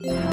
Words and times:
What's 0.00 0.24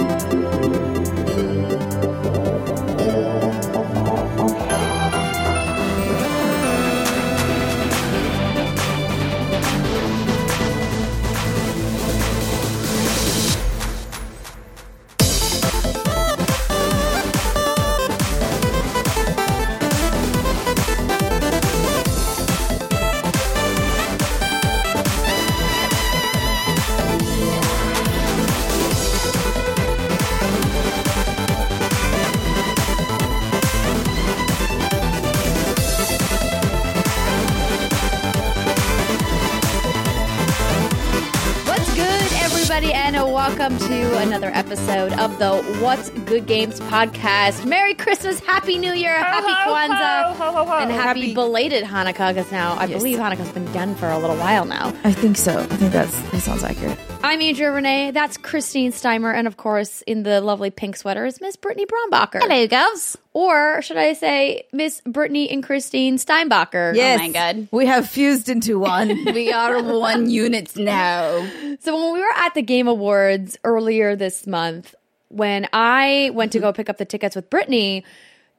the 45.41 45.57
What's 45.81 46.11
Good 46.11 46.45
Games 46.45 46.79
podcast. 46.81 47.65
Merry 47.65 47.95
Christmas, 47.95 48.39
Happy 48.41 48.77
New 48.77 48.93
Year, 48.93 49.17
Happy 49.17 49.47
Kwanzaa, 49.47 50.81
and 50.83 50.91
happy, 50.91 51.21
Happy- 51.21 51.33
belated 51.33 51.83
Hanukkah. 51.83 52.31
Because 52.35 52.51
now 52.51 52.75
I 52.77 52.85
Yes. 52.85 52.99
believe 52.99 53.17
Hanukkah's 53.17 53.49
been 53.49 53.65
done 53.73 53.95
for 53.95 54.07
a 54.07 54.19
little 54.19 54.35
while 54.35 54.65
now. 54.65 54.93
I 55.03 55.11
think 55.11 55.37
so. 55.37 55.57
I 55.57 55.65
think 55.77 55.91
that's 55.93 56.15
that 56.29 56.41
sounds 56.41 56.63
accurate. 56.63 56.99
I'm 57.23 57.41
Andrea 57.41 57.71
Rene. 57.71 58.11
That's 58.11 58.37
Kristine 58.37 58.91
Steimer, 58.91 59.33
and 59.33 59.47
of 59.47 59.57
course, 59.57 60.03
in 60.03 60.21
the 60.21 60.41
lovely 60.41 60.69
pink 60.69 60.95
sweater 60.95 61.25
is 61.25 61.41
Miss 61.41 61.55
Brittney 61.57 61.85
Brombacher. 61.87 62.39
Hello, 62.39 62.67
girls. 62.67 63.17
Or 63.33 63.81
should 63.81 63.97
I 63.97 64.13
say, 64.13 64.63
Miss 64.73 65.01
Brittney 65.07 65.51
and 65.51 65.63
Kristine 65.65 66.15
Steinbacher? 66.15 66.91
Oh 66.91 66.95
yes. 66.95 67.19
my 67.19 67.29
God. 67.29 67.67
we 67.71 67.87
have 67.87 68.07
fused 68.07 68.47
into 68.47 68.77
one. 68.77 69.25
We 69.33 69.51
are 69.51 69.81
one 69.81 70.29
unit 70.29 70.75
now. 70.77 71.47
So 71.83 71.95
when 71.99 72.13
we 72.13 72.19
were 72.19 72.35
at 72.37 72.53
the 72.53 72.61
Game 72.61 72.87
Awards 72.87 73.57
earlier 73.63 74.15
this 74.15 74.45
month, 74.45 74.93
when 75.31 75.67
I 75.73 76.31
went 76.33 76.51
to 76.53 76.59
go 76.59 76.73
pick 76.73 76.89
up 76.89 76.97
the 76.97 77.05
tickets 77.05 77.35
with 77.35 77.49
Brittney, 77.49 78.03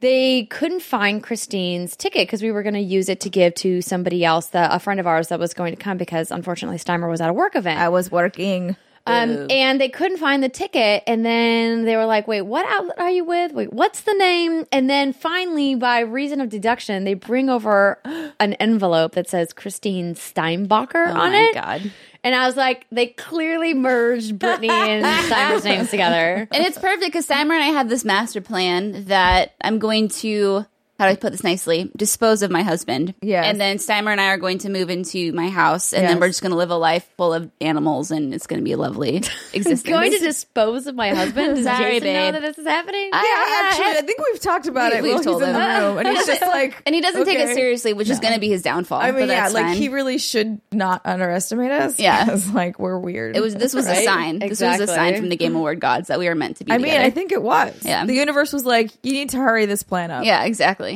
they 0.01 0.47
couldn't 0.47 0.83
find 0.83 1.23
Kristine's 1.23 1.97
ticket 1.97 2.27
because 2.27 2.43
we 2.43 2.51
were 2.51 2.63
going 2.65 2.75
to 2.75 2.81
use 2.81 3.09
it 3.09 3.21
to 3.21 3.31
give 3.31 3.55
to 3.57 3.81
somebody 3.83 4.25
else, 4.25 4.49
that, 4.49 4.75
a 4.75 4.81
friend 4.81 4.99
of 4.99 5.07
ours 5.07 5.29
that 5.29 5.39
was 5.39 5.55
going 5.55 5.75
to 5.77 5.81
come 5.81 5.97
because 5.97 6.31
unfortunately 6.31 6.79
Steimer 6.79 7.09
was 7.09 7.21
at 7.21 7.31
a 7.31 7.33
work 7.33 7.55
event. 7.55 7.79
I 7.79 7.89
was 7.89 8.11
working. 8.11 8.77
Um, 9.05 9.49
and 9.51 9.81
they 9.81 9.89
couldn't 9.89 10.19
find 10.19 10.43
the 10.43 10.49
ticket. 10.49 11.03
And 11.09 11.27
then 11.27 11.85
they 11.85 11.97
were 11.97 12.07
like, 12.07 12.29
wait, 12.29 12.43
what 12.43 12.65
outlet 12.67 12.99
are 13.01 13.11
you 13.11 13.25
with? 13.25 13.53
Wait, 13.53 13.73
what's 13.73 14.03
the 14.03 14.15
name? 14.15 14.65
And 14.71 14.89
then 14.89 15.13
finally, 15.13 15.75
by 15.75 16.01
reason 16.01 16.41
of 16.41 16.49
deduction, 16.49 17.03
they 17.05 17.15
bring 17.15 17.51
over 17.51 17.99
an 18.41 18.55
envelope 18.55 19.13
that 19.15 19.29
says 19.29 19.53
Christine 19.53 20.15
Steinbacher 20.15 21.09
Oh 21.09 21.21
on 21.21 21.33
my 21.33 21.39
it. 21.39 21.55
God. 21.55 21.93
And 22.25 22.35
I 22.35 22.47
was 22.47 22.57
like, 22.57 22.87
they 22.93 23.09
clearly 23.09 23.75
merged 23.75 24.39
Brittney 24.39 24.69
and 24.69 25.05
Steimer's 25.31 25.65
names 25.65 25.91
together. 25.91 26.49
And 26.53 26.65
it's 26.65 26.79
perfect 26.79 27.07
because 27.07 27.27
Steimer 27.27 27.53
and 27.55 27.63
I 27.63 27.69
have 27.69 27.89
this 27.89 28.05
master 28.05 28.41
plan 28.41 29.07
that 29.07 29.55
I'm 29.61 29.79
going 29.79 30.09
to, 30.09 30.65
how 31.03 31.09
do 31.09 31.13
I 31.13 31.17
put 31.17 31.33
this 31.33 31.43
nicely, 31.45 31.91
dispose 31.97 32.43
of 32.43 32.51
my 32.51 32.63
husband. 32.63 33.15
Yeah. 33.21 33.43
And 33.43 33.61
then 33.61 33.79
Steimer 33.79 34.13
and 34.13 34.21
I 34.21 34.29
are 34.29 34.37
going 34.39 34.59
to 34.59 34.69
move 34.71 34.89
into 34.91 35.33
my 35.33 35.49
house 35.49 35.93
and 35.93 36.07
then 36.07 36.21
we're 36.21 36.29
just 36.29 36.43
going 36.43 36.51
to 36.53 36.57
live 36.57 36.71
a 36.71 36.77
life 36.77 37.09
full 37.17 37.35
of 37.35 37.51
animals 37.61 38.11
and 38.11 38.33
it's 38.33 38.47
going 38.47 38.61
to 38.61 38.65
be 38.65 38.73
a 38.73 38.77
lovely 38.77 39.17
existence. 39.53 39.83
Going 39.83 40.13
to 40.13 40.19
dispose 40.19 40.87
of 40.87 40.95
my 40.95 41.11
husband? 41.11 41.57
Does 41.57 41.65
Sorry, 41.65 42.01
Jason 42.01 42.13
know 42.15 42.33
that 42.33 42.43
this 42.43 42.59
is 42.59 42.67
happening? 42.67 43.11
Yeah, 43.13 43.21
actually, 43.65 43.87
I 43.99 44.03
think 44.07 44.21
we've 44.31 44.41
talked 44.41 44.67
about 44.69 44.93
We- 44.93 44.99
it 44.99 45.03
we've 45.03 45.11
while 45.13 45.19
he's 45.19 45.27
told 45.27 45.43
in 45.43 45.53
the 45.53 45.59
him. 45.61 45.83
room, 45.85 45.99
and 45.99 46.09
he's 46.09 46.27
just 46.27 46.43
like, 46.43 46.83
and 46.87 46.95
he 46.95 47.01
doesn't 47.01 47.25
take 47.25 47.39
it 47.39 47.55
seriously, 47.55 47.93
which 47.93 48.09
is 48.09 48.21
going 48.21 48.35
to 48.35 48.41
be 48.41 48.49
his 48.49 48.63
downfall. 48.63 49.01
I 49.01 49.11
mean, 49.11 49.21
but 49.23 49.29
yeah, 49.29 49.41
that's 49.43 49.55
like 49.55 49.65
fine. 49.67 49.77
he 49.77 49.89
really 49.89 50.19
should 50.19 50.61
not 50.71 51.03
underestimate 51.05 51.71
us. 51.73 51.99
Yeah. 51.99 52.25
because 52.25 52.49
like 52.51 52.79
we're 52.79 52.99
weird. 52.99 53.37
It 53.37 53.41
was 53.41 53.55
this 53.55 53.75
was 53.75 53.87
a 53.87 53.91
Right? 53.91 54.05
sign. 54.05 54.39
This 54.39 54.61
was 54.61 54.81
a 54.81 54.87
sign 54.87 55.17
from 55.17 55.29
the 55.29 55.37
Game 55.37 55.57
Award 55.57 55.81
gods 55.81 56.09
that 56.09 56.19
we 56.19 56.29
were 56.29 56.35
meant 56.35 56.59
to 56.59 56.65
be. 56.65 56.73
I 56.73 56.79
mean. 56.79 56.93
I 57.01 57.11
think 57.11 57.33
it 57.33 57.43
was. 57.43 57.75
Yeah. 57.83 58.05
the 58.05 58.15
universe 58.15 58.53
was 58.53 58.65
like, 58.65 58.91
you 59.03 59.13
need 59.13 59.31
to 59.31 59.39
hurry 59.39 59.67
this 59.67 59.83
plan 59.83 60.11
up. 60.11 60.25
Yeah, 60.25 60.45
exactly. 60.45 60.92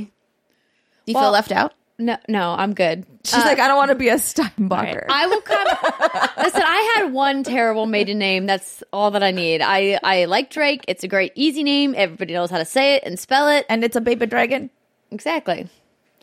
Do 1.06 1.12
you 1.12 1.14
Well- 1.14 1.24
feel 1.24 1.32
left 1.32 1.52
out? 1.52 1.72
No, 1.98 2.18
no, 2.28 2.50
I'm 2.50 2.74
good. 2.74 3.06
she's 3.24 3.42
like, 3.42 3.58
I 3.58 3.68
don't 3.68 3.78
want 3.78 3.88
to 3.88 3.94
be 3.94 4.10
a 4.10 4.16
Steinbacher. 4.16 5.06
I 5.08 5.26
will 5.28 5.40
come. 5.40 5.66
Listen, 6.44 6.62
I 6.62 6.92
had 6.96 7.10
one 7.14 7.42
terrible 7.42 7.86
maiden 7.86 8.18
name. 8.18 8.44
That's 8.44 8.82
all 8.92 9.10
that 9.12 9.22
I 9.22 9.30
need. 9.30 9.62
I 9.62 9.98
I 10.02 10.26
like 10.26 10.50
Drake. 10.50 10.84
It's 10.88 11.04
a 11.04 11.08
great, 11.08 11.32
easy 11.36 11.62
name. 11.62 11.94
Everybody 11.96 12.34
knows 12.34 12.50
how 12.50 12.58
to 12.58 12.66
say 12.66 12.96
it 12.96 13.04
and 13.06 13.18
spell 13.18 13.48
it. 13.48 13.64
and 13.70 13.82
it's 13.82 13.96
a 13.96 14.02
baby 14.02 14.26
dragon. 14.26 14.68
Exactly. 15.10 15.70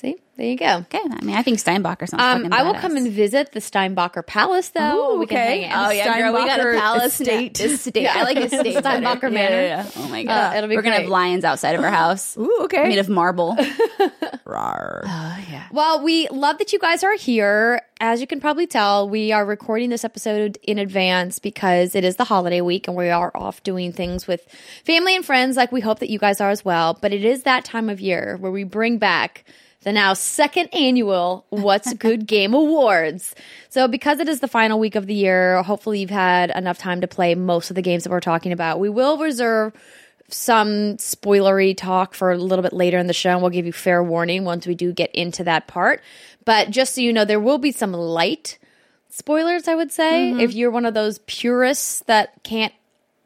See, 0.04 0.18
there 0.36 0.48
you 0.48 0.58
go. 0.58 0.80
Okay, 0.80 1.00
I 1.00 1.24
mean, 1.24 1.34
I 1.38 1.44
think 1.44 1.60
Steinbacher 1.60 2.10
sounds. 2.10 2.46
Um, 2.46 2.52
I 2.52 2.64
will 2.64 2.74
come 2.74 2.98
and 2.98 3.10
visit 3.10 3.54
the 3.54 3.62
Steinbacher 3.62 4.26
Palace, 4.28 4.68
though. 4.70 5.16
Ooh, 5.16 5.20
we 5.20 5.28
can 5.28 5.38
okay. 5.38 5.62
hang 5.62 5.72
out. 5.72 5.88
Oh 5.88 5.92
yeah, 5.92 6.20
girl, 6.20 6.34
we 6.34 6.46
got 6.46 6.60
a 6.60 6.78
palace 6.78 7.22
estate. 7.22 7.58
Estate. 7.62 8.08
I 8.08 8.24
like 8.24 8.36
estate. 8.36 8.64
better. 8.74 8.82
Steinbacher 8.82 9.22
Yeah, 9.24 9.30
Manor. 9.30 9.56
yeah, 9.62 9.84
yeah. 9.86 9.92
Oh 9.96 10.10
my 10.10 10.24
god, 10.24 10.58
it'll 10.58 10.68
be 10.68 10.76
we're 10.76 10.82
gonna 10.82 11.00
have 11.00 11.08
lions 11.08 11.46
outside 11.46 11.76
of 11.76 11.82
our 11.82 11.90
house, 12.04 12.38
Ooh, 12.38 12.64
okay. 12.64 12.90
made 12.90 13.00
of 13.00 13.08
marble. 13.08 13.56
Rawr. 14.46 15.04
Oh 15.06 15.38
yeah. 15.50 15.68
Well, 15.72 16.04
we 16.04 16.28
love 16.28 16.58
that 16.58 16.74
you 16.74 16.80
guys 16.80 17.06
are 17.06 17.16
here. 17.16 17.82
As 18.02 18.20
you 18.20 18.28
can 18.28 18.42
probably 18.42 18.68
tell, 18.68 19.08
we 19.08 19.32
are 19.32 19.46
recording 19.46 19.90
this 19.90 20.04
episode 20.04 20.58
in 20.64 20.80
advance 20.80 21.40
because 21.40 21.96
it 21.96 22.04
is 22.04 22.18
the 22.18 22.26
holiday 22.26 22.60
week 22.60 22.90
and 22.90 22.98
we 22.98 23.10
are 23.10 23.32
off 23.34 23.64
doing 23.64 23.94
things 23.94 24.28
with 24.28 24.42
family 24.84 25.16
and 25.16 25.26
friends 25.26 25.56
like 25.56 25.72
we 25.72 25.80
hope 25.80 26.00
that 26.00 26.10
you 26.10 26.20
guys 26.20 26.42
are 26.42 26.50
as 26.50 26.66
well. 26.66 26.98
But 27.00 27.14
it 27.14 27.24
is 27.24 27.44
that 27.44 27.64
time 27.64 27.90
of 27.90 28.02
year 28.02 28.36
where 28.42 28.52
we 28.52 28.66
bring 28.66 28.98
back 28.98 29.46
the 29.84 29.94
now 29.94 30.14
second 30.14 30.74
annual 30.74 31.46
What's 31.50 31.92
a 31.92 31.96
Good 32.08 32.26
Game 32.26 32.54
Awards. 32.54 33.36
So 33.70 33.88
because 33.88 34.20
it 34.20 34.30
is 34.30 34.40
the 34.40 34.48
final 34.48 34.80
week 34.80 34.96
of 34.96 35.08
the 35.08 35.14
year, 35.14 35.62
hopefully 35.64 36.00
you've 36.00 36.10
had 36.10 36.50
enough 36.52 36.78
time 36.78 37.02
to 37.02 37.08
play 37.08 37.36
most 37.36 37.70
of 37.70 37.76
the 37.76 37.82
games 37.82 38.04
that 38.04 38.10
we're 38.10 38.20
talking 38.20 38.52
about. 38.52 38.80
We 38.80 38.90
will 38.90 39.18
reserve 39.18 39.74
some 40.30 40.98
spoilery 40.98 41.76
talk 41.76 42.14
for 42.14 42.32
a 42.32 42.38
little 42.38 42.64
bit 42.64 42.74
later 42.74 42.98
in 42.98 43.08
the 43.08 43.14
show, 43.14 43.32
and 43.32 43.42
we'll 43.42 43.52
give 43.52 43.66
you 43.66 43.74
fair 43.74 44.04
warning 44.04 44.46
once 44.46 44.66
we 44.66 44.76
do 44.76 44.92
get 44.92 45.14
into 45.14 45.44
that 45.44 45.68
part. 45.68 46.02
But 46.46 46.70
just 46.70 46.96
so 46.96 47.02
you 47.02 47.14
know, 47.14 47.26
there 47.26 47.40
will 47.40 47.58
be 47.58 47.72
some 47.72 47.94
light 47.94 48.58
spoilers, 49.10 49.68
I 49.68 49.76
would 49.76 49.92
say. 49.92 50.32
Mm-hmm. 50.32 50.40
If 50.40 50.54
you're 50.54 50.72
one 50.72 50.86
of 50.86 50.94
those 50.94 51.20
purists 51.20 52.00
that 52.08 52.44
can't 52.44 52.74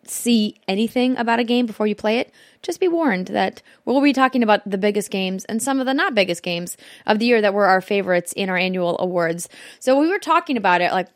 see 0.10 0.56
anything 0.68 1.18
about 1.18 1.40
a 1.40 1.44
game 1.44 1.66
before 1.66 1.88
you 1.88 1.96
play 1.96 2.20
it, 2.20 2.32
just 2.62 2.80
be 2.80 2.88
warned 2.88 3.28
that 3.28 3.62
we'll 3.86 4.02
be 4.02 4.14
talking 4.14 4.44
about 4.44 4.70
the 4.70 4.78
biggest 4.78 5.12
games 5.12 5.46
and 5.46 5.62
some 5.62 5.80
of 5.80 5.86
the 5.86 5.94
not 5.94 6.16
biggest 6.16 6.44
games 6.44 6.78
of 7.06 7.20
the 7.20 7.26
year 7.26 7.42
that 7.42 7.54
were 7.54 7.66
our 7.66 7.82
favorites 7.82 8.34
in 8.34 8.50
our 8.50 8.58
annual 8.58 8.98
awards. 9.00 9.50
So 9.80 10.00
we 10.00 10.10
were 10.10 10.20
talking 10.20 10.58
about 10.58 10.82
it 10.82 10.92
like 10.92 11.08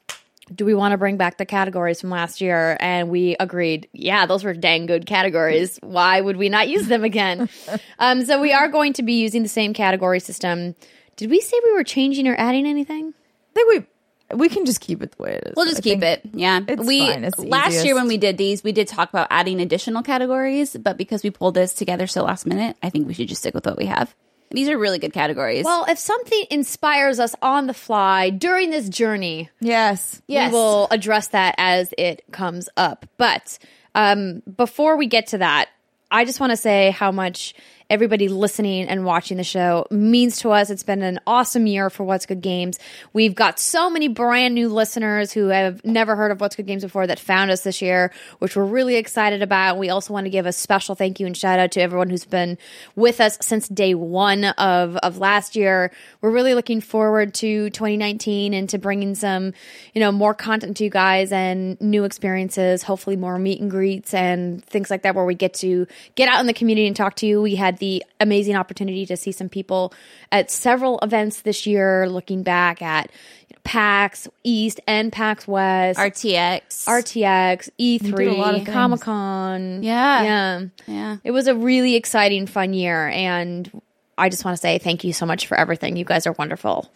do 0.53 0.65
we 0.65 0.73
want 0.73 0.91
to 0.91 0.97
bring 0.97 1.17
back 1.17 1.37
the 1.37 1.45
categories 1.45 2.01
from 2.01 2.09
last 2.09 2.41
year? 2.41 2.77
And 2.79 3.09
we 3.09 3.35
agreed, 3.39 3.87
yeah, 3.93 4.25
those 4.25 4.43
were 4.43 4.53
dang 4.53 4.85
good 4.85 5.05
categories. 5.05 5.79
Why 5.81 6.19
would 6.19 6.37
we 6.37 6.49
not 6.49 6.67
use 6.67 6.87
them 6.87 7.03
again? 7.03 7.49
um, 7.99 8.25
so 8.25 8.41
we 8.41 8.51
are 8.51 8.67
going 8.67 8.93
to 8.93 9.03
be 9.03 9.13
using 9.13 9.43
the 9.43 9.49
same 9.49 9.73
category 9.73 10.19
system. 10.19 10.75
Did 11.15 11.29
we 11.29 11.39
say 11.39 11.59
we 11.63 11.73
were 11.73 11.83
changing 11.83 12.27
or 12.27 12.35
adding 12.37 12.65
anything? 12.65 13.13
I 13.13 13.53
think 13.53 13.69
we 13.69 13.85
we 14.33 14.49
can 14.49 14.65
just 14.65 14.81
keep 14.81 15.01
it 15.01 15.11
the 15.15 15.23
way 15.23 15.33
it 15.33 15.43
is. 15.47 15.53
We'll 15.55 15.65
just 15.65 15.79
I 15.79 15.81
keep 15.81 16.03
it. 16.03 16.21
Yeah, 16.33 16.59
it's 16.67 16.85
we 16.85 17.07
fine. 17.07 17.23
It's 17.23 17.37
the 17.37 17.43
last 17.47 17.85
year 17.85 17.95
when 17.95 18.07
we 18.07 18.17
did 18.17 18.37
these, 18.37 18.63
we 18.63 18.71
did 18.71 18.87
talk 18.87 19.09
about 19.09 19.27
adding 19.29 19.61
additional 19.61 20.03
categories, 20.03 20.75
but 20.75 20.97
because 20.97 21.23
we 21.23 21.29
pulled 21.29 21.53
this 21.55 21.73
together 21.73 22.07
so 22.07 22.23
last 22.23 22.45
minute, 22.45 22.77
I 22.81 22.89
think 22.89 23.07
we 23.07 23.13
should 23.13 23.27
just 23.27 23.41
stick 23.41 23.53
with 23.53 23.65
what 23.65 23.77
we 23.77 23.85
have. 23.85 24.13
These 24.51 24.67
are 24.67 24.77
really 24.77 24.99
good 24.99 25.13
categories. 25.13 25.63
Well, 25.63 25.85
if 25.87 25.97
something 25.97 26.43
inspires 26.51 27.19
us 27.19 27.33
on 27.41 27.67
the 27.67 27.73
fly 27.73 28.29
during 28.31 28.69
this 28.69 28.89
journey, 28.89 29.49
Yes. 29.61 30.21
Yes. 30.27 30.51
we 30.51 30.57
will 30.57 30.87
address 30.91 31.27
that 31.29 31.55
as 31.57 31.93
it 31.97 32.23
comes 32.31 32.67
up. 32.75 33.05
But 33.17 33.57
um, 33.95 34.41
before 34.53 34.97
we 34.97 35.07
get 35.07 35.27
to 35.27 35.37
that, 35.37 35.69
I 36.09 36.25
just 36.25 36.41
want 36.41 36.51
to 36.51 36.57
say 36.57 36.91
how 36.91 37.13
much 37.13 37.53
everybody 37.91 38.29
listening 38.29 38.87
and 38.87 39.03
watching 39.03 39.35
the 39.35 39.43
show 39.43 39.85
means 39.91 40.39
to 40.39 40.49
us. 40.49 40.69
It's 40.69 40.81
been 40.81 41.01
an 41.01 41.19
awesome 41.27 41.67
year 41.67 41.89
for 41.89 42.05
What's 42.05 42.25
Good 42.25 42.39
Games. 42.39 42.79
We've 43.11 43.35
got 43.35 43.59
so 43.59 43.89
many 43.89 44.07
brand 44.07 44.55
new 44.55 44.69
listeners 44.69 45.33
who 45.33 45.47
have 45.47 45.83
never 45.83 46.15
heard 46.15 46.31
of 46.31 46.39
What's 46.39 46.55
Good 46.55 46.67
Games 46.67 46.83
before 46.83 47.05
that 47.05 47.19
found 47.19 47.51
us 47.51 47.63
this 47.63 47.81
year, 47.81 48.13
which 48.39 48.55
we're 48.55 48.63
really 48.63 48.95
excited 48.95 49.41
about. 49.41 49.77
We 49.77 49.89
also 49.89 50.13
want 50.13 50.23
to 50.25 50.29
give 50.29 50.45
a 50.45 50.53
special 50.53 50.95
thank 50.95 51.19
you 51.19 51.25
and 51.25 51.35
shout 51.35 51.59
out 51.59 51.73
to 51.73 51.81
everyone 51.81 52.09
who's 52.09 52.23
been 52.23 52.57
with 52.95 53.19
us 53.19 53.37
since 53.41 53.67
day 53.67 53.93
one 53.93 54.45
of, 54.45 54.95
of 54.95 55.17
last 55.17 55.57
year. 55.57 55.91
We're 56.21 56.31
really 56.31 56.53
looking 56.53 56.79
forward 56.79 57.33
to 57.35 57.69
2019 57.71 58.53
and 58.53 58.69
to 58.69 58.77
bringing 58.77 59.15
some, 59.15 59.51
you 59.93 59.99
know, 59.99 60.13
more 60.13 60.33
content 60.33 60.77
to 60.77 60.85
you 60.85 60.89
guys 60.89 61.33
and 61.33 61.79
new 61.81 62.05
experiences, 62.05 62.83
hopefully 62.83 63.17
more 63.17 63.37
meet 63.37 63.59
and 63.59 63.69
greets 63.69 64.13
and 64.13 64.63
things 64.63 64.89
like 64.89 65.01
that 65.01 65.13
where 65.13 65.25
we 65.25 65.35
get 65.35 65.55
to 65.55 65.87
get 66.15 66.29
out 66.29 66.39
in 66.39 66.47
the 66.47 66.53
community 66.53 66.87
and 66.87 66.95
talk 66.95 67.17
to 67.17 67.27
you. 67.27 67.41
We 67.41 67.55
had 67.55 67.80
the 67.81 68.01
amazing 68.21 68.55
opportunity 68.55 69.05
to 69.05 69.17
see 69.17 69.33
some 69.33 69.49
people 69.49 69.93
at 70.31 70.49
several 70.49 70.97
events 70.99 71.41
this 71.41 71.67
year, 71.67 72.07
looking 72.07 72.43
back 72.43 72.81
at 72.81 73.11
you 73.49 73.55
know, 73.55 73.59
PAX 73.65 74.29
East 74.45 74.79
and 74.87 75.11
PAX 75.11 75.45
West, 75.45 75.99
RTX. 75.99 76.85
RTX, 76.85 77.69
did 77.77 78.27
a 78.27 78.31
lot 78.33 78.55
of 78.55 78.61
E3. 78.61 78.71
Comic 78.71 79.01
Con. 79.01 79.83
Yeah. 79.83 80.23
Yeah. 80.23 80.61
yeah. 80.87 81.17
It 81.25 81.31
was 81.31 81.47
a 81.47 81.55
really 81.55 81.95
exciting, 81.95 82.47
fun 82.47 82.73
year. 82.73 83.09
And 83.09 83.69
I 84.17 84.29
just 84.29 84.45
want 84.45 84.55
to 84.55 84.61
say 84.61 84.77
thank 84.77 85.03
you 85.03 85.11
so 85.11 85.25
much 85.25 85.47
for 85.47 85.57
everything. 85.57 85.97
You 85.97 86.05
guys 86.05 86.25
are 86.25 86.33
wonderful. 86.33 86.89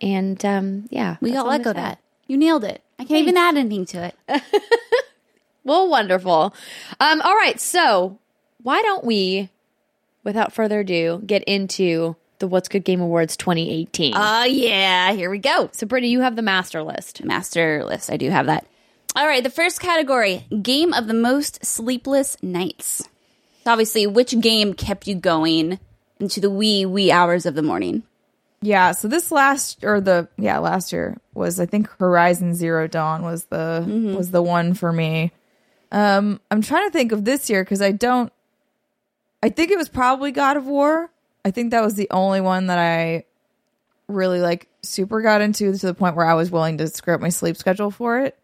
And 0.00 0.42
um, 0.46 0.86
yeah, 0.90 1.16
We 1.20 1.30
that's 1.30 1.40
all 1.40 1.46
all 1.46 1.52
I'm 1.52 1.60
echo 1.60 1.74
gonna 1.74 1.84
say. 1.86 1.90
that. 1.90 1.98
You 2.26 2.38
nailed 2.38 2.64
it. 2.64 2.82
I 2.98 3.04
can't 3.04 3.20
even 3.22 3.36
add 3.36 3.56
anything 3.58 3.84
to 3.86 4.12
it. 4.28 4.42
Well, 5.62 5.88
wonderful. 5.88 6.54
Um, 6.98 7.20
all 7.20 7.34
right. 7.34 7.60
So 7.60 8.18
why 8.62 8.80
don't 8.82 9.04
we, 9.04 9.50
without 10.24 10.52
further 10.52 10.80
ado, 10.80 11.22
get 11.24 11.42
into 11.44 12.16
the 12.38 12.48
What's 12.48 12.68
Good 12.68 12.84
Game 12.84 13.00
Awards 13.00 13.36
2018? 13.36 14.14
Oh, 14.16 14.44
yeah. 14.44 15.12
Here 15.12 15.30
we 15.30 15.38
go. 15.38 15.68
so, 15.72 15.86
Brittney, 15.86 16.10
you 16.10 16.20
have 16.20 16.36
the 16.36 16.42
master 16.42 16.82
list. 16.82 17.24
Master 17.24 17.84
list. 17.84 18.10
I 18.10 18.16
do 18.16 18.30
have 18.30 18.46
that. 18.46 18.66
All 19.16 19.26
right. 19.26 19.42
The 19.42 19.50
first 19.50 19.80
category 19.80 20.46
game 20.62 20.92
of 20.92 21.06
the 21.06 21.14
most 21.14 21.64
sleepless 21.64 22.36
nights. 22.42 23.08
So 23.64 23.72
obviously, 23.72 24.06
which 24.06 24.38
game 24.40 24.72
kept 24.74 25.06
you 25.06 25.14
going 25.14 25.78
into 26.18 26.40
the 26.40 26.50
wee, 26.50 26.86
wee 26.86 27.12
hours 27.12 27.44
of 27.44 27.54
the 27.54 27.62
morning? 27.62 28.04
Yeah, 28.62 28.92
so 28.92 29.08
this 29.08 29.32
last 29.32 29.84
or 29.84 30.00
the 30.02 30.28
yeah 30.36 30.58
last 30.58 30.92
year 30.92 31.16
was 31.32 31.58
I 31.58 31.64
think 31.64 31.88
Horizon 31.98 32.54
Zero 32.54 32.86
Dawn 32.86 33.22
was 33.22 33.44
the 33.44 33.84
was 34.16 34.30
the 34.32 34.42
one 34.42 34.74
for 34.74 34.92
me. 34.92 35.32
Um, 35.90 36.40
I'm 36.50 36.60
trying 36.60 36.86
to 36.86 36.92
think 36.92 37.12
of 37.12 37.24
this 37.24 37.48
year 37.48 37.64
because 37.64 37.80
I 37.80 37.92
don't. 37.92 38.30
I 39.42 39.48
think 39.48 39.70
it 39.70 39.78
was 39.78 39.88
probably 39.88 40.32
God 40.32 40.56
of 40.56 40.66
War. 40.66 41.10
I 41.44 41.50
think 41.50 41.70
that 41.70 41.82
was 41.82 41.94
the 41.94 42.08
only 42.10 42.40
one 42.40 42.66
that 42.66 42.78
I 42.78 43.24
really 44.08 44.40
like 44.40 44.68
super 44.82 45.22
got 45.22 45.40
into 45.40 45.72
to 45.76 45.86
the 45.86 45.94
point 45.94 46.16
where 46.16 46.26
I 46.26 46.34
was 46.34 46.50
willing 46.50 46.78
to 46.78 46.88
screw 46.88 47.14
up 47.14 47.20
my 47.20 47.28
sleep 47.30 47.56
schedule 47.56 47.90
for 47.90 48.20
it. 48.20 48.36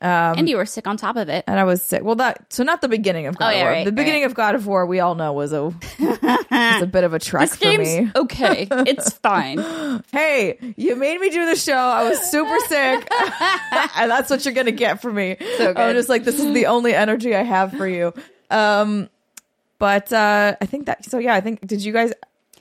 and 0.00 0.48
you 0.48 0.56
were 0.56 0.64
sick 0.64 0.86
on 0.86 0.96
top 0.96 1.16
of 1.16 1.28
it. 1.28 1.44
And 1.48 1.58
I 1.58 1.64
was 1.64 1.82
sick. 1.82 2.02
Well, 2.04 2.14
that 2.16 2.52
so 2.52 2.62
not 2.62 2.80
the 2.80 2.88
beginning 2.88 3.26
of 3.26 3.36
God 3.36 3.52
Oh, 3.52 3.56
of 3.56 3.62
War. 3.62 3.70
right, 3.70 3.84
the 3.84 3.92
beginning 3.92 4.24
of 4.24 4.32
God 4.34 4.54
of 4.54 4.66
War, 4.66 4.86
we 4.86 5.00
all 5.00 5.16
know 5.16 5.32
was 5.34 5.52
a 5.52 5.64
was 5.64 6.82
a 6.82 6.86
bit 6.90 7.04
of 7.04 7.12
a 7.14 7.18
trek 7.18 7.50
for 7.50 7.76
me. 7.76 8.10
okay. 8.14 8.68
It's 8.70 9.12
fine. 9.14 9.58
hey, 10.12 10.56
you 10.76 10.94
made 10.96 11.20
me 11.20 11.30
do 11.30 11.44
the 11.46 11.56
show. 11.56 11.74
I 11.76 12.08
was 12.08 12.18
super 12.30 12.58
sick. 12.68 13.08
and 13.96 14.10
that's 14.10 14.30
what 14.30 14.44
you're 14.44 14.54
going 14.54 14.66
to 14.66 14.72
get 14.72 15.02
from 15.02 15.16
me. 15.16 15.36
So 15.58 15.74
good. 15.74 15.76
I'm 15.78 15.94
just 15.96 16.08
like, 16.08 16.24
this 16.24 16.38
is 16.38 16.54
the 16.54 16.66
only 16.66 16.94
energy 16.94 17.34
I 17.34 17.42
have 17.42 17.72
for 17.72 17.86
you. 17.88 18.14
Um, 18.50 19.10
but 19.78 20.12
uh, 20.12 20.56
I 20.60 20.66
think 20.66 20.86
that, 20.86 21.04
so 21.04 21.18
yeah, 21.18 21.34
I 21.34 21.40
think, 21.40 21.66
did 21.66 21.84
you 21.84 21.92
guys 21.92 22.12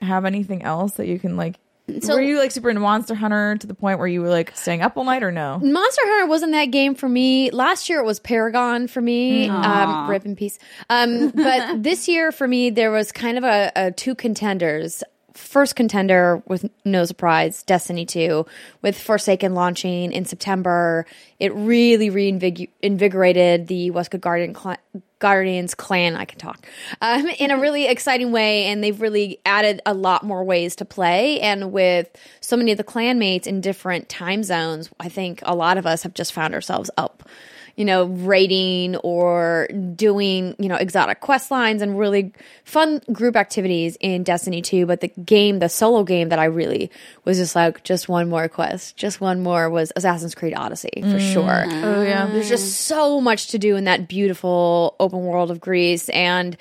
have 0.01 0.25
anything 0.25 0.63
else 0.63 0.93
that 0.93 1.07
you 1.07 1.17
can 1.19 1.35
like, 1.37 1.55
So- 2.01 2.15
were 2.15 2.21
you 2.21 2.37
like 2.37 2.51
super 2.51 2.69
into 2.69 2.81
Monster 2.81 3.15
Hunter 3.15 3.57
to 3.59 3.65
the 3.67 3.73
point 3.73 3.97
where 3.99 4.07
you 4.07 4.21
were 4.21 4.29
like 4.29 4.55
staying 4.55 4.81
up 4.81 4.97
all 4.97 5.03
night 5.05 5.23
or 5.23 5.31
no? 5.31 5.57
Monster 5.59 6.01
Hunter 6.05 6.27
wasn't 6.27 6.51
that 6.51 6.65
game 6.65 6.95
for 6.95 7.07
me. 7.09 7.49
Last 7.51 7.89
year 7.89 7.99
it 7.99 8.05
was 8.05 8.19
Paragon 8.19 8.87
for 8.87 9.01
me. 9.01 9.47
Um, 9.49 10.09
rip 10.09 10.25
in 10.25 10.35
peace. 10.35 10.59
Um, 10.89 11.29
but 11.29 11.81
this 11.83 12.07
year 12.07 12.31
for 12.31 12.47
me, 12.47 12.69
there 12.69 12.91
was 12.91 13.11
kind 13.11 13.37
of 13.37 13.43
a, 13.43 13.71
a 13.75 13.91
two 13.91 14.15
contenders. 14.15 15.03
First 15.33 15.75
contender 15.75 16.41
with 16.47 16.67
no 16.83 17.05
surprise, 17.05 17.61
Destiny 17.61 18.07
2, 18.07 18.43
with 18.81 18.97
Forsaken 18.99 19.53
launching 19.53 20.11
in 20.11 20.25
September. 20.25 21.05
It 21.39 21.53
really 21.53 22.09
reinvigorated 22.09 23.67
the 23.67 23.91
Westwood 23.91 24.21
Garden 24.21 24.55
cl- 24.55 24.77
Guardians 25.19 25.73
clan. 25.73 26.15
I 26.15 26.25
can 26.25 26.39
talk 26.39 26.67
um, 27.01 27.27
in 27.39 27.51
a 27.51 27.59
really 27.59 27.87
exciting 27.87 28.31
way, 28.31 28.65
and 28.65 28.83
they've 28.83 28.99
really 28.99 29.39
added 29.45 29.81
a 29.85 29.93
lot 29.93 30.23
more 30.23 30.43
ways 30.43 30.75
to 30.77 30.85
play. 30.85 31.39
And 31.41 31.71
with 31.71 32.09
so 32.41 32.55
many 32.55 32.71
of 32.71 32.77
the 32.77 32.83
clanmates 32.83 33.47
in 33.47 33.61
different 33.61 34.09
time 34.09 34.43
zones, 34.43 34.89
I 34.99 35.09
think 35.09 35.41
a 35.43 35.55
lot 35.55 35.77
of 35.77 35.85
us 35.85 36.03
have 36.03 36.13
just 36.13 36.33
found 36.33 36.53
ourselves 36.53 36.89
up 36.97 37.27
you 37.77 37.85
know, 37.85 38.05
raiding 38.05 38.95
or 38.97 39.67
doing, 39.95 40.55
you 40.57 40.67
know, 40.67 40.75
exotic 40.75 41.19
quest 41.19 41.51
lines 41.51 41.83
and 41.83 41.97
really 41.97 42.33
fun 42.63 42.99
group 43.13 43.35
activities 43.35 43.95
in 44.01 44.23
Destiny 44.23 44.63
2. 44.63 44.87
But 44.87 45.01
the 45.01 45.09
game, 45.09 45.59
the 45.59 45.69
solo 45.69 46.03
game 46.03 46.29
that 46.29 46.39
I 46.39 46.45
really 46.45 46.89
was 47.23 47.37
just 47.37 47.55
like, 47.55 47.83
just 47.83 48.09
one 48.09 48.29
more 48.29 48.47
quest, 48.49 48.97
just 48.97 49.21
one 49.21 49.41
more 49.41 49.69
was 49.69 49.93
Assassin's 49.95 50.33
Creed 50.33 50.55
Odyssey 50.57 51.01
for 51.01 51.19
mm. 51.19 51.33
sure. 51.33 51.65
Oh, 51.67 52.01
yeah. 52.01 52.25
There's 52.25 52.49
just 52.49 52.81
so 52.81 53.21
much 53.21 53.49
to 53.49 53.59
do 53.59 53.75
in 53.75 53.83
that 53.83 54.07
beautiful 54.07 54.95
open 54.99 55.19
world 55.19 55.51
of 55.51 55.61
Greece. 55.61 56.09
And 56.09 56.57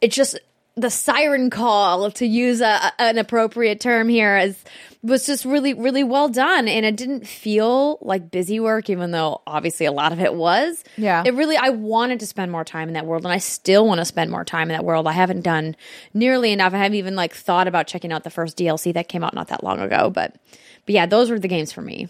it 0.00 0.10
just, 0.10 0.36
the 0.80 0.90
siren 0.90 1.50
call, 1.50 2.10
to 2.12 2.26
use 2.26 2.60
a, 2.60 2.92
an 2.98 3.18
appropriate 3.18 3.80
term 3.80 4.08
here, 4.08 4.36
is 4.38 4.62
was 5.02 5.24
just 5.24 5.44
really, 5.44 5.72
really 5.72 6.04
well 6.04 6.28
done. 6.28 6.68
And 6.68 6.84
it 6.84 6.96
didn't 6.96 7.26
feel 7.26 7.98
like 8.02 8.30
busy 8.30 8.60
work, 8.60 8.90
even 8.90 9.10
though 9.12 9.40
obviously 9.46 9.86
a 9.86 9.92
lot 9.92 10.12
of 10.12 10.20
it 10.20 10.34
was. 10.34 10.84
Yeah. 10.96 11.22
It 11.24 11.34
really, 11.34 11.56
I 11.56 11.70
wanted 11.70 12.20
to 12.20 12.26
spend 12.26 12.52
more 12.52 12.64
time 12.64 12.88
in 12.88 12.94
that 12.94 13.06
world, 13.06 13.24
and 13.24 13.32
I 13.32 13.38
still 13.38 13.86
want 13.86 14.00
to 14.00 14.04
spend 14.04 14.30
more 14.30 14.44
time 14.44 14.70
in 14.70 14.76
that 14.76 14.84
world. 14.84 15.06
I 15.06 15.12
haven't 15.12 15.42
done 15.42 15.74
nearly 16.12 16.52
enough. 16.52 16.74
I 16.74 16.78
haven't 16.78 16.96
even 16.96 17.16
like 17.16 17.34
thought 17.34 17.66
about 17.66 17.86
checking 17.86 18.12
out 18.12 18.24
the 18.24 18.30
first 18.30 18.58
DLC 18.58 18.92
that 18.94 19.08
came 19.08 19.24
out 19.24 19.34
not 19.34 19.48
that 19.48 19.64
long 19.64 19.80
ago. 19.80 20.10
But, 20.10 20.36
but 20.84 20.94
yeah, 20.94 21.06
those 21.06 21.30
were 21.30 21.38
the 21.38 21.48
games 21.48 21.72
for 21.72 21.82
me. 21.82 22.08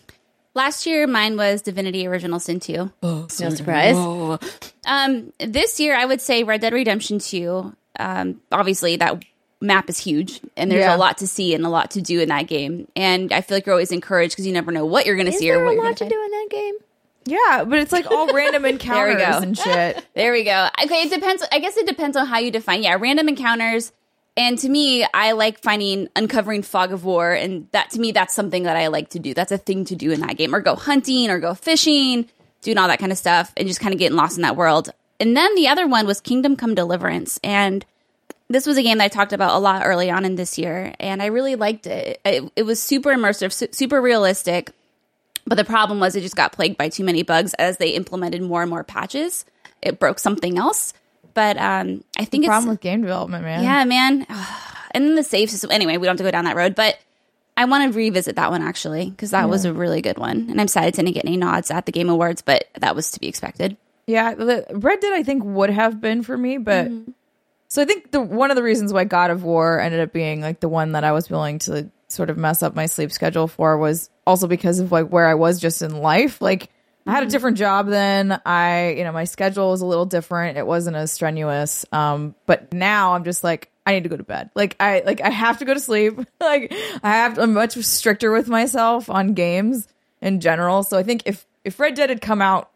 Last 0.53 0.85
year, 0.85 1.07
mine 1.07 1.37
was 1.37 1.63
Divinity 1.63 2.09
Original 2.09 2.41
Sin 2.41 2.59
2. 2.59 2.91
Oh, 3.05 3.29
No 3.39 3.51
surprise. 3.51 3.95
Um, 4.85 5.33
this 5.39 5.79
year, 5.79 5.95
I 5.97 6.05
would 6.05 6.21
say 6.21 6.43
Red 6.43 6.61
Dead 6.61 6.73
Redemption 6.73 7.21
2. 7.21 7.73
Um, 7.99 8.41
obviously, 8.53 8.97
that 8.97 9.23
map 9.61 9.91
is 9.91 9.99
huge, 9.99 10.41
and 10.57 10.71
there's 10.71 10.81
Yeah. 10.85 10.97
a 10.97 10.99
lot 10.99 11.19
to 11.19 11.27
see 11.27 11.55
and 11.55 11.67
a 11.67 11.69
lot 11.69 11.91
to 11.93 12.01
do 12.01 12.21
in 12.21 12.29
that 12.31 12.47
game. 12.47 12.89
And 12.97 13.33
I 13.33 13.41
feel 13.43 13.57
like 13.57 13.67
you're 13.67 13.75
always 13.75 13.93
encouraged 13.93 14.33
because 14.33 14.47
you 14.47 14.53
never 14.53 14.73
know 14.73 14.85
what 14.87 15.05
you're 15.07 15.17
going 15.17 15.31
to 15.31 15.33
see 15.33 15.51
or 15.51 15.63
what 15.65 15.73
a 15.73 15.75
you're 15.75 15.85
lot 15.85 15.99
going 15.99 16.09
to 16.11 16.15
do 16.17 16.23
in 16.25 16.31
that 16.31 16.47
game? 16.51 16.75
Yeah, 17.27 17.65
but 17.65 17.79
it's 17.79 17.93
like 17.93 18.11
all 18.11 18.33
random 18.33 18.65
encounters 18.75 19.19
there 19.19 19.29
we 19.29 19.33
go. 19.33 19.43
and 19.43 19.59
shit. 19.59 20.05
There 20.15 20.33
we 20.33 20.45
go. 20.45 20.69
Okay, 20.85 21.03
it 21.03 21.11
depends. 21.11 21.45
I 21.53 21.59
guess 21.59 21.77
it 21.77 21.87
depends 21.87 22.17
on 22.17 22.27
how 22.27 22.39
you 22.39 22.51
define. 22.51 22.83
Yeah, 22.83 22.97
random 22.99 23.29
encounters. 23.29 23.93
And 24.37 24.57
to 24.61 24.69
me, 24.69 25.05
I 25.13 25.33
like 25.33 25.61
finding 25.61 26.09
uncovering 26.17 26.63
fog 26.63 26.93
of 26.93 27.05
war, 27.05 27.33
and 27.33 27.67
that 27.73 27.91
to 27.91 28.01
me, 28.01 28.13
that's 28.13 28.33
something 28.33 28.63
that 28.63 28.77
I 28.77 28.87
like 28.87 29.11
to 29.11 29.19
do. 29.19 29.35
That's 29.35 29.53
a 29.53 29.59
thing 29.59 29.85
to 29.87 29.97
do 29.97 30.13
in 30.13 30.21
that 30.21 30.39
game, 30.39 30.55
or 30.55 30.61
go 30.61 30.77
hunting, 30.77 31.29
or 31.29 31.39
go 31.41 31.53
fishing, 31.53 32.27
doing 32.63 32.79
all 32.79 32.89
that 32.89 33.01
kind 33.01 33.13
of 33.13 33.19
stuff, 33.19 33.53
and 33.57 33.69
just 33.69 33.81
kind 33.81 33.93
of 33.93 33.99
getting 33.99 34.17
lost 34.17 34.39
in 34.39 34.43
that 34.43 34.57
world. 34.57 34.91
And 35.21 35.37
then 35.37 35.55
the 35.55 35.69
other 35.69 35.87
one 35.87 36.07
was 36.07 36.21
Kingdom 36.21 36.57
Come 36.57 36.75
Deliverance, 36.75 37.39
and 37.45 37.85
this 38.49 38.67
was 38.67 38.77
a 38.77 38.83
game 38.83 38.99
that 38.99 39.05
I 39.05 39.09
talked 39.09 39.33
about 39.33 39.55
a 39.55 39.59
lot 39.59 39.83
early 39.85 40.11
on 40.11 40.25
in 40.25 40.35
this 40.35 40.59
year, 40.59 40.95
and 40.99 41.23
I 41.23 41.27
really 41.27 41.55
liked 41.55 41.87
it. 41.87 42.21
It, 42.25 42.51
it 42.57 42.63
was 42.65 42.83
super 42.83 43.11
immersive, 43.11 43.53
su- 43.53 43.69
super 43.71 44.01
realistic. 44.01 44.73
But 45.47 45.55
the 45.57 45.65
problem 45.65 46.01
was 46.01 46.17
it 46.17 46.23
just 46.23 46.37
got 46.37 46.53
plagued 46.53 46.77
by 46.77 46.89
too 46.89 47.05
many 47.05 47.23
bugs 47.23 47.55
as 47.55 47.77
they 47.79 47.91
implemented 47.91 48.43
more 48.43 48.63
and 48.63 48.71
more 48.71 48.85
patches. 48.85 49.45
It 49.83 49.99
broke 50.01 50.19
something 50.19 50.59
else. 50.59 50.93
But 51.35 51.57
um, 51.59 52.03
I 52.19 52.25
think 52.25 52.45
it's 52.45 52.49
Problem 52.49 52.71
with 52.71 52.81
game 52.81 53.03
development, 53.03 53.45
man. 53.45 53.63
yeah, 53.63 53.85
man. 53.85 54.27
And 54.93 55.05
then 55.05 55.15
the 55.15 55.23
save 55.23 55.49
system. 55.51 55.71
Anyway, 55.71 55.99
we 55.99 56.07
don't 56.07 56.15
have 56.15 56.17
to 56.17 56.25
go 56.25 56.33
down 56.33 56.47
that 56.47 56.57
road, 56.57 56.75
but 56.75 56.99
I 57.57 57.65
want 57.67 57.93
to 57.93 57.97
revisit 57.97 58.35
that 58.35 58.51
one 58.51 58.61
actually 58.61 59.09
because 59.09 59.31
that 59.31 59.49
was 59.49 59.65
a 59.65 59.73
really 59.73 60.03
good 60.03 60.19
one. 60.19 60.49
And 60.51 60.61
I'm 60.61 60.67
sad 60.67 60.89
it 60.89 60.95
didn't 60.95 61.13
get 61.13 61.25
any 61.25 61.37
nods 61.37 61.71
at 61.71 61.87
the 61.87 61.93
Game 61.93 62.09
Awards, 62.09 62.43
but 62.43 62.65
that 62.75 62.97
was 62.97 63.13
to 63.13 63.21
be 63.21 63.29
expected. 63.29 63.77
Yeah, 64.11 64.35
the 64.35 64.67
Red 64.73 65.01
Dead 65.01 65.13
I 65.13 65.23
think 65.23 65.45
would 65.45 65.71
have 65.71 66.01
been 66.01 66.23
for 66.23 66.37
me, 66.37 66.59
but 66.59 66.91
so 67.69 67.81
I 67.81 67.85
think 67.85 68.11
the 68.11 68.21
one 68.21 68.51
of 68.51 68.57
the 68.57 68.63
reasons 68.63 68.93
why 68.93 69.05
God 69.05 69.31
of 69.31 69.45
War 69.45 69.81
ended 69.81 70.01
up 70.01 70.13
being 70.13 70.41
like 70.41 70.59
the 70.59 70.69
one 70.69 70.93
that 70.93 71.05
I 71.05 71.13
was 71.13 71.31
willing 71.31 71.61
to 71.61 71.91
sort 72.09 72.29
of 72.29 72.37
mess 72.37 72.63
up 72.63 72.75
my 72.75 72.87
sleep 72.87 73.13
schedule 73.13 73.47
for 73.47 73.79
was 73.79 74.11
also 74.27 74.49
because 74.49 74.81
of 74.81 74.91
like 74.91 75.07
where 75.07 75.29
I 75.29 75.35
was 75.35 75.61
just 75.61 75.81
in 75.81 75.97
life. 75.97 76.43
Like 76.43 76.69
I 77.07 77.13
had 77.13 77.23
a 77.23 77.27
different 77.27 77.59
job 77.59 77.87
then. 77.87 78.41
I, 78.45 78.95
you 78.99 79.05
know, 79.05 79.13
my 79.13 79.25
schedule 79.25 79.71
was 79.71 79.81
a 79.81 79.87
little 79.87 80.07
different. 80.07 80.59
It 80.59 80.67
wasn't 80.67 80.97
as 80.97 81.13
strenuous. 81.13 81.87
Um, 81.93 82.35
but 82.47 82.73
now 82.73 83.15
I'm 83.15 83.23
just 83.23 83.45
like 83.45 83.71
I 83.87 83.93
need 83.93 84.03
to 84.03 84.09
go 84.09 84.17
to 84.17 84.25
bed. 84.25 84.51
Like 84.57 84.75
I 84.81 85.03
like 85.07 85.21
I 85.21 85.31
have 85.31 85.59
to 85.59 85.65
go 85.65 85.73
to 85.73 85.81
sleep. 85.81 86.19
like 86.41 86.73
I 87.05 87.11
have 87.11 87.39
I'm 87.39 87.55
much 87.55 87.75
stricter 87.85 88.33
with 88.33 88.49
myself 88.49 89.09
on 89.09 89.35
games 89.35 89.87
in 90.21 90.41
general. 90.41 90.83
So 90.83 90.99
I 90.99 91.05
think 91.05 91.23
if 91.27 91.47
if 91.65 91.79
Red 91.79 91.95
Dead 91.95 92.11
had 92.11 92.21
come 92.21 92.43
out 92.43 92.70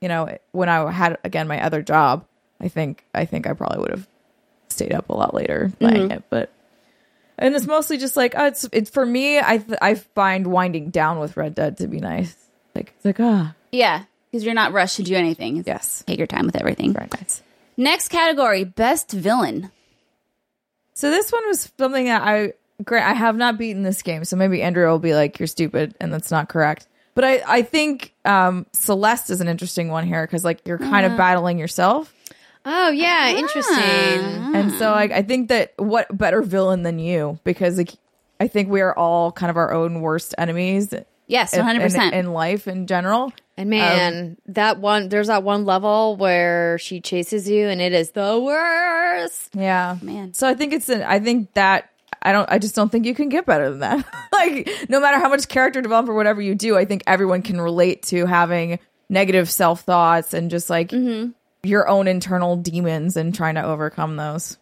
you 0.00 0.08
know, 0.08 0.36
when 0.52 0.68
I 0.68 0.90
had 0.90 1.18
again 1.24 1.48
my 1.48 1.62
other 1.62 1.82
job, 1.82 2.24
I 2.60 2.68
think 2.68 3.04
I 3.14 3.24
think 3.24 3.46
I 3.46 3.52
probably 3.52 3.78
would 3.80 3.90
have 3.90 4.08
stayed 4.68 4.92
up 4.92 5.08
a 5.08 5.14
lot 5.14 5.34
later 5.34 5.72
playing 5.78 6.10
it. 6.10 6.24
But 6.30 6.50
and 7.38 7.54
it's 7.54 7.66
mostly 7.66 7.98
just 7.98 8.16
like 8.16 8.34
oh, 8.36 8.46
it's 8.46 8.68
it's 8.72 8.90
for 8.90 9.04
me. 9.04 9.38
I 9.40 9.58
th- 9.58 9.78
I 9.82 9.94
find 9.94 10.46
winding 10.46 10.90
down 10.90 11.18
with 11.18 11.36
Red 11.36 11.54
Dead 11.54 11.78
to 11.78 11.86
be 11.88 11.98
nice. 12.00 12.34
Like 12.74 12.92
it's 12.96 13.04
like 13.04 13.20
ah 13.20 13.54
Yeah, 13.72 14.04
because 14.30 14.44
you're 14.44 14.54
not 14.54 14.72
rushed 14.72 14.96
to 14.96 15.02
do 15.02 15.14
anything. 15.14 15.64
yes, 15.66 16.04
Take 16.06 16.18
your 16.18 16.26
time 16.26 16.46
with 16.46 16.56
everything. 16.56 16.92
very 16.92 17.08
nice. 17.12 17.42
Next 17.76 18.08
category: 18.08 18.64
best 18.64 19.10
villain. 19.12 19.70
So 20.94 21.10
this 21.10 21.30
one 21.30 21.46
was 21.46 21.70
something 21.78 22.06
that 22.06 22.22
I 22.22 22.52
great. 22.84 23.02
I 23.02 23.14
have 23.14 23.36
not 23.36 23.56
beaten 23.58 23.82
this 23.82 24.02
game, 24.02 24.24
so 24.24 24.36
maybe 24.36 24.62
Andrew 24.62 24.86
will 24.88 24.98
be 24.98 25.14
like, 25.14 25.38
"You're 25.38 25.46
stupid," 25.46 25.94
and 26.00 26.12
that's 26.12 26.30
not 26.30 26.48
correct. 26.48 26.86
But 27.18 27.24
I 27.24 27.42
I 27.58 27.62
think 27.62 28.14
um, 28.24 28.64
Celeste 28.72 29.30
is 29.30 29.40
an 29.40 29.48
interesting 29.48 29.88
one 29.88 30.06
here 30.06 30.24
because 30.24 30.44
like 30.44 30.60
you're 30.64 30.78
kind 30.78 31.04
of 31.04 31.16
battling 31.16 31.58
yourself. 31.58 32.14
Oh, 32.64 32.90
yeah. 32.90 33.30
Interesting. 33.30 34.54
And 34.54 34.70
so 34.74 34.92
like 34.92 35.10
I 35.10 35.22
think 35.22 35.48
that 35.48 35.72
what 35.78 36.16
better 36.16 36.42
villain 36.42 36.84
than 36.84 37.00
you? 37.00 37.40
Because 37.42 37.76
like 37.76 37.94
I 38.38 38.46
think 38.46 38.68
we 38.70 38.82
are 38.82 38.96
all 38.96 39.32
kind 39.32 39.50
of 39.50 39.56
our 39.56 39.72
own 39.72 40.00
worst 40.00 40.32
enemies 40.38 40.94
Yes, 41.26 41.54
in- 41.54 41.64
100%. 41.66 42.08
in, 42.08 42.14
in 42.14 42.32
life 42.32 42.68
in 42.68 42.86
general. 42.86 43.32
And 43.56 43.68
man, 43.68 44.14
Um, 44.46 44.54
that 44.54 44.78
one 44.78 45.08
there's 45.08 45.26
that 45.26 45.42
one 45.42 45.64
level 45.64 46.14
where 46.14 46.78
she 46.78 47.00
chases 47.00 47.48
you 47.50 47.66
and 47.66 47.80
it 47.80 47.92
is 47.94 48.12
the 48.12 48.38
worst. 48.40 49.50
Yeah, 49.56 49.96
Man. 50.02 50.34
So 50.34 50.46
I 50.48 50.54
think 50.54 50.72
it's 50.72 50.88
an. 50.88 51.02
I 51.02 51.18
think 51.18 51.52
that 51.54 51.90
I 52.22 52.32
don't. 52.32 52.50
I 52.50 52.58
just 52.58 52.74
don't 52.74 52.90
think 52.90 53.06
you 53.06 53.14
can 53.14 53.28
get 53.28 53.46
better 53.46 53.70
than 53.70 53.80
that. 53.80 54.04
like 54.32 54.68
no 54.88 55.00
matter 55.00 55.18
how 55.18 55.28
much 55.28 55.48
character 55.48 55.80
development 55.80 56.12
or 56.14 56.16
whatever 56.16 56.40
you 56.40 56.54
do, 56.54 56.76
I 56.76 56.84
think 56.84 57.02
everyone 57.06 57.42
can 57.42 57.60
relate 57.60 58.02
to 58.04 58.26
having 58.26 58.78
negative 59.08 59.50
self 59.50 59.82
thoughts 59.82 60.34
and 60.34 60.50
just 60.50 60.68
like 60.70 60.90
Mm-hmm. 60.90 61.30
your 61.62 61.88
own 61.88 62.06
internal 62.08 62.56
demons 62.56 63.16
and 63.16 63.34
trying 63.34 63.54
to 63.56 63.62
overcome 63.64 64.16
those. 64.16 64.58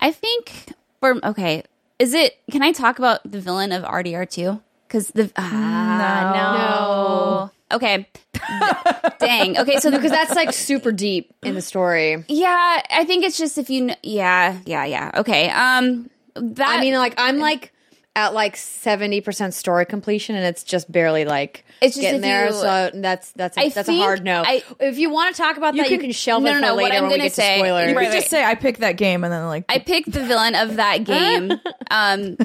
I 0.00 0.10
think 0.12 0.72
for 1.00 1.16
okay, 1.24 1.62
is 1.98 2.12
it? 2.14 2.36
Can 2.50 2.62
I 2.62 2.72
talk 2.72 2.98
about 2.98 3.20
the 3.30 3.40
villain 3.40 3.72
of 3.72 3.84
RDR 3.84 4.28
two? 4.28 4.60
Because 4.86 5.08
the 5.08 5.30
ah, 5.36 6.32
no. 6.34 7.50
Okay, 7.76 8.06
dang. 9.18 9.58
Okay, 9.58 9.80
so 9.80 9.90
Because 9.90 10.10
that's 10.12 10.34
like 10.34 10.52
super 10.52 10.92
deep 10.92 11.32
in 11.42 11.54
the 11.54 11.62
story. 11.62 12.24
yeah, 12.28 12.82
I 12.90 13.04
think 13.04 13.24
it's 13.24 13.38
just 13.38 13.58
if 13.58 13.70
you. 13.70 13.86
kn- 13.86 13.96
Yeah, 14.02 14.58
yeah, 14.66 14.84
yeah. 14.84 15.10
Okay. 15.16 15.48
Um, 15.50 16.10
that 16.34 16.78
I 16.78 16.80
mean, 16.80 16.94
like 16.94 17.14
I'm 17.18 17.38
like 17.38 17.72
at 18.16 18.32
like 18.34 18.56
seventy 18.56 19.20
percent 19.20 19.54
story 19.54 19.84
completion, 19.86 20.36
and 20.36 20.44
it's 20.44 20.62
just 20.62 20.90
barely 20.90 21.24
like 21.24 21.64
It's 21.80 21.94
just 21.96 22.02
getting 22.02 22.20
there. 22.20 22.46
you- 22.46 22.52
so 22.52 22.90
that's 22.94 23.32
that's 23.32 23.56
a, 23.56 23.60
I 23.60 23.68
that's 23.70 23.88
a 23.88 23.96
hard 23.98 24.22
no. 24.24 24.42
I- 24.46 24.62
if 24.80 24.98
you 24.98 25.10
want 25.10 25.34
to 25.34 25.42
talk 25.42 25.56
about 25.56 25.74
that, 25.76 25.90
you 25.90 25.96
can- 25.98 26.06
can 26.06 26.12
shelve 26.12 26.42
no, 26.44 26.50
it 26.50 26.52
no, 26.54 26.58
for 26.58 26.62
no, 26.66 26.74
what 26.76 26.84
later 26.84 26.96
I'm 26.96 27.02
when 27.02 27.10
we 27.12 27.16
gonna 27.18 27.26
get 27.28 27.32
say- 27.34 27.54
to 27.56 27.60
spoilers. 27.60 27.90
You 27.90 27.96
Right, 27.96 28.04
could 28.06 28.12
just 28.14 28.32
right. 28.32 28.38
say 28.40 28.44
I 28.44 28.54
picked 28.54 28.80
that 28.80 28.92
game 28.96 29.24
and 29.24 29.32
then 29.32 29.46
like 29.46 29.64
I 29.68 29.78
picked 29.78 30.12
the 30.12 30.24
villain 30.24 30.54
of 30.54 30.76
that 30.76 30.98
game. 31.04 31.52
Um, 31.90 32.36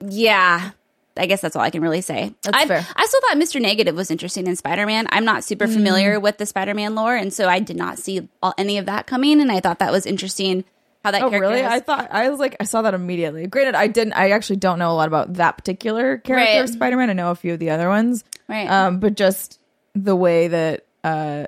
yeah. 0.00 0.70
I 1.16 1.26
guess 1.26 1.42
that's 1.42 1.54
all 1.56 1.62
I 1.62 1.68
can 1.70 1.82
really 1.82 2.00
say. 2.00 2.32
That's 2.42 2.56
I, 2.56 2.66
fair. 2.66 2.86
I 2.96 3.04
still 3.06 3.20
thought 3.20 3.36
Mr. 3.36 3.60
Negative 3.60 3.94
was 3.94 4.10
interesting 4.10 4.46
in 4.46 4.56
Spider 4.56 4.86
Man. 4.86 5.06
I'm 5.10 5.26
not 5.26 5.44
super 5.44 5.66
Mm. 5.66 5.74
familiar 5.74 6.18
with 6.20 6.38
the 6.38 6.46
Spider 6.46 6.72
Man 6.72 6.94
lore, 6.94 7.14
and 7.14 7.32
so 7.34 7.48
I 7.50 7.58
did 7.60 7.76
not 7.76 7.98
see 7.98 8.26
all, 8.42 8.54
any 8.56 8.78
of 8.78 8.86
that 8.86 9.06
coming. 9.06 9.38
And 9.40 9.52
I 9.52 9.60
thought 9.60 9.78
that 9.80 9.92
was 9.92 10.06
interesting 10.06 10.64
how 11.04 11.10
that 11.10 11.22
Oh 11.22 11.30
character 11.30 11.48
really? 11.48 11.62
has- 11.62 11.72
I 11.72 11.80
thought 11.80 12.08
I 12.12 12.28
was 12.30 12.38
like 12.38 12.56
I 12.60 12.64
saw 12.64 12.82
that 12.82 12.94
immediately. 12.94 13.46
Granted, 13.46 13.74
I 13.74 13.86
didn't. 13.88 14.12
I 14.14 14.30
actually 14.30 14.56
don't 14.56 14.78
know 14.78 14.92
a 14.92 14.94
lot 14.94 15.08
about 15.08 15.34
that 15.34 15.56
particular 15.58 16.18
character 16.18 16.52
Right. 16.54 16.60
of 16.62 16.68
Spider 16.70 16.96
Man. 16.96 17.10
I 17.10 17.14
know 17.14 17.30
a 17.30 17.34
few 17.34 17.52
of 17.54 17.58
the 17.58 17.70
other 17.70 17.88
ones, 17.88 18.24
Right. 18.48 18.68
Um, 18.68 18.98
but 19.00 19.14
just 19.16 19.58
the 19.94 20.16
way 20.16 20.48
that 20.48 20.86
uh 21.04 21.46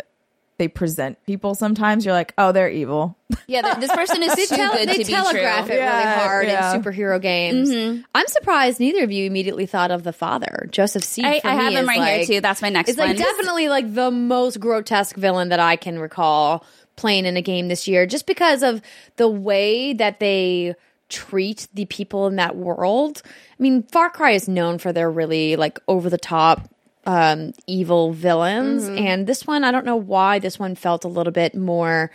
they 0.56 0.68
present 0.68 1.18
people, 1.26 1.56
sometimes 1.56 2.04
you're 2.04 2.14
like, 2.14 2.32
oh, 2.38 2.52
they're 2.52 2.70
evil. 2.70 3.18
yeah, 3.48 3.60
th- 3.62 3.78
this 3.78 3.90
person 3.90 4.22
is 4.22 4.34
They, 4.36 4.46
too 4.46 4.54
tell, 4.54 4.72
good 4.72 4.88
they 4.88 4.92
to 4.92 4.98
be 4.98 5.04
telegraph 5.12 5.66
true. 5.66 5.74
it 5.74 5.78
Yeah, 5.78 5.98
really 6.14 6.20
hard 6.28 6.46
yeah. 6.46 6.74
in 6.74 6.80
superhero 6.80 7.20
games. 7.20 8.04
I'm 8.14 8.26
surprised 8.28 8.78
neither 8.78 9.02
of 9.02 9.10
you 9.10 9.26
immediately 9.26 9.66
thought 9.66 9.90
of 9.90 10.04
the 10.04 10.12
father, 10.12 10.68
Joseph 10.70 11.02
Seed. 11.02 11.24
I, 11.24 11.40
for 11.40 11.48
I 11.48 11.56
me 11.56 11.64
have 11.64 11.72
him 11.72 11.88
right 11.88 11.98
like- 11.98 12.14
here 12.28 12.36
too. 12.36 12.40
That's 12.40 12.62
my 12.62 12.68
next 12.68 12.90
It's 12.90 12.98
one. 12.98 13.08
like 13.08 13.16
definitely 13.18 13.68
like 13.68 13.92
the 13.94 14.12
most 14.12 14.60
grotesque 14.60 15.16
villain 15.16 15.48
that 15.48 15.58
I 15.58 15.74
can 15.74 15.98
recall 15.98 16.64
playing 16.96 17.26
in 17.26 17.36
a 17.36 17.42
game 17.42 17.68
this 17.68 17.86
year, 17.88 18.06
just 18.06 18.26
because 18.26 18.62
of 18.62 18.80
the 19.16 19.28
way 19.28 19.92
that 19.92 20.20
they 20.20 20.74
treat 21.08 21.68
the 21.74 21.84
people 21.86 22.26
in 22.26 22.36
that 22.36 22.56
world. 22.56 23.22
I 23.24 23.62
mean, 23.62 23.82
Far 23.84 24.10
Cry 24.10 24.32
is 24.32 24.48
known 24.48 24.78
for 24.78 24.92
their 24.92 25.10
really 25.10 25.56
like 25.56 25.78
over 25.88 26.10
the 26.10 26.18
top 26.18 26.68
um 27.06 27.52
evil 27.66 28.14
villains 28.14 28.88
and 28.88 29.26
this 29.26 29.46
one 29.46 29.62
I 29.62 29.70
don't 29.70 29.84
know 29.84 29.94
why 29.94 30.38
this 30.38 30.58
one 30.58 30.74
felt 30.74 31.04
a 31.04 31.08
little 31.08 31.34
bit 31.34 31.54
more 31.54 32.10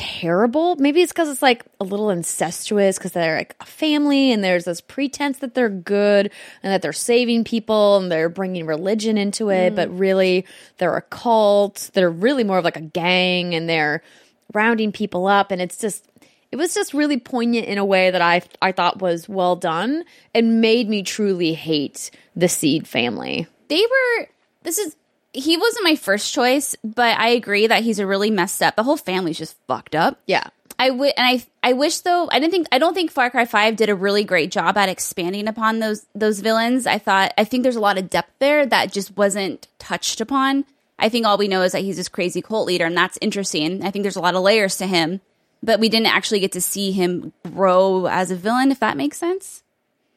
terrible. 0.00 0.76
Maybe 0.76 1.02
it's 1.02 1.12
because 1.12 1.28
it's 1.28 1.42
like 1.42 1.62
a 1.78 1.84
little 1.84 2.08
incestuous 2.08 2.96
because 2.96 3.12
they're 3.12 3.36
like 3.36 3.54
a 3.60 3.66
family 3.66 4.32
and 4.32 4.42
there's 4.42 4.64
this 4.64 4.80
pretense 4.80 5.40
that 5.40 5.54
they're 5.54 5.68
good 5.68 6.30
and 6.62 6.72
that 6.72 6.80
they're 6.80 6.94
saving 6.94 7.44
people 7.44 7.98
and 7.98 8.10
they're 8.10 8.30
bringing 8.30 8.64
religion 8.64 9.18
into 9.18 9.50
it, 9.50 9.74
mm. 9.74 9.76
but 9.76 9.94
really 9.96 10.46
they're 10.78 10.96
a 10.96 11.02
cult. 11.02 11.90
They're 11.92 12.10
really 12.10 12.44
more 12.44 12.56
of 12.56 12.64
like 12.64 12.78
a 12.78 12.80
gang 12.80 13.54
and 13.54 13.68
they're 13.68 14.02
rounding 14.54 14.90
people 14.90 15.26
up 15.26 15.50
and 15.50 15.60
it's 15.60 15.76
just 15.76 16.06
it 16.50 16.56
was 16.56 16.74
just 16.74 16.94
really 16.94 17.18
poignant 17.18 17.66
in 17.66 17.76
a 17.76 17.84
way 17.84 18.10
that 18.10 18.22
I 18.22 18.40
I 18.62 18.72
thought 18.72 19.02
was 19.02 19.28
well 19.28 19.54
done 19.54 20.04
and 20.34 20.62
made 20.62 20.88
me 20.88 21.02
truly 21.02 21.52
hate 21.52 22.10
the 22.34 22.48
Seed 22.48 22.88
family. 22.88 23.46
they 23.68 23.82
were 23.82 24.28
this 24.62 24.78
is 24.78 24.96
he 25.32 25.56
wasn't 25.56 25.84
my 25.84 25.96
first 25.96 26.32
choice 26.32 26.76
but 26.82 27.18
i 27.18 27.28
agree 27.28 27.66
that 27.66 27.82
he's 27.82 27.98
a 27.98 28.06
really 28.06 28.30
messed 28.30 28.62
up. 28.62 28.76
The 28.76 28.82
whole 28.82 28.96
family's 28.96 29.38
just 29.38 29.56
fucked 29.66 29.94
up. 29.94 30.18
Yeah. 30.26 30.48
i 30.78 30.90
would 30.90 31.12
and 31.16 31.26
i 31.26 31.44
i 31.62 31.72
wish 31.72 32.00
though 32.00 32.28
i 32.30 32.38
didn't 32.38 32.52
think 32.52 32.66
i 32.72 32.78
don't 32.78 32.94
think 32.94 33.10
far 33.10 33.30
cry 33.30 33.44
5 33.44 33.76
did 33.76 33.88
a 33.88 33.94
really 33.94 34.24
great 34.24 34.50
job 34.50 34.76
at 34.76 34.88
expanding 34.88 35.48
upon 35.48 35.78
those 35.78 36.06
those 36.14 36.40
villains. 36.40 36.86
I 36.86 36.98
thought 36.98 37.32
i 37.38 37.44
think 37.44 37.62
there's 37.62 37.76
a 37.76 37.80
lot 37.80 37.98
of 37.98 38.10
depth 38.10 38.32
there 38.38 38.66
that 38.66 38.92
just 38.92 39.16
wasn't 39.16 39.68
touched 39.78 40.20
upon. 40.20 40.64
I 40.98 41.08
think 41.08 41.26
all 41.26 41.38
we 41.38 41.48
know 41.48 41.62
is 41.62 41.72
that 41.72 41.82
he's 41.82 41.96
this 41.96 42.08
crazy 42.08 42.42
cult 42.42 42.66
leader 42.66 42.84
and 42.84 42.96
that's 42.96 43.18
interesting. 43.22 43.82
I 43.82 43.90
think 43.90 44.02
there's 44.02 44.16
a 44.16 44.20
lot 44.20 44.34
of 44.34 44.42
layers 44.42 44.76
to 44.78 44.86
him 44.86 45.20
but 45.62 45.78
we 45.78 45.88
didn't 45.90 46.06
actually 46.06 46.40
get 46.40 46.52
to 46.52 46.60
see 46.60 46.90
him 46.90 47.32
grow 47.44 48.06
as 48.06 48.30
a 48.30 48.36
villain 48.36 48.70
if 48.72 48.80
that 48.80 48.96
makes 48.96 49.18
sense 49.18 49.59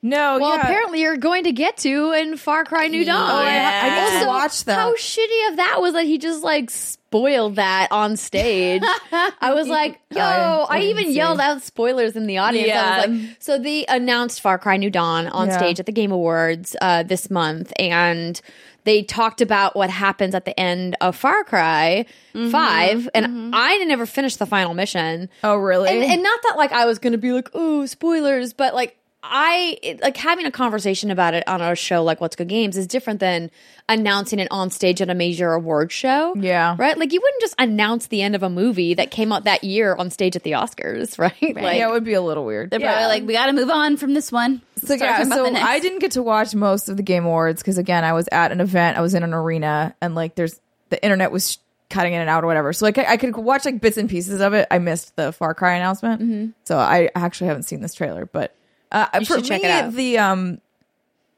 No, 0.05 0.37
Well, 0.39 0.55
yeah. 0.57 0.61
apparently 0.63 0.99
you're 1.01 1.15
going 1.17 1.45
to 1.45 1.53
get 1.53 1.77
to 1.77 2.11
in 2.11 2.35
Far 2.35 2.65
Cry 2.65 2.87
New 2.87 3.05
Dawn. 3.05 3.31
Oh, 3.31 3.43
yeah. 3.43 3.81
I 3.83 3.89
need 3.89 4.09
to 4.11 4.15
Also, 4.17 4.27
watch 4.27 4.63
that. 4.65 4.75
How 4.77 4.93
shitty 4.95 5.49
of 5.51 5.55
that 5.57 5.77
was 5.79 5.93
that 5.93 6.05
he 6.05 6.17
just 6.17 6.43
like 6.43 6.69
spoiled 6.69 7.55
that 7.55 7.87
on 7.89 8.17
stage. 8.17 8.81
I 9.13 9.53
was 9.53 9.67
like, 9.69 9.99
yo, 10.11 10.19
I 10.21 10.65
I, 10.69 10.79
even 10.81 11.05
see. 11.05 11.13
yelled 11.13 11.39
out 11.39 11.61
spoilers 11.61 12.15
in 12.17 12.27
the 12.27 12.37
audience. 12.39 12.69
I 12.71 13.07
was 13.07 13.17
Yeah. 13.17 13.23
like, 13.27 13.35
so 13.39 13.57
they 13.57 13.85
announced 13.87 14.41
Far 14.41 14.59
Cry 14.59 14.75
New 14.75 14.89
Dawn 14.89 15.27
on 15.27 15.47
Yeah. 15.47 15.57
stage 15.57 15.79
at 15.79 15.85
the 15.85 15.91
Game 15.93 16.11
Awards 16.11 16.75
uh, 16.81 17.03
this 17.03 17.31
month, 17.31 17.71
and 17.79 18.41
they 18.83 19.03
talked 19.03 19.39
about 19.39 19.73
what 19.77 19.89
happens 19.89 20.35
at 20.35 20.43
the 20.43 20.59
end 20.59 20.97
of 20.99 21.15
Far 21.15 21.45
Cry 21.45 22.05
Mm-hmm. 22.35 22.49
5 22.49 23.09
and 23.13 23.53
I 23.55 23.77
never 23.85 24.05
finished 24.07 24.39
the 24.39 24.47
final 24.47 24.73
mission. 24.73 25.29
oh, 25.43 25.55
really? 25.55 25.89
And, 25.89 26.03
and 26.03 26.23
not 26.23 26.41
that 26.43 26.55
like 26.57 26.71
I 26.71 26.85
was 26.87 26.97
gonna 26.99 27.19
be 27.19 27.31
like, 27.31 27.49
oh, 27.53 27.85
spoilers, 27.85 28.53
but 28.53 28.73
like 28.73 28.97
I 29.25 29.77
it- 29.81 30.01
like 30.01 30.17
having 30.17 30.45
a 30.45 30.51
conversation 30.51 31.09
about 31.09 31.33
it 31.33 31.47
on 31.47 31.61
a 31.61 31.75
show 31.75 32.03
like 32.03 32.19
What's 32.19 32.35
Good 32.35 32.49
Games 32.49 32.75
is 32.77 32.87
different 32.87 33.21
than 33.21 33.49
announcing 33.87 34.39
it 34.39 34.47
on 34.51 34.69
stage 34.69 35.01
at 35.01 35.09
a 35.09 35.13
major 35.15 35.53
award 35.53 35.91
show. 35.91 36.33
Yeah. 36.35 36.75
Right? 36.77 36.97
Like 36.97 37.13
you 37.13 37.21
wouldn't 37.21 37.41
just 37.41 37.55
announce 37.57 38.07
the 38.07 38.21
end 38.21 38.35
of 38.35 38.43
a 38.43 38.49
movie 38.49 38.93
that 38.95 39.11
came 39.11 39.31
out 39.31 39.45
that 39.45 39.63
year 39.63 39.95
on 39.95 40.09
stage 40.11 40.35
at 40.35 40.43
the 40.43 40.51
Oscars, 40.51 41.17
right? 41.17 41.33
Like 41.41 41.77
yeah, 41.77 41.87
it 41.87 41.91
would 41.91 42.03
be 42.03 42.13
a 42.13 42.21
little 42.21 42.45
weird. 42.45 42.69
they're 42.69 42.79
probably 42.81 43.05
like 43.05 43.23
we 43.25 43.33
gotta 43.33 43.53
move 43.53 43.69
on 43.69 43.95
from 43.97 44.13
this 44.13 44.31
one 44.31 44.61
So 44.83 44.93
yeah, 44.95 45.23
so. 45.23 45.55
I 45.55 45.79
didn't 45.79 45.99
get 45.99 46.11
to 46.11 46.21
watch 46.23 46.53
most 46.53 46.89
of 46.89 46.97
the 46.97 47.03
Game 47.03 47.25
Awards 47.25 47.61
because 47.61 47.77
again, 47.77 48.03
I 48.03 48.11
was 48.13 48.27
at 48.31 48.51
an 48.51 48.59
event, 48.59 48.97
I 48.97 49.01
was 49.01 49.13
in 49.13 49.23
an 49.23 49.33
arena, 49.33 49.95
and 50.01 50.15
like 50.15 50.35
there's 50.35 50.59
the 50.89 51.01
internet 51.03 51.31
was 51.31 51.59
cutting 51.89 52.13
in 52.13 52.21
and 52.21 52.29
out 52.29 52.43
or 52.43 52.47
whatever. 52.47 52.73
So 52.73 52.85
like 52.85 52.97
I, 52.97 53.13
I 53.13 53.17
could 53.17 53.35
watch 53.37 53.63
like 53.65 53.79
bits 53.79 53.97
and 53.97 54.09
pieces 54.09 54.41
of 54.41 54.53
it. 54.53 54.67
I 54.69 54.79
missed 54.79 55.15
the 55.15 55.31
Far 55.31 55.53
Cry 55.53 55.75
announcement, 55.75 56.21
Mm-hmm. 56.21 56.49
so 56.65 56.77
I 56.77 57.09
actually 57.15 57.47
haven't 57.47 57.63
seen 57.63 57.81
this 57.81 57.93
trailer. 57.93 58.25
But 58.25 58.53
uh, 58.93 59.07
for 59.25 59.39
me, 59.39 59.81
the 59.91 60.17
um 60.19 60.61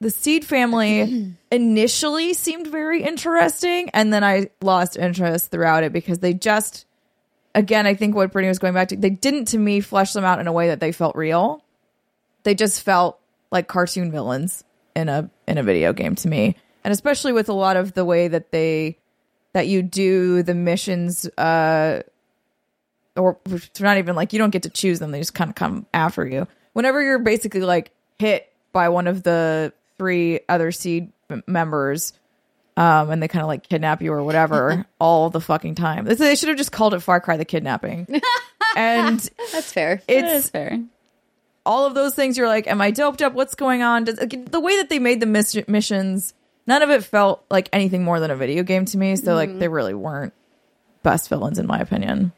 the 0.02 0.10
Seed 0.12 0.46
family 0.46 1.34
initially 1.52 2.34
seemed 2.34 2.68
very 2.68 3.02
interesting, 3.02 3.90
and 3.92 4.14
then 4.14 4.24
I 4.24 4.50
lost 4.62 4.98
interest 4.98 5.52
throughout 5.52 5.84
it 5.84 5.94
because 5.94 6.20
they 6.20 6.34
just 6.34 6.86
again, 7.56 7.88
I 7.88 7.94
think 7.96 8.16
what 8.16 8.32
Brittney 8.32 8.50
was 8.50 8.60
going 8.60 8.74
back 8.74 8.90
to, 8.90 8.98
they 8.98 9.10
didn't 9.10 9.46
to 9.46 9.58
me 9.58 9.80
flesh 9.80 10.14
them 10.14 10.26
out 10.26 10.40
in 10.40 10.48
a 10.48 10.52
way 10.52 10.68
that 10.68 10.82
they 10.82 10.92
felt 10.92 11.16
real. 11.16 11.64
They 12.44 12.54
just 12.54 12.84
felt 12.84 13.20
like 13.52 13.68
cartoon 13.68 14.12
villains 14.12 14.64
in 14.96 15.10
a 15.10 15.30
in 15.48 15.58
a 15.58 15.64
video 15.64 15.94
game 15.94 16.16
to 16.16 16.28
me. 16.28 16.56
And 16.84 16.92
especially 16.92 17.34
with 17.34 17.50
a 17.50 17.54
lot 17.54 17.78
of 17.78 17.94
the 17.94 18.06
way 18.06 18.28
that 18.28 18.52
they 18.52 19.00
that 19.54 19.68
you 19.68 19.82
do 19.82 20.44
the 20.44 20.54
missions 20.54 21.26
uh 21.38 22.02
or 23.16 23.38
it's 23.46 23.80
not 23.80 23.98
even 23.98 24.16
like 24.16 24.34
you 24.34 24.40
don't 24.40 24.50
get 24.50 24.64
to 24.64 24.70
choose 24.70 25.00
them. 25.00 25.12
They 25.12 25.20
just 25.20 25.34
kind 25.34 25.50
of 25.50 25.56
come 25.56 25.86
after 25.94 26.28
you 26.28 26.48
whenever 26.76 27.02
you're 27.02 27.20
basically 27.20 27.62
like 27.62 27.92
hit 28.20 28.52
by 28.74 28.90
one 28.90 29.08
of 29.08 29.24
the 29.24 29.72
three 29.98 30.42
other 30.50 30.74
seed 30.74 31.10
members 31.48 32.12
um 32.76 33.10
and 33.10 33.24
they 33.24 33.30
kind 33.30 33.42
of 33.42 33.48
like 33.48 33.68
kidnap 33.68 34.02
you 34.02 34.12
or 34.12 34.22
whatever 34.22 34.86
all 35.00 35.30
the 35.30 35.40
fucking 35.40 35.74
time. 35.74 36.04
They 36.06 36.36
should 36.36 36.50
have 36.50 36.58
just 36.58 36.74
called 36.74 36.94
it 36.94 37.00
far 37.00 37.20
cry 37.22 37.38
the 37.38 37.46
kidnapping. 37.46 38.22
And 38.78 39.22
that's 39.54 39.72
fair. 39.72 40.02
it's 40.10 40.50
fair. 40.50 40.84
all 41.66 41.86
of 41.86 41.94
those 41.94 42.14
things 42.14 42.38
you're 42.38 42.50
like 42.50 42.68
am 42.68 42.82
i 42.82 42.92
doped 42.92 43.22
up? 43.22 43.32
What's 43.32 43.56
going 43.56 43.82
on? 43.82 44.04
Does, 44.04 44.20
like, 44.20 44.52
the 44.52 44.60
way 44.60 44.76
that 44.76 44.90
they 44.90 45.00
made 45.00 45.22
the 45.22 45.26
miss- 45.26 45.58
missions 45.70 46.34
none 46.68 46.82
of 46.82 46.90
it 46.90 47.02
felt 47.06 47.46
like 47.50 47.70
anything 47.72 48.04
more 48.04 48.20
than 48.20 48.32
a 48.32 48.36
video 48.36 48.64
game 48.64 48.84
to 48.84 48.98
me. 48.98 49.16
So 49.16 49.34
like 49.34 49.60
they 49.60 49.70
really 49.70 49.94
weren't 49.94 50.34
best 51.04 51.30
villains 51.30 51.58
in 51.58 51.68
my 51.68 51.80
opinion. 51.80 52.34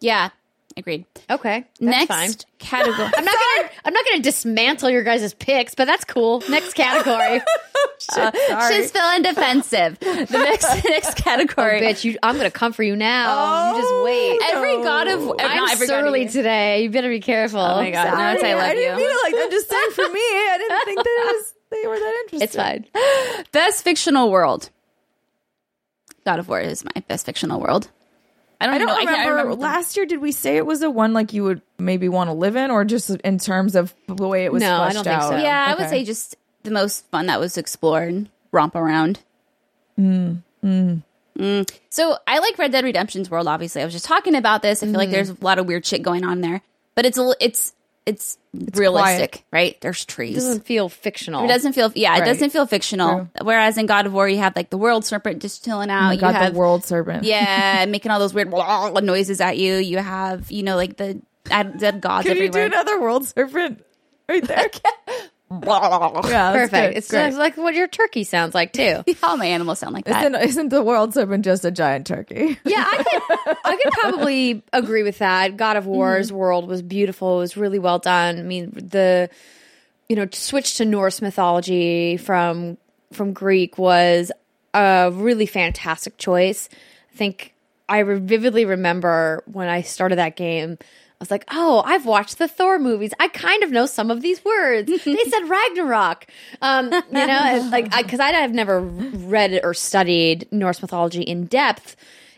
Yeah 0.00 0.30
agreed 0.78 1.04
Okay. 1.30 1.64
That's 1.80 2.08
next 2.08 2.08
fine. 2.08 2.30
category 2.58 3.10
I'm 3.16 3.24
not 3.24 3.34
gonna 3.34 3.70
I'm 3.84 3.92
not 3.94 4.04
gonna 4.08 4.22
dismantle 4.22 4.90
your 4.90 5.02
guys' 5.02 5.34
picks, 5.34 5.74
but 5.74 5.84
that's 5.86 6.04
cool. 6.04 6.42
Next 6.48 6.74
category. 6.74 7.40
Uh, 8.16 8.30
sorry. 8.48 8.74
She's 8.74 8.90
feeling 8.92 9.22
defensive. 9.22 9.98
The 9.98 10.26
next 10.30 10.84
next 10.88 11.16
category. 11.16 11.78
Oh, 11.80 11.82
bitch, 11.82 12.04
you 12.04 12.16
I'm 12.22 12.36
gonna 12.36 12.50
come 12.50 12.72
for 12.72 12.82
you 12.82 12.94
now. 12.96 13.72
you 13.74 13.80
just 13.80 13.92
oh, 13.92 14.04
wait. 14.04 14.40
Every 14.54 14.82
god 14.82 15.08
of 15.08 15.20
I'm 15.40 15.56
not 15.56 15.72
every 15.72 15.86
surly 15.86 16.20
War. 16.22 16.28
today. 16.30 16.82
You 16.84 16.90
better 16.90 17.08
be 17.08 17.20
careful. 17.20 17.60
Oh 17.60 17.76
my 17.76 17.90
God. 17.90 18.04
No, 18.04 18.10
I 18.20 18.34
love 18.54 18.62
I 18.62 18.74
didn't 18.74 18.98
you. 18.98 19.04
mean 19.04 19.10
it 19.10 19.22
like 19.32 19.44
I'm 19.44 19.50
just 19.50 19.68
saying 19.68 19.90
for 19.92 20.08
me 20.08 20.20
I 20.20 20.56
didn't 20.58 20.84
think 20.84 20.98
that 20.98 21.06
it 21.06 21.36
was 21.36 21.54
they 21.70 21.86
were 21.88 21.98
that 21.98 22.22
interesting. 22.24 22.42
It's 22.42 22.56
fine. 22.56 23.44
Best 23.52 23.84
fictional 23.84 24.30
world. 24.30 24.70
God 26.24 26.38
of 26.38 26.48
War 26.48 26.60
is 26.60 26.84
my 26.84 27.00
best 27.08 27.26
fictional 27.26 27.60
world. 27.60 27.90
I 28.60 28.66
don't, 28.66 28.74
I 28.74 28.78
don't 28.78 28.86
know. 28.88 28.94
remember. 28.94 29.10
I 29.10 29.14
can't 29.14 29.30
remember. 29.30 29.54
the- 29.54 29.60
last 29.62 29.96
year, 29.96 30.06
did 30.06 30.20
we 30.20 30.32
say 30.32 30.56
it 30.56 30.66
was 30.66 30.80
the 30.80 30.90
one 30.90 31.12
like 31.12 31.32
you 31.32 31.44
would 31.44 31.62
maybe 31.78 32.08
want 32.08 32.28
to 32.28 32.34
live 32.34 32.56
in, 32.56 32.70
or 32.70 32.84
just 32.84 33.10
in 33.10 33.38
terms 33.38 33.76
of 33.76 33.94
the 34.06 34.26
way 34.26 34.44
it 34.44 34.52
was 34.52 34.62
No, 34.62 34.80
I 34.80 34.92
don't 34.92 35.04
think 35.04 35.16
out? 35.16 35.30
so. 35.30 35.36
yeah, 35.36 35.66
I 35.68 35.80
would 35.80 35.88
say 35.88 36.04
just 36.04 36.36
the 36.64 36.70
most 36.70 37.04
fun 37.10 37.26
that 37.26 37.38
was 37.38 37.56
explored, 37.56 38.08
and 38.08 38.28
romp 38.50 38.74
around. 38.74 39.20
Mm, 39.98 40.42
mm. 40.64 41.02
mm. 41.38 41.78
So 41.90 42.18
I 42.26 42.38
like 42.40 42.58
Red 42.58 42.72
Dead 42.72 42.84
Redemption's 42.84 43.30
world. 43.30 43.46
Obviously, 43.46 43.82
I 43.82 43.84
was 43.84 43.94
just 43.94 44.06
talking 44.06 44.34
about 44.34 44.62
this. 44.62 44.82
I 44.82 44.86
feel 44.86 44.94
like 44.94 45.06
mm-hmm. 45.06 45.12
there's 45.12 45.30
a 45.30 45.36
lot 45.40 45.58
of 45.58 45.66
weird 45.66 45.86
shit 45.86 46.02
going 46.02 46.24
on 46.24 46.40
there, 46.40 46.62
but 46.94 47.06
it's 47.06 47.18
a, 47.18 47.22
li- 47.22 47.36
it's 48.08 48.38
it's, 48.54 48.78
realistic, 48.78 49.44
right? 49.52 49.78
There's 49.80 50.04
trees. 50.04 50.36
It 50.36 50.40
doesn't 50.40 50.64
feel 50.64 50.88
fictional. 50.88 51.44
It 51.44 51.48
doesn't 51.48 51.74
feel, 51.74 51.92
yeah, 51.94 52.16
it 52.16 52.24
doesn't 52.24 52.50
feel 52.50 52.66
fictional. 52.66 53.28
Whereas 53.42 53.76
in 53.76 53.86
God 53.86 54.06
of 54.06 54.14
War, 54.14 54.28
you 54.28 54.38
have 54.38 54.56
like 54.56 54.70
the 54.70 54.78
world 54.78 55.04
serpent 55.04 55.42
just 55.42 55.64
chilling 55.64 55.90
out. 55.90 56.08
Oh, 56.08 56.12
you 56.12 56.20
got 56.20 56.34
have 56.34 56.54
the 56.54 56.58
world 56.58 56.84
serpent. 56.84 57.24
yeah, 57.24 57.84
making 57.88 58.10
all 58.10 58.18
those 58.18 58.32
weird 58.32 58.50
noises 59.02 59.40
at 59.40 59.58
you. 59.58 59.74
You 59.74 59.98
have, 59.98 60.50
you 60.50 60.62
know, 60.62 60.76
like 60.76 60.96
the 60.96 61.20
dead 61.44 62.00
gods 62.00 62.26
Could 62.26 62.38
you 62.38 62.48
do 62.48 62.60
another 62.60 63.00
world 63.00 63.26
serpent 63.26 63.84
right 64.28 64.44
there? 64.44 64.70
yeah, 65.50 66.52
Perfect. 66.52 66.72
good. 66.72 66.96
It's 66.96 67.10
Great. 67.10 67.34
like 67.34 67.56
what 67.56 67.74
your 67.74 67.88
turkey 67.88 68.24
sounds 68.24 68.54
like 68.54 68.72
too. 68.72 69.02
all 69.22 69.36
my 69.36 69.46
animals 69.46 69.78
sound 69.78 69.94
like 69.94 70.04
that. 70.04 70.26
Isn't, 70.26 70.34
isn't 70.34 70.68
the 70.68 70.82
world 70.82 71.14
serpent 71.14 71.44
just 71.44 71.64
a 71.64 71.70
giant 71.70 72.06
turkey? 72.06 72.58
Yeah, 72.64 72.84
I 72.86 72.96
could 73.44 73.56
I 73.64 73.76
could 73.82 73.92
probably 73.92 74.62
agree 74.72 75.02
with 75.02 75.18
that. 75.18 75.56
God 75.56 75.76
of 75.76 75.86
War's 75.86 76.28
mm-hmm. 76.28 76.36
world 76.36 76.68
was 76.68 76.82
beautiful. 76.82 77.38
It 77.38 77.40
was 77.40 77.56
really 77.56 77.78
well 77.78 77.98
done. 77.98 78.38
I 78.38 78.42
mean, 78.42 78.70
the 78.72 79.30
you 80.08 80.16
know, 80.16 80.26
switch 80.32 80.76
to 80.76 80.84
Norse 80.84 81.20
mythology 81.20 82.16
from 82.16 82.78
from 83.12 83.32
Greek 83.32 83.78
was 83.78 84.32
a 84.74 85.10
really 85.12 85.46
fantastic 85.46 86.18
choice. 86.18 86.68
I 87.12 87.16
think 87.16 87.54
I 87.88 88.02
vividly 88.02 88.64
remember 88.64 89.42
when 89.46 89.68
I 89.68 89.82
started 89.82 90.16
that 90.16 90.36
game. 90.36 90.78
I 91.20 91.24
was 91.24 91.30
like, 91.32 91.44
"Oh, 91.50 91.82
I've 91.84 92.06
watched 92.06 92.38
the 92.38 92.46
Thor 92.46 92.78
movies. 92.78 93.12
I 93.18 93.26
kind 93.26 93.64
of 93.64 93.72
know 93.72 93.86
some 93.86 94.10
of 94.10 94.22
these 94.22 94.44
words." 94.44 94.86
they 95.04 95.24
said 95.24 95.48
Ragnarok, 95.48 96.26
um, 96.62 96.92
you 96.92 97.00
know, 97.12 97.40
and, 97.40 97.70
like 97.70 97.96
because 97.96 98.20
I, 98.20 98.30
have 98.30 98.52
never 98.52 98.80
read 98.80 99.60
or 99.64 99.74
studied 99.74 100.46
Norse 100.52 100.80
mythology 100.80 101.22
in 101.22 101.46
depth, 101.46 101.96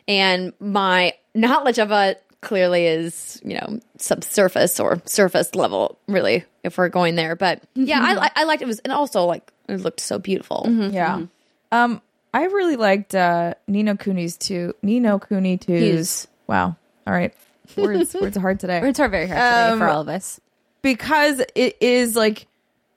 and 0.08 0.54
my 0.60 1.14
knowledge 1.34 1.78
of 1.78 1.90
it 1.90 2.22
clearly 2.40 2.86
is, 2.86 3.40
you 3.44 3.54
know, 3.54 3.80
subsurface 3.98 4.80
or 4.80 5.02
surface 5.04 5.54
level, 5.54 5.98
really, 6.08 6.44
if 6.64 6.78
we're 6.78 6.88
going 6.88 7.16
there. 7.16 7.36
But 7.36 7.62
yeah, 7.74 8.00
I, 8.02 8.30
I 8.34 8.44
liked 8.44 8.62
it. 8.62 8.66
Was 8.66 8.78
and 8.80 8.92
also 8.92 9.24
like 9.24 9.52
it 9.68 9.80
looked 9.80 10.00
so 10.00 10.18
beautiful. 10.18 10.64
Yeah. 10.66 11.26
Um, 11.70 12.00
I 12.32 12.44
really 12.44 12.76
liked 12.76 13.14
uh, 13.14 13.54
Ni 13.66 13.82
no 13.82 13.96
Kuni's 13.96 14.36
too. 14.36 14.74
Ni 14.82 15.00
no 15.00 15.18
Kuni 15.18 15.58
two's. 15.58 16.28
Wow. 16.46 16.76
All 17.06 17.12
right. 17.12 17.34
Words 17.76 18.14
words 18.14 18.36
are 18.36 18.40
hard 18.40 18.60
today. 18.60 18.80
Words 18.80 19.00
are 19.00 19.08
very 19.08 19.26
hard 19.26 19.38
today 19.38 19.72
Um, 19.72 19.78
for 19.78 19.88
all 19.88 20.00
of 20.02 20.08
us. 20.08 20.40
because 20.82 21.42
it 21.54 21.76
is 21.80 22.16
like 22.16 22.46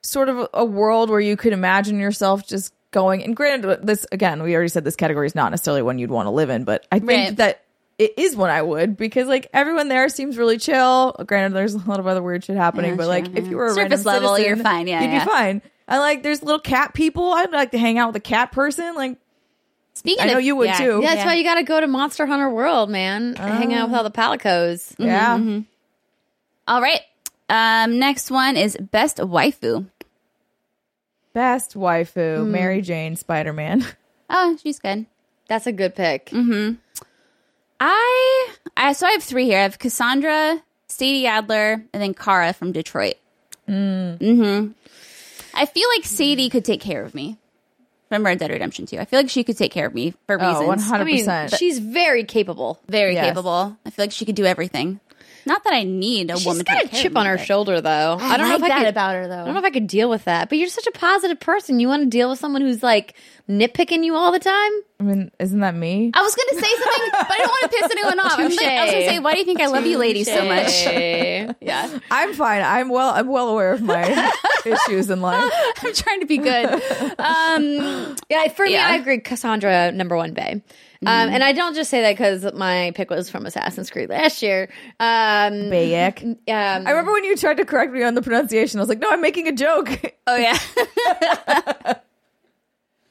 sort 0.02 0.28
of 0.28 0.48
a 0.52 0.64
world 0.64 1.10
where 1.10 1.20
you 1.20 1.36
could 1.36 1.52
imagine 1.52 1.98
yourself 1.98 2.46
just 2.46 2.72
going 2.90 3.24
and 3.24 3.34
granted 3.34 3.84
this 3.86 4.06
again 4.12 4.40
we 4.42 4.54
already 4.54 4.68
said 4.68 4.84
this 4.84 4.94
category 4.94 5.26
is 5.26 5.34
not 5.34 5.50
necessarily 5.50 5.82
one 5.82 5.98
you'd 5.98 6.10
want 6.12 6.26
to 6.26 6.30
live 6.30 6.48
in 6.48 6.62
but 6.62 6.86
i 6.92 6.98
think 7.00 7.08
Right. 7.10 7.36
that 7.38 7.62
it 7.98 8.14
is 8.16 8.36
one 8.36 8.50
i 8.50 8.62
would 8.62 8.96
because 8.96 9.26
like 9.26 9.48
everyone 9.52 9.88
there 9.88 10.08
seems 10.08 10.38
really 10.38 10.58
chill 10.58 11.12
granted 11.26 11.56
there's 11.56 11.74
a 11.74 11.78
lot 11.78 11.98
of 11.98 12.06
other 12.06 12.22
weird 12.22 12.44
shit 12.44 12.56
happening 12.56 12.90
Yeah, 12.92 12.96
but 12.96 13.02
sure, 13.04 13.08
like 13.08 13.26
if 13.34 13.44
yeah. 13.44 13.50
you 13.50 13.56
were 13.56 13.66
a 13.66 13.74
Surface 13.74 14.04
level, 14.04 14.36
citizen, 14.36 14.56
you're 14.56 14.62
fine, 14.64 14.86
yeah, 14.86 15.00
you'd 15.02 15.10
yeah. 15.10 15.24
be 15.24 15.30
fine 15.30 15.62
I 15.88 15.98
like 15.98 16.22
there's 16.22 16.42
little 16.42 16.60
cat 16.60 16.94
people 16.94 17.32
i'd 17.32 17.50
like 17.50 17.72
to 17.72 17.78
hang 17.78 17.98
out 17.98 18.08
with 18.10 18.16
a 18.16 18.20
cat 18.20 18.52
person 18.52 18.94
like 18.94 19.18
Speaking 19.94 20.24
I 20.24 20.26
know 20.32 20.38
of, 20.38 20.44
you 20.44 20.56
would 20.56 20.66
yeah, 20.68 20.78
too. 20.78 21.00
Yeah, 21.00 21.08
that's 21.08 21.18
yeah. 21.18 21.26
why 21.26 21.34
you 21.34 21.44
got 21.44 21.54
to 21.54 21.62
go 21.62 21.80
to 21.80 21.86
Monster 21.86 22.26
Hunter 22.26 22.50
World, 22.50 22.90
man. 22.90 23.36
Hang 23.36 23.72
out 23.74 23.88
with 23.88 23.96
all 23.96 24.04
the 24.04 24.10
palicos. 24.10 24.94
yeah 24.98 25.38
All 26.66 26.82
right. 26.82 27.00
Um, 27.48 27.98
next 27.98 28.30
one 28.30 28.56
is 28.56 28.76
best 28.80 29.18
waifu. 29.18 29.86
best 31.34 31.74
waifu 31.74 32.46
mary 32.46 32.80
jane 32.80 33.16
spider-man 33.16 33.84
Oh, 34.30 34.56
she's 34.62 34.78
good. 34.78 35.04
That's 35.48 35.66
a 35.66 35.72
good 35.72 35.94
pick. 35.94 36.30
I, 37.78 38.48
I 38.76 38.92
so 38.94 39.06
I 39.06 39.12
have 39.12 39.22
three 39.22 39.44
here. 39.44 39.58
I 39.58 39.62
have 39.62 39.78
Cassandra, 39.78 40.62
Sadie 40.88 41.26
Adler, 41.26 41.84
and 41.92 42.02
then 42.02 42.14
Kara 42.14 42.54
from 42.54 42.72
Detroit. 42.72 43.16
Mm. 43.68 44.18
hmm 44.18 44.72
I 45.52 45.66
feel 45.66 45.88
like 45.94 46.04
Sadie 46.04 46.48
could 46.48 46.64
take 46.64 46.80
care 46.80 47.04
of 47.04 47.14
me 47.14 47.36
from 48.08 48.24
Red 48.24 48.38
Dead 48.38 48.50
Redemption 48.50 48.86
2. 48.86 48.98
I 48.98 49.04
feel 49.04 49.18
like 49.20 49.30
she 49.30 49.44
could 49.44 49.56
take 49.56 49.72
care 49.72 49.86
of 49.86 49.94
me 49.94 50.14
for 50.26 50.40
Oh, 50.40 50.60
reasons. 50.70 50.90
100%. 50.90 50.94
I 51.00 51.04
mean, 51.04 51.48
she's 51.58 51.78
very 51.78 52.24
capable. 52.24 52.80
Very 52.88 53.14
Yes. 53.14 53.26
capable. 53.26 53.76
I 53.86 53.90
feel 53.90 54.02
like 54.04 54.12
she 54.12 54.24
could 54.24 54.34
do 54.36 54.44
everything. 54.44 55.00
Not 55.46 55.64
that 55.64 55.72
I 55.72 55.82
need 55.84 56.30
a 56.30 56.36
She's 56.36 56.46
woman. 56.46 56.64
to 56.64 56.72
got 56.72 56.78
a 56.78 56.80
take 56.82 56.90
care 56.90 56.98
of 57.00 57.02
chip 57.02 57.16
on 57.16 57.26
her 57.26 57.36
but- 57.36 57.46
shoulder, 57.46 57.80
though. 57.80 58.16
I, 58.20 58.36
don't 58.36 58.48
like 58.48 58.48
know 58.48 58.54
if 58.56 58.62
I 58.62 58.68
that 58.68 58.78
could, 58.78 58.88
about 58.88 59.14
her, 59.14 59.28
though. 59.28 59.42
I 59.42 59.44
don't 59.44 59.54
know 59.54 59.60
if 59.60 59.66
I 59.66 59.70
could 59.70 59.86
deal 59.86 60.08
with 60.10 60.24
that. 60.24 60.48
But 60.48 60.58
you're 60.58 60.68
such 60.68 60.86
a 60.86 60.92
positive 60.92 61.40
person. 61.40 61.80
You 61.80 61.88
want 61.88 62.02
to 62.04 62.08
deal 62.08 62.30
with 62.30 62.38
someone 62.38 62.62
who's 62.62 62.82
like 62.82 63.14
nitpicking 63.48 64.04
you 64.04 64.14
all 64.14 64.32
the 64.32 64.38
time. 64.38 64.72
i 65.00 65.02
mean 65.02 65.30
isn't 65.38 65.60
that 65.60 65.74
me 65.74 66.10
I 66.14 66.22
was 66.22 66.34
gonna 66.34 66.62
say 66.62 66.68
something, 66.76 67.08
but 67.12 67.30
I 67.30 67.36
don't 67.38 67.48
want 67.48 67.62
to 67.72 67.78
piss 67.78 67.90
anyone 67.90 68.20
off. 68.20 68.32
I'm 68.38 68.40
I 68.40 68.44
was 68.48 68.56
gonna 68.58 68.90
say, 68.90 69.18
why 69.18 69.32
do 69.32 69.38
you 69.38 69.44
think 69.44 69.60
I 69.60 69.66
love 69.66 69.84
you, 69.84 69.98
ladies, 69.98 70.26
so 70.26 70.44
much? 70.46 70.86
Yeah, 71.60 71.98
i'm 72.10 72.32
fine 72.34 72.62
i'm 72.62 72.88
well 72.88 73.10
i'm 73.14 73.26
well 73.26 73.48
aware 73.48 73.72
of 73.72 73.80
my 73.82 74.30
issues 74.66 75.08
in 75.10 75.20
life 75.20 75.50
I'm 75.82 75.92
trying 75.94 76.20
to 76.20 76.26
be 76.26 76.38
good. 76.38 76.66
Um, 77.18 78.16
Yeah, 78.28 78.48
for 78.48 78.64
me, 78.64 78.76
I 78.76 78.96
agree. 78.96 79.20
Cassandra, 79.20 79.92
number 79.92 80.16
one, 80.16 80.34
Bay. 81.04 81.10
Um, 81.10 81.30
and 81.30 81.42
I 81.44 81.52
don't 81.52 81.74
just 81.74 81.90
say 81.90 82.02
that 82.02 82.12
because 82.12 82.52
my 82.54 82.92
pick 82.94 83.10
was 83.10 83.30
from 83.30 83.46
Assassin's 83.46 83.90
Creed 83.90 84.08
last 84.08 84.42
year. 84.42 84.68
Um, 85.00 85.70
Bayek. 85.70 86.22
um, 86.24 86.38
I 86.48 86.90
remember 86.90 87.12
when 87.12 87.24
you 87.24 87.36
tried 87.36 87.58
to 87.58 87.64
correct 87.64 87.92
me 87.92 88.02
on 88.02 88.14
the 88.14 88.22
pronunciation. 88.22 88.78
I 88.78 88.82
was 88.82 88.88
like, 88.88 88.98
"No, 88.98 89.10
I'm 89.10 89.20
making 89.20 89.48
a 89.48 89.52
joke." 89.52 90.14
oh 90.26 90.36
yeah, 90.36 90.58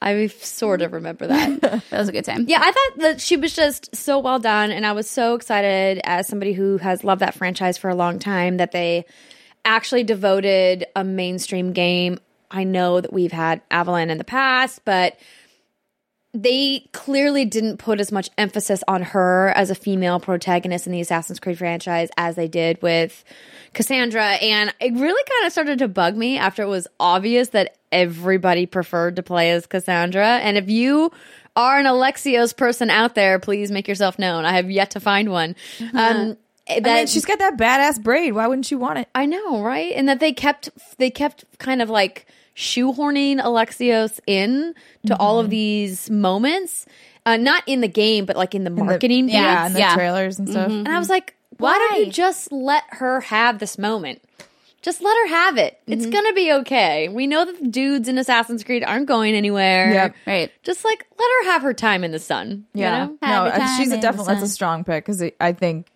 I 0.01 0.27
sort 0.27 0.81
of 0.81 0.91
remember 0.93 1.27
that. 1.27 1.61
that 1.61 1.91
was 1.91 2.09
a 2.09 2.11
good 2.11 2.25
time. 2.25 2.45
Yeah, 2.47 2.59
I 2.61 2.71
thought 2.71 2.99
that 2.99 3.21
she 3.21 3.37
was 3.37 3.55
just 3.55 3.95
so 3.95 4.19
well 4.19 4.39
done, 4.39 4.71
and 4.71 4.85
I 4.85 4.91
was 4.91 5.09
so 5.09 5.35
excited 5.35 6.01
as 6.03 6.27
somebody 6.27 6.53
who 6.53 6.77
has 6.77 7.03
loved 7.03 7.21
that 7.21 7.33
franchise 7.35 7.77
for 7.77 7.89
a 7.89 7.95
long 7.95 8.19
time 8.19 8.57
that 8.57 8.71
they 8.71 9.05
actually 9.65 10.03
devoted 10.03 10.85
a 10.95 11.03
mainstream 11.03 11.71
game. 11.71 12.19
I 12.51 12.65
know 12.65 13.01
that 13.01 13.13
we've 13.13 13.31
had 13.31 13.61
Aveline 13.71 14.09
in 14.09 14.17
the 14.17 14.23
past, 14.23 14.81
but 14.85 15.17
they 16.33 16.87
clearly 16.93 17.45
didn't 17.45 17.77
put 17.77 17.99
as 17.99 18.11
much 18.11 18.29
emphasis 18.37 18.83
on 18.87 19.03
her 19.03 19.49
as 19.55 19.69
a 19.69 19.75
female 19.75 20.19
protagonist 20.19 20.87
in 20.87 20.91
the 20.91 21.01
Assassin's 21.01 21.39
Creed 21.39 21.59
franchise 21.59 22.09
as 22.17 22.35
they 22.35 22.47
did 22.47 22.81
with 22.81 23.23
Cassandra. 23.73 24.25
And 24.25 24.73
it 24.79 24.93
really 24.93 25.23
kind 25.29 25.45
of 25.45 25.51
started 25.51 25.79
to 25.79 25.87
bug 25.87 26.17
me 26.17 26.39
after 26.39 26.63
it 26.63 26.67
was 26.67 26.87
obvious 26.99 27.49
that 27.49 27.77
everybody 27.91 28.65
preferred 28.65 29.17
to 29.17 29.23
play 29.23 29.51
as 29.51 29.67
Cassandra. 29.67 30.37
And 30.37 30.57
if 30.57 30.69
you 30.69 31.11
are 31.55 31.77
an 31.77 31.85
Alexios 31.85 32.57
person 32.57 32.89
out 32.89 33.13
there, 33.13 33.37
please 33.37 33.71
make 33.71 33.87
yourself 33.87 34.17
known. 34.17 34.43
I 34.43 34.53
have 34.53 34.71
yet 34.71 34.91
to 34.91 34.99
find 34.99 35.29
one. 35.29 35.55
Um, 35.93 36.37
that 36.67 36.87
I 36.87 36.95
mean, 36.95 37.07
she's 37.07 37.25
got 37.25 37.39
that 37.39 37.57
badass 37.57 38.01
braid. 38.01 38.33
Why 38.33 38.47
wouldn't 38.47 38.71
you 38.71 38.77
want 38.77 38.97
it? 38.97 39.09
I 39.13 39.25
know, 39.25 39.61
right? 39.61 39.93
And 39.95 40.07
that 40.07 40.19
they 40.19 40.31
kept 40.31 40.69
they 40.97 41.11
kept 41.11 41.43
kind 41.59 41.81
of 41.81 41.89
like 41.89 42.25
shoehorning 42.55 43.41
Alexios 43.41 44.19
in 44.27 44.73
to 45.07 45.15
all 45.17 45.37
Mm-hmm. 45.37 45.45
of 45.45 45.49
these 45.49 46.09
moments, 46.09 46.85
uh, 47.25 47.37
not 47.37 47.63
in 47.67 47.81
the 47.81 47.87
game, 47.87 48.25
but 48.25 48.35
like 48.35 48.53
in 48.55 48.63
the 48.63 48.69
In 48.69 48.75
the- 48.75 48.83
marketing. 48.83 49.29
yeah, 49.29 49.35
yeah, 49.41 49.55
piece. 49.61 49.65
and 49.67 49.75
the 49.75 49.79
yeah. 49.79 49.95
trailers 49.95 50.39
and 50.39 50.49
stuff. 50.49 50.69
And 50.71 50.87
I 50.89 50.99
was 50.99 51.09
like, 51.09 51.35
why, 51.57 51.77
don't 51.77 52.05
you 52.05 52.11
just 52.11 52.51
let 52.51 52.83
her 52.89 53.21
have 53.21 53.59
this 53.59 53.77
moment? 53.77 54.21
Just 54.81 55.01
let 55.01 55.15
her 55.23 55.27
have 55.29 55.57
it. 55.57 55.79
Mm-hmm. 55.81 55.93
It's 55.93 56.05
gonna 56.07 56.33
be 56.33 56.51
okay. 56.51 57.07
We 57.07 57.25
know 57.25 57.45
that 57.45 57.57
the 57.61 57.67
dudes 57.69 58.09
in 58.09 58.17
Assassin's 58.17 58.65
Creed 58.65 58.83
aren't 58.83 59.05
going 59.05 59.33
anywhere. 59.33 59.91
Yep. 59.93 60.15
Right. 60.27 60.51
Just 60.63 60.83
like 60.83 61.05
let 61.17 61.25
her 61.45 61.51
have 61.51 61.61
her 61.61 61.73
time 61.73 62.03
in 62.03 62.11
the 62.11 62.19
sun. 62.19 62.65
Yeah, 62.73 63.03
You 63.03 63.07
know? 63.11 63.17
no, 63.21 63.27
Have 63.27 63.45
a 63.45 63.55
uh, 63.55 63.57
time 63.59 63.77
she's 63.79 63.91
a 63.93 64.01
definitely 64.01 64.33
that's 64.33 64.45
a 64.45 64.49
strong 64.49 64.83
pick 64.83 65.05
because 65.05 65.23
I 65.39 65.53
think 65.53 65.87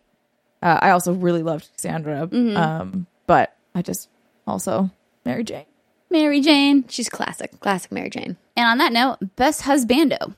uh, 0.61 0.79
I 0.81 0.91
also 0.91 1.11
really 1.13 1.43
loved 1.43 1.69
Cassandra, 1.75 2.29
um, 2.31 3.07
but 3.25 3.53
I 3.75 3.81
just 3.81 4.07
also 4.47 4.89
Mary 5.25 5.43
Jane. 5.43 5.65
Mary 6.09 6.41
Jane. 6.41 6.85
She's 6.87 7.09
classic. 7.09 7.59
Classic 7.59 7.91
Mary 7.91 8.09
Jane. 8.09 8.37
And 8.55 8.65
on 8.67 8.77
that 8.77 8.93
note, 8.93 9.35
best 9.35 9.63
husbando. 9.63 10.35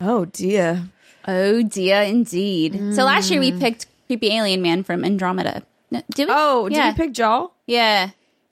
Oh 0.00 0.26
dear, 0.26 0.90
Oh 1.28 1.62
dear, 1.62 2.00
indeed. 2.02 2.94
So 2.94 3.04
last 3.04 3.30
year 3.30 3.38
we 3.38 3.52
mm. 3.52 3.60
picked 3.60 3.86
creepy 4.06 4.32
alien 4.32 4.62
man 4.62 4.82
from 4.82 5.04
Andromeda. 5.04 5.62
No, 5.90 6.02
did 6.14 6.28
we? 6.28 6.34
oh, 6.34 6.68
yeah. 6.68 6.86
did 6.86 6.88
you 6.88 7.04
pick 7.04 7.12
Jaal? 7.12 7.54
Yeah. 7.66 8.10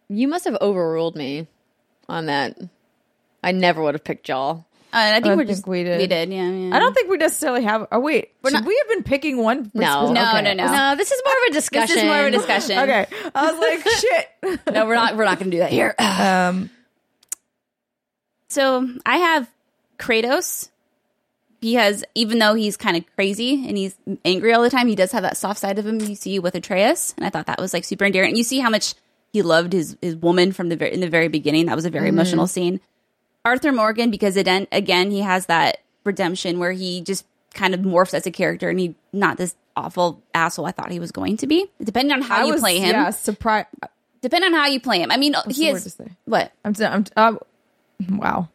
You 0.08 0.28
must 0.28 0.44
have 0.44 0.58
overruled 0.60 1.16
me 1.16 1.46
on 2.06 2.26
that. 2.26 2.58
I 3.42 3.52
never 3.52 3.82
would 3.82 3.94
have 3.94 4.04
picked 4.04 4.26
Jaal. 4.26 4.66
Uh, 4.96 4.98
I 4.98 5.12
think 5.20 5.26
I 5.26 5.30
we're 5.34 5.36
think 5.44 5.48
just 5.50 5.66
we 5.68 5.84
did. 5.84 5.98
We 5.98 6.06
did. 6.06 6.30
Yeah. 6.32 6.48
yeah. 6.50 6.74
I 6.74 6.78
don't 6.78 6.94
think 6.94 7.10
we 7.10 7.18
necessarily 7.18 7.64
have. 7.64 7.86
Oh 7.92 8.00
wait, 8.00 8.30
should 8.44 8.52
not- 8.54 8.64
we 8.64 8.76
have 8.82 8.88
been 8.88 9.02
picking 9.02 9.36
one? 9.36 9.70
No. 9.74 10.10
No, 10.10 10.30
Okay. 10.30 10.40
no, 10.42 10.54
no. 10.54 10.72
No, 10.72 10.96
this 10.96 11.12
is 11.12 11.20
more 11.24 11.34
of 11.34 11.50
a 11.50 11.52
discussion. 11.52 11.94
This 11.94 12.02
is 12.02 12.08
more 12.08 12.20
of 12.20 12.26
a 12.26 12.30
discussion. 12.30 12.78
Okay, 12.78 13.06
I 13.34 13.52
was 13.52 13.60
like, 13.60 13.86
shit. 14.58 14.64
No, 14.74 14.86
we're 14.86 14.94
not. 14.94 15.16
We're 15.16 15.24
not 15.26 15.38
going 15.38 15.50
to 15.50 15.56
do 15.56 15.60
that 15.60 15.70
here. 15.70 15.94
Um, 15.98 16.70
so 18.48 18.88
I 19.04 19.16
have 19.18 19.50
Kratos. 19.98 20.70
He 21.60 21.74
has, 21.74 22.04
even 22.14 22.38
though 22.38 22.54
he's 22.54 22.76
kind 22.76 22.96
of 22.96 23.04
crazy 23.16 23.66
and 23.66 23.76
he's 23.76 23.96
angry 24.24 24.52
all 24.52 24.62
the 24.62 24.70
time, 24.70 24.88
he 24.88 24.94
does 24.94 25.10
have 25.12 25.22
that 25.22 25.36
soft 25.36 25.58
side 25.58 25.78
of 25.78 25.86
him. 25.86 26.00
You 26.00 26.14
see 26.14 26.38
with 26.38 26.54
Atreus, 26.54 27.12
and 27.16 27.26
I 27.26 27.30
thought 27.30 27.46
that 27.46 27.60
was 27.60 27.72
like 27.72 27.84
super 27.84 28.04
endearing. 28.04 28.30
And 28.30 28.38
you 28.38 28.44
see 28.44 28.60
how 28.60 28.70
much 28.70 28.94
he 29.32 29.42
loved 29.42 29.72
his 29.72 29.96
his 30.00 30.16
woman 30.16 30.52
from 30.52 30.68
the 30.68 30.76
very, 30.76 30.92
in 30.92 31.00
the 31.00 31.08
very 31.08 31.28
beginning. 31.28 31.66
That 31.66 31.74
was 31.76 31.84
a 31.84 31.90
very 31.90 32.08
emotional 32.08 32.46
scene. 32.46 32.80
Arthur 33.46 33.72
Morgan, 33.72 34.10
because 34.10 34.36
it, 34.36 34.46
again, 34.72 35.10
he 35.10 35.20
has 35.20 35.46
that 35.46 35.78
redemption 36.04 36.58
where 36.58 36.72
he 36.72 37.00
just 37.00 37.24
kind 37.54 37.72
of 37.74 37.80
morphs 37.80 38.12
as 38.12 38.26
a 38.26 38.30
character, 38.30 38.68
and 38.68 38.78
he 38.80 38.94
not 39.12 39.36
this 39.38 39.54
awful 39.76 40.22
asshole 40.34 40.66
I 40.66 40.72
thought 40.72 40.90
he 40.90 40.98
was 41.00 41.12
going 41.12 41.36
to 41.38 41.46
be. 41.46 41.66
Depending 41.82 42.12
on 42.12 42.22
how 42.22 42.42
I 42.42 42.44
you 42.46 42.52
was, 42.52 42.60
play 42.60 42.78
him, 42.78 42.90
Yeah, 42.90 43.10
surprise. 43.10 43.66
depending 44.20 44.52
on 44.52 44.58
how 44.58 44.66
you 44.66 44.80
play 44.80 45.00
him. 45.00 45.10
I 45.10 45.16
mean, 45.16 45.32
What's 45.34 45.56
he 45.56 45.66
the 45.66 45.72
word 45.72 45.76
is 45.78 45.84
to 45.84 45.90
say? 45.90 46.08
what 46.24 46.52
I'm, 46.64 46.74
t- 46.74 46.84
I'm 46.84 47.04
t- 47.04 47.12
um, 47.16 47.38
wow. 48.10 48.48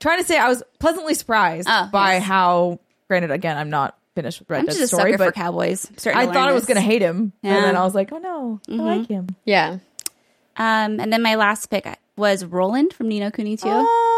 Trying 0.00 0.18
to 0.20 0.24
say 0.26 0.36
I 0.38 0.48
was 0.48 0.62
pleasantly 0.78 1.14
surprised 1.14 1.68
Oh, 1.70 1.88
by 1.92 2.14
yes. 2.14 2.24
how. 2.24 2.80
Granted, 3.08 3.30
again, 3.30 3.56
I'm 3.56 3.70
not 3.70 3.96
finished 4.14 4.40
with 4.40 4.50
Red 4.50 4.60
I'm 4.60 4.66
Dead 4.66 4.72
just 4.72 4.82
a 4.84 4.88
story, 4.88 5.12
sucker 5.12 5.18
for 5.24 5.30
but 5.30 5.34
cowboys. 5.34 5.86
I'm 5.90 5.98
starting 5.98 6.22
I 6.22 6.26
to 6.26 6.32
thought 6.32 6.48
I 6.48 6.52
was 6.52 6.64
going 6.66 6.76
to 6.76 6.80
hate 6.80 7.02
him, 7.02 7.32
Yeah. 7.42 7.50
Mm-hmm. 7.50 7.56
and 7.56 7.64
then 7.66 7.76
I 7.76 7.84
was 7.84 7.94
like, 7.94 8.10
oh 8.12 8.18
no, 8.18 8.60
I 8.68 8.72
like 8.96 9.08
him. 9.08 9.28
Yeah. 9.44 9.78
Um, 10.56 11.00
and 11.00 11.12
then 11.12 11.22
my 11.22 11.34
last 11.34 11.66
pick 11.68 11.86
was 12.16 12.44
Roland 12.44 12.92
from 12.94 13.08
Ni 13.08 13.20
no 13.20 13.30
Kuni 13.30 13.56
2. 13.56 13.66
Oh 13.68 14.13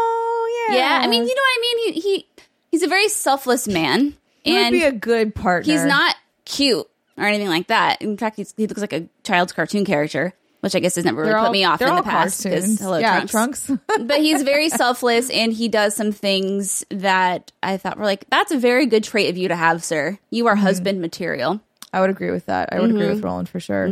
yeah, 0.69 0.75
yeah, 0.77 0.99
I 1.03 1.07
mean, 1.07 1.23
you 1.23 1.35
know 1.35 1.41
what 1.41 1.57
I 1.57 1.59
mean. 1.61 1.93
He 1.93 1.99
he 2.01 2.27
he's 2.71 2.83
a 2.83 2.87
very 2.87 3.09
selfless 3.09 3.67
man, 3.67 4.15
he 4.43 4.51
would 4.53 4.61
and 4.61 4.71
be 4.73 4.83
a 4.83 4.91
good 4.91 5.33
partner. 5.35 5.71
he's 5.73 5.83
not 5.85 6.15
cute 6.45 6.87
or 7.17 7.23
anything 7.25 7.47
like 7.49 7.67
that. 7.67 8.01
In 8.01 8.17
fact, 8.17 8.35
he's, 8.37 8.53
he 8.57 8.67
looks 8.67 8.81
like 8.81 8.93
a 8.93 9.07
child's 9.23 9.51
cartoon 9.53 9.85
character, 9.85 10.33
which 10.61 10.75
I 10.75 10.79
guess 10.79 10.95
has 10.95 11.05
never 11.05 11.17
really 11.21 11.31
They're 11.31 11.39
put 11.39 11.45
all- 11.47 11.51
me 11.51 11.63
off 11.63 11.81
in 11.81 11.95
the 11.95 12.03
past. 12.03 12.43
Hello, 12.43 12.97
yeah, 12.97 13.23
Trunks. 13.25 13.65
trunks. 13.67 13.71
but 14.01 14.19
he's 14.19 14.43
very 14.43 14.69
selfless, 14.69 15.29
and 15.29 15.51
he 15.51 15.67
does 15.67 15.95
some 15.95 16.11
things 16.11 16.85
that 16.89 17.51
I 17.63 17.77
thought 17.77 17.97
were 17.97 18.05
like, 18.05 18.25
"That's 18.29 18.51
a 18.51 18.57
very 18.57 18.85
good 18.85 19.03
trait 19.03 19.29
of 19.29 19.37
you 19.37 19.47
to 19.47 19.55
have, 19.55 19.83
sir. 19.83 20.17
You 20.29 20.43
Mm-hmm. 20.43 20.49
are 20.53 20.55
husband 20.55 21.01
material." 21.01 21.61
I 21.93 22.01
would 22.01 22.09
agree 22.09 22.31
with 22.31 22.45
that. 22.47 22.69
I 22.73 22.79
would 22.81 22.89
agree 22.91 23.03
Mm-hmm. 23.03 23.15
with 23.15 23.23
Roland 23.23 23.49
for 23.49 23.59
sure. 23.59 23.87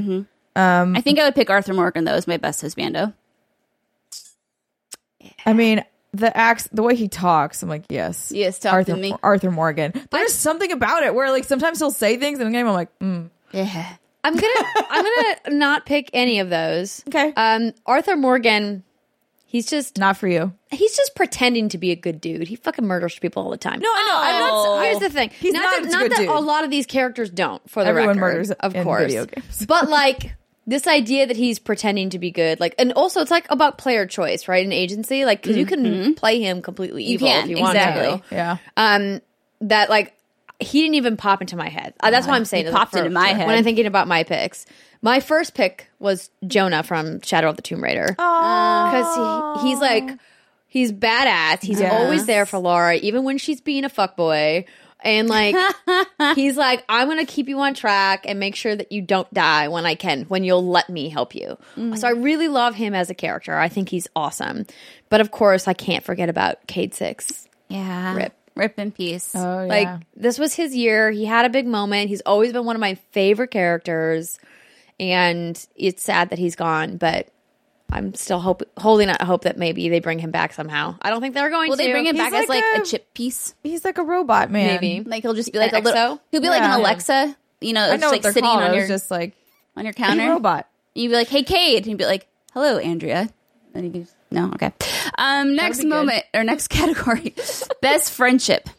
I 0.58 1.02
think 1.02 1.18
I 1.20 1.24
would 1.26 1.34
pick 1.36 1.50
Arthur 1.50 1.74
Morgan 1.74 2.04
though 2.06 2.13
as 2.13 2.28
my 2.28 2.38
best 2.38 2.62
husbando. 2.62 3.13
I 5.46 5.54
mean, 5.54 5.84
the 6.15 6.36
acts, 6.36 6.67
the 6.71 6.84
way 6.84 6.95
he 6.95 7.08
talks, 7.08 7.62
I'm 7.63 7.69
like, 7.69 7.84
yes, 7.89 8.32
Yes, 8.34 8.60
talk 8.60 8.71
to 8.71 8.75
Arthur, 8.91 8.95
me. 8.95 9.15
Arthur 9.23 9.51
Morgan. 9.51 9.93
There's 10.12 10.34
something 10.34 10.71
about 10.71 11.04
it 11.04 11.13
where, 11.15 11.30
like, 11.32 11.43
sometimes 11.43 11.80
he'll 11.80 11.91
say 11.91 12.17
things 12.17 12.39
in 12.39 12.45
the 12.47 12.51
game. 12.51 12.67
I'm 12.67 12.73
like, 12.73 12.97
mm, 12.99 13.30
Yeah. 13.51 13.95
I'm 14.23 14.36
gonna 14.36 14.65
I'm 14.89 15.04
gonna 15.04 15.36
not 15.58 15.86
pick 15.86 16.10
any 16.12 16.39
of 16.39 16.49
those. 16.49 17.04
Okay. 17.08 17.32
Um, 17.38 17.73
Arthur 17.86 18.15
Morgan, 18.15 18.84
he's 19.45 19.67
just 19.67 19.99
not 19.99 20.17
for 20.17 20.28
you. 20.28 20.51
he's 20.71 20.97
just 20.97 21.15
pretending 21.15 21.69
to 21.69 21.78
be 21.78 21.91
a 21.91 21.95
good 21.95 22.19
dude. 22.19 22.47
He 22.47 22.56
fucking 22.56 22.86
murders 22.88 23.19
people 23.19 23.43
all 23.43 23.51
the 23.51 23.58
time. 23.58 23.80
No, 23.80 23.88
I 23.88 24.01
know. 24.01 24.17
I'm 24.17 24.39
not. 24.39 24.84
Here's 24.86 24.99
the 24.99 25.10
thing. 25.12 25.30
He's 25.39 25.54
not 25.54 25.62
not 25.62 25.71
that, 25.84 25.84
a 25.84 25.91
not 25.91 26.10
that 26.10 26.17
dude. 26.17 26.30
a 26.30 26.39
lot 26.39 26.63
of 26.63 26.71
these 26.71 26.88
characters 26.88 27.30
don't. 27.30 27.62
For 27.69 27.84
the 27.84 27.89
Everyone 27.89 28.17
record, 28.17 28.19
murders 28.21 28.49
of 28.51 28.73
in 28.75 28.84
course. 28.84 29.04
video 29.04 29.25
games. 29.28 29.63
but 29.67 29.89
like 29.89 30.36
this 30.67 30.88
idea 30.88 31.28
that 31.28 31.38
he's 31.38 31.60
pretending 31.60 32.10
to 32.10 32.19
be 32.19 32.32
good, 32.32 32.60
like, 32.60 32.73
and 32.80 32.91
also 32.93 33.21
it's 33.21 33.30
like 33.32 33.45
about 33.51 33.78
player 33.78 34.06
choice, 34.08 34.47
right? 34.47 34.65
An 34.65 34.71
agency, 34.71 35.23
like, 35.25 35.41
because 35.41 35.58
you 35.58 35.65
can 35.65 36.15
play 36.15 36.41
him 36.41 36.62
completely 36.62 37.04
You 37.04 37.13
evil 37.15 37.28
can, 37.28 37.43
if 37.43 37.49
you 37.51 37.62
want 37.62 37.75
exactly. 37.75 38.17
to. 38.30 38.36
Yeah. 38.36 38.58
Um, 38.78 39.21
that 39.62 39.89
like 39.89 40.13
he 40.60 40.82
didn't 40.82 40.95
even 40.95 41.17
pop 41.17 41.41
into 41.41 41.56
my 41.56 41.69
head. 41.69 41.93
Uh, 41.99 42.10
that's 42.12 42.28
why 42.28 42.36
I'm 42.36 42.45
saying 42.45 42.65
He 42.65 42.71
popped 42.71 42.91
for- 42.93 42.97
into 42.99 43.10
my 43.12 43.28
head. 43.28 43.45
when 43.45 43.58
I'm 43.58 43.63
thinking 43.63 43.86
about 43.86 44.08
my 44.08 44.23
picks. 44.23 44.65
My 45.01 45.19
first 45.19 45.54
pick 45.54 45.88
was 45.99 46.30
Jonah 46.47 46.82
from 46.82 47.21
Shadow 47.21 47.49
of 47.49 47.58
the 47.58 47.62
Tomb 47.62 47.84
Raider 47.84 48.08
because 48.15 49.62
he, 49.62 49.67
he's 49.69 49.80
like 49.80 50.10
he's 50.67 50.91
badass. 50.91 51.62
He's 51.63 51.80
Yes. 51.80 51.93
always 51.93 52.25
there 52.25 52.45
for 52.45 52.58
Lara, 52.58 52.95
even 52.95 53.23
when 53.23 53.38
she's 53.38 53.62
being 53.62 53.84
a 53.86 53.89
fuckboy. 53.89 54.65
And 55.06 55.30
like 55.30 55.56
he's 56.36 56.58
like, 56.58 56.84
I'm 56.89 57.08
gonna 57.08 57.26
keep 57.26 57.48
you 57.48 57.60
on 57.60 57.76
track 57.76 58.26
and 58.28 58.39
make 58.39 58.56
sure 58.56 58.76
that 58.76 58.91
you 58.91 59.04
don't 59.04 59.32
die 59.34 59.68
when 59.68 59.86
I 59.86 59.94
can, 59.96 60.24
when 60.24 60.44
you'll 60.44 60.68
let 60.68 60.89
me 60.89 61.10
help 61.10 61.36
you. 61.36 61.58
Mm. 61.78 61.98
So 61.98 62.08
I 62.08 62.12
really 62.12 62.48
love 62.48 62.76
him 62.76 62.96
as 62.96 63.10
a 63.12 63.13
character. 63.13 63.56
I 63.56 63.70
think 63.70 63.88
he's 63.88 64.08
awesome. 64.15 64.65
But 65.10 65.22
of 65.22 65.30
course, 65.30 65.68
I 65.68 65.74
can't 65.74 66.04
forget 66.04 66.28
about 66.28 66.65
Cayde-6. 66.68 67.48
Yeah. 67.70 68.15
Rip. 68.15 68.34
Rip 68.56 68.80
in 68.80 68.91
peace. 68.91 69.34
Oh 69.36 69.62
yeah. 69.62 69.68
Like 69.68 70.02
this 70.15 70.39
was 70.39 70.56
his 70.56 70.76
year. 70.76 71.12
He 71.12 71.26
had 71.26 71.46
a 71.46 71.50
big 71.50 71.68
moment. 71.68 72.10
He's 72.10 72.22
always 72.22 72.52
been 72.54 72.65
one 72.65 72.76
of 72.76 72.80
my 72.80 72.96
favorite 73.12 73.52
characters, 73.52 74.39
and 74.98 75.63
it's 75.76 76.02
sad 76.02 76.30
that 76.30 76.39
he's 76.39 76.56
gone. 76.56 76.96
But 76.96 77.28
I'm 77.96 78.14
still 78.14 78.40
hope 78.40 78.62
holding 78.78 79.10
out 79.10 79.22
hope 79.22 79.44
that 79.44 79.58
maybe 79.58 79.90
they 79.90 80.00
bring 80.00 80.20
him 80.20 80.32
back 80.32 80.54
somehow. 80.54 80.96
I 81.02 81.10
don't 81.10 81.22
think 81.22 81.34
they're 81.34 81.50
going 81.50 81.70
Will 81.70 81.78
to. 81.78 81.84
they 81.84 81.92
bring 81.92 82.06
him 82.06 82.16
He's 82.16 82.24
back 82.24 82.34
as 82.34 82.50
like 82.50 82.64
like 82.64 82.78
a, 82.80 82.82
a- 82.82 82.86
chip 82.86 83.14
piece? 83.14 83.56
he's 83.64 83.86
like 83.86 83.98
a 83.98 84.04
robot 84.04 84.52
man. 84.52 84.80
Maybe. 84.82 85.08
Like 85.08 85.24
he'll 85.24 85.34
just 85.34 85.52
be 85.54 85.60
like 85.60 85.72
An 85.74 85.82
a 85.82 85.84
little. 85.86 86.16
exo? 86.18 86.20
He'll 86.32 86.42
be 86.42 86.50
like 86.50 86.62
Yeah. 86.62 86.74
an 86.76 86.80
Alexa. 86.82 87.36
You 87.62 87.74
know, 87.74 87.86
I 87.86 87.92
just 87.92 88.02
know 88.02 88.10
like 88.10 88.22
they're 88.22 88.34
sitting 88.34 88.48
called. 88.50 88.64
on 88.64 88.72
I 88.72 88.74
your 88.74 88.82
was 88.84 88.90
just 88.90 89.10
like 89.10 89.34
on 89.78 89.86
your 89.86 89.92
a 89.92 89.94
counter. 89.94 90.30
robot. 90.30 90.68
You'd 90.94 91.10
be 91.10 91.16
like, 91.16 91.28
"Hey, 91.30 91.44
Cayde," 91.44 91.78
and 91.78 91.86
he'd 91.88 91.98
be 91.98 92.06
like, 92.06 92.28
"Hello, 92.54 92.78
Andrea." 92.78 93.30
And 93.74 93.84
you 93.96 94.02
just, 94.04 94.16
no, 94.32 94.52
okay. 94.54 94.72
Um, 95.18 95.56
next 95.56 95.78
be 95.80 95.84
good. 95.84 95.90
moment 95.90 96.24
or 96.34 96.44
next 96.44 96.68
category, 96.70 97.34
best 97.82 98.12
friendship. 98.12 98.70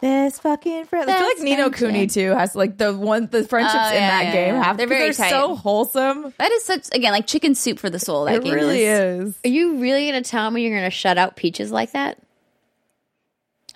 This 0.00 0.38
fucking 0.38 0.84
friend. 0.86 1.10
I 1.10 1.18
feel 1.18 1.26
like 1.26 1.38
Ni 1.40 1.56
no 1.56 1.70
Kuni 1.70 2.06
too 2.06 2.30
has 2.30 2.54
like 2.54 2.76
the 2.78 2.96
one 2.96 3.26
the 3.26 3.42
friendships 3.42 3.74
Oh, 3.76 3.88
in 3.88 3.94
that 4.00 4.26
yeah, 4.26 4.32
game 4.32 4.54
yeah. 4.54 4.62
have 4.62 4.76
They're 4.76 4.86
very 4.86 5.10
they're 5.10 5.28
so 5.28 5.56
wholesome. 5.56 6.32
That 6.38 6.52
is 6.52 6.64
such 6.64 6.86
again 6.92 7.10
like 7.12 7.26
chicken 7.26 7.54
soup 7.56 7.80
for 7.80 7.90
the 7.90 7.98
soul. 7.98 8.26
That 8.26 8.36
It 8.36 8.44
game 8.44 8.54
really 8.54 8.84
is. 8.84 9.30
is. 9.30 9.38
Are 9.44 9.48
you 9.48 9.78
really 9.78 10.06
gonna 10.06 10.22
tell 10.22 10.48
me 10.52 10.62
you're 10.66 10.76
gonna 10.76 10.90
shut 10.90 11.18
out 11.18 11.34
peaches 11.34 11.72
like 11.72 11.92
that? 11.92 12.18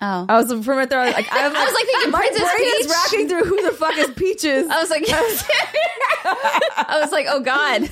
Oh, 0.01 0.25
I 0.27 0.37
was 0.41 0.47
from 0.65 0.79
it 0.79 0.89
there. 0.89 0.99
I 0.99 1.05
was 1.07 1.13
like, 1.13 1.27
I 1.31 1.47
was 1.47 1.53
like, 1.53 1.65
was 1.65 1.73
like 1.73 1.85
thinking 1.85 2.11
my 2.11 2.19
Princess 2.19 2.41
brain 2.41 2.67
is 2.67 2.87
Peach. 2.87 2.91
racking 2.95 3.29
through 3.29 3.43
who 3.45 3.61
the 3.69 3.71
fuck 3.75 3.97
is 3.97 4.09
Peaches. 4.15 4.67
I 4.71 4.81
was 4.81 4.89
like, 4.89 5.03
I 6.85 6.99
was 7.01 7.11
like, 7.11 7.25
oh 7.29 7.39
god. 7.41 7.89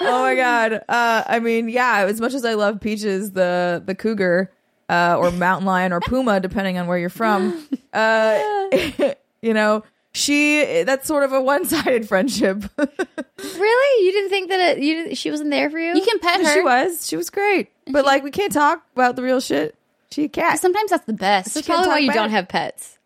oh 0.00 0.22
my 0.22 0.34
god. 0.34 0.72
Uh, 0.88 1.22
I 1.26 1.38
mean, 1.40 1.68
yeah. 1.68 2.04
As 2.08 2.20
much 2.20 2.34
as 2.34 2.44
I 2.44 2.54
love 2.54 2.80
Peaches, 2.80 3.32
the 3.32 3.82
the 3.84 3.94
cougar, 3.94 4.50
uh, 4.88 5.16
or 5.18 5.30
mountain 5.30 5.66
lion 5.66 5.92
or 5.92 6.00
puma, 6.00 6.40
depending 6.40 6.78
on 6.78 6.86
where 6.86 6.98
you're 6.98 7.08
from, 7.08 7.66
uh, 7.92 8.68
you 9.42 9.54
know, 9.54 9.84
she 10.12 10.82
that's 10.84 11.06
sort 11.06 11.24
of 11.24 11.32
a 11.32 11.40
one 11.40 11.66
sided 11.66 12.08
friendship. 12.08 12.64
Really? 12.78 14.06
You 14.06 14.12
didn't 14.12 14.30
think 14.30 14.48
that 14.50 14.78
it, 14.78 14.82
you 14.82 15.14
she 15.14 15.30
wasn't 15.30 15.50
there 15.50 15.70
for 15.70 15.78
you? 15.78 15.94
You 15.94 16.02
can 16.02 16.18
pet 16.20 16.44
her. 16.44 16.54
she 16.54 16.60
was, 16.62 17.06
she 17.06 17.16
was 17.16 17.30
great, 17.30 17.68
but 17.90 18.04
like 18.04 18.22
we 18.22 18.30
can't 18.30 18.52
talk 18.52 18.82
about 18.94 19.16
the 19.16 19.22
real 19.22 19.40
shit. 19.40 19.74
She 20.10 20.24
a 20.24 20.28
cat. 20.28 20.60
Sometimes 20.60 20.90
that's 20.90 21.04
the 21.04 21.12
best. 21.12 21.54
That's 21.54 21.66
can't 21.66 21.84
probably 21.84 21.92
why 21.92 21.98
you 21.98 22.12
don't 22.12 22.30
have 22.30 22.48
pets. 22.48 22.96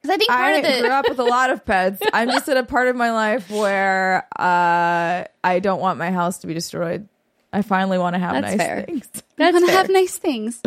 Because 0.00 0.14
I 0.14 0.18
think 0.18 0.30
part 0.30 0.54
I 0.54 0.58
of 0.58 0.62
the 0.64 0.80
grew 0.80 0.90
up 0.90 1.08
with 1.08 1.18
a 1.18 1.24
lot 1.24 1.50
of 1.50 1.64
pets. 1.64 2.00
I'm 2.12 2.30
just 2.30 2.48
at 2.48 2.56
a 2.56 2.62
part 2.62 2.88
of 2.88 2.96
my 2.96 3.12
life 3.12 3.50
where 3.50 4.26
uh, 4.38 5.24
I 5.44 5.58
don't 5.60 5.80
want 5.80 5.98
my 5.98 6.10
house 6.10 6.38
to 6.38 6.46
be 6.46 6.54
destroyed. 6.54 7.06
I 7.52 7.62
finally 7.62 7.98
want 7.98 8.14
to 8.14 8.20
have 8.20 8.32
That's 8.32 8.56
nice 8.56 8.56
fair. 8.56 8.82
things. 8.82 9.08
I 9.38 9.50
want 9.50 9.66
to 9.66 9.72
have 9.72 9.88
nice 9.88 10.16
things. 10.18 10.60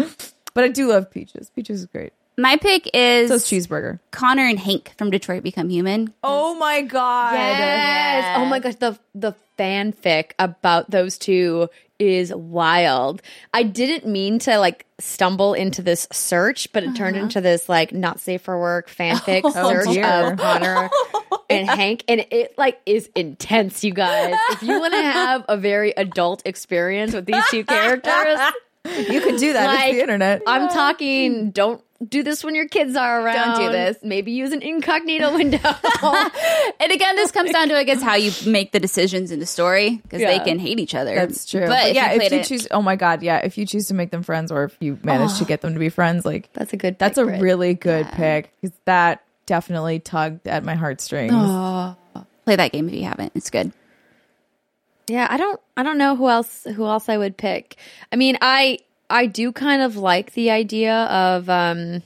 But 0.54 0.64
I 0.64 0.68
do 0.68 0.88
love 0.90 1.10
Peaches. 1.10 1.50
Peaches 1.50 1.82
is 1.82 1.86
great. 1.88 2.14
My 2.38 2.58
pick 2.58 2.90
is 2.94 3.30
So 3.30 3.36
is 3.36 3.44
cheeseburger. 3.46 4.00
Connor 4.12 4.46
and 4.46 4.60
Hank 4.60 4.94
from 4.98 5.12
Detroit 5.12 5.44
Become 5.44 5.70
Human. 5.70 6.14
Oh 6.24 6.56
my 6.56 6.82
god! 6.82 7.34
Yes. 7.36 8.38
Oh 8.40 8.46
my 8.46 8.60
gosh, 8.60 8.76
the 8.76 8.98
the 9.14 9.34
fanfic 9.58 10.32
about 10.40 10.90
those 10.90 11.18
two 11.18 11.70
is 12.00 12.34
wild. 12.34 13.22
I 13.54 13.64
didn't 13.64 14.06
mean 14.06 14.40
to 14.40 14.58
like 14.58 14.86
stumble 15.00 15.54
into 15.54 15.82
this 15.82 16.08
search, 16.12 16.72
but 16.74 16.84
it 16.84 16.96
turned 16.96 17.16
uh-huh. 17.16 17.26
into 17.26 17.42
this 17.42 17.70
like 17.70 17.94
not 17.94 18.20
safe 18.20 18.42
for 18.42 18.60
work 18.60 18.90
fanfic 18.90 19.42
oh, 19.44 19.52
search 19.52 19.94
dear. 19.94 20.06
of 20.06 20.38
Connor 20.38 20.90
and 21.50 21.70
Hank, 21.70 22.04
and 22.08 22.26
it 22.32 22.58
like 22.58 22.80
is 22.86 23.10
intense, 23.16 23.84
you 23.84 23.94
guys. 23.94 24.36
If 24.52 24.64
you 24.64 24.80
want 24.80 24.94
to 24.94 25.02
have 25.02 25.46
a 25.48 25.58
very 25.58 25.92
adult 25.92 26.42
experience 26.46 27.14
with 27.14 27.26
these 27.26 27.44
two 27.50 27.64
characters, 27.66 28.40
You 28.86 29.22
can 29.22 29.38
do 29.38 29.54
that. 29.54 29.66
Like, 29.68 29.90
it's 29.90 29.96
the 29.98 30.02
internet. 30.02 30.42
I'm 30.46 30.70
talking. 30.70 31.52
Don't 31.52 31.82
do 32.10 32.22
this 32.24 32.44
when 32.44 32.54
your 32.54 32.68
kids 32.68 32.96
are 32.96 33.22
around. 33.22 33.58
Don't 33.58 33.68
do 33.68 33.72
this. 33.72 33.98
Maybe 34.04 34.32
use 34.34 34.52
an 34.52 34.62
incognito 34.62 35.34
window. 35.34 35.60
And 36.80 36.92
again, 36.92 37.16
this 37.16 37.32
comes 37.32 37.52
down 37.52 37.70
to 37.70 37.78
I 37.78 37.84
guess 37.84 38.02
how 38.02 38.16
you 38.16 38.32
make 38.50 38.72
the 38.74 38.80
decisions 38.80 39.32
in 39.32 39.40
the 39.40 39.46
story 39.46 40.02
because 40.04 40.20
they 40.20 40.40
can 40.40 40.60
hate 40.60 40.80
each 40.80 40.96
other. 40.96 41.16
That's 41.16 41.46
true. 41.46 41.66
But, 41.66 41.90
if 41.90 41.96
yeah, 41.96 42.14
you 42.14 42.22
if 42.22 42.32
you 42.32 42.40
it, 42.40 42.46
choose, 42.46 42.68
oh 42.72 42.82
my 42.82 42.96
god, 42.96 43.22
yeah, 43.24 43.38
if 43.38 43.58
you 43.58 43.66
choose 43.66 43.88
to 43.88 43.94
make 43.94 44.12
them 44.12 44.24
friends, 44.24 44.52
or 44.52 44.66
if 44.66 44.76
you 44.82 45.00
manage 45.04 45.38
to 45.38 45.46
get 45.46 45.62
them 45.62 45.74
to 45.74 45.80
be 45.80 45.90
friends, 45.90 46.26
like 46.26 46.52
That's 46.54 46.74
a 46.74 46.78
good. 46.78 47.00
that's 47.00 47.18
a 47.18 47.26
really 47.26 47.74
good 47.74 48.08
pick 48.12 48.52
because 48.60 48.76
that 48.86 49.24
definitely 49.46 50.00
tugged 50.00 50.48
at 50.48 50.64
my 50.66 50.76
heartstrings. 50.76 51.32
play 52.46 52.56
that 52.56 52.72
game 52.72 52.90
if 52.90 52.96
you 52.96 53.04
haven't. 53.04 53.32
It's 53.36 53.50
good. 53.50 53.72
Yeah, 55.08 55.28
I 55.30 55.38
don't 55.38 55.60
I 55.78 55.84
don't 55.84 55.98
know 55.98 56.16
who 56.16 56.30
else 56.30 56.66
who 56.76 56.86
else 56.86 57.10
I 57.10 57.18
would 57.18 57.38
pick. 57.38 57.76
I 58.12 58.16
mean, 58.16 58.38
I 58.42 58.80
I 59.10 59.26
do 59.26 59.52
kind 59.52 59.82
of 59.82 59.98
like 59.98 60.34
the 60.34 60.52
idea 60.52 60.94
of 60.96 61.50
um 61.50 62.02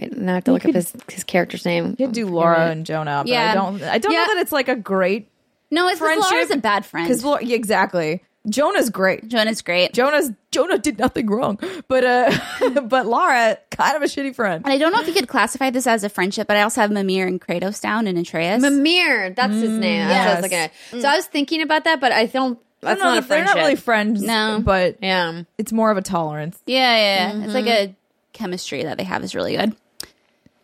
wait, 0.00 0.16
now 0.16 0.32
I 0.32 0.34
have 0.36 0.44
to 0.44 0.52
look 0.52 0.64
up 0.64 0.74
his 0.74 0.92
his 1.10 1.24
character's 1.24 1.64
name. 1.66 1.94
You 1.98 2.06
could 2.06 2.14
do 2.14 2.26
Lara 2.26 2.70
and 2.70 2.86
Jonah, 2.86 3.22
but 3.24 3.28
Yeah. 3.28 3.50
I 3.50 3.54
don't. 3.54 3.82
I 3.82 3.98
don't 3.98 4.12
Yeah. 4.12 4.24
know 4.24 4.34
that 4.34 4.40
it's 4.40 4.52
like 4.52 4.68
a 4.68 4.76
great 4.76 5.28
No, 5.70 5.88
it's 5.88 5.98
Friendship- 5.98 6.30
Lara's 6.30 6.50
a 6.50 6.56
bad 6.56 6.84
friend. 6.86 7.06
because 7.08 7.24
exactly. 7.50 8.22
Jonah's 8.48 8.90
great. 8.90 9.28
Jonah's 9.28 9.62
great. 9.62 9.92
Jonah's 9.92 10.30
Jonah 10.50 10.78
did 10.78 10.98
nothing 10.98 11.26
wrong, 11.28 11.58
but 11.86 12.02
uh, 12.04 12.32
but 12.82 13.06
Lara 13.06 13.56
kind 13.70 13.96
of 13.96 14.02
a 14.02 14.06
shitty 14.06 14.34
friend. 14.34 14.64
And 14.64 14.72
I 14.72 14.78
don't 14.78 14.92
know 14.92 15.00
if 15.00 15.06
you 15.06 15.14
could 15.14 15.28
classify 15.28 15.70
this 15.70 15.86
as 15.86 16.02
a 16.02 16.08
friendship, 16.08 16.48
but 16.48 16.56
I 16.56 16.62
also 16.62 16.80
have 16.80 16.90
Mimir 16.90 17.26
and 17.26 17.40
Kratos 17.40 17.80
down 17.80 18.06
and 18.08 18.18
Atreus. 18.18 18.60
Mimir, 18.60 19.30
that's 19.30 19.52
his 19.54 19.70
name. 19.70 20.08
That's 20.08 20.26
what 20.26 20.28
I 20.28 20.34
was 20.34 20.42
looking 20.42 20.58
at. 20.58 20.72
So 21.02 21.08
I 21.08 21.16
was 21.16 21.26
thinking 21.26 21.62
about 21.62 21.84
that, 21.84 22.00
but 22.00 22.10
I 22.10 22.26
don't. 22.26 22.58
That's 22.80 22.98
No, 22.98 23.04
not 23.10 23.18
a 23.18 23.20
they're 23.20 23.28
friendship. 23.28 23.54
not 23.54 23.60
really 23.62 23.76
friends. 23.76 24.22
No. 24.22 24.60
but 24.64 24.96
yeah. 25.00 25.42
it's 25.56 25.72
more 25.72 25.92
of 25.92 25.96
a 25.96 26.02
tolerance. 26.02 26.58
yeah, 26.66 26.96
yeah, 26.96 27.36
yeah. 27.38 27.44
It's 27.44 27.54
like 27.54 27.66
a 27.68 27.94
chemistry 28.32 28.82
that 28.82 28.98
they 28.98 29.04
have 29.04 29.22
is 29.22 29.36
really 29.36 29.56
good. 29.56 29.76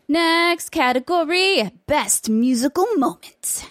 Next 0.09 0.71
category 0.71 1.71
best 1.87 2.29
musical 2.29 2.87
moment. 2.97 3.71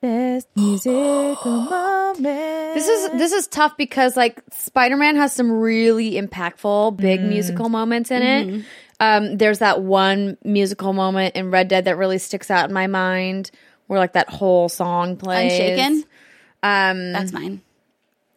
Best 0.00 0.48
musical 0.56 1.36
moment. 1.44 2.74
This 2.74 2.88
is 2.88 3.10
this 3.18 3.32
is 3.32 3.46
tough 3.48 3.76
because 3.76 4.16
like 4.16 4.40
Spider 4.50 4.96
Man 4.96 5.16
has 5.16 5.32
some 5.34 5.50
really 5.50 6.12
impactful 6.12 6.96
big 6.96 7.20
musical 7.20 7.68
moments 7.68 8.10
in 8.10 8.22
it. 8.22 8.64
Um, 8.98 9.36
there's 9.36 9.58
that 9.58 9.82
one 9.82 10.38
musical 10.44 10.92
moment 10.92 11.34
in 11.36 11.50
Red 11.50 11.68
Dead 11.68 11.84
that 11.86 11.96
really 11.96 12.18
sticks 12.18 12.50
out 12.50 12.68
in 12.68 12.74
my 12.74 12.86
mind, 12.86 13.50
where 13.88 13.98
like 13.98 14.14
that 14.14 14.30
whole 14.30 14.68
song 14.68 15.16
plays. 15.16 15.52
Unshaken. 15.52 16.04
Um, 16.62 17.12
That's 17.12 17.32
mine. 17.32 17.62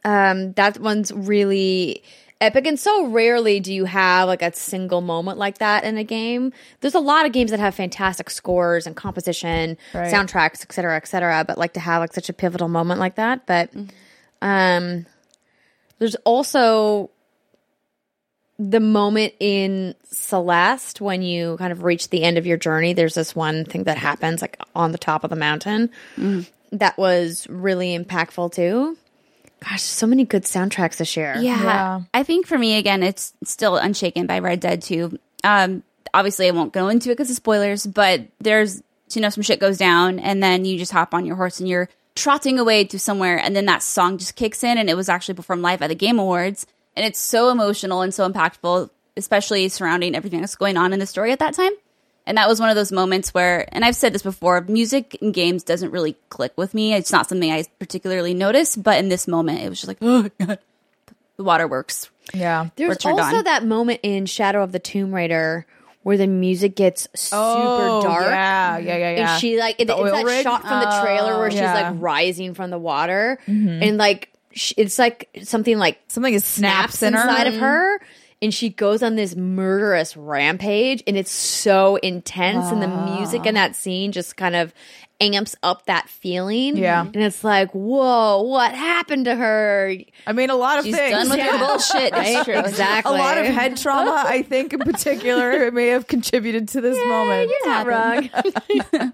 um, 0.05 0.53
that 0.53 0.79
one's 0.79 1.11
really 1.11 2.03
epic, 2.45 2.67
and 2.67 2.79
so 2.79 3.07
rarely 3.07 3.59
do 3.59 3.73
you 3.73 3.85
have 3.85 4.27
like 4.27 4.41
a 4.41 4.53
single 4.53 5.01
moment 5.01 5.37
like 5.37 5.57
that 5.59 5.83
in 5.83 5.97
a 5.97 6.03
game. 6.03 6.51
There's 6.81 6.95
a 6.95 6.99
lot 6.99 7.25
of 7.25 7.31
games 7.31 7.51
that 7.51 7.59
have 7.59 7.75
fantastic 7.75 8.29
scores 8.29 8.85
and 8.87 8.95
composition, 8.95 9.77
Right. 9.93 10.13
soundtracks, 10.13 10.61
et 10.63 10.71
cetera, 10.71 10.95
et 10.95 11.07
cetera. 11.07 11.43
But 11.47 11.57
like 11.57 11.73
to 11.73 11.79
have 11.79 12.01
like 12.01 12.13
such 12.13 12.29
a 12.29 12.33
pivotal 12.33 12.67
moment 12.67 12.99
like 12.99 13.15
that. 13.15 13.45
But 13.45 13.71
um, 14.41 15.05
there's 15.99 16.15
also 16.25 17.09
the 18.59 18.79
moment 18.79 19.33
in 19.39 19.95
Celeste 20.11 21.01
when 21.01 21.21
you 21.23 21.57
kind 21.57 21.71
of 21.71 21.83
reach 21.83 22.09
the 22.09 22.23
end 22.23 22.37
of 22.37 22.45
your 22.45 22.57
journey. 22.57 22.93
There's 22.93 23.15
this 23.15 23.35
one 23.35 23.65
thing 23.65 23.85
that 23.85 23.97
happens 23.97 24.41
like 24.41 24.59
on 24.75 24.91
the 24.91 24.97
top 24.97 25.23
of 25.23 25.29
the 25.31 25.35
mountain 25.35 25.89
that 26.71 26.97
was 26.97 27.47
really 27.49 27.97
impactful 27.97 28.53
too. 28.53 28.95
Gosh, 29.69 29.81
so 29.81 30.05
many 30.05 30.25
good 30.25 30.43
soundtracks 30.43 30.97
this 30.97 31.15
year. 31.15 31.35
Yeah. 31.37 31.63
Yeah. 31.63 32.01
I 32.13 32.23
think 32.23 32.47
for 32.47 32.57
me, 32.57 32.77
again, 32.77 33.03
it's 33.03 33.33
still 33.43 33.77
Unshaken 33.77 34.27
by 34.27 34.39
Red 34.39 34.59
Dead 34.59 34.81
2. 34.81 35.17
Um, 35.43 35.83
obviously, 36.13 36.47
I 36.47 36.51
won't 36.51 36.73
go 36.73 36.89
into 36.89 37.09
it 37.09 37.13
because 37.13 37.29
of 37.29 37.35
spoilers, 37.35 37.85
but 37.85 38.21
there's, 38.39 38.81
you 39.11 39.21
know, 39.21 39.29
some 39.29 39.43
shit 39.43 39.59
goes 39.59 39.77
down, 39.77 40.19
and 40.19 40.41
then 40.41 40.65
you 40.65 40.77
just 40.77 40.91
hop 40.91 41.13
on 41.13 41.25
your 41.25 41.35
horse 41.35 41.59
and 41.59 41.69
you're 41.69 41.89
trotting 42.15 42.59
away 42.59 42.83
to 42.85 42.99
somewhere, 42.99 43.37
and 43.37 43.55
then 43.55 43.65
that 43.65 43.83
song 43.83 44.17
just 44.17 44.35
kicks 44.35 44.63
in, 44.63 44.77
and 44.77 44.89
it 44.89 44.95
was 44.95 45.09
actually 45.09 45.35
performed 45.35 45.61
live 45.61 45.81
at 45.81 45.87
the 45.87 45.95
Game 45.95 46.19
Awards. 46.19 46.65
And 46.95 47.05
it's 47.05 47.19
so 47.19 47.49
emotional 47.49 48.01
and 48.01 48.13
so 48.13 48.29
impactful, 48.29 48.89
especially 49.17 49.67
surrounding 49.69 50.15
everything 50.15 50.41
that's 50.41 50.55
going 50.55 50.77
on 50.77 50.93
in 50.93 50.99
the 50.99 51.07
story 51.07 51.31
at 51.31 51.39
that 51.39 51.55
time. 51.55 51.71
And 52.25 52.37
that 52.37 52.47
was 52.47 52.59
one 52.59 52.69
of 52.69 52.75
those 52.75 52.91
moments 52.91 53.33
where, 53.33 53.67
and 53.75 53.83
I've 53.83 53.95
said 53.95 54.13
this 54.13 54.21
before, 54.21 54.61
music 54.61 55.17
and 55.21 55.33
games 55.33 55.63
doesn't 55.63 55.91
really 55.91 56.15
click 56.29 56.53
with 56.55 56.73
me. 56.73 56.93
It's 56.93 57.11
not 57.11 57.27
something 57.27 57.51
I 57.51 57.65
particularly 57.79 58.33
notice, 58.33 58.75
but 58.77 58.97
in 58.97 59.09
this 59.09 59.27
moment, 59.27 59.59
it 59.61 59.69
was 59.69 59.79
just 59.81 59.87
like, 59.89 59.97
oh, 60.01 60.29
God. 60.39 60.59
The 61.35 61.43
waterworks. 61.43 62.09
Yeah. 62.33 62.69
There's 62.75 62.97
turned 62.97 63.19
also 63.19 63.37
on. 63.37 63.43
that 63.45 63.65
moment 63.65 63.99
in 64.03 64.25
Shadow 64.25 64.63
of 64.63 64.71
the 64.71 64.79
Tomb 64.79 65.13
Raider 65.13 65.65
where 66.03 66.17
the 66.17 66.27
music 66.27 66.75
gets 66.75 67.07
super 67.15 67.35
Oh, 67.41 68.01
dark. 68.03 68.25
Yeah, 68.25 68.77
yeah, 68.77 68.97
yeah, 68.97 68.97
yeah. 69.15 69.31
And 69.33 69.41
she 69.41 69.57
like 69.57 69.77
it, 69.79 69.87
The 69.87 69.93
it's 69.93 70.01
oil 70.01 70.11
that 70.11 70.25
rig? 70.25 70.43
shot 70.43 70.61
from 70.61 70.79
the 70.81 71.01
trailer 71.01 71.39
where 71.39 71.49
she's 71.49 71.59
yeah. 71.61 71.75
Mm-hmm. 71.83 71.93
like 71.95 72.03
rising 72.03 72.53
from 72.53 72.69
the 72.69 72.77
water, 72.77 73.39
and 73.47 73.97
like 73.97 74.29
it's 74.77 74.99
like 74.99 75.29
something 75.43 75.77
like 75.77 75.99
Something 76.09 76.33
is 76.33 76.43
snaps, 76.45 76.99
snaps 76.99 77.03
in 77.03 77.13
her. 77.13 77.21
inside 77.29 77.47
of 77.47 77.55
her 77.55 77.99
and 78.43 78.53
she 78.53 78.69
goes 78.69 79.01
on 79.01 79.15
this 79.15 79.35
murderous 79.35 80.15
rampage 80.15 81.01
and 81.07 81.17
it's 81.17 81.31
so 81.31 81.95
intense 81.95 82.67
and 82.71 82.81
the 82.81 82.87
music 82.87 83.47
in 83.47 83.55
that 83.55 83.75
scene 83.75 84.11
just 84.11 84.37
kind 84.37 84.55
of 84.55 84.71
amps 85.21 85.55
up 85.63 85.85
that 85.85 86.09
feeling 86.09 86.75
Yeah. 86.75 87.01
and 87.01 87.15
it's 87.15 87.43
like 87.43 87.71
whoa 87.71 88.41
what 88.41 88.73
happened 88.73 89.25
to 89.25 89.35
her 89.35 89.93
I 90.27 90.33
mean, 90.33 90.49
a 90.49 90.55
lot 90.55 90.79
of 90.79 90.85
She's 90.85 90.95
things. 90.95 91.11
done 91.11 91.29
with 91.29 91.37
Yeah. 91.37 91.57
her 91.57 91.65
bullshit. 91.65 92.13
It's 92.15 92.47
Right? 92.47 93.03
true. 93.03 93.11
a 93.11 93.11
lot 93.13 93.37
of 93.37 93.45
head 93.45 93.77
trauma, 93.77 94.23
I 94.27 94.41
think, 94.41 94.73
in 94.73 94.79
particular, 94.79 95.71
may 95.71 95.87
have 95.87 96.07
contributed 96.07 96.67
to 96.69 96.81
this 96.81 96.97
moment. 97.07 97.49
you're 97.49 97.69
not 97.69 97.87
wrong 97.87 98.29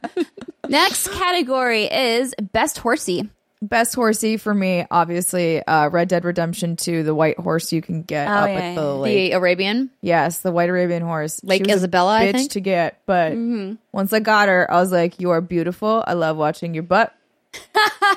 Next 0.69 1.07
category 1.11 1.85
is 1.85 2.33
best 2.53 2.77
horsey. 2.79 3.29
Best 3.61 3.93
horsey 3.93 4.37
for 4.37 4.53
me, 4.53 4.85
obviously, 4.89 5.61
uh, 5.61 5.89
Red 5.89 6.07
Dead 6.07 6.23
Redemption 6.23 6.77
2, 6.77 7.03
the 7.03 7.13
white 7.13 7.37
horse 7.37 7.73
you 7.73 7.81
can 7.81 8.03
get 8.03 8.29
Oh, 8.29 8.31
up 8.31 8.47
yeah, 8.47 8.55
at 8.55 8.75
the 8.75 8.81
yeah. 8.81 8.87
lake. 8.91 9.31
the 9.31 9.35
arabian 9.35 9.89
Yes, 10.01 10.39
the 10.39 10.51
white 10.53 10.69
Arabian 10.69 11.01
horse. 11.03 11.43
Lake 11.43 11.57
She 11.59 11.63
was 11.63 11.71
a 11.73 11.75
Isabella, 11.75 12.13
I 12.19 12.27
bitch 12.27 12.31
think? 12.35 12.51
to 12.51 12.61
get, 12.61 13.01
but 13.05 13.33
Mm-hmm. 13.33 13.73
once 13.91 14.13
I 14.13 14.21
got 14.21 14.47
her, 14.47 14.71
I 14.71 14.79
was 14.79 14.93
like, 14.93 15.19
"You 15.19 15.31
are 15.31 15.41
beautiful. 15.41 16.05
I 16.07 16.13
love 16.13 16.37
watching 16.37 16.73
your 16.73 16.83
butt." 16.83 17.13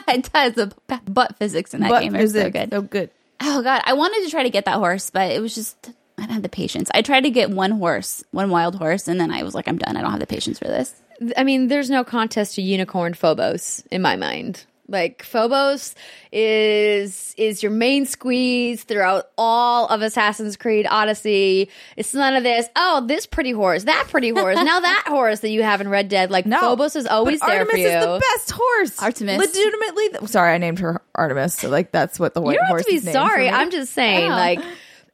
it 0.09 0.31
does 0.33 0.52
the 0.55 0.72
butt 1.09 1.37
physics 1.38 1.74
in 1.74 1.81
that 1.81 1.88
butt 1.88 2.02
game 2.05 2.14
are 2.14 2.26
so 2.28 2.48
good. 2.50 2.70
So 2.70 2.83
good. 2.83 3.11
Oh 3.40 3.62
god, 3.64 3.83
I 3.85 3.94
wanted 3.94 4.24
to 4.24 4.31
try 4.31 4.44
to 4.44 4.50
get 4.50 4.66
that 4.66 4.76
horse, 4.76 5.11
but 5.11 5.33
it 5.33 5.40
was 5.40 5.57
just 5.57 5.88
I 6.18 6.22
didn't 6.22 6.35
have 6.35 6.42
the 6.44 6.48
patience. 6.50 6.88
I 6.94 7.02
tried 7.02 7.22
to 7.22 7.31
get 7.31 7.50
one 7.50 7.72
horse, 7.72 8.22
one 8.31 8.50
wild 8.50 8.76
horse, 8.76 9.09
and 9.09 9.18
then 9.18 9.33
I 9.33 9.42
was 9.42 9.57
like, 9.57 9.66
I'm 9.66 9.78
done. 9.78 9.96
I 9.96 10.02
don't 10.02 10.12
have 10.12 10.20
the 10.20 10.26
patience 10.26 10.61
for 10.61 10.66
this. 10.66 10.94
I 11.37 11.42
mean, 11.42 11.66
there's 11.66 11.90
no 11.90 12.05
contest 12.05 12.55
to 12.57 12.62
unicorn 12.62 13.14
Phobos 13.14 13.83
in 13.90 14.02
my 14.02 14.14
mind. 14.14 14.66
Like 14.88 15.23
Phobos 15.23 15.95
is 16.33 17.35
is 17.38 17.62
your 17.62 17.71
main 17.73 18.05
squeeze 18.05 18.83
throughout 18.85 19.29
all 19.38 19.87
of 19.87 20.03
Assassin's 20.03 20.57
Creed 20.57 20.87
Odyssey. 20.90 21.71
It's 21.97 22.12
none 22.12 22.35
of 22.35 22.42
this. 22.42 22.66
Oh, 22.77 23.05
this 23.07 23.25
pretty 23.25 23.53
horse, 23.53 23.85
that 23.85 24.09
pretty 24.11 24.31
horse, 24.31 24.57
now 24.57 24.81
that 24.81 25.05
horse 25.07 25.40
that 25.40 25.51
you 25.51 25.62
have 25.62 25.81
in 25.81 25.88
Red 25.88 26.09
Dead. 26.09 26.31
Like 26.31 26.47
No, 26.47 26.61
Phobos 26.61 26.97
is 26.97 27.07
always 27.07 27.40
there 27.40 27.61
Artemis 27.61 27.73
for 27.73 27.79
you. 27.79 27.87
is 27.88 28.05
the 28.05 28.21
best 28.35 28.51
horse. 28.51 29.03
Artemis. 29.03 29.38
legitimately. 29.38 30.09
th- 30.11 30.29
sorry, 30.31 30.53
I 30.53 30.59
named 30.59 30.81
her 30.81 31.01
Artemis. 31.14 31.55
So 31.55 31.68
like 31.68 31.92
that's 31.92 32.18
what 32.21 32.35
the 32.35 32.40
white 32.42 32.55
you 32.55 32.59
don't 32.59 32.66
have 32.66 32.71
horse 32.75 32.85
to 32.85 32.90
be 32.90 32.97
is 32.97 33.11
sorry. 33.12 33.49
I'm 33.49 33.71
just 33.71 33.92
saying, 33.92 34.31
Oh. 34.31 34.35
like, 34.35 34.61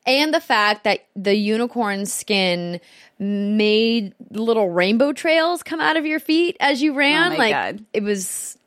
and 0.06 0.32
the 0.32 0.40
fact 0.40 0.84
that 0.84 1.00
the 1.14 1.34
unicorn 1.34 2.06
skin 2.06 2.80
made 3.18 4.14
little 4.30 4.70
rainbow 4.70 5.12
trails 5.12 5.62
come 5.62 5.80
out 5.80 5.96
of 5.96 6.06
your 6.06 6.20
feet 6.20 6.56
as 6.60 6.80
you 6.82 6.92
oh 6.92 6.96
ran. 6.96 7.26
Oh 7.26 7.30
my 7.30 7.36
like, 7.36 7.52
God. 7.52 7.84
it 7.92 8.02
was 8.02 8.57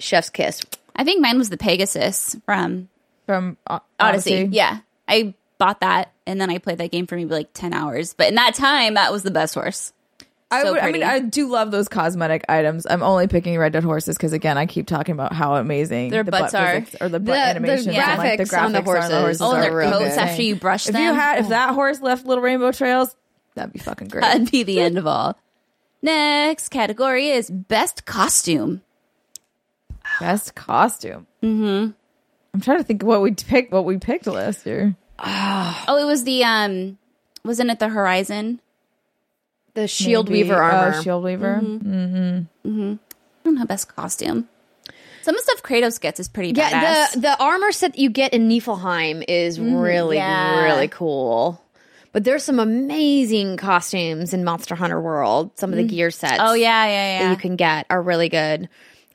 chef's 0.00 0.30
kiss. 0.30 0.60
I 0.96 1.04
think 1.04 1.20
mine 1.20 1.38
was 1.38 1.50
the 1.50 1.56
Pegasus 1.56 2.36
from 2.44 2.88
from 3.26 3.56
uh, 3.66 3.78
Odyssey. 3.98 4.34
Odyssey. 4.42 4.48
Yeah, 4.56 4.78
I 5.08 5.34
bought 5.58 5.80
that 5.80 6.10
and 6.26 6.40
then 6.40 6.50
I 6.50 6.58
played 6.58 6.78
that 6.78 6.90
game 6.90 7.06
for 7.06 7.16
maybe 7.16 7.30
like 7.30 7.50
ten 7.54 7.72
hours. 7.72 8.14
But 8.14 8.28
in 8.28 8.34
that 8.36 8.54
time, 8.54 8.94
that 8.94 9.12
was 9.12 9.22
the 9.22 9.30
best 9.30 9.54
horse. 9.54 9.92
I, 10.52 10.62
So 10.64 10.72
would, 10.72 10.80
I 10.82 10.90
mean. 10.90 11.04
I 11.04 11.20
do 11.20 11.46
love 11.48 11.70
those 11.70 11.86
cosmetic 11.88 12.44
items. 12.48 12.84
I'm 12.90 13.04
only 13.04 13.28
picking 13.28 13.56
Red 13.56 13.72
Dead 13.72 13.84
horses 13.84 14.16
because, 14.16 14.32
again, 14.32 14.58
I 14.58 14.66
keep 14.66 14.88
talking 14.88 15.12
about 15.12 15.32
how 15.32 15.54
amazing 15.54 16.10
Their 16.10 16.24
the 16.24 16.32
butts 16.32 16.52
butt 16.54 16.60
are. 16.62 16.76
or 17.00 17.08
the 17.08 17.20
butt 17.20 17.26
The- 17.26 17.32
the 17.32 17.38
animations 17.38 17.86
and 17.86 18.18
like 18.18 18.38
the 18.38 18.44
graphics 18.46 18.60
on 18.64 18.72
the 18.72 18.80
graphics 18.80 19.10
are 19.12 19.20
horses 19.20 19.40
Oh, 19.42 19.50
and 19.52 19.58
are 19.58 19.62
their 19.62 19.76
real 19.76 19.90
coats 19.92 20.16
good. 20.16 20.18
after 20.18 20.42
you 20.42 20.56
brush 20.56 20.88
If 20.88 20.94
them. 20.94 21.02
you 21.04 21.14
had, 21.14 21.38
if 21.38 21.48
that 21.50 21.72
horse 21.74 22.00
left 22.00 22.26
little 22.26 22.42
rainbow 22.42 22.72
trails, 22.72 23.14
that'd 23.54 23.72
be 23.72 23.78
fucking 23.78 24.08
great. 24.08 24.22
That'd 24.22 24.50
be 24.50 24.64
the 24.64 24.80
end 24.80 24.98
of 24.98 25.06
all. 25.06 25.38
Next 26.02 26.70
category 26.70 27.28
is 27.28 27.48
best 27.48 28.04
costume. 28.04 28.82
Best 30.20 30.54
costume. 30.54 31.26
Mm-hmm. 31.42 31.90
I'm 32.52 32.60
trying 32.60 32.78
to 32.78 32.84
think 32.84 33.02
what 33.02 33.22
we 33.22 33.32
picked. 33.32 33.72
What 33.72 33.84
we 33.84 33.98
picked 33.98 34.26
last 34.26 34.66
year. 34.66 34.94
Oh, 35.18 35.98
it 36.00 36.04
was 36.04 36.24
the 36.24 36.44
um, 36.44 36.98
wasn't 37.44 37.70
it 37.70 37.78
the 37.78 37.88
Horizon? 37.88 38.60
The 39.74 39.86
shield 39.86 40.28
Maybe- 40.28 40.44
weaver 40.44 40.62
armor. 40.62 40.96
Oh, 40.98 41.02
shield 41.02 41.24
weaver. 41.24 41.60
mm-hmm 41.62 42.68
mm-hmm 42.68 42.94
I 42.94 43.44
don't 43.44 43.54
know 43.54 43.64
best 43.64 43.94
costume. 43.94 44.48
Some 45.22 45.34
of 45.34 45.40
the 45.40 45.52
stuff 45.52 45.62
Kratos 45.62 46.00
gets 46.00 46.18
is 46.18 46.28
pretty 46.28 46.52
yeah, 46.56 46.70
badass. 47.06 47.14
the 47.14 47.20
the 47.20 47.42
armor 47.42 47.72
set 47.72 47.92
that 47.92 47.98
you 47.98 48.10
get 48.10 48.32
in 48.32 48.48
Niflheim 48.48 49.24
is 49.26 49.60
really 49.60 50.16
yeah. 50.16 50.64
really 50.64 50.88
cool. 50.88 51.62
But 52.12 52.24
there's 52.24 52.42
some 52.42 52.58
amazing 52.58 53.56
costumes 53.56 54.34
in 54.34 54.44
Monster 54.44 54.74
Hunter 54.74 55.00
World. 55.00 55.52
Some 55.58 55.70
of 55.70 55.76
the 55.76 55.84
gear 55.84 56.10
sets. 56.10 56.38
oh 56.40 56.54
yeah, 56.54 56.86
yeah, 56.86 57.18
that 57.18 57.24
yeah. 57.24 57.30
you 57.30 57.36
can 57.36 57.56
get 57.56 57.86
are 57.88 58.02
really 58.02 58.28
good. 58.28 58.68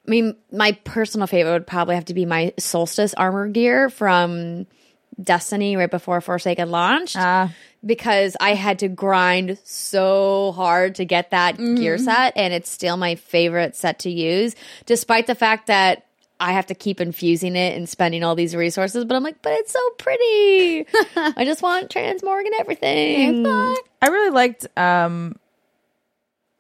I 0.08 0.10
mean, 0.10 0.36
my 0.52 0.74
personal 0.84 1.28
favorite 1.28 1.54
would 1.54 1.68
probably 1.68 1.96
have 1.96 2.06
to 2.06 2.14
be 2.14 2.26
my 2.26 2.54
Solstice 2.60 3.14
armor 3.16 3.48
gear 3.48 3.90
from 3.90 4.68
Destiny 5.22 5.76
right 5.78 5.90
before 5.90 6.22
Forsaken 6.22 6.70
launched. 6.70 7.16
Ah. 7.18 7.54
because 7.86 8.36
I 8.40 8.54
had 8.56 8.80
to 8.80 8.88
grind 8.88 9.58
so 9.64 10.52
hard 10.52 10.96
to 10.96 11.06
get 11.06 11.32
that 11.32 11.58
gear 11.58 11.98
set, 11.98 12.34
and 12.36 12.54
it's 12.54 12.70
still 12.70 12.98
my 12.98 13.16
favorite 13.16 13.76
set 13.76 14.00
to 14.00 14.10
use, 14.10 14.56
despite 14.86 15.28
the 15.28 15.36
fact 15.36 15.68
that 15.68 16.06
I 16.40 16.52
have 16.52 16.66
to 16.66 16.76
keep 16.76 17.00
infusing 17.00 17.56
it 17.56 17.78
and 17.78 17.88
spending 17.88 18.24
all 18.24 18.36
these 18.36 18.56
resources. 18.56 19.06
But 19.06 19.16
I'm 19.16 19.24
like, 19.24 19.42
but 19.42 19.54
it's 19.54 19.72
so 19.72 19.90
pretty. 19.92 20.86
I 21.16 21.46
just 21.46 21.62
want 21.62 21.90
transmorg 21.90 22.46
and 22.46 22.56
everything. 22.60 23.46
I 24.02 24.08
really 24.08 24.32
liked 24.32 24.68
um 24.78 25.38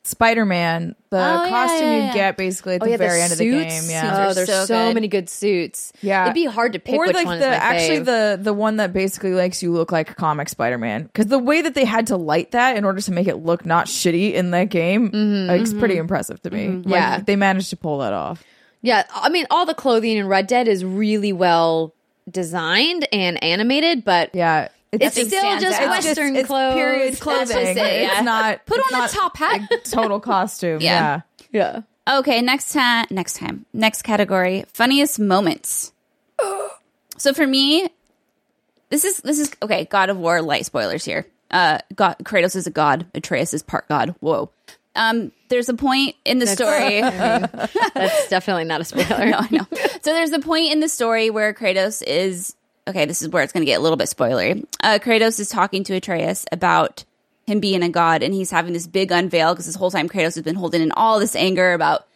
Spider-Man, 0.05 0.95
the 1.09 1.17
Oh, 1.17 1.43
yeah, 1.45 1.49
costume 1.49 1.87
yeah, 1.87 2.07
you 2.07 2.13
get 2.13 2.37
basically 2.37 2.75
at 2.75 2.83
Oh 2.83 2.85
the 2.85 2.91
yeah, 2.91 2.97
very 2.97 3.17
the 3.17 3.23
end 3.23 3.31
of 3.31 3.39
the 3.39 3.49
game. 3.49 3.83
Yeah. 3.87 4.27
Oh, 4.29 4.33
there's 4.33 4.47
so 4.47 4.65
so, 4.65 4.87
good. 4.87 4.93
many 4.93 5.07
good 5.07 5.29
suits. 5.29 5.91
Yeah. 6.01 6.25
it'd 6.25 6.35
be 6.35 6.45
hard 6.45 6.73
to 6.73 6.79
pick 6.79 6.93
or 6.93 7.07
which 7.07 7.15
like 7.15 7.25
one 7.25 7.39
the 7.39 7.45
is 7.45 7.49
my 7.49 7.55
actually 7.55 7.97
fave. 8.01 8.05
the 8.05 8.39
the 8.43 8.53
one 8.53 8.77
that 8.77 8.93
basically 8.93 9.31
makes 9.31 9.63
you 9.63 9.71
look 9.71 9.91
like 9.91 10.15
comic 10.15 10.47
Spider-Man 10.49 11.03
because 11.05 11.25
the 11.25 11.39
way 11.39 11.63
that 11.63 11.73
they 11.73 11.85
had 11.85 12.07
to 12.07 12.17
light 12.17 12.51
that 12.51 12.77
in 12.77 12.85
order 12.85 13.01
to 13.01 13.11
make 13.11 13.27
it 13.27 13.37
look 13.37 13.65
not 13.65 13.87
shitty 13.87 14.33
in 14.33 14.51
that 14.51 14.69
game, 14.69 15.05
like, 15.47 15.61
it's 15.61 15.73
pretty 15.73 15.95
mm-hmm. 15.95 16.01
impressive 16.01 16.39
to 16.43 16.51
me. 16.51 16.67
Mm-hmm. 16.67 16.89
Yeah. 16.89 17.21
they 17.21 17.35
managed 17.35 17.71
to 17.71 17.77
pull 17.77 17.97
that 17.99 18.13
off. 18.13 18.43
Yeah, 18.83 19.05
I 19.15 19.29
mean, 19.29 19.47
all 19.49 19.65
the 19.65 19.73
clothing 19.73 20.17
in 20.17 20.27
Red 20.27 20.45
Dead 20.45 20.67
is 20.67 20.85
really 20.85 21.33
well 21.33 21.95
designed 22.29 23.07
and 23.11 23.43
animated, 23.43 24.05
but 24.05 24.35
Yeah, 24.35 24.67
it's 25.01 25.15
Nothing 25.17 25.27
still 25.27 25.59
just 25.59 25.81
out. 25.81 25.89
Western 25.89 26.35
it's 26.35 26.47
clothes. 26.47 26.75
period 26.75 27.19
clothing. 27.19 27.47
just 27.47 27.77
yeah. 27.77 27.85
It's 28.13 28.23
not 28.23 28.65
Put 28.65 28.79
it's 28.79 28.93
on 28.93 29.03
a 29.05 29.07
top 29.07 29.37
hat. 29.37 29.71
a 29.71 29.77
total 29.89 30.19
costume. 30.31 30.81
Yeah. 30.81 31.21
yeah. 31.51 31.81
Yeah. 32.07 32.17
Okay, 32.19 32.41
next 32.41 32.71
time, 32.73 33.07
next 33.09 33.37
time, 33.37 33.65
next 33.73 34.03
category, 34.03 34.65
funniest 34.73 35.19
moments. 35.19 35.91
so 37.17 37.33
for 37.33 37.47
me, 37.47 37.87
this 38.89 39.05
is 39.05 39.17
this 39.19 39.39
is 39.39 39.51
okay. 39.61 39.85
God 39.85 40.09
of 40.09 40.17
War 40.17 40.41
light 40.41 40.65
spoilers 40.65 41.03
here. 41.05 41.25
Uh, 41.49 41.79
God, 41.95 42.17
Kratos 42.23 42.55
is 42.55 42.67
a 42.67 42.71
god. 42.71 43.05
Atreus 43.15 43.53
is 43.53 43.63
part 43.63 43.87
god. 43.87 44.13
Whoa. 44.19 44.51
Um, 44.95 45.31
there's 45.49 45.67
a 45.67 45.73
point 45.73 46.15
in 46.25 46.39
the 46.39 46.47
story. 46.47 47.01
That's 47.93 48.29
definitely 48.29 48.63
not 48.63 48.81
a 48.81 48.85
spoiler. 48.85 49.25
no, 49.25 49.37
I 49.37 49.47
know. 49.51 49.67
So 50.01 50.13
there's 50.13 50.31
a 50.31 50.39
point 50.39 50.71
in 50.71 50.79
the 50.79 50.87
story 50.87 51.29
where 51.29 51.53
Kratos 51.53 52.01
is 52.05 52.55
okay. 52.87 53.05
This 53.05 53.21
is 53.21 53.29
where 53.29 53.43
it's 53.43 53.53
going 53.53 53.61
to 53.61 53.65
get 53.65 53.79
a 53.79 53.81
little 53.81 53.97
bit 53.97 54.09
spoilery. 54.09 54.65
Uh, 54.81 54.99
Kratos 55.01 55.39
is 55.39 55.49
talking 55.49 55.83
to 55.85 55.95
Atreus 55.95 56.45
about 56.51 57.03
him 57.45 57.59
being 57.59 57.83
a 57.83 57.89
god, 57.89 58.23
and 58.23 58.33
he's 58.33 58.51
having 58.51 58.73
this 58.73 58.87
big 58.87 59.11
unveil 59.11 59.53
because 59.53 59.65
this 59.67 59.75
whole 59.75 59.91
time 59.91 60.09
Kratos 60.09 60.35
has 60.35 60.41
been 60.41 60.55
holding 60.55 60.81
in 60.81 60.91
all 60.91 61.19
this 61.19 61.35
anger 61.35 61.73
about 61.73 62.07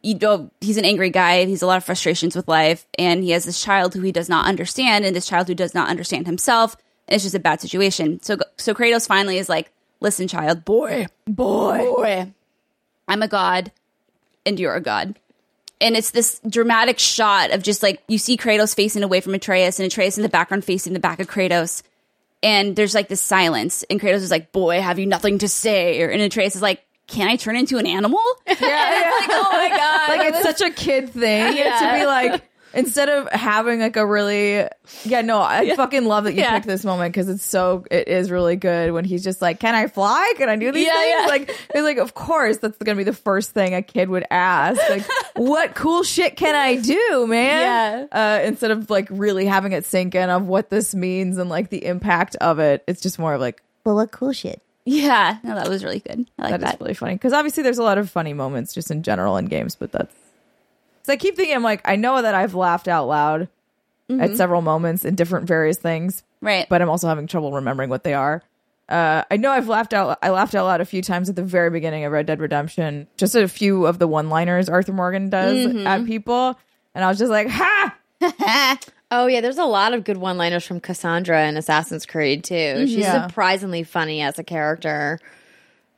you 0.00 0.18
know 0.18 0.50
he's 0.60 0.78
an 0.78 0.84
angry 0.84 1.10
guy. 1.10 1.44
He's 1.44 1.62
a 1.62 1.66
lot 1.66 1.76
of 1.76 1.84
frustrations 1.84 2.34
with 2.34 2.48
life, 2.48 2.86
and 2.98 3.22
he 3.22 3.30
has 3.30 3.44
this 3.44 3.62
child 3.62 3.94
who 3.94 4.00
he 4.00 4.12
does 4.12 4.28
not 4.28 4.46
understand, 4.46 5.04
and 5.04 5.14
this 5.14 5.26
child 5.26 5.48
who 5.48 5.54
does 5.54 5.74
not 5.74 5.88
understand 5.88 6.26
himself. 6.26 6.76
And 7.08 7.14
it's 7.14 7.24
just 7.24 7.34
a 7.34 7.40
bad 7.40 7.60
situation. 7.60 8.22
So 8.22 8.38
so 8.56 8.74
Kratos 8.74 9.06
finally 9.06 9.38
is 9.38 9.48
like, 9.48 9.70
"Listen, 10.00 10.28
child, 10.28 10.64
boy, 10.64 11.06
boy, 11.26 11.78
boy, 11.78 12.32
I'm 13.06 13.22
a 13.22 13.28
god, 13.28 13.72
and 14.46 14.58
you're 14.58 14.74
a 14.74 14.80
god." 14.80 15.18
And 15.82 15.96
it's 15.96 16.12
this 16.12 16.40
dramatic 16.48 16.98
shot 16.98 17.50
of 17.50 17.62
just 17.62 17.82
like 17.82 18.02
you 18.08 18.16
see 18.18 18.36
Kratos 18.36 18.74
facing 18.74 19.02
away 19.02 19.20
from 19.20 19.34
Atreus 19.34 19.78
and 19.78 19.86
Atreus 19.86 20.16
in 20.16 20.22
the 20.22 20.28
background 20.28 20.64
facing 20.64 20.92
the 20.94 21.00
back 21.00 21.20
of 21.20 21.26
Kratos. 21.26 21.82
And 22.42 22.74
there's 22.74 22.94
like 22.94 23.08
this 23.08 23.20
silence, 23.20 23.84
and 23.90 24.00
Kratos 24.00 24.16
is 24.22 24.30
like, 24.30 24.50
"Boy, 24.52 24.80
have 24.80 24.98
you 24.98 25.06
nothing 25.06 25.38
to 25.38 25.48
say?" 25.48 26.02
Or, 26.02 26.08
and 26.08 26.20
Atreus 26.22 26.56
is 26.56 26.62
like, 26.62 26.82
"Can 27.06 27.28
I 27.28 27.36
turn 27.36 27.56
into 27.56 27.78
an 27.78 27.86
animal?" 27.86 28.20
Yeah, 28.46 28.54
yeah. 28.60 29.12
like, 29.20 29.30
oh 29.30 29.48
my 29.52 29.68
god! 29.68 30.08
like 30.08 30.34
it's 30.34 30.42
such 30.42 30.60
a 30.60 30.72
kid 30.72 31.10
thing 31.10 31.56
Yeah. 31.56 31.78
to 31.78 31.98
be 32.00 32.06
like 32.06 32.42
instead 32.74 33.08
of 33.08 33.28
having 33.30 33.80
like 33.80 33.96
a 33.96 34.06
really 34.06 34.66
yeah 35.04 35.20
no 35.20 35.40
i 35.40 35.74
fucking 35.76 36.04
love 36.04 36.24
that 36.24 36.32
you 36.34 36.40
Yeah. 36.40 36.52
picked 36.52 36.66
this 36.66 36.84
moment 36.84 37.12
because 37.12 37.28
it's 37.28 37.44
so 37.44 37.84
it 37.90 38.08
is 38.08 38.30
really 38.30 38.56
good 38.56 38.92
when 38.92 39.04
he's 39.04 39.22
just 39.24 39.42
like 39.42 39.60
can 39.60 39.74
i 39.74 39.86
fly 39.86 40.32
can 40.36 40.48
i 40.48 40.56
do 40.56 40.72
these 40.72 40.86
Yeah, 40.86 40.92
things 40.94 41.16
yeah. 41.20 41.26
like 41.26 41.48
it's 41.74 41.82
like 41.82 41.98
of 41.98 42.14
course 42.14 42.58
that's 42.58 42.78
gonna 42.78 42.96
be 42.96 43.04
the 43.04 43.12
first 43.12 43.50
thing 43.52 43.74
a 43.74 43.82
kid 43.82 44.08
would 44.08 44.24
ask 44.30 44.80
like 44.90 45.04
what 45.36 45.74
cool 45.74 46.02
shit 46.02 46.36
can 46.36 46.54
i 46.54 46.76
do 46.76 47.26
man 47.26 48.08
uh 48.12 48.40
instead 48.44 48.70
of 48.70 48.88
like 48.90 49.08
really 49.10 49.46
having 49.46 49.72
it 49.72 49.84
sink 49.84 50.14
in 50.14 50.30
of 50.30 50.46
what 50.46 50.70
this 50.70 50.94
means 50.94 51.38
and 51.38 51.50
like 51.50 51.68
the 51.70 51.84
impact 51.84 52.36
of 52.36 52.58
it 52.58 52.82
it's 52.86 53.00
just 53.00 53.18
more 53.18 53.34
of 53.34 53.40
like 53.40 53.62
well 53.84 53.94
what 53.96 54.10
cool 54.12 54.32
shit 54.32 54.60
yeah, 54.84 55.38
no, 55.44 55.54
that 55.54 55.68
was 55.68 55.84
really 55.84 56.00
good. 56.00 56.26
I 56.40 56.42
like 56.42 56.50
that 56.50 56.60
that. 56.62 56.74
is 56.74 56.80
really 56.80 56.94
funny 56.94 57.14
because 57.14 57.32
obviously 57.32 57.62
there's 57.62 57.78
a 57.78 57.84
lot 57.84 57.98
of 57.98 58.10
funny 58.10 58.32
moments 58.34 58.74
just 58.74 58.90
in 58.90 59.04
general 59.04 59.36
in 59.36 59.44
games, 59.44 59.76
but 59.76 59.92
that's. 59.92 60.12
So 61.04 61.12
I 61.12 61.16
keep 61.16 61.36
thinking, 61.36 61.54
I'm 61.54 61.62
like, 61.62 61.80
I 61.84 61.96
know 61.96 62.22
that 62.22 62.34
I've 62.34 62.54
laughed 62.54 62.88
out 62.88 63.06
loud 63.08 63.48
at 64.10 64.36
several 64.36 64.60
moments 64.60 65.04
in 65.06 65.14
different 65.14 65.46
various 65.46 65.78
things, 65.78 66.22
right, 66.42 66.68
but 66.68 66.82
I'm 66.82 66.90
also 66.90 67.08
having 67.08 67.26
trouble 67.26 67.50
remembering 67.52 67.88
what 67.88 68.04
they 68.04 68.12
are. 68.12 68.42
Uh, 68.88 69.22
I 69.30 69.38
know 69.38 69.50
I've 69.50 69.68
laughed 69.68 69.94
out. 69.94 70.18
I 70.20 70.28
laughed 70.30 70.54
out 70.54 70.66
loud 70.66 70.82
a 70.82 70.84
few 70.84 71.00
times 71.00 71.30
at 71.30 71.36
the 71.36 71.42
very 71.42 71.70
beginning 71.70 72.04
of 72.04 72.12
Red 72.12 72.26
Dead 72.26 72.38
Redemption. 72.38 73.06
Just 73.16 73.34
a 73.34 73.48
few 73.48 73.86
of 73.86 73.98
the 73.98 74.06
one-liners 74.06 74.68
Arthur 74.68 74.92
Morgan 74.92 75.30
does 75.30 75.74
at 75.86 76.04
people, 76.04 76.58
and 76.94 77.02
I 77.02 77.08
was 77.08 77.18
just 77.18 77.30
like, 77.30 77.48
"Ha!" 77.48 77.96
Oh 79.10 79.26
yeah, 79.26 79.40
there's 79.40 79.58
a 79.58 79.64
lot 79.64 79.92
of 79.94 80.04
good 80.04 80.16
one-liners 80.18 80.64
from 80.64 80.80
Cassandra 80.80 81.46
in 81.46 81.56
Assassin's 81.56 82.04
Creed 82.06 82.44
too. 82.44 82.86
She's 82.86 82.96
Yeah. 82.98 83.26
surprisingly 83.28 83.82
funny 83.82 84.20
as 84.22 84.38
a 84.38 84.44
character. 84.44 85.18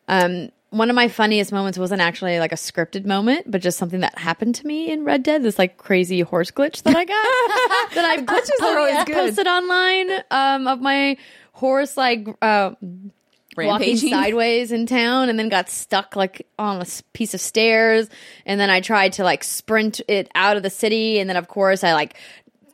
Um, 0.09 0.51
one 0.76 0.90
of 0.90 0.96
my 0.96 1.08
funniest 1.08 1.52
moments 1.52 1.78
wasn't 1.78 2.00
actually 2.00 2.38
like 2.38 2.52
a 2.52 2.56
scripted 2.56 3.06
moment, 3.06 3.50
but 3.50 3.60
just 3.62 3.78
something 3.78 4.00
that 4.00 4.18
happened 4.18 4.54
to 4.56 4.66
me 4.66 4.90
in 4.90 5.04
Red 5.04 5.22
Dead. 5.22 5.42
This 5.42 5.58
like 5.58 5.76
crazy 5.78 6.20
horse 6.20 6.50
glitch 6.50 6.82
that 6.82 6.96
I 6.96 7.04
got 7.04 7.14
that 7.94 8.04
I 8.04 8.22
Glitches 8.22 8.62
are 8.64 8.78
always 8.78 9.04
good. 9.04 9.14
posted 9.14 9.46
online 9.46 10.10
um, 10.30 10.66
of 10.66 10.80
my 10.80 11.16
horse 11.52 11.96
like 11.96 12.26
uh, 12.42 12.72
walking 12.80 13.12
Rampaging. 13.56 14.10
sideways 14.10 14.72
in 14.72 14.87
town 14.87 15.28
and 15.28 15.38
then 15.38 15.48
got 15.48 15.70
stuck 15.70 16.16
like 16.16 16.46
on 16.58 16.78
a 16.78 16.80
s- 16.80 17.02
piece 17.12 17.34
of 17.34 17.40
stairs 17.40 18.08
and 18.44 18.58
then 18.58 18.68
i 18.68 18.80
tried 18.80 19.12
to 19.12 19.22
like 19.22 19.44
sprint 19.44 20.00
it 20.08 20.28
out 20.34 20.56
of 20.56 20.64
the 20.64 20.70
city 20.70 21.20
and 21.20 21.30
then 21.30 21.37
of 21.37 21.46
course 21.46 21.84
i 21.84 21.92
like 21.92 22.16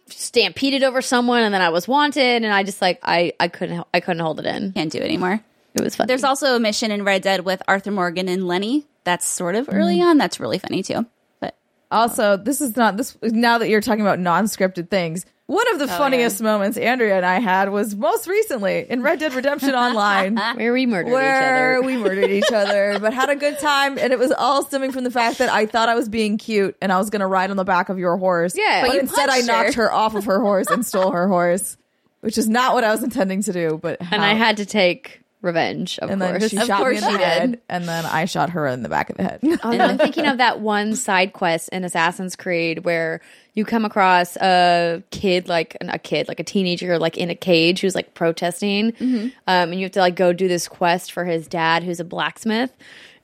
stampeded 0.06 0.82
over 0.82 1.02
someone 1.02 1.42
and 1.42 1.52
then 1.52 1.60
i 1.60 1.68
was 1.68 1.86
wanted 1.86 2.42
and 2.42 2.46
i 2.46 2.62
just 2.62 2.80
like 2.80 2.98
i 3.02 3.30
i 3.38 3.46
couldn't 3.48 3.86
i 3.92 4.00
couldn't 4.00 4.22
hold 4.22 4.40
it 4.40 4.46
in 4.46 4.72
Can't 4.72 4.90
do 4.90 4.96
it 4.98 5.04
anymore. 5.04 5.40
It 5.74 5.83
was 5.83 5.96
fun 5.96 6.06
There's 6.06 6.24
also 6.24 6.56
a 6.56 6.61
mission 6.61 6.90
in 6.90 7.04
Red 7.04 7.22
Dead 7.22 7.44
with 7.44 7.62
Arthur 7.68 7.90
Morgan 7.90 8.28
and 8.28 8.46
Lenny. 8.46 8.87
That's 9.04 9.26
sort 9.26 9.54
of 9.54 9.68
early 9.72 9.98
mm-hmm. 9.98 10.09
on. 10.09 10.18
That's 10.18 10.40
really 10.40 10.59
funny 10.59 10.83
too. 10.83 11.06
But 11.40 11.56
Also, 11.90 12.37
this 12.37 12.61
is 12.61 12.76
not 12.76 12.96
this. 12.96 13.16
Now 13.22 13.59
that 13.59 13.68
you're 13.68 13.80
talking 13.80 14.02
about 14.02 14.18
non-scripted 14.18 14.90
things, 14.90 15.24
one 15.50 15.66
of 15.72 15.80
the 15.80 15.92
oh, 15.92 15.98
funniest 15.98 16.40
moments 16.40 16.78
Andrea 16.78 17.16
and 17.16 17.26
I 17.26 17.40
had 17.40 17.70
was 17.70 17.96
most 17.96 18.28
recently 18.28 18.87
in 18.88 19.02
Red 19.02 19.18
Dead 19.18 19.35
Redemption 19.35 19.70
Online. 19.74 20.37
where 20.54 20.72
we 20.72 20.87
murdered 20.87 21.11
where 21.11 21.72
each 21.72 21.83
other 21.83 21.87
we 21.88 21.96
murdered 21.96 22.30
each 22.30 22.52
other, 22.52 22.98
but 23.00 23.12
had 23.12 23.30
a 23.30 23.37
good 23.37 23.59
time, 23.59 23.98
and 23.98 24.12
it 24.12 24.18
was 24.20 24.30
all 24.30 24.64
stemming 24.64 24.92
from 24.92 25.02
the 25.02 25.11
fact 25.11 25.38
that 25.38 25.48
I 25.48 25.66
thought 25.66 25.88
I 25.88 25.96
was 25.96 26.09
being 26.09 26.38
cute 26.38 26.76
and 26.80 26.92
I 26.92 26.98
was 26.98 27.11
going 27.11 27.18
to 27.18 27.26
ride 27.26 27.50
on 27.50 27.56
the 27.56 27.64
back 27.64 27.88
of 27.88 27.98
your 27.98 28.16
horse. 28.16 28.56
Yeah. 28.56 28.83
but, 28.83 28.92
But 28.92 28.98
instead 28.98 29.28
I 29.28 29.38
punched 29.38 29.50
her. 29.50 29.62
knocked 29.64 29.74
her 29.74 29.92
off 29.92 30.14
of 30.14 30.26
her 30.26 30.40
horse 30.40 30.68
and 30.68 30.87
stole 30.87 31.11
her 31.11 31.26
horse, 31.26 31.76
which 32.20 32.38
is 32.38 32.48
not 32.48 32.74
what 32.74 32.85
I 32.85 32.92
was 32.92 33.02
intending 33.02 33.42
to 33.42 33.52
do. 33.52 33.80
But 33.83 33.96
and 34.12 34.22
i 34.22 34.35
had 34.35 34.59
to 34.59 34.66
take 34.66 35.22
revenge 35.42 35.98
of 36.00 36.11
and 36.11 36.20
then 36.20 36.38
course 36.38 36.50
she 36.50 36.57
Of 36.59 36.66
shot 36.66 36.79
me 36.81 36.85
course 36.85 36.98
in 36.98 37.05
the 37.05 37.11
she 37.12 37.16
did. 37.18 37.26
head, 37.26 37.61
and 37.68 37.85
then 37.88 38.05
I 38.05 38.26
shot 38.26 38.50
her 38.50 38.66
in 38.66 38.83
the 38.83 38.88
back 38.88 39.11
of 39.11 39.16
the 39.16 39.22
head. 39.22 39.40
And 39.62 39.83
I'm 39.83 39.96
thinking 39.98 40.26
of 40.26 40.38
that 40.38 40.61
one 40.61 40.94
side 40.96 41.33
quest 41.33 41.68
in 41.70 41.85
Assassin's 41.85 42.37
Creed 42.37 42.85
where 42.85 43.20
you 43.55 43.64
come 43.64 43.85
across 43.85 44.37
a 44.37 45.03
kid, 45.11 45.48
like 45.48 45.76
a 45.81 45.98
kid, 45.98 46.29
like 46.29 46.40
a 46.40 46.44
teenager, 46.44 46.98
like 46.98 47.16
in 47.16 47.31
a 47.31 47.35
cage 47.35 47.81
who's 47.81 47.94
like 47.94 48.14
protesting, 48.14 48.92
um, 49.00 49.33
and 49.46 49.74
you 49.74 49.85
have 49.85 49.92
to 49.92 50.00
like 50.00 50.14
go 50.16 50.33
do 50.33 50.46
this 50.48 50.68
quest 50.68 51.12
for 51.12 51.24
his 51.24 51.48
dad, 51.48 51.83
who's 51.85 52.00
a 52.00 52.05
blacksmith, 52.05 52.72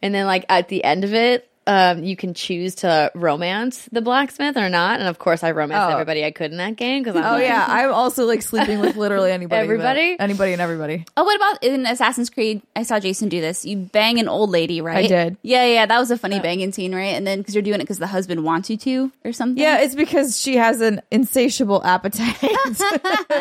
and 0.02 0.14
then 0.14 0.26
like 0.26 0.44
at 0.48 0.68
the 0.68 0.82
end 0.84 1.04
of 1.04 1.12
it. 1.14 1.48
Um, 1.68 2.04
you 2.04 2.14
can 2.16 2.32
choose 2.32 2.76
to 2.76 3.10
romance 3.14 3.88
the 3.90 4.00
blacksmith 4.00 4.56
or 4.56 4.68
not, 4.68 5.00
and 5.00 5.08
of 5.08 5.18
course, 5.18 5.42
I 5.42 5.50
romanced 5.50 5.84
Oh. 5.88 5.92
everybody 5.94 6.24
I 6.24 6.30
could 6.30 6.52
in 6.52 6.58
that 6.58 6.76
game 6.76 7.02
because 7.02 7.20
Oh 7.24 7.36
yeah, 7.38 7.64
I'm 7.68 7.92
also 7.92 8.24
like 8.24 8.42
sleeping 8.42 8.78
with 8.78 8.94
literally 8.96 9.32
anybody, 9.40 9.62
Everybody? 9.62 10.16
anybody, 10.20 10.52
and 10.52 10.62
everybody. 10.62 11.04
Oh, 11.16 11.24
what 11.24 11.34
about 11.34 11.64
in 11.64 11.84
Assassin's 11.86 12.30
Creed? 12.30 12.62
I 12.76 12.84
saw 12.84 13.00
Jason 13.00 13.28
do 13.28 13.40
this. 13.40 13.64
You 13.64 13.76
bang 13.78 14.20
an 14.20 14.28
old 14.28 14.50
lady, 14.50 14.80
right? 14.80 15.04
I 15.04 15.08
did. 15.08 15.36
Yeah, 15.42 15.66
yeah, 15.66 15.86
that 15.86 15.98
was 15.98 16.10
a 16.12 16.16
funny 16.18 16.38
banging 16.38 16.70
scene, 16.72 16.94
right? 16.94 17.14
And 17.16 17.26
then 17.26 17.38
because 17.38 17.54
you're 17.54 17.62
doing 17.62 17.80
it 17.80 17.84
because 17.84 17.98
the 17.98 18.06
husband 18.06 18.44
wants 18.44 18.70
you 18.70 18.76
to, 18.76 19.10
or 19.24 19.32
something. 19.32 19.60
Yeah, 19.60 19.78
it's 19.80 19.94
because 19.96 20.40
she 20.40 20.56
has 20.56 20.80
an 20.80 21.02
insatiable 21.10 21.82
appetite. 21.84 22.36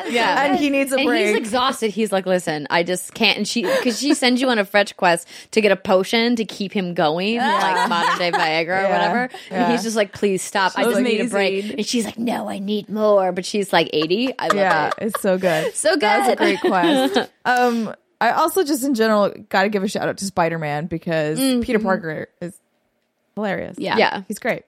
Yeah. 0.10 0.46
and 0.46 0.58
he 0.60 0.70
needs 0.70 0.92
a 0.92 0.98
and 0.98 1.06
break. 1.08 1.28
he's 1.28 1.36
exhausted. 1.36 1.92
He's 1.92 2.12
like, 2.12 2.26
"Listen, 2.26 2.68
I 2.70 2.84
just 2.84 3.14
can't." 3.14 3.38
And 3.38 3.48
she, 3.48 3.64
because 3.64 4.00
she 4.00 4.14
sends 4.14 4.42
you 4.42 4.50
on 4.50 4.60
a 4.60 4.66
fetch 4.66 4.96
quest 4.98 5.28
to 5.52 5.62
get 5.62 5.72
a 5.72 5.76
potion 5.76 6.36
to 6.38 6.46
keep 6.46 6.72
him 6.72 6.94
going, 6.94 7.38
like 7.38 7.90
modern 7.90 8.15
day 8.18 8.32
Viagra 8.32 8.86
or 8.86 8.90
whatever. 8.92 9.30
yeah. 9.52 9.64
And 9.64 9.72
he's 9.72 9.84
just 9.84 9.96
like, 9.96 10.14
"Please 10.14 10.42
stop! 10.42 10.74
I 10.76 10.84
just 10.84 11.02
need 11.02 11.22
a 11.22 11.28
break." 11.28 11.74
And 11.74 11.86
she's 11.86 12.06
like, 12.06 12.18
"No, 12.18 12.50
I 12.50 12.60
need 12.60 12.90
more." 12.90 13.32
But 13.32 13.46
she's 13.46 13.72
like 13.74 13.90
eighty. 13.94 14.38
I 14.38 14.48
love 14.48 14.56
yeah, 14.56 14.88
it. 14.88 14.94
it's 15.00 15.22
so 15.22 15.38
good. 15.38 15.74
So 15.86 15.92
good. 15.92 16.02
That's 16.02 16.30
a 16.30 16.36
great 16.36 16.60
quest. 16.62 17.30
um, 17.46 17.94
I 18.20 18.32
also 18.32 18.64
just 18.64 18.84
in 18.84 18.94
general 18.96 19.34
got 19.50 19.64
to 19.64 19.70
give 19.70 19.84
a 19.84 19.88
shout 19.88 20.08
out 20.08 20.18
to 20.18 20.26
Spider 20.26 20.58
Man 20.58 20.88
because 20.88 21.38
Peter 21.64 21.80
Parker 21.80 22.30
is 22.42 22.60
hilarious. 23.36 23.78
Yeah. 23.78 23.98
Yeah. 23.98 24.24
he's 24.28 24.40
great. 24.40 24.64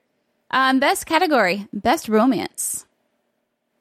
Um, 0.50 0.80
best 0.80 1.06
category, 1.06 1.66
best 1.72 2.08
romance. 2.08 2.86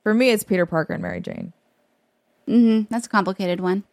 For 0.03 0.13
me, 0.13 0.29
it's 0.31 0.43
Peter 0.43 0.65
Parker 0.65 0.93
and 0.93 1.01
Mary 1.01 1.21
Jane. 1.21 1.53
Hmm, 2.47 2.81
That's 2.89 3.07
a 3.07 3.09
complicated 3.09 3.59
one. 3.59 3.83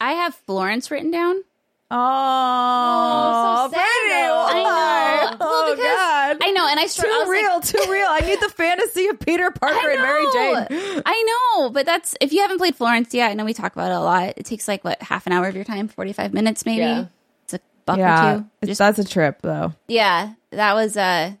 I 0.00 0.12
have 0.12 0.34
Florence 0.46 0.90
written 0.90 1.10
down. 1.10 1.42
Oh, 1.90 3.68
so 3.70 3.76
sad, 3.76 3.80
though. 3.80 4.44
I 4.46 4.62
know. 4.62 5.36
Oh 5.40 5.64
Well, 5.66 5.74
because- 5.76 5.86
God, 5.86 6.36
I 6.42 6.50
know, 6.50 6.66
and 6.68 6.78
I 6.80 6.86
str- 6.86 7.02
too 7.02 7.08
I 7.08 7.18
was 7.20 7.28
like- 7.28 7.38
real, 7.38 7.60
too 7.60 7.90
real. 7.92 8.06
I 8.08 8.20
need 8.20 8.40
the 8.40 8.48
fantasy 8.56 9.06
of 9.06 9.18
Peter 9.20 9.50
Parker 9.50 9.88
and 9.90 10.02
Mary 10.02 10.24
Jane. 10.32 11.02
I 11.06 11.54
know, 11.56 11.70
but 11.70 11.86
that's 11.86 12.14
if 12.20 12.32
you 12.32 12.40
haven't 12.42 12.58
played 12.58 12.76
Florence 12.76 13.14
yet. 13.14 13.30
I 13.30 13.34
know 13.34 13.44
we 13.44 13.54
talk 13.54 13.72
about 13.72 13.90
it 13.90 13.94
a 13.94 14.00
lot. 14.00 14.34
It 14.36 14.44
takes 14.46 14.68
like 14.68 14.84
what 14.84 15.00
half 15.02 15.26
an 15.26 15.32
hour 15.32 15.46
of 15.48 15.54
your 15.54 15.64
time, 15.64 15.88
forty 15.88 16.12
five 16.12 16.32
minutes 16.34 16.64
maybe. 16.66 16.80
Yeah. 16.80 17.06
It's 17.44 17.54
a 17.54 17.60
buck 17.86 17.98
yeah, 17.98 18.34
or 18.34 18.38
two. 18.40 18.44
it's- 18.62 18.78
that's 18.78 18.98
a 18.98 19.04
trip 19.04 19.40
though. 19.42 19.72
Yeah, 19.86 20.34
that 20.50 20.74
was 20.74 20.96
uh 20.96 21.32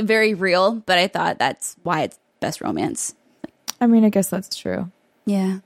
very 0.00 0.34
real, 0.34 0.74
but 0.74 0.98
I 0.98 1.08
thought 1.08 1.38
that's 1.38 1.76
why 1.82 2.02
it's 2.02 2.18
best 2.40 2.60
romance. 2.60 3.14
I 3.80 3.86
mean, 3.86 4.04
I 4.04 4.08
guess 4.10 4.28
that's 4.28 4.56
true. 4.56 4.90
Yeah. 5.26 5.58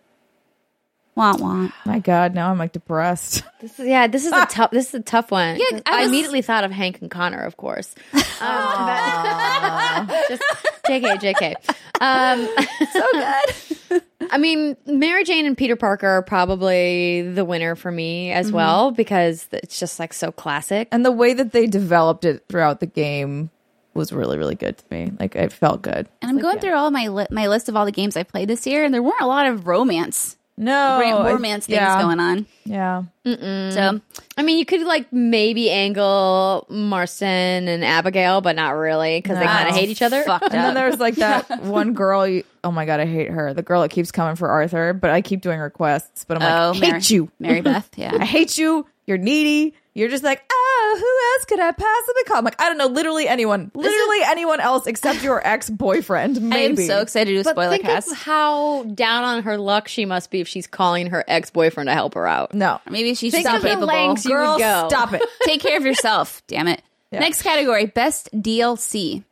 Want 1.16 1.40
want. 1.40 1.72
My 1.86 1.98
God, 1.98 2.34
now 2.34 2.50
I'm 2.50 2.58
like 2.58 2.72
depressed. 2.72 3.42
This 3.60 3.80
is 3.80 3.86
yeah. 3.88 4.06
This 4.06 4.26
is 4.26 4.32
a 4.32 4.46
tough. 4.46 4.70
This 4.70 4.88
is 4.90 4.94
a 4.94 5.00
tough 5.02 5.30
one. 5.30 5.56
Yeah, 5.56 5.64
'cause 5.70 5.82
I 5.86 6.02
I, 6.02 6.04
immediately 6.04 6.42
thought 6.42 6.62
of 6.62 6.70
Hank 6.70 7.00
and 7.00 7.10
Connor, 7.10 7.40
of 7.42 7.56
course. 7.56 7.94
Um, 8.38 10.06
but- 10.06 10.28
just 10.28 10.42
Jk, 10.86 11.18
Jk. 11.18 11.54
Um, 12.00 12.46
So 12.92 13.02
good. 13.12 14.02
I 14.30 14.38
mean, 14.38 14.76
Mary 14.86 15.24
Jane 15.24 15.46
and 15.46 15.56
Peter 15.56 15.74
Parker 15.76 16.06
are 16.06 16.22
probably 16.22 17.22
the 17.22 17.44
winner 17.46 17.76
for 17.76 17.90
me 17.90 18.30
as 18.32 18.52
well 18.52 18.90
because 18.90 19.48
it's 19.52 19.78
just 19.80 19.98
like 19.98 20.12
so 20.12 20.30
classic. 20.32 20.88
and 20.92 21.04
the 21.04 21.12
way 21.12 21.32
that 21.32 21.52
they 21.52 21.66
developed 21.66 22.24
it 22.26 22.44
throughout 22.48 22.80
the 22.80 22.86
game 22.86 23.50
was 23.94 24.12
really, 24.12 24.36
really 24.36 24.54
good 24.54 24.76
to 24.76 24.84
me. 24.90 25.12
Like 25.18 25.34
it 25.34 25.50
felt 25.52 25.80
good. 25.82 26.08
And 26.20 26.30
I'm 26.30 26.38
going 26.38 26.58
through 26.58 26.74
all 26.74 26.90
my 26.90 27.08
li- 27.08 27.26
my 27.30 27.48
list 27.48 27.68
of 27.70 27.76
all 27.76 27.86
the 27.86 27.92
games 27.92 28.16
I 28.16 28.22
played 28.24 28.48
this 28.48 28.66
year, 28.66 28.84
and 28.84 28.92
there 28.92 29.02
weren't 29.02 29.20
a 29.22 29.26
lot 29.26 29.46
of 29.46 29.66
romance 29.66 30.36
No 30.58 31.22
romance 31.24 31.66
things 31.66 31.76
yeah, 31.76 32.00
going 32.00 32.18
on. 32.18 32.46
Yeah, 32.64 33.02
So 33.24 34.00
I 34.38 34.42
mean, 34.42 34.58
you 34.58 34.64
could 34.64 34.80
like 34.82 35.12
maybe 35.12 35.70
angle 35.70 36.66
Marston 36.70 37.68
and 37.68 37.84
Abigail, 37.84 38.40
but 38.40 38.56
not 38.56 38.70
really 38.70 39.18
because 39.20 39.38
they 39.38 39.44
kind 39.44 39.68
of 39.68 39.74
hate 39.74 39.90
each 39.90 40.02
other. 40.02 40.22
fucked 40.22 40.44
And 40.44 40.54
then 40.54 40.74
there's 40.74 40.98
like 40.98 41.16
that 41.16 41.62
one 41.62 41.92
girl. 41.92 42.26
You, 42.26 42.42
oh 42.64 42.70
my 42.70 42.86
god, 42.86 43.00
I 43.00 43.06
hate 43.06 43.30
her. 43.30 43.52
The 43.52 43.62
girl 43.62 43.82
that 43.82 43.90
keeps 43.90 44.10
coming 44.10 44.36
for 44.36 44.48
Arthur, 44.48 44.92
but 44.94 45.10
I 45.10 45.20
keep 45.20 45.42
doing 45.42 45.60
requests. 45.60 46.24
But 46.24 46.42
I'm 46.42 46.42
Oh, 46.42 46.72
like, 46.72 46.82
I 46.82 46.86
hate 46.86 46.90
Mary- 46.92 47.02
you. 47.08 47.30
Mary 47.38 47.60
Beth. 47.60 47.90
Yeah, 47.96 48.16
I 48.20 48.24
hate 48.24 48.56
you. 48.56 48.86
You're 49.06 49.18
needy. 49.18 49.74
You're 49.96 50.10
just 50.10 50.22
like, 50.22 50.44
oh, 50.52 50.96
who 50.98 51.38
else 51.38 51.44
could 51.46 51.58
I 51.58 51.72
possibly 51.72 52.24
call? 52.24 52.36
I'm 52.36 52.44
like, 52.44 52.60
I 52.60 52.68
don't 52.68 52.76
know. 52.76 52.86
Literally 52.86 53.26
anyone. 53.26 53.70
Literally 53.74 54.18
anyone 54.26 54.60
else 54.60 54.86
except 54.86 55.22
your 55.22 55.40
ex 55.46 55.70
boyfriend. 55.70 56.52
I 56.52 56.58
am 56.58 56.76
so 56.76 57.00
excited 57.00 57.30
to 57.30 57.34
do 57.36 57.40
a 57.40 57.44
But 57.44 57.52
spoiler 57.52 57.70
think 57.70 57.84
cast. 57.84 58.12
of 58.12 58.18
how 58.18 58.82
down 58.82 59.24
on 59.24 59.42
her 59.44 59.56
luck 59.56 59.88
she 59.88 60.04
must 60.04 60.30
be 60.30 60.40
if 60.40 60.48
she's 60.48 60.66
calling 60.66 61.06
her 61.08 61.24
ex 61.26 61.48
boyfriend 61.48 61.88
to 61.88 61.94
help 61.94 62.12
her 62.12 62.26
out. 62.26 62.52
No. 62.52 62.78
Maybe 62.90 63.14
she's 63.14 63.32
Think 63.32 63.46
just 63.46 63.56
of 63.56 63.62
the 63.62 63.68
capable. 63.68 63.86
lengths 63.86 64.26
you 64.26 64.32
Girl, 64.32 64.58
go. 64.58 64.86
stop 64.88 65.14
it. 65.14 65.22
Take 65.44 65.62
care 65.62 65.78
of 65.78 65.86
yourself. 65.86 66.42
Damn 66.46 66.68
it. 66.68 66.82
Yeah. 67.10 67.20
Next 67.20 67.40
category: 67.42 67.86
best 67.86 68.28
DLC. 68.34 69.24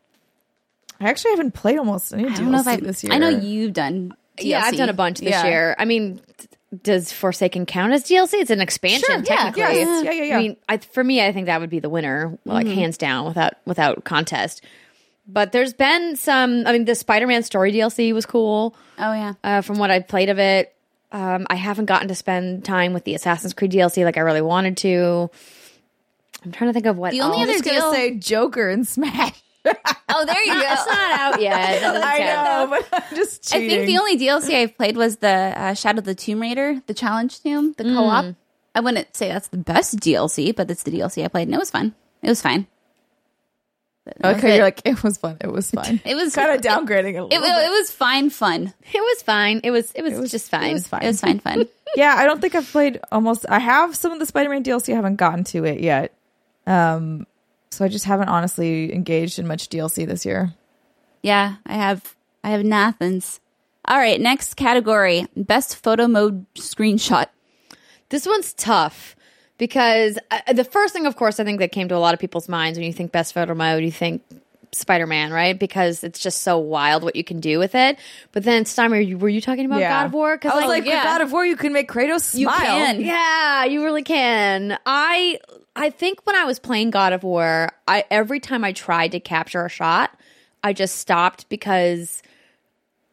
I 1.00 1.08
actually 1.10 1.32
haven't 1.32 1.52
played 1.52 1.78
almost 1.78 2.14
any 2.14 2.24
I 2.26 2.34
don't 2.34 2.50
know 2.52 2.60
if 2.60 2.64
DLC 2.66 2.68
I. 2.68 2.76
this 2.76 3.04
year. 3.04 3.12
I 3.12 3.18
know 3.18 3.28
you've 3.28 3.72
done. 3.74 4.14
DLC. 4.38 4.44
Yeah, 4.46 4.62
I've 4.64 4.76
done 4.76 4.88
a 4.88 4.92
bunch 4.94 5.18
this 5.20 5.28
Yeah. 5.30 5.44
year. 5.46 5.76
I 5.78 5.84
mean, 5.84 6.14
d- 6.38 6.46
does 6.82 7.12
Forsaken 7.12 7.66
count 7.66 7.92
as 7.92 8.04
DLC? 8.04 8.34
It's 8.34 8.50
an 8.50 8.60
expansion, 8.60 9.06
Sure, 9.06 9.16
yeah, 9.36 9.50
technically. 9.50 9.74
yes, 9.80 10.04
yeah, 10.04 10.10
yeah, 10.12 10.22
yeah. 10.24 10.36
I 10.36 10.40
mean, 10.40 10.56
I, 10.68 10.76
for 10.78 11.04
me, 11.04 11.24
I 11.24 11.32
think 11.32 11.46
that 11.46 11.60
would 11.60 11.70
be 11.70 11.78
the 11.80 11.88
winner, 11.90 12.38
like 12.44 12.66
hands 12.66 12.98
down, 12.98 13.26
without 13.26 13.54
without 13.66 14.04
contest. 14.04 14.62
But 15.26 15.52
there's 15.52 15.72
been 15.72 16.16
some. 16.16 16.66
I 16.66 16.72
mean, 16.72 16.84
the 16.84 16.94
Spider-Man 16.94 17.42
story 17.44 17.72
DLC 17.72 18.12
was 18.12 18.26
cool. 18.26 18.76
Oh 18.98 19.12
yeah. 19.12 19.34
Uh, 19.42 19.60
from 19.62 19.78
what 19.78 19.90
I've 19.90 20.06
played 20.08 20.28
of 20.28 20.38
it, 20.38 20.74
um, 21.12 21.46
I 21.48 21.54
haven't 21.54 21.86
gotten 21.86 22.08
to 22.08 22.14
spend 22.14 22.64
time 22.64 22.92
with 22.92 23.04
the 23.04 23.14
Assassin's 23.14 23.54
Creed 23.54 23.72
DLC 23.72 24.04
like 24.04 24.16
I 24.16 24.20
really 24.20 24.42
wanted 24.42 24.76
to. 24.78 25.30
I'm 26.44 26.52
trying 26.52 26.68
to 26.68 26.74
think 26.74 26.84
of 26.86 26.98
what 26.98 27.12
The 27.12 27.22
only 27.22 27.38
else. 27.40 27.48
I'm 27.48 27.54
just 27.56 27.66
other 27.66 27.78
gonna 27.80 27.92
deal- 27.92 27.92
say 27.94 28.18
Joker 28.18 28.68
and 28.68 28.86
Smash. 28.88 29.40
Oh, 29.66 30.24
there 30.26 30.42
you 30.44 30.52
go. 30.54 30.60
It's 30.62 30.86
not 30.86 31.20
out 31.20 31.40
yet. 31.40 31.82
I 31.84 32.18
know, 32.18 32.66
but 32.68 32.88
I'm 32.92 33.02
just 33.16 33.54
I 33.54 33.58
think 33.66 33.86
the 33.86 33.98
only 33.98 34.18
DLC 34.18 34.54
I've 34.54 34.76
played 34.76 34.96
was 34.96 35.16
the 35.16 35.28
uh, 35.56 35.74
Shadow 35.74 35.98
of 35.98 36.04
the 36.04 36.14
Tomb 36.14 36.40
Raider, 36.40 36.80
the 36.86 36.94
challenge 36.94 37.40
tomb, 37.42 37.72
the 37.76 37.84
co-op. 37.84 38.34
I 38.74 38.80
wouldn't 38.80 39.16
say 39.16 39.28
that's 39.28 39.48
the 39.48 39.56
best 39.56 39.96
DLC, 40.00 40.54
but 40.54 40.70
it's 40.70 40.82
the 40.82 40.90
DLC 40.90 41.24
I 41.24 41.28
played, 41.28 41.48
and 41.48 41.54
it 41.54 41.58
was 41.58 41.70
fun. 41.70 41.94
It 42.22 42.28
was 42.28 42.42
fine. 42.42 42.66
But 44.04 44.18
that 44.18 44.28
was 44.28 44.36
Okay, 44.38 44.52
it. 44.52 44.56
you're 44.56 44.64
like 44.64 44.82
it 44.84 45.02
was 45.02 45.16
fun. 45.16 45.36
It 45.40 45.50
was 45.50 45.70
fun. 45.70 46.00
it 46.04 46.14
was 46.14 46.34
kind 46.34 46.50
of 46.50 46.56
it- 46.56 46.62
downgrading 46.62 47.14
a 47.14 47.24
It, 47.24 47.40
little. 47.40 47.44
it, 47.44 47.62
bit. 47.62 47.70
was 47.70 47.90
fine, 47.90 48.28
fun. 48.30 48.74
It 48.92 49.00
was 49.00 49.22
fine. 49.22 49.60
It 49.64 49.70
was. 49.70 49.90
It 49.92 50.02
was, 50.02 50.30
just 50.30 50.50
fine. 50.50 50.70
It 50.70 50.74
was 50.74 50.86
fine. 50.86 51.02
It 51.02 51.06
was 51.06 51.20
fine, 51.20 51.38
fun. 51.38 51.66
yeah, 51.96 52.14
I 52.18 52.24
don't 52.26 52.40
think 52.40 52.54
I've 52.54 52.70
played 52.70 53.00
almost. 53.10 53.46
I 53.48 53.58
have 53.60 53.96
some 53.96 54.12
of 54.12 54.18
the 54.18 54.26
Spider-Man 54.26 54.62
DLC. 54.62 54.92
I 54.92 54.96
haven't 54.96 55.16
gotten 55.16 55.44
to 55.44 55.64
it 55.64 55.80
yet. 55.80 56.12
Um, 56.66 57.26
so 57.74 57.84
I 57.84 57.88
just 57.88 58.04
haven't 58.04 58.28
honestly 58.28 58.92
engaged 58.94 59.38
in 59.38 59.46
much 59.46 59.68
DLC 59.68 60.06
this 60.06 60.24
year. 60.24 60.54
yeah, 61.22 61.56
I 61.66 61.74
have. 61.74 62.14
I 62.42 62.50
have 62.50 62.64
nothings. 62.64 63.40
All 63.86 63.98
right, 63.98 64.20
next 64.20 64.54
category: 64.54 65.26
best 65.36 65.76
photo 65.76 66.08
mode 66.08 66.46
screenshot. 66.54 67.26
This 68.10 68.26
one's 68.26 68.52
tough 68.52 69.16
because 69.58 70.18
uh, 70.30 70.52
the 70.52 70.64
first 70.64 70.92
thing, 70.92 71.06
of 71.06 71.16
course, 71.16 71.40
I 71.40 71.44
think 71.44 71.58
that 71.60 71.72
came 71.72 71.88
to 71.88 71.96
a 71.96 71.98
lot 71.98 72.14
of 72.14 72.20
people's 72.20 72.48
minds 72.48 72.78
when 72.78 72.86
you 72.86 72.92
think 72.92 73.12
best 73.12 73.34
photo 73.34 73.54
mode, 73.54 73.82
you 73.82 73.90
think 73.90 74.22
Spider 74.74 75.06
Man, 75.06 75.32
right? 75.32 75.58
Because 75.58 76.04
it's 76.04 76.18
just 76.18 76.42
so 76.42 76.58
wild 76.58 77.02
what 77.02 77.16
you 77.16 77.24
can 77.24 77.40
do 77.40 77.58
with 77.58 77.74
it. 77.74 77.98
But 78.32 78.44
then, 78.44 78.64
Steimer, 78.64 79.04
you, 79.04 79.18
were 79.18 79.28
you 79.28 79.40
talking 79.40 79.66
about 79.66 79.80
yeah. 79.80 79.90
God 79.90 80.06
of 80.06 80.12
War? 80.12 80.36
Because 80.36 80.52
I 80.52 80.56
was 80.56 80.66
like, 80.66 80.84
yeah. 80.84 81.00
for 81.00 81.08
God 81.08 81.20
of 81.22 81.32
War, 81.32 81.46
you 81.46 81.56
can 81.56 81.72
make 81.72 81.88
Kratos 81.88 82.22
smile. 82.22 82.60
You 82.60 82.86
can. 82.86 83.00
yeah, 83.00 83.64
you 83.64 83.82
really 83.84 84.02
can. 84.02 84.78
I 84.84 85.38
I 85.76 85.90
think 85.90 86.24
when 86.24 86.36
I 86.36 86.44
was 86.44 86.58
playing 86.58 86.90
God 86.90 87.12
of 87.12 87.22
War, 87.22 87.72
I 87.88 88.04
every 88.10 88.40
time 88.40 88.64
I 88.64 88.72
tried 88.72 89.12
to 89.12 89.20
capture 89.20 89.64
a 89.64 89.68
shot, 89.68 90.16
I 90.62 90.72
just 90.72 90.96
stopped 90.96 91.48
because 91.48 92.22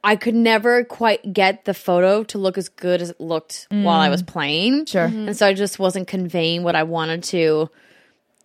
I 0.04 0.16
could 0.16 0.36
never 0.36 0.84
quite 0.84 1.34
get 1.34 1.66
the 1.66 1.74
photo 1.74 2.24
to 2.26 2.38
look 2.38 2.58
as 2.58 2.70
good 2.70 3.02
as 3.02 3.12
it 3.12 3.22
looked 3.22 3.68
while 3.70 4.00
I 4.00 4.10
was 4.10 4.24
playing. 4.24 4.86
Sure. 4.86 5.06
And 5.06 5.36
so 5.36 5.48
I 5.48 5.54
just 5.54 5.80
wasn't 5.80 6.08
conveying 6.08 6.64
what 6.64 6.76
I 6.76 6.84
wanted 6.84 7.24
to 7.26 7.70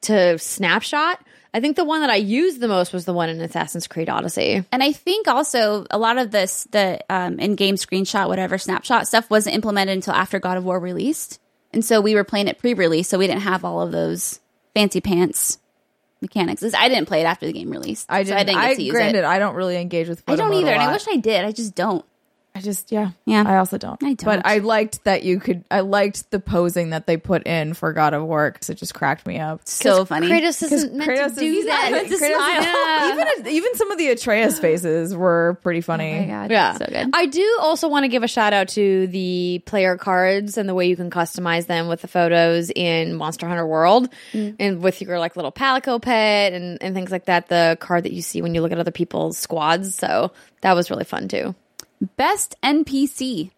to 0.02 0.38
snapshot. 0.38 1.20
I 1.54 1.60
think 1.60 1.76
the 1.76 1.84
one 1.84 2.02
that 2.02 2.10
I 2.10 2.16
used 2.16 2.60
the 2.60 2.68
most 2.68 2.92
was 2.92 3.06
the 3.06 3.14
one 3.14 3.30
in 3.30 3.40
Assassin's 3.40 3.86
Creed 3.86 4.10
Odyssey. 4.10 4.62
And 4.70 4.82
I 4.82 4.92
think 4.92 5.26
also 5.26 5.86
a 5.90 5.96
lot 5.96 6.18
of 6.18 6.30
this, 6.30 6.64
the 6.70 7.00
um, 7.08 7.38
in-game 7.38 7.76
screenshot, 7.76 8.28
whatever 8.28 8.58
snapshot 8.58 9.08
stuff, 9.08 9.30
wasn't 9.30 9.54
implemented 9.54 9.94
until 9.94 10.12
after 10.12 10.38
God 10.38 10.58
of 10.58 10.64
War 10.64 10.78
released, 10.78 11.40
and 11.76 11.84
so 11.84 12.00
we 12.00 12.14
were 12.14 12.24
playing 12.24 12.48
it 12.48 12.58
pre-release, 12.58 13.06
so 13.06 13.18
we 13.18 13.26
didn't 13.26 13.42
have 13.42 13.62
all 13.62 13.82
of 13.82 13.92
those 13.92 14.40
fancy 14.72 15.02
pants 15.02 15.58
mechanics. 16.22 16.64
I 16.72 16.88
didn't 16.88 17.06
play 17.06 17.20
it 17.20 17.24
after 17.24 17.44
the 17.44 17.52
game 17.52 17.68
released. 17.68 18.06
I 18.08 18.24
so 18.24 18.28
didn't. 18.28 18.38
I 18.38 18.44
didn't 18.44 18.60
get 18.62 18.70
I, 18.70 18.74
to 18.76 18.82
use 18.82 18.92
granted, 18.92 19.18
it. 19.18 19.24
I 19.24 19.38
don't 19.38 19.54
really 19.54 19.76
engage 19.76 20.08
with. 20.08 20.22
I 20.26 20.36
don't 20.36 20.54
either, 20.54 20.70
and 20.70 20.80
I 20.80 20.90
wish 20.90 21.04
I 21.06 21.16
did. 21.16 21.44
I 21.44 21.52
just 21.52 21.74
don't. 21.74 22.02
I 22.56 22.60
just 22.62 22.90
yeah 22.90 23.10
Yeah. 23.26 23.44
I 23.46 23.58
also 23.58 23.76
don't. 23.76 24.02
I 24.02 24.14
don't. 24.14 24.24
But 24.24 24.46
I 24.46 24.58
liked 24.58 25.04
that 25.04 25.24
you 25.24 25.38
could. 25.38 25.64
I 25.70 25.80
liked 25.80 26.30
the 26.30 26.40
posing 26.40 26.90
that 26.90 27.06
they 27.06 27.18
put 27.18 27.46
in 27.46 27.74
for 27.74 27.92
God 27.92 28.14
of 28.14 28.24
War 28.24 28.50
because 28.50 28.70
it 28.70 28.76
just 28.76 28.94
cracked 28.94 29.26
me 29.26 29.38
up. 29.38 29.60
So 29.68 30.06
funny. 30.06 30.28
Kratos 30.28 30.60
Because 30.60 30.72
isn't 30.72 30.94
meant 30.94 31.10
Kratos 31.10 31.34
to 31.34 31.40
do 31.40 31.52
is 31.52 31.66
that. 31.66 31.90
meant 31.92 32.08
to 32.08 32.14
Kratos- 32.14 32.34
smile. 32.34 33.10
Even 33.46 33.46
even 33.48 33.74
some 33.76 33.90
of 33.90 33.98
the 33.98 34.08
Atreus 34.08 34.58
faces 34.60 35.14
were 35.14 35.58
pretty 35.62 35.80
oh 35.80 35.82
funny. 35.82 36.14
Oh 36.14 36.20
my 36.20 36.26
God. 36.26 36.50
Yeah. 36.50 36.78
So 36.78 36.86
good. 36.86 37.10
I 37.12 37.26
do 37.26 37.58
also 37.60 37.88
want 37.88 38.04
to 38.04 38.08
give 38.08 38.22
a 38.22 38.28
shout 38.28 38.54
out 38.54 38.68
to 38.68 39.06
the 39.08 39.62
player 39.66 39.96
cards 39.96 40.56
and 40.56 40.66
the 40.68 40.74
way 40.74 40.86
you 40.86 40.96
can 40.96 41.10
customize 41.10 41.66
them 41.66 41.88
with 41.88 42.00
the 42.00 42.08
photos 42.08 42.70
in 42.74 43.14
Monster 43.14 43.46
Hunter 43.46 43.66
World 43.66 44.08
mm. 44.32 44.56
and 44.58 44.82
with 44.82 45.02
your 45.02 45.18
like 45.18 45.36
little 45.36 45.52
Palico 45.52 46.00
pet 46.00 46.54
and, 46.54 46.82
and 46.82 46.94
things 46.94 47.10
like 47.10 47.26
that. 47.26 47.48
The 47.48 47.76
card 47.80 48.04
that 48.04 48.12
you 48.12 48.22
see 48.22 48.40
when 48.40 48.54
you 48.54 48.62
look 48.62 48.72
at 48.72 48.78
other 48.78 48.90
people's 48.90 49.36
squads. 49.36 49.94
So 49.94 50.32
that 50.62 50.72
was 50.74 50.90
really 50.90 51.04
fun 51.04 51.28
too. 51.28 51.54
Best 52.16 52.56
NPC. 52.62 53.50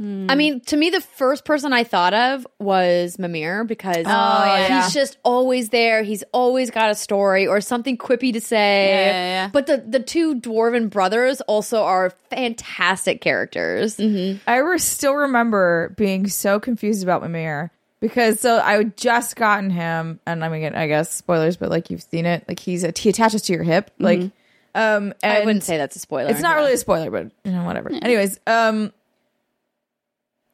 I 0.00 0.36
mean, 0.36 0.60
to 0.66 0.76
me, 0.76 0.90
the 0.90 1.00
first 1.00 1.44
person 1.44 1.72
I 1.72 1.82
thought 1.82 2.14
of 2.14 2.46
was 2.60 3.18
Mimir 3.18 3.64
because 3.64 4.06
oh, 4.06 4.44
yeah. 4.44 4.84
he's 4.84 4.94
just 4.94 5.18
always 5.24 5.70
there. 5.70 6.04
He's 6.04 6.22
always 6.32 6.70
got 6.70 6.90
a 6.90 6.94
story 6.94 7.48
or 7.48 7.60
something 7.60 7.98
quippy 7.98 8.32
to 8.32 8.40
say. 8.40 8.90
Yeah, 8.90 9.06
yeah, 9.06 9.26
yeah. 9.26 9.50
But 9.52 9.66
the, 9.66 9.78
the 9.78 9.98
two 9.98 10.36
dwarven 10.36 10.88
brothers 10.88 11.40
also 11.42 11.82
are 11.82 12.10
fantastic 12.30 13.20
characters. 13.20 13.96
Mm-hmm. 13.96 14.38
I 14.48 14.58
re- 14.58 14.78
still 14.78 15.14
remember 15.14 15.92
being 15.96 16.28
so 16.28 16.60
confused 16.60 17.02
about 17.02 17.22
Mimir 17.22 17.72
because 17.98 18.38
so 18.38 18.60
I 18.60 18.74
had 18.74 18.96
just 18.96 19.34
gotten 19.34 19.68
him, 19.70 20.20
and 20.24 20.44
I 20.44 20.48
mean, 20.48 20.76
I 20.76 20.86
guess 20.86 21.12
spoilers, 21.12 21.56
but 21.56 21.70
like 21.70 21.90
you've 21.90 22.02
seen 22.02 22.24
it, 22.24 22.44
like 22.46 22.60
he's 22.60 22.84
a, 22.84 22.92
he 22.96 23.08
attaches 23.08 23.42
to 23.42 23.52
your 23.52 23.64
hip, 23.64 23.90
like 23.98 24.20
mm-hmm. 24.20 24.37
Um, 24.74 25.14
and 25.22 25.32
I 25.32 25.44
wouldn't 25.44 25.64
say 25.64 25.76
that's 25.78 25.96
a 25.96 25.98
spoiler. 25.98 26.30
it's 26.30 26.40
not 26.40 26.56
really 26.56 26.72
a 26.72 26.78
spoiler, 26.78 27.10
but 27.10 27.32
you 27.44 27.52
know, 27.52 27.64
whatever. 27.64 27.90
Anyways, 27.90 28.38
um, 28.46 28.92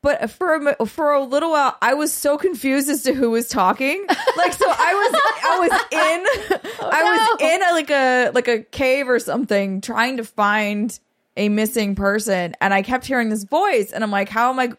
but 0.02 0.30
for 0.30 0.54
a, 0.78 0.86
for 0.86 1.12
a 1.14 1.24
little 1.24 1.50
while, 1.50 1.76
I 1.80 1.94
was 1.94 2.12
so 2.12 2.36
confused 2.36 2.90
as 2.90 3.04
to 3.04 3.14
who 3.14 3.30
was 3.30 3.48
talking. 3.48 4.06
Like, 4.36 4.52
so 4.52 4.66
I 4.68 4.94
was 4.94 5.20
I 5.44 5.58
was 5.58 5.70
in 5.92 6.60
I 6.92 7.02
was 7.38 7.40
in 7.40 7.62
a, 7.62 7.72
like 7.72 7.90
a 7.90 8.30
like 8.34 8.48
a 8.48 8.62
cave 8.62 9.08
or 9.08 9.18
something, 9.18 9.80
trying 9.80 10.16
to 10.18 10.24
find 10.24 10.98
a 11.36 11.48
missing 11.48 11.94
person, 11.94 12.54
and 12.60 12.74
I 12.74 12.82
kept 12.82 13.06
hearing 13.06 13.28
this 13.30 13.44
voice, 13.44 13.92
and 13.92 14.04
I'm 14.04 14.10
like, 14.10 14.28
how 14.28 14.50
am 14.50 14.58
I? 14.58 14.72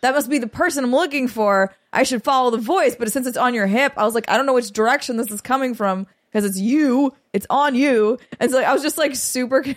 That 0.00 0.14
must 0.14 0.28
be 0.28 0.38
the 0.38 0.48
person 0.48 0.82
I'm 0.82 0.90
looking 0.92 1.28
for. 1.28 1.72
I 1.92 2.02
should 2.02 2.24
follow 2.24 2.50
the 2.50 2.58
voice, 2.58 2.96
but 2.96 3.12
since 3.12 3.26
it's 3.26 3.36
on 3.36 3.54
your 3.54 3.66
hip, 3.68 3.92
I 3.96 4.04
was 4.04 4.14
like, 4.14 4.28
I 4.28 4.36
don't 4.36 4.46
know 4.46 4.54
which 4.54 4.72
direction 4.72 5.16
this 5.18 5.30
is 5.30 5.40
coming 5.40 5.74
from 5.74 6.06
because 6.32 6.44
it's 6.44 6.58
you, 6.58 7.12
it's 7.32 7.46
on 7.50 7.74
you, 7.74 8.18
and 8.40 8.50
so 8.50 8.56
like, 8.56 8.66
I 8.66 8.72
was 8.72 8.82
just 8.82 8.98
like 8.98 9.14
super. 9.14 9.64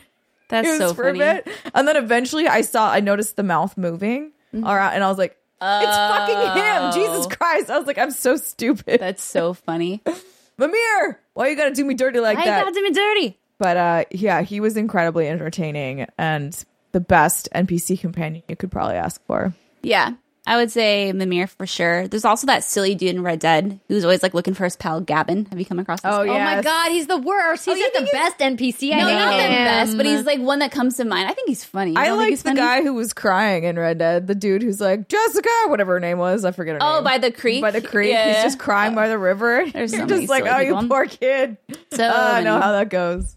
That's 0.48 0.78
so 0.78 0.94
for 0.94 1.06
funny. 1.06 1.20
a 1.22 1.42
bit. 1.44 1.48
And 1.74 1.88
then 1.88 1.98
eventually 1.98 2.48
I 2.48 2.62
saw, 2.62 2.92
I 2.92 3.00
noticed 3.00 3.36
the 3.36 3.42
mouth 3.44 3.78
moving. 3.78 4.32
Mm-hmm. 4.54 4.64
All 4.64 4.76
right. 4.76 4.94
And 4.94 5.04
I 5.04 5.10
was 5.10 5.18
like, 5.18 5.38
it's 5.62 5.98
fucking 5.98 6.62
him. 6.62 6.92
Jesus 6.94 7.26
Christ. 7.36 7.70
I 7.70 7.78
was 7.78 7.88
like, 7.88 7.98
I'm 7.98 8.12
so 8.12 8.36
stupid. 8.36 9.00
That's 9.00 9.24
so 9.24 9.54
funny. 9.54 10.04
Mimir, 10.58 11.20
why 11.34 11.48
you 11.48 11.56
gotta 11.56 11.74
do 11.74 11.84
me 11.84 11.96
dirty 11.96 12.20
like 12.20 12.38
that? 12.38 12.48
I 12.48 12.50
that? 12.52 12.66
got 12.66 12.74
to 12.74 12.82
be 12.82 12.92
dirty. 12.92 13.40
But 13.58 13.78
uh 13.78 14.06
yeah, 14.12 14.42
he 14.42 14.60
was 14.60 14.78
incredibly 14.78 15.28
entertaining 15.28 16.06
and 16.18 16.64
the 16.92 17.00
best 17.00 17.50
NPC 17.54 18.00
companion 18.00 18.44
you 18.48 18.56
could 18.56 18.72
probably 18.72 18.96
ask 18.96 19.22
for. 19.26 19.54
Yeah. 19.82 20.14
I 20.48 20.58
would 20.58 20.70
say 20.72 21.12
Mimir 21.12 21.48
for 21.48 21.66
sure. 21.66 22.08
There's 22.08 22.24
also 22.26 22.46
that 22.48 22.64
silly 22.64 22.94
dude 22.94 23.16
in 23.16 23.24
Red 23.24 23.40
Dead 23.40 23.80
who's 23.88 24.04
always 24.04 24.22
like 24.22 24.34
looking 24.36 24.54
for 24.54 24.64
his 24.64 24.76
pal 24.76 25.02
Gavin. 25.02 25.46
Have 25.46 25.58
you 25.58 25.66
come 25.66 25.80
across 25.80 26.02
this? 26.02 26.12
Oh, 26.14 26.22
Oh 26.22 26.40
my 26.40 26.62
god, 26.62 26.92
he's 26.92 27.08
the 27.08 27.18
worst. 27.18 27.66
He's 27.66 27.78
you 27.78 27.84
like 27.84 27.94
the 27.94 28.00
think 28.00 28.12
he's- 28.12 28.30
best 28.30 28.40
NPC 28.40 28.94
I 28.94 29.00
No, 29.00 29.08
know. 29.08 29.14
not 29.16 29.32
the 29.32 29.38
best, 29.66 29.98
but 29.98 30.06
he's 30.06 30.24
like 30.24 30.40
one 30.40 30.60
that 30.60 30.72
comes 30.72 30.98
to 30.98 31.06
mind. 31.06 31.28
I 31.30 31.34
think 31.34 31.48
he's 31.50 31.64
funny. 31.64 31.92
You 31.92 31.98
I 31.98 32.06
don't 32.06 32.20
think 32.20 32.30
he's 32.30 32.44
the 32.44 32.50
funny? 32.50 32.60
guy 32.62 32.84
who 32.84 32.94
was 32.94 33.12
crying 33.14 33.64
in 33.64 33.78
Red 33.80 33.98
Dead. 33.98 34.28
The 34.28 34.36
dude 34.36 34.62
who's 34.62 34.80
like 34.80 35.08
Jessica, 35.10 35.50
whatever 35.68 35.94
her 35.94 36.00
name 36.00 36.20
was. 36.20 36.46
I 36.46 36.52
forget 36.52 36.76
her 36.76 36.80
Oh, 36.84 36.96
name. 36.96 37.04
by 37.06 37.18
the 37.18 37.32
creek? 37.32 37.62
By 37.64 37.72
the 37.72 37.82
creek. 37.82 38.12
Yeah. 38.12 38.34
He's 38.36 38.44
just 38.44 38.60
crying 38.60 38.94
by 38.94 39.08
the 39.08 39.18
river. 39.18 39.66
There's 39.72 39.92
so 39.92 39.98
You're 39.98 40.06
many 40.06 40.22
just 40.22 40.30
like, 40.30 40.46
silly 40.46 40.68
oh, 40.70 40.80
you 40.82 40.88
poor 40.88 41.06
kid. 41.08 41.58
So 41.92 42.04
Oh, 42.06 42.34
I 42.34 42.44
know 42.44 42.62
how 42.62 42.72
that 42.74 42.90
goes. 42.90 43.36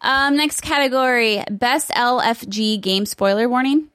Um, 0.00 0.36
next 0.38 0.62
category: 0.62 1.44
best 1.50 1.90
LFG 1.90 2.80
game 2.80 3.04
spoiler 3.04 3.48
warning. 3.48 3.88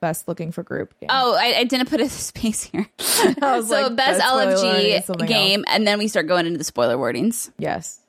Best 0.00 0.26
looking 0.28 0.50
for 0.50 0.62
group. 0.62 0.98
Game. 0.98 1.08
Oh, 1.12 1.36
I, 1.38 1.58
I 1.58 1.64
didn't 1.64 1.88
put 1.90 2.00
a 2.00 2.08
space 2.08 2.62
here. 2.64 2.86
So 2.98 3.26
like, 3.28 3.96
best 3.96 4.18
that's 4.18 4.24
spoiler 4.24 4.54
warning 4.54 4.86
is 4.92 5.02
LFG 5.02 5.04
something 5.04 5.26
game, 5.26 5.64
and 5.68 5.86
then 5.86 5.98
we 5.98 6.08
start 6.08 6.26
going 6.26 6.46
into 6.46 6.56
the 6.58 6.64
spoiler 6.64 6.96
warnings. 6.96 7.50
Yes. 7.58 8.00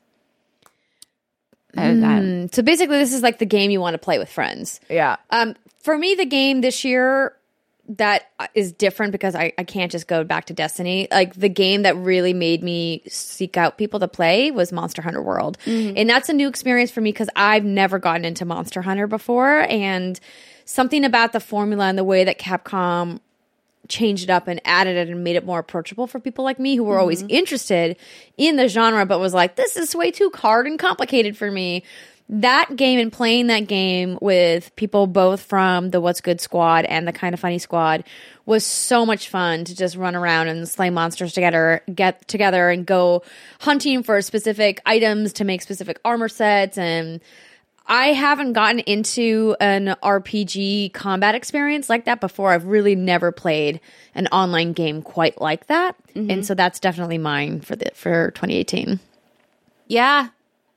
I- 1.78 1.84
I- 1.90 1.92
Mm, 1.92 2.54
so 2.54 2.62
basically, 2.62 2.98
this 2.98 3.14
is 3.14 3.22
like 3.22 3.40
the 3.40 3.46
game 3.46 3.72
you 3.72 3.80
want 3.82 3.94
to 3.94 3.98
play 3.98 4.20
with 4.20 4.30
friends. 4.30 4.80
Yeah. 4.90 5.18
Um, 5.30 5.56
for 5.80 5.98
me, 5.98 6.16
the 6.16 6.26
game 6.26 6.62
this 6.62 6.84
year 6.86 7.36
that 7.98 8.30
is 8.56 8.72
different 8.72 9.12
because 9.12 9.36
I, 9.36 9.52
I 9.58 9.64
can't 9.66 9.92
just 9.92 10.08
go 10.08 10.24
back 10.24 10.46
to 10.46 10.54
Destiny. 10.54 11.08
Like 11.12 11.34
the 11.34 11.50
game 11.50 11.82
that 11.82 11.96
really 11.98 12.32
made 12.34 12.64
me 12.64 13.04
seek 13.08 13.58
out 13.58 13.78
people 13.78 14.00
to 14.00 14.08
play 14.08 14.50
was 14.52 14.72
Monster 14.72 15.02
Hunter 15.02 15.22
World. 15.22 15.58
And 15.66 16.10
that's 16.10 16.30
a 16.30 16.34
new 16.34 16.48
experience 16.48 16.90
for 16.92 17.02
me 17.02 17.12
because 17.12 17.30
I've 17.36 17.66
never 17.66 18.00
gotten 18.00 18.24
into 18.24 18.46
Monster 18.46 18.82
Hunter 18.82 19.08
before. 19.08 19.62
And 19.70 20.18
something 20.72 21.04
about 21.04 21.34
the 21.34 21.40
formula 21.40 21.86
and 21.86 21.98
the 21.98 22.04
way 22.04 22.24
that 22.24 22.40
Capcom 22.40 23.20
changed 23.90 24.24
it 24.24 24.30
up 24.30 24.48
and 24.48 24.62
added 24.64 24.96
it 24.96 25.10
and 25.10 25.24
made 25.24 25.36
it 25.36 25.46
more 25.46 25.60
approachable 25.60 26.08
for 26.08 26.20
people 26.20 26.46
like 26.46 26.60
me 26.60 26.76
who 26.76 26.84
were 26.84 26.98
always 26.98 27.22
mm-hmm. 27.22 27.32
interested 27.32 27.98
in 28.38 28.56
the 28.56 28.70
genre 28.70 29.06
but 29.06 29.20
was 29.20 29.34
like 29.34 29.56
this 29.56 29.76
is 29.76 29.94
way 29.94 30.12
too 30.12 30.32
hard 30.34 30.66
and 30.66 30.80
complicated 30.80 31.36
for 31.36 31.52
me. 31.52 31.84
That 32.30 32.78
game 32.78 32.98
and 32.98 33.12
playing 33.12 33.48
that 33.48 33.68
game 33.68 34.18
with 34.22 34.74
people 34.78 35.06
both 35.08 35.42
from 35.42 35.90
the 35.90 36.00
what's 36.00 36.22
good 36.22 36.40
squad 36.40 36.86
and 36.86 37.06
the 37.06 37.12
kind 37.12 37.34
of 37.34 37.42
funny 37.42 37.60
squad 37.60 38.06
was 38.46 38.64
so 38.64 39.06
much 39.06 39.28
fun 39.28 39.66
to 39.66 39.76
just 39.76 39.98
run 39.98 40.16
around 40.16 40.48
and 40.48 40.70
slay 40.70 40.90
monsters 40.90 41.34
together 41.34 41.82
get 41.94 42.26
together 42.30 42.70
and 42.70 42.86
go 42.86 43.24
hunting 43.60 44.04
for 44.04 44.22
specific 44.22 44.80
items 44.86 45.34
to 45.34 45.44
make 45.44 45.62
specific 45.62 46.00
armor 46.06 46.30
sets 46.30 46.78
and 46.78 47.20
I 47.88 48.08
haven't 48.14 48.54
gotten 48.54 48.80
into 48.80 49.56
an 49.60 49.96
RPG 50.02 50.94
combat 50.94 51.36
experience 51.36 51.90
like 51.90 52.06
that 52.06 52.22
before. 52.22 52.52
I've 52.52 52.66
really 52.66 52.96
never 52.96 53.32
played 53.32 53.82
an 54.16 54.28
online 54.28 54.74
game 54.74 55.02
quite 55.02 55.42
like 55.42 55.68
that, 55.68 55.96
mm-hmm. 56.14 56.30
and 56.30 56.46
so 56.46 56.54
that's 56.54 56.80
definitely 56.80 57.18
mine 57.18 57.62
for 57.62 57.76
the 57.76 57.92
for 57.94 58.32
2018. 58.32 59.00
yeah, 59.88 60.30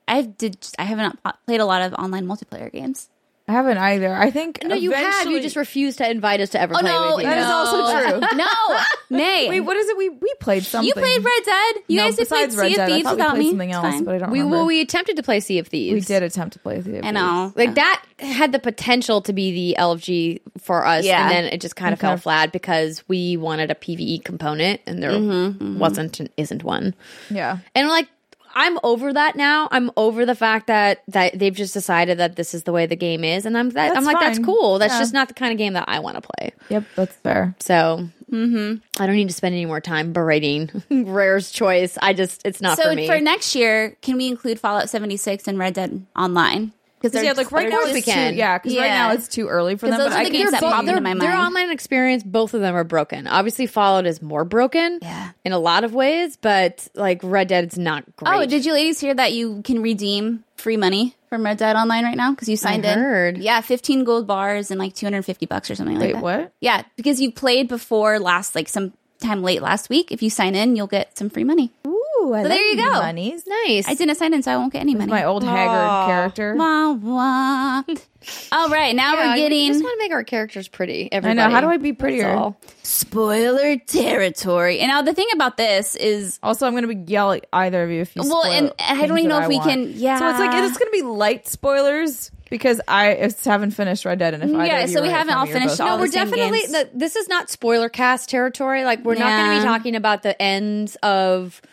I 0.09 0.23
did. 0.23 0.57
I 0.79 0.85
haven't 0.85 1.19
played 1.47 1.61
a 1.61 1.67
lot 1.67 1.83
of 1.83 1.95
online 1.95 2.27
multiplayer 2.27 2.73
games. 2.73 3.09
I 3.47 3.53
haven't 3.53 3.77
either. 3.77 4.15
I 4.15 4.31
think. 4.31 4.65
No, 4.65 4.75
you 4.75 4.93
have. 4.93 5.27
You 5.31 5.41
just 5.43 5.55
refuse 5.57 5.97
to 5.97 6.11
invite 6.11 6.41
us 6.41 6.49
to 6.51 6.61
ever 6.61 6.75
Oh 6.75 6.79
play 6.79 6.91
no, 6.91 7.17
with 7.17 7.25
you. 7.25 7.31
That 7.31 7.39
is 7.39 7.45
also 7.47 8.09
true. 8.31 8.37
no, 8.39 9.17
nay. 9.19 9.51
Wait, 9.51 9.61
what 9.61 9.77
is 9.77 9.87
it? 9.87 9.99
We 9.99 10.09
we 10.09 10.33
played 10.41 10.65
something. 10.65 10.87
you 10.89 10.95
played 10.95 11.23
Red 11.23 11.43
Dead. 11.45 11.75
You 11.87 11.97
No, 11.99 12.05
guys 12.05 12.19
have 12.21 12.29
played 12.29 12.47
besides 12.51 12.57
Sea 12.57 12.71
of 12.73 12.77
Dead. 12.77 12.87
Thieves 12.89 13.03
thought 13.05 13.13
without 13.17 13.31
played 13.33 13.39
me. 13.41 13.49
something 13.51 13.73
else, 13.73 14.01
but 14.01 14.15
I 14.15 14.19
don't 14.19 14.31
we 14.31 14.39
remember. 14.39 14.57
well, 14.57 14.67
we 14.67 14.81
attempted 14.81 15.17
to 15.17 15.23
play 15.23 15.41
Sea 15.41 15.59
of 15.59 15.69
Thieves. 15.69 15.93
We 15.95 16.01
did 16.01 16.23
attempt 16.23 16.55
to 16.55 16.59
play 16.61 16.81
the. 16.81 17.05
I 17.05 17.11
know. 17.11 17.53
Like 17.55 17.75
that 17.75 18.03
had 18.19 18.53
the 18.53 18.59
potential 18.59 19.21
to 19.21 19.33
be 19.35 19.53
the 19.53 19.77
LFG 19.79 20.41
for 20.63 20.87
us, 20.87 21.05
Yeah. 21.05 21.21
and 21.23 21.31
then 21.31 21.45
it 21.53 21.61
just 21.61 21.77
kind 21.77 21.93
of 21.93 21.99
Okay. 21.99 22.07
fell 22.07 22.17
flat 22.17 22.51
because 22.51 23.05
we 23.09 23.37
wanted 23.37 23.71
a 23.71 23.75
PVE 23.75 24.25
component, 24.25 24.81
and 24.87 25.03
there 25.03 25.11
Mm-hmm, 25.11 25.79
wasn't 25.79 26.19
and 26.19 26.31
isn't 26.39 26.65
one. 26.65 26.95
Yeah. 27.29 27.59
And 27.75 27.89
like 27.89 28.09
I'm 28.55 28.79
over 28.83 29.13
that 29.13 29.37
now. 29.37 29.69
I'm 29.71 29.91
over 29.97 30.25
the 30.25 30.35
fact 30.35 30.69
that 30.69 31.03
that 31.09 31.39
they've 31.39 31.55
just 31.55 31.75
decided 31.75 32.19
that 32.19 32.37
this 32.37 32.55
is 32.55 32.63
the 32.63 32.73
way 32.73 32.87
the 32.87 32.97
game 32.97 33.25
is, 33.25 33.45
and 33.47 33.59
I'm 33.59 33.71
that 33.71 33.89
I'm 33.89 34.05
That's 34.05 34.07
like 34.07 34.21
that's 34.21 34.39
cool. 34.39 34.79
That's 34.79 34.95
Yeah. 34.95 35.01
just 35.01 35.13
not 35.13 35.29
the 35.29 35.35
kind 35.35 35.53
of 35.53 35.59
game 35.59 35.73
that 35.75 35.89
I 35.89 35.99
want 35.99 36.17
to 36.17 36.29
play. 36.37 36.53
Yep. 36.69 36.85
That's 36.95 37.17
fair. 37.17 37.55
So 37.61 38.09
mm-hmm. 38.31 38.77
I 39.03 39.07
don't 39.07 39.17
need 39.17 39.29
to 39.29 39.35
spend 39.35 39.55
any 39.55 39.67
more 39.67 39.81
time 39.81 40.13
berating 40.13 40.71
Rare's 40.91 41.51
choice. 41.51 41.99
I 42.01 42.13
just 42.13 42.43
it's 42.45 42.61
not 42.61 42.79
So 42.79 42.91
for 42.91 42.95
me. 42.95 43.07
for 43.07 43.21
next 43.21 43.55
year, 43.55 43.97
can 44.03 44.17
we 44.17 44.29
include 44.29 44.61
Fallout 44.61 44.89
76 44.89 45.49
and 45.49 45.59
Red 45.59 45.75
Dead 45.75 46.07
Online? 46.17 46.73
Because 47.05 47.23
Yeah, 47.23 47.33
like 47.33 47.53
right 47.53 47.69
now 47.69 47.81
it's 47.83 47.93
we 47.93 48.01
too, 48.01 48.11
can. 48.11 48.35
yeah, 48.35 48.59
because 48.59 48.77
right 48.77 48.89
now 48.89 49.13
it's 49.13 49.29
too 49.29 49.49
early 49.49 49.77
for 49.77 49.89
them. 49.89 49.99
But 49.99 50.13
are 50.13 50.17
I 50.17 50.25
the 50.25 50.31
can 50.31 50.39
games 50.41 50.51
that 50.53 50.61
see- 50.61 50.67
pop 50.67 50.85
their, 50.85 50.97
into 50.97 51.15
my 51.15 51.19
their 51.19 51.37
online 51.37 51.71
experience, 51.71 52.23
both 52.23 52.55
of 52.55 52.61
them 52.61 52.75
are 52.75 52.85
broken. 52.85 53.27
Obviously, 53.27 53.67
Fallout 53.67 54.07
is 54.07 54.23
more 54.23 54.45
broken, 54.45 54.99
Yeah. 55.03 55.31
in 55.45 55.53
a 55.53 55.59
lot 55.59 55.85
of 55.85 55.93
ways, 55.95 56.37
but 56.37 56.87
like 56.95 57.21
Red 57.23 57.49
Dead, 57.49 57.55
Dead's 57.55 57.79
not 57.79 58.05
oh, 58.09 58.13
great. 58.17 58.35
Oh, 58.35 58.47
did 58.47 58.65
you 58.65 58.73
ladies 58.73 59.01
hear 59.01 59.15
that 59.15 59.33
you 59.33 59.63
can 59.63 59.81
redeem 59.83 60.45
free 60.57 60.77
money 60.77 61.15
from 61.29 61.45
Red 61.45 61.59
Dead 61.59 61.77
Online 61.77 62.05
right 62.05 62.17
now 62.17 62.31
because 62.31 62.49
you 62.49 62.57
signed 62.57 62.85
in? 62.85 62.99
heard. 62.99 63.39
Yeah, 63.39 63.61
15 63.61 64.05
gold 64.05 64.27
bars 64.27 64.71
and 64.71 64.81
like 64.81 64.95
250 64.95 65.47
bucks 65.47 65.71
or 65.71 65.75
something 65.75 65.99
like 65.99 66.01
that. 66.01 66.07
Wait, 66.07 66.13
that. 66.15 66.23
what? 66.23 66.53
Yeah, 66.61 66.83
because 66.97 67.21
you 67.21 67.31
played 67.31 67.69
before 67.69 68.19
last, 68.19 68.55
like 68.55 68.69
some 68.69 68.93
time 69.21 69.43
late 69.43 69.63
last 69.63 69.89
week. 69.89 70.11
If 70.11 70.23
you 70.23 70.31
sign 70.31 70.55
in, 70.55 70.75
you'll 70.75 70.87
get 70.87 71.17
some 71.19 71.31
free 71.31 71.45
money. 71.45 71.71
Ooh, 71.87 72.04
I 72.33 72.43
So 72.45 72.49
there 72.49 72.63
you 72.71 72.77
go. 72.77 72.91
Monies. 72.93 73.45
nice? 73.47 73.89
I 73.89 73.95
didn't 73.95 74.15
sign 74.15 74.33
in, 74.33 74.43
so 74.43 74.53
I 74.53 74.57
won't 74.57 74.73
get 74.73 74.81
any 74.81 74.95
money. 74.95 75.11
My 75.11 75.25
old 75.25 75.43
haggard 75.45 76.07
character. 76.07 76.55
Wah, 76.57 76.93
wah. 76.93 77.83
All 78.53 78.71
right, 78.71 78.95
now 78.97 79.13
Yeah, 79.15 79.27
we're 79.29 79.35
we 79.35 79.39
getting 79.41 79.67
just 79.69 79.83
want 79.85 79.99
to 80.01 80.05
make 80.05 80.13
our 80.13 80.25
characters 80.25 80.67
pretty. 80.69 81.11
I 81.13 81.35
know. 81.35 81.51
How 81.51 81.61
do 81.61 81.67
I 81.69 81.77
be 81.77 81.91
That's 81.91 82.01
prettier? 82.01 82.31
all. 82.33 82.57
spoiler 82.83 83.77
territory. 83.77 84.81
And 84.81 84.89
now 84.89 85.03
the 85.03 85.13
thing 85.13 85.27
about 85.35 85.57
this 85.59 85.95
is 85.95 86.39
Also, 86.43 86.67
I'm 86.67 86.73
going 86.73 86.89
to 86.89 86.95
be 86.95 87.13
yell 87.13 87.33
at 87.33 87.47
either 87.53 87.83
of 87.85 87.91
you 87.91 88.01
if 88.01 88.17
you. 88.17 88.23
Well, 88.23 88.45
and 88.45 88.73
I 88.79 89.07
don't 89.07 89.19
even 89.19 89.29
know 89.29 89.37
that 89.37 89.43
if 89.45 89.49
we 89.49 89.57
want. 89.59 89.69
can- 89.71 89.93
yeah. 89.95 90.19
So 90.19 90.29
it's 90.31 90.39
like 90.39 90.53
it's 90.55 90.79
going 90.79 90.91
to 90.91 90.97
be 90.97 91.03
light 91.03 91.47
spoilers 91.47 92.31
because 92.49 92.81
I 92.89 93.15
just 93.15 93.45
haven't 93.45 93.73
finished 93.73 94.05
Red 94.07 94.19
Dead, 94.21 94.33
and 94.33 94.43
if 94.45 94.51
Yeah, 94.51 94.81
of 94.85 94.89
you 94.89 94.95
so 94.97 95.03
we 95.03 95.09
haven't 95.11 95.35
all 95.35 95.43
of 95.43 95.49
me, 95.49 95.53
you're 95.53 95.61
finished 95.61 95.79
both 95.79 95.81
all 95.81 95.87
No, 95.89 95.95
out. 95.95 96.01
we're 96.01 96.07
same 96.07 96.25
definitely. 96.31 96.61
games. 96.61 96.73
The, 96.73 96.89
this 96.95 97.17
is 97.17 97.29
not 97.29 97.51
spoiler 97.51 97.89
cast 97.91 98.31
territory. 98.31 98.85
Like 98.85 99.05
we're 99.05 99.17
not 99.17 99.39
going 99.39 99.51
to 99.51 99.61
be 99.61 99.65
talking 99.67 99.97
about 99.97 100.23
the 100.23 100.41
ends 100.41 100.97
of 101.03 101.61
n- 101.65 101.71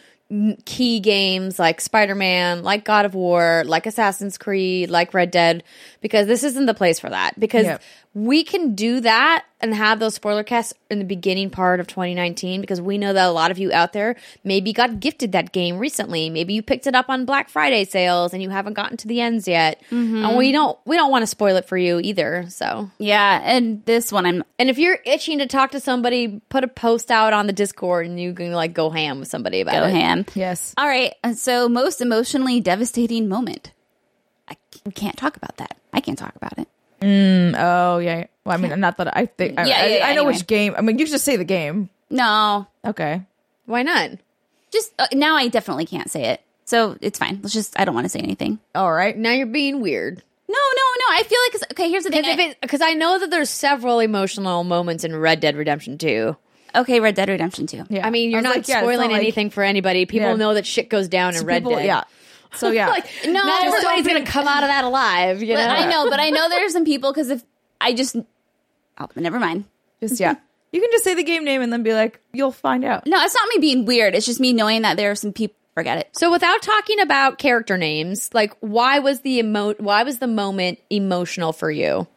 key 0.65 0.99
games 0.99 1.59
like 1.59 1.81
Spider-Man, 1.81 2.63
like 2.63 2.85
God 2.85 3.05
of 3.05 3.13
War, 3.15 3.63
like 3.65 3.85
Assassin's 3.85 4.37
Creed, 4.37 4.89
like 4.89 5.13
Red 5.13 5.31
Dead, 5.31 5.63
because 6.01 6.27
this 6.27 6.43
isn't 6.43 6.65
the 6.65 6.73
place 6.73 6.99
for 6.99 7.09
that. 7.09 7.39
Because. 7.39 7.79
We 8.13 8.43
can 8.43 8.75
do 8.75 8.99
that 8.99 9.45
and 9.61 9.73
have 9.73 9.99
those 9.99 10.15
spoiler 10.15 10.43
casts 10.43 10.73
in 10.89 10.99
the 10.99 11.05
beginning 11.05 11.49
part 11.49 11.79
of 11.79 11.87
2019 11.87 12.59
because 12.59 12.81
we 12.81 12.97
know 12.97 13.13
that 13.13 13.27
a 13.27 13.31
lot 13.31 13.51
of 13.51 13.57
you 13.57 13.71
out 13.71 13.93
there 13.93 14.17
maybe 14.43 14.73
got 14.73 14.99
gifted 14.99 15.31
that 15.31 15.53
game 15.53 15.77
recently. 15.77 16.29
Maybe 16.29 16.53
you 16.53 16.61
picked 16.61 16.87
it 16.87 16.95
up 16.95 17.09
on 17.09 17.23
Black 17.23 17.47
Friday 17.47 17.85
sales 17.85 18.33
and 18.33 18.43
you 18.43 18.49
haven't 18.49 18.73
gotten 18.73 18.97
to 18.97 19.07
the 19.07 19.21
ends 19.21 19.47
yet. 19.47 19.81
Mm-hmm. 19.91 20.25
And 20.25 20.37
we 20.37 20.51
don't 20.51 20.77
we 20.85 20.97
don't 20.97 21.09
want 21.09 21.21
to 21.23 21.27
spoil 21.27 21.55
it 21.55 21.65
for 21.65 21.77
you 21.77 21.99
either. 21.99 22.47
So 22.49 22.89
yeah, 22.97 23.39
and 23.43 23.85
this 23.85 24.11
one 24.11 24.25
I'm 24.25 24.43
and 24.59 24.69
if 24.69 24.77
you're 24.77 24.99
itching 25.05 25.39
to 25.39 25.47
talk 25.47 25.71
to 25.71 25.79
somebody, 25.79 26.41
put 26.49 26.65
a 26.65 26.67
post 26.67 27.11
out 27.11 27.31
on 27.31 27.47
the 27.47 27.53
Discord 27.53 28.07
and 28.07 28.19
you 28.19 28.33
can 28.33 28.51
like 28.51 28.73
go 28.73 28.89
ham 28.89 29.19
with 29.19 29.29
somebody 29.29 29.61
about 29.61 29.73
go 29.73 29.85
it. 29.85 29.91
ham. 29.91 30.25
Yes. 30.35 30.73
All 30.77 30.87
right, 30.87 31.13
so 31.35 31.69
most 31.69 32.01
emotionally 32.01 32.59
devastating 32.59 33.29
moment. 33.29 33.71
I 34.49 34.57
can't 34.91 35.15
talk 35.15 35.37
about 35.37 35.57
that. 35.57 35.77
I 35.93 36.01
can't 36.01 36.17
talk 36.17 36.35
about 36.35 36.57
it. 36.57 36.67
Oh 37.03 37.97
yeah. 37.99 38.25
Well, 38.45 38.55
I 38.55 38.57
mean, 38.57 38.79
not 38.79 38.97
that 38.97 39.15
I 39.15 39.25
think. 39.27 39.59
I, 39.59 39.65
Yeah, 39.65 39.75
I, 39.81 39.85
yeah, 39.85 39.97
yeah, 39.97 40.05
I 40.07 40.13
know 40.13 40.21
anyway. 40.21 40.33
which 40.33 40.47
game. 40.47 40.73
I 40.77 40.81
mean, 40.81 40.97
you 40.99 41.05
just 41.05 41.23
say 41.25 41.35
the 41.35 41.43
game. 41.45 41.89
No, 42.09 42.67
Okay. 42.85 43.21
Why 43.65 43.83
not? 43.83 44.11
just 44.71 44.93
uh, 44.99 45.07
now 45.13 45.35
I 45.35 45.47
definitely 45.49 45.85
can't 45.85 46.09
say 46.09 46.25
it. 46.25 46.41
So 46.65 46.97
it's 47.01 47.19
fine. 47.19 47.39
Let's 47.43 47.53
just 47.53 47.77
I 47.79 47.83
don't 47.85 47.93
want 47.95 48.05
to 48.05 48.09
say 48.09 48.19
anything. 48.19 48.59
All 48.73 48.91
right. 48.91 49.17
Now 49.17 49.31
you're 49.31 49.45
being 49.45 49.81
weird. 49.81 50.21
No, 50.47 50.53
no, 50.57 50.83
no. 50.99 51.05
I 51.19 51.23
feel 51.23 51.39
like 51.45 51.51
'cause- 51.53 51.63
okay. 51.71 51.89
Here's 51.89 52.03
the 52.03 52.09
thing. 52.09 52.53
Because 52.61 52.81
I- 52.81 52.89
I 52.91 52.93
know 52.93 53.19
that 53.19 53.29
there's 53.29 53.49
several 53.49 53.99
emotional 53.99 54.63
moments 54.63 55.03
in 55.03 55.15
Red 55.15 55.39
Dead 55.39 55.55
Redemption 55.55 55.97
2. 55.97 56.35
okay, 56.75 56.99
Red 57.01 57.15
Dead 57.15 57.27
Redemption 57.29 57.67
2. 57.67 57.83
Yeah. 57.89 58.05
I 58.07 58.09
mean, 58.09 58.31
you're 58.31 58.39
was 58.39 58.43
not 58.45 58.55
like, 58.55 58.67
yeah, 58.67 58.75
it's 58.79 58.83
spoiling 58.83 59.09
not 59.09 59.11
like- 59.13 59.21
anything 59.21 59.49
for 59.49 59.63
anybody. 59.63 60.05
People 60.05 60.29
Yeah. 60.29 60.35
know 60.35 60.53
that 60.53 60.65
shit 60.65 60.89
goes 60.89 61.07
down 61.09 61.35
in 61.35 61.45
Red 61.45 61.63
people- 61.63 61.75
Dead. 61.77 61.85
Yeah. 61.85 62.03
So 62.53 62.71
yeah. 62.71 62.89
like 62.89 63.05
No, 63.25 63.31
not 63.31 63.63
everybody's 63.65 64.07
gonna 64.07 64.25
come 64.25 64.47
out 64.47 64.63
of 64.63 64.69
that 64.69 64.83
alive. 64.83 65.41
You 65.41 65.55
know, 65.55 65.61
But 65.61 65.69
I 65.69 65.89
know, 65.89 66.09
but 66.09 66.19
I 66.19 66.29
know 66.29 66.49
there's 66.49 66.73
some 66.73 66.85
people 66.85 67.11
because 67.11 67.29
if 67.29 67.43
I 67.79 67.93
just, 67.93 68.15
oh, 68.15 69.07
never 69.15 69.39
mind. 69.39 69.65
just 69.99 70.19
yeah. 70.19 70.35
You 70.73 70.79
can 70.79 70.89
just 70.93 71.03
say 71.03 71.15
the 71.15 71.23
game 71.23 71.43
name 71.43 71.61
and 71.61 71.73
then 71.73 71.83
be 71.83 71.91
like, 71.91 72.21
you'll 72.31 72.53
find 72.53 72.85
out. 72.85 73.05
No, 73.05 73.21
it's 73.21 73.35
not 73.35 73.49
me 73.49 73.59
being 73.59 73.83
weird. 73.83 74.15
It's 74.15 74.25
just 74.25 74.39
me 74.39 74.53
knowing 74.53 74.83
that 74.83 74.95
there 74.95 75.11
are 75.11 75.15
some 75.15 75.33
people. 75.33 75.57
Forget 75.73 75.97
it. 75.99 76.09
So 76.13 76.29
without 76.31 76.61
talking 76.61 76.99
about 76.99 77.37
character 77.37 77.77
names, 77.77 78.29
like 78.33 78.53
why 78.59 78.99
was 78.99 79.21
the 79.21 79.39
emo- 79.39 79.73
why 79.75 80.03
was 80.03 80.19
the 80.19 80.27
moment 80.27 80.79
emotional 80.89 81.51
for 81.53 81.71
you? 81.71 82.07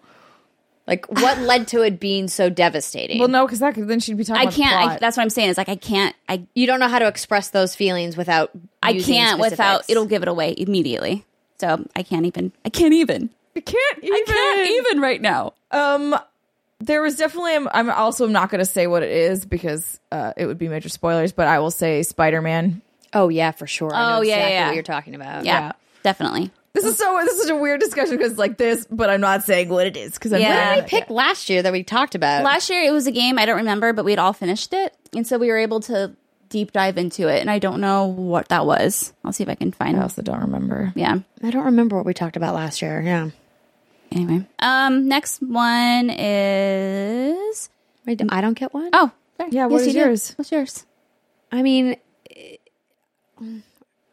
Like, 0.87 1.07
what 1.07 1.39
led 1.39 1.69
to 1.69 1.81
it 1.83 1.99
being 1.99 2.29
so 2.29 2.51
devastating? 2.51 3.19
Well, 3.19 3.29
no, 3.29 3.47
because 3.47 3.61
that 3.61 3.75
could, 3.75 3.89
then 3.89 4.01
she'd 4.01 4.19
be 4.19 4.25
talking. 4.25 4.41
I 4.41 4.43
about 4.43 4.55
the 4.55 4.63
can't. 4.63 4.91
I, 4.93 4.99
that's 4.99 5.17
what 5.17 5.23
I'm 5.23 5.31
saying. 5.31 5.49
It's 5.49 5.57
like 5.57 5.71
I 5.71 5.77
can't. 5.77 6.15
I 6.29 6.47
you 6.55 6.67
don't 6.67 6.79
know 6.81 6.89
how 6.89 6.99
to 6.99 7.07
express 7.09 7.49
those 7.51 7.75
feelings 7.75 8.17
without. 8.17 8.51
I 8.83 8.91
using 8.91 9.15
can't 9.15 9.41
without. 9.41 9.85
It'll 9.89 10.05
give 10.07 10.23
it 10.23 10.29
away 10.29 10.55
immediately. 10.57 11.25
So 11.59 11.87
I 11.97 12.03
can't 12.03 12.27
even. 12.27 12.53
I 12.65 12.69
can't 12.69 12.93
even. 12.93 13.31
I 13.57 13.61
can't 13.61 13.99
even. 14.03 14.13
I 14.13 14.25
can't 14.27 14.71
even 14.71 15.01
right 15.01 15.23
now. 15.23 15.55
Um, 15.71 16.15
there 16.81 17.01
was 17.01 17.17
definitely. 17.17 17.55
I'm, 17.55 17.69
I'm 17.73 17.89
also 17.91 18.27
not 18.27 18.51
going 18.51 18.59
to 18.59 18.67
say 18.67 18.87
what 18.87 19.03
it 19.03 19.11
is 19.11 19.47
because 19.47 19.99
uh, 20.13 20.33
it 20.37 20.45
would 20.45 20.59
be 20.59 20.69
major 20.69 20.91
spoilers. 20.91 21.33
But 21.33 21.47
I 21.47 21.61
will 21.61 21.71
say 21.71 22.03
Spider 22.03 22.43
Man. 22.43 22.83
Oh 23.15 23.29
yeah, 23.31 23.53
for 23.53 23.67
sure. 23.67 23.95
I 23.95 24.11
know 24.13 24.19
Oh, 24.19 24.21
yeah, 24.23 24.35
exactly 24.35 24.55
yeah. 24.55 24.67
what 24.67 24.75
you're 24.75 24.83
talking 24.83 25.15
about. 25.15 25.45
Yeah, 25.47 25.61
Yeah. 25.61 25.73
definitely. 26.03 26.51
This 26.75 26.85
is 26.85 26.99
so. 26.99 27.21
This 27.25 27.39
is 27.39 27.51
a 27.51 27.57
weird 27.57 27.81
discussion 27.81 28.17
because 28.17 28.37
like 28.37 28.59
this, 28.59 28.87
but 28.91 29.09
I'm 29.09 29.21
not 29.21 29.45
saying 29.45 29.69
what 29.69 29.87
it 29.87 29.97
is 29.97 30.15
because 30.15 30.33
I'm. 30.33 30.41
Yeah. 30.41 30.71
What 30.71 30.75
did 30.75 30.85
we 30.85 30.89
pick 31.01 31.09
last 31.11 31.49
year 31.49 31.63
that 31.63 31.73
we 31.73 31.85
talked 31.85 32.15
about? 32.15 32.43
Last 32.45 32.69
year 32.69 32.83
it 32.83 32.91
was 32.93 33.07
a 33.07 33.13
game 33.13 33.39
I 33.39 33.47
don't 33.47 33.59
remember, 33.59 33.93
but 33.93 34.05
we 34.05 34.11
had 34.13 34.19
all 34.19 34.33
finished 34.33 34.73
it, 34.75 34.95
and 35.15 35.27
so 35.27 35.39
we 35.39 35.49
were 35.49 35.59
able 35.59 35.81
to 35.81 36.15
deep 36.49 36.73
dive 36.73 36.99
into 36.99 37.29
it. 37.29 37.41
And 37.41 37.51
I 37.51 37.59
don't 37.61 37.81
know 37.81 38.07
what 38.07 38.49
that 38.49 38.67
was. 38.67 39.13
I'll 39.25 39.33
see 39.33 39.43
if 39.45 39.49
I 39.49 39.55
can 39.55 39.71
find. 39.73 39.97
It. 39.97 40.01
I 40.01 40.03
also 40.03 40.23
don't 40.23 40.41
remember. 40.41 40.93
Yeah. 40.97 41.19
I 41.43 41.51
don't 41.51 41.65
remember 41.65 41.97
what 41.97 42.07
we 42.07 42.13
talked 42.15 42.37
about 42.37 42.55
last 42.55 42.83
year. 42.83 43.01
Yeah. 43.01 43.31
Anyway, 44.13 44.47
um, 44.61 45.09
next 45.09 45.43
one 45.43 46.11
is 46.11 47.69
Wait, 48.07 48.23
I 48.29 48.41
don't 48.41 48.55
get 48.59 48.73
one. 48.75 48.91
oh, 48.93 49.11
sorry. 49.37 49.51
Yeah, 49.51 49.67
what 49.67 49.79
Yes, 49.79 49.81
is 49.83 49.87
you 49.89 49.93
do. 49.95 49.99
yours? 50.01 50.33
What's 50.37 50.53
yours? 50.53 50.87
I 51.51 51.63
mean, 51.63 51.97
eh, 52.31 52.57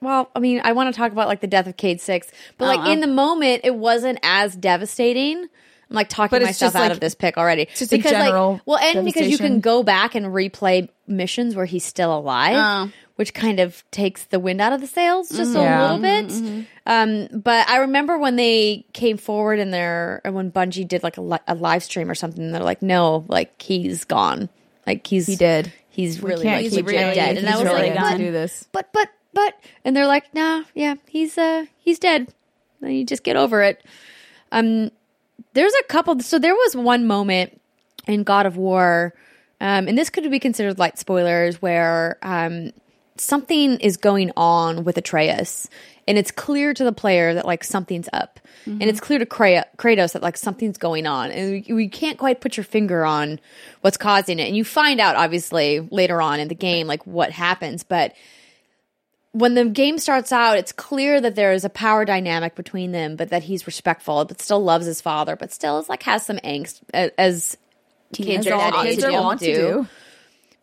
well, 0.02 0.30
I 0.36 0.40
mean, 0.40 0.62
I 0.64 0.72
want 0.74 0.94
to 0.94 0.98
talk 1.00 1.12
about 1.12 1.28
like 1.28 1.42
the 1.42 1.48
death 1.48 1.68
of 1.68 1.78
Cayde 1.78 2.02
Six, 2.02 2.28
but 2.58 2.66
like 2.66 2.80
Uh-uh. 2.82 2.92
in 2.94 3.00
the 3.00 3.08
moment, 3.08 3.62
it 3.64 3.76
wasn't 3.76 4.20
as 4.24 4.56
devastating. 4.56 5.48
I'm 5.90 5.96
like 5.96 6.08
talking 6.10 6.42
myself 6.42 6.74
out 6.76 6.84
like, 6.84 6.92
of 6.92 7.00
this 7.02 7.16
pick 7.16 7.38
already. 7.38 7.68
just 7.76 7.92
because 7.92 8.12
general 8.12 8.54
like, 8.54 8.62
well, 8.66 8.78
and 8.78 9.06
because 9.06 9.28
you 9.28 9.38
can 9.38 9.60
go 9.60 9.84
back 9.84 10.16
and 10.16 10.28
replay 10.28 10.88
missions 11.06 11.54
where 11.54 11.66
he's 11.66 11.84
still 11.84 12.18
alive, 12.18 12.56
Oh. 12.88 12.92
which 13.18 13.34
kind 13.34 13.60
of 13.60 13.84
takes 13.92 14.24
the 14.24 14.40
wind 14.40 14.62
out 14.62 14.72
of 14.72 14.80
the 14.80 14.88
sails 14.88 15.28
just 15.28 15.52
mm-hmm. 15.52 15.58
Yeah. 15.58 15.82
a 15.82 15.84
little 15.84 16.00
bit. 16.00 16.28
Mm-hmm. 16.28 16.62
Um, 16.86 17.42
but 17.42 17.68
I 17.68 17.80
remember 17.80 18.18
when 18.18 18.38
they 18.38 18.86
came 18.94 19.18
forward 19.18 19.60
and 19.60 19.74
their 19.74 20.22
and 20.24 20.34
when 20.34 20.50
Bungie 20.50 20.88
did 20.88 21.04
like 21.04 21.18
a, 21.18 21.22
li- 21.22 21.38
a 21.46 21.56
live 21.56 21.84
stream 21.84 22.10
or 22.10 22.16
something, 22.16 22.54
they're 22.54 22.64
like, 22.64 22.82
no, 22.82 23.26
like 23.28 23.62
he's 23.62 24.06
gone, 24.06 24.48
like 24.88 25.06
he's 25.06 25.28
He 25.28 25.36
did. 25.36 25.74
He's 25.90 26.24
really 26.24 26.46
like, 26.46 26.62
keep 26.70 26.86
legit 26.86 26.86
really- 26.86 27.16
dead, 27.16 27.38
and 27.38 27.50
I 27.50 27.58
was 27.58 27.66
really 27.66 27.94
like, 27.94 28.14
to 28.14 28.18
do 28.18 28.32
this. 28.32 28.66
but 28.72 28.88
but 28.94 29.10
but 29.34 29.56
and 29.84 29.96
they're 29.96 30.08
like 30.08 30.34
nah 30.34 30.64
yeah 30.76 30.96
he's 31.08 31.38
uh 31.38 31.66
he's 31.80 32.00
dead. 32.00 32.34
Then 32.80 32.92
you 32.92 33.06
just 33.06 33.24
get 33.24 33.36
over 33.36 33.62
it. 33.62 33.84
Um 34.52 34.92
there's 35.54 35.74
a 35.74 35.84
couple 35.84 36.20
so 36.20 36.40
there 36.40 36.56
was 36.56 36.76
one 36.76 37.08
moment 37.08 37.60
in 38.08 38.24
god 38.24 38.46
of 38.46 38.58
war 38.58 39.14
um 39.60 39.88
and 39.88 39.98
this 39.98 40.10
could 40.10 40.30
be 40.32 40.40
considered 40.40 40.80
light 40.80 40.98
spoilers 40.98 41.62
where 41.62 42.18
um 42.24 42.72
something 43.18 43.80
is 43.80 43.98
going 43.98 44.32
on 44.36 44.84
with 44.84 44.98
atreus 44.98 45.68
and 46.08 46.18
it's 46.18 46.32
clear 46.32 46.74
to 46.74 46.84
the 46.84 46.92
player 46.92 47.34
that 47.34 47.46
like 47.46 47.64
something's 47.64 48.10
up. 48.12 48.40
And 48.66 48.84
it's 48.84 49.00
clear 49.00 49.20
to 49.20 49.26
Kra- 49.26 49.66
kratos 49.78 50.14
that 50.14 50.22
like 50.22 50.38
something's 50.38 50.78
going 50.78 51.08
on 51.08 51.32
and 51.32 51.66
we, 51.68 51.74
we 51.74 51.88
can't 51.88 52.18
quite 52.18 52.42
put 52.42 52.58
your 52.58 52.64
finger 52.64 53.06
on 53.06 53.40
what's 53.82 53.98
causing 53.98 54.40
it. 54.40 54.48
And 54.48 54.56
you 54.58 54.64
find 54.64 55.00
out 55.00 55.16
obviously 55.16 55.80
later 55.92 56.22
on 56.22 56.40
in 56.40 56.48
the 56.48 56.56
game 56.56 56.88
like 56.88 57.06
what 57.08 57.32
happens 57.32 57.84
but 57.84 58.14
when 59.34 59.54
the 59.56 59.66
game 59.66 59.98
starts 59.98 60.32
out, 60.32 60.58
it's 60.58 60.72
clear 60.72 61.22
that 61.22 61.36
there 61.36 61.54
is 61.54 61.64
a 61.64 61.70
power 61.70 62.04
dynamic 62.06 62.56
between 62.56 62.92
them, 62.92 63.16
but 63.16 63.30
that 63.30 63.44
he's 63.44 63.66
respectful, 63.66 64.26
but 64.26 64.42
still 64.42 64.62
loves 64.62 64.86
his 64.86 65.00
father, 65.02 65.36
but 65.36 65.52
still 65.54 65.80
is 65.80 65.88
like 65.88 66.04
has 66.04 66.26
some 66.26 66.38
angst 66.38 66.82
as 67.18 67.58
kids 68.14 68.46
are 68.48 68.72
kids 68.84 69.04
want 69.24 69.40
to 69.40 69.46
do. 69.46 69.88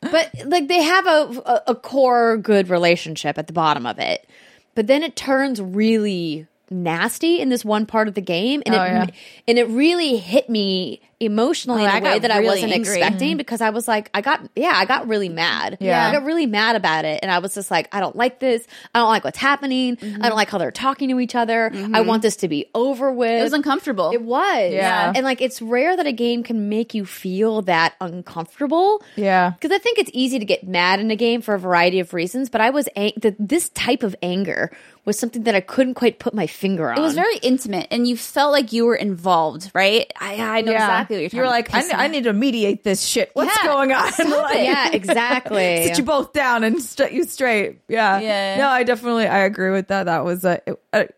But 0.01 0.31
like 0.45 0.69
they 0.69 0.83
have 0.83 1.07
a, 1.07 1.43
a 1.47 1.63
a 1.69 1.75
core 1.75 2.37
good 2.37 2.69
relationship 2.69 3.39
at 3.39 3.47
the 3.47 3.53
bottom 3.53 3.87
of 3.87 3.99
it, 3.99 4.29
but 4.75 4.87
then 4.87 5.03
it 5.03 5.17
turns 5.17 5.61
really 5.61 6.47
nasty 6.71 7.41
in 7.41 7.49
this 7.49 7.65
one 7.65 7.87
part 7.87 8.07
of 8.07 8.15
the 8.15 8.21
game, 8.21 8.63
and 8.67 8.75
Oh, 8.75 8.83
it 8.83 8.87
yeah. 8.87 9.07
and 9.49 9.59
it 9.59 9.67
really 9.69 10.19
hit 10.19 10.49
me 10.49 11.01
emotionally 11.21 11.83
Oh, 11.83 11.85
in 11.85 11.91
I 11.91 11.99
a 11.99 12.03
way 12.03 12.13
got 12.15 12.23
that 12.23 12.31
I 12.31 12.41
wasn't 12.41 12.73
angry. 12.73 13.01
expecting 13.01 13.31
mm-hmm. 13.31 13.39
because 13.39 13.61
I 13.61 13.71
was 13.71 13.89
like, 13.89 14.11
I 14.15 14.21
got 14.21 14.49
yeah, 14.55 14.73
I 14.75 14.85
got 14.85 15.09
really 15.09 15.29
mad. 15.29 15.79
Yeah. 15.81 16.07
I 16.07 16.13
got 16.13 16.25
really 16.25 16.47
mad 16.47 16.77
about 16.77 17.05
it, 17.05 17.21
and 17.23 17.31
I 17.31 17.39
was 17.39 17.55
just 17.55 17.71
like, 17.71 17.89
I 17.93 18.01
don't 18.01 18.17
like 18.17 18.39
this. 18.39 18.67
I 18.95 19.01
don't 19.01 19.09
like 19.09 19.25
what's 19.25 19.39
happening. 19.39 19.99
I 20.01 20.05
mm-hmm. 20.05 20.23
don't 20.23 20.37
like 20.37 20.51
how 20.51 20.59
they're 20.59 20.71
talking 20.71 21.09
to 21.11 21.21
each 21.21 21.35
other. 21.35 21.71
Mm-hmm. 21.71 21.95
I 21.95 22.03
want 22.03 22.23
this 22.23 22.37
to 22.37 22.49
be 22.49 22.71
over 22.75 23.13
with. 23.13 23.41
It 23.41 23.43
was 23.43 23.53
uncomfortable. 23.53 24.11
It 24.11 24.23
was. 24.23 24.73
Yeah. 24.73 25.13
And 25.15 25.25
like 25.25 25.41
it's 25.41 25.61
rare 25.61 25.97
that 25.97 26.07
a 26.07 26.13
game 26.13 26.43
can 26.43 26.69
make 26.69 26.95
you 26.95 27.05
feel 27.05 27.63
that 27.63 27.95
uncomfortable. 28.01 29.03
Yeah. 29.17 29.51
Because 29.51 29.73
I 29.73 29.79
think 29.79 29.99
it's 29.99 30.11
easy 30.13 30.39
to 30.39 30.45
get 30.45 30.67
mad 30.67 31.01
in 31.01 31.11
a 31.11 31.17
game 31.17 31.43
for 31.43 31.55
a 31.55 31.59
variety 31.59 32.01
of 32.01 32.15
reasons, 32.15 32.49
but 32.49 32.61
I 32.61 32.71
was 32.71 32.89
ang- 32.95 33.13
the, 33.17 33.35
this 33.39 33.69
type 33.71 34.03
of 34.03 34.15
anger 34.23 34.71
was 35.09 35.19
something 35.19 35.45
that 35.45 35.55
I 35.55 35.61
couldn't 35.61 35.95
quite 35.95 36.19
put 36.19 36.35
my 36.35 36.47
finger 36.47 36.91
on. 36.91 36.99
It 36.99 37.01
was 37.01 37.15
very 37.15 37.39
intimate, 37.39 37.89
and 37.91 38.07
you 38.07 38.17
felt 38.17 38.53
like 38.53 38.75
you 38.75 38.85
were 38.85 38.95
involved, 38.95 39.71
right? 39.75 40.13
I, 40.21 40.59
I 40.59 40.61
know 40.61 40.73
exactly 40.73 41.08
what 41.17 41.21
you're 41.21 41.29
talking 41.31 41.37
You're 41.39 41.47
like, 41.47 41.75
I, 41.75 42.05
I 42.05 42.09
need 42.09 42.25
to 42.25 42.33
mediate 42.33 42.85
this 42.85 43.05
shit. 43.05 43.31
What's 43.35 43.57
Yeah. 43.63 43.69
going 43.73 43.93
on? 43.93 44.13
Like, 44.19 44.57
yeah, 44.59 44.91
exactly. 44.93 45.85
Sit 45.87 45.99
you 45.99 46.05
both 46.05 46.33
down 46.33 46.65
and 46.65 46.81
set 46.83 47.13
you 47.13 47.25
straight. 47.25 47.81
Yeah. 47.89 48.19
Yeah. 48.21 48.57
No, 48.59 48.69
I 48.69 48.83
definitely 48.83 49.27
I 49.27 49.39
agree 49.39 49.71
with 49.71 49.89
that. 49.89 50.05
That 50.05 50.25
was 50.25 50.45
a. 50.45 50.61
It, 50.67 50.81
I, 50.93 51.09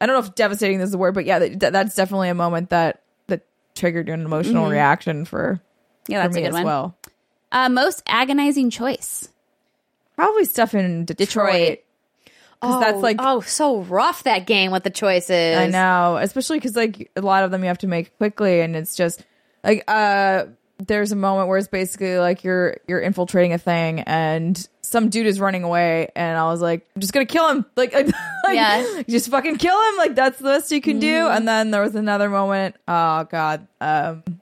I 0.00 0.06
don't 0.06 0.14
know 0.16 0.26
if 0.26 0.34
devastating 0.34 0.80
is 0.80 0.90
the 0.92 0.98
word, 0.98 1.14
but 1.14 1.24
yeah, 1.26 1.38
that, 1.40 1.72
that's 1.72 1.94
definitely 1.94 2.30
a 2.30 2.34
moment 2.34 2.70
that 2.70 3.02
that 3.26 3.42
triggered 3.74 4.08
an 4.08 4.24
emotional 4.24 4.68
reaction 4.70 5.24
for, 5.26 5.60
Yeah, 6.08 6.22
for 6.22 6.28
that's 6.28 6.36
a 6.36 6.40
me 6.40 6.42
good 6.42 6.48
as 6.48 6.54
one. 6.54 6.64
well. 6.64 6.96
Uh, 7.52 7.68
most 7.68 8.02
agonizing 8.06 8.70
choice. 8.70 9.28
Probably 10.16 10.44
stuff 10.46 10.74
in 10.74 11.04
Detroit. 11.04 11.18
Detroit. 11.18 11.78
Because 12.60 12.80
that's 12.80 12.98
like 12.98 13.16
oh, 13.20 13.40
so 13.40 13.80
rough 13.80 14.24
that 14.24 14.46
game 14.46 14.70
with 14.70 14.84
the 14.84 14.90
choices. 14.90 15.56
I 15.56 15.66
know, 15.68 16.18
especially 16.20 16.58
because 16.58 16.76
like 16.76 17.10
a 17.16 17.22
lot 17.22 17.42
of 17.44 17.50
them 17.50 17.62
you 17.62 17.68
have 17.68 17.78
to 17.78 17.86
make 17.86 18.14
quickly, 18.18 18.60
and 18.60 18.76
it's 18.76 18.94
just 18.94 19.24
like 19.64 19.84
uh, 19.88 20.44
there's 20.78 21.12
a 21.12 21.16
moment 21.16 21.48
where 21.48 21.58
it's 21.58 21.68
basically 21.68 22.18
like 22.18 22.44
you're 22.44 22.78
you're 22.88 23.00
infiltrating 23.00 23.52
a 23.52 23.58
thing, 23.58 24.00
and 24.00 24.68
some 24.80 25.08
dude 25.08 25.26
is 25.26 25.40
running 25.40 25.62
away, 25.62 26.08
and 26.16 26.38
I 26.38 26.44
was 26.46 26.60
like, 26.60 26.86
I'm 26.94 27.00
just 27.00 27.12
gonna 27.12 27.26
kill 27.26 27.48
him, 27.48 27.64
like, 27.76 27.92
like 27.92 28.10
Yeah. 28.48 29.02
just 29.08 29.30
fucking 29.30 29.56
kill 29.58 29.80
him, 29.88 29.96
like 29.96 30.14
that's 30.14 30.38
the 30.38 30.44
best 30.44 30.72
you 30.72 30.80
can 30.80 30.98
do. 30.98 31.28
And 31.28 31.46
then 31.46 31.70
there 31.70 31.82
was 31.82 31.94
another 31.94 32.28
moment, 32.28 32.76
oh 32.88 33.24
god, 33.24 33.66
um, 33.80 34.22
I 34.26 34.30
don't 34.30 34.32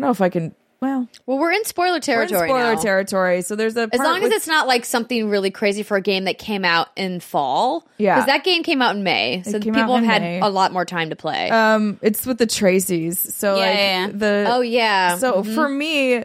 know 0.00 0.10
if 0.10 0.20
I 0.20 0.28
can. 0.28 0.54
Well, 0.80 1.08
Well, 1.26 1.38
we're 1.38 1.50
in 1.50 1.64
spoiler 1.64 1.90
we're 1.90 1.96
in 1.96 2.00
territory 2.02 2.48
spoiler 2.48 2.74
now. 2.74 2.80
territory, 2.80 3.42
so 3.42 3.56
there's 3.56 3.76
a 3.76 3.88
As 3.92 3.98
long 3.98 4.22
as 4.22 4.30
it's 4.30 4.46
not 4.46 4.68
like 4.68 4.84
something 4.84 5.28
really 5.28 5.50
crazy 5.50 5.82
for 5.82 5.96
a 5.96 6.00
game 6.00 6.24
that 6.24 6.38
came 6.38 6.64
out 6.64 6.88
in 6.94 7.18
fall. 7.18 7.84
Yeah. 7.96 8.14
Because 8.14 8.26
that 8.26 8.44
game 8.44 8.62
came 8.62 8.80
out 8.80 8.94
in 8.94 9.02
May. 9.02 9.42
So 9.42 9.58
people 9.58 9.96
have 9.96 10.04
had 10.04 10.22
May. 10.22 10.40
a 10.40 10.46
lot 10.48 10.72
more 10.72 10.84
time 10.84 11.10
to 11.10 11.16
play. 11.16 11.50
um, 11.50 11.98
it's 12.00 12.24
with 12.24 12.38
the 12.38 12.46
Tracis, 12.46 13.16
so 13.16 13.56
Yeah, 13.56 13.60
like 13.60 13.76
yeah, 13.76 14.06
yeah. 14.06 14.12
the 14.12 14.44
oh, 14.48 14.60
yeah. 14.60 15.16
So 15.16 15.42
for 15.42 15.68
me, 15.68 16.16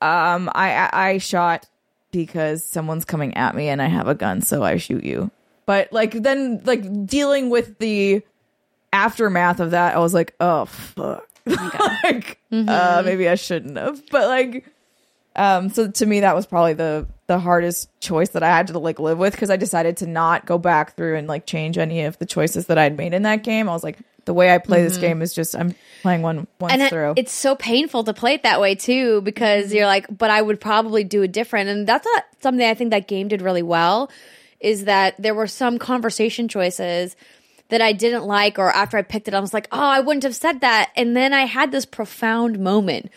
um, 0.00 0.50
I, 0.54 0.88
I 0.90 0.90
I 1.10 1.18
shot 1.18 1.66
because 2.10 2.64
someone's 2.64 3.04
coming 3.04 3.36
at 3.36 3.54
me 3.54 3.68
and 3.68 3.82
I 3.82 3.86
have 3.86 4.08
a 4.08 4.14
gun, 4.14 4.40
so 4.40 4.62
I 4.62 4.78
shoot 4.78 5.04
you. 5.04 5.30
But 5.66 5.92
like 5.92 6.12
then, 6.12 6.62
like 6.64 7.06
dealing 7.06 7.50
with 7.50 7.78
the 7.78 8.22
aftermath 8.94 9.60
of 9.60 9.72
that, 9.72 9.94
I 9.94 9.98
was 9.98 10.14
like, 10.14 10.34
oh 10.40 10.64
fuck, 10.64 11.27
like 12.04 12.38
uh, 12.52 13.02
maybe 13.04 13.28
I 13.28 13.34
shouldn't 13.34 13.76
have. 13.76 14.02
But 14.10 14.28
like, 14.28 14.66
um, 15.36 15.68
so 15.70 15.90
to 15.90 16.06
me, 16.06 16.20
that 16.20 16.34
was 16.34 16.46
probably 16.46 16.74
the 16.74 17.06
the 17.26 17.38
hardest 17.38 17.90
choice 18.00 18.30
that 18.30 18.42
I 18.42 18.48
had 18.48 18.68
to 18.68 18.78
like 18.78 18.98
live 18.98 19.18
with 19.18 19.32
because 19.32 19.50
I 19.50 19.56
decided 19.56 19.98
to 19.98 20.06
not 20.06 20.46
go 20.46 20.58
back 20.58 20.96
through 20.96 21.16
and 21.16 21.28
like 21.28 21.46
change 21.46 21.78
any 21.78 22.02
of 22.04 22.18
the 22.18 22.26
choices 22.26 22.66
that 22.66 22.78
I'd 22.78 22.96
made 22.96 23.14
in 23.14 23.22
that 23.22 23.42
game. 23.44 23.68
I 23.68 23.72
was 23.72 23.84
like, 23.84 23.98
the 24.24 24.34
way 24.34 24.52
I 24.52 24.58
play 24.58 24.82
this 24.82 24.98
game 24.98 25.22
is 25.22 25.32
just 25.32 25.56
I'm 25.56 25.74
playing 26.02 26.22
one 26.22 26.46
once 26.60 26.72
and 26.74 26.88
through. 26.90 27.14
it's 27.16 27.32
so 27.32 27.54
painful 27.56 28.04
to 28.04 28.14
play 28.14 28.34
it 28.34 28.42
that 28.42 28.60
way 28.60 28.74
too 28.74 29.20
because 29.22 29.72
you're 29.72 29.86
like 29.86 30.06
but 30.16 30.30
i 30.30 30.40
would 30.40 30.60
probably 30.60 31.02
do 31.02 31.22
it 31.22 31.32
different 31.32 31.70
and 31.70 31.86
that's 31.88 32.06
not 32.14 32.24
something 32.40 32.64
i 32.64 32.74
think 32.74 32.90
that 32.90 33.08
game 33.08 33.26
did 33.28 33.42
really 33.42 33.62
well 33.62 34.10
is 34.60 34.84
that 34.84 35.14
there 35.18 35.34
were 35.34 35.46
some 35.48 35.78
conversation 35.78 36.46
choices 36.46 37.16
that 37.68 37.80
i 37.80 37.92
didn't 37.92 38.24
like 38.24 38.58
or 38.58 38.70
after 38.70 38.96
i 38.96 39.02
picked 39.02 39.28
it 39.28 39.34
i 39.34 39.40
was 39.40 39.52
like 39.54 39.68
oh 39.72 39.78
i 39.78 40.00
wouldn't 40.00 40.22
have 40.24 40.34
said 40.34 40.60
that 40.60 40.90
and 40.96 41.16
then 41.16 41.32
i 41.32 41.42
had 41.46 41.70
this 41.72 41.84
profound 41.86 42.58
moment 42.58 43.10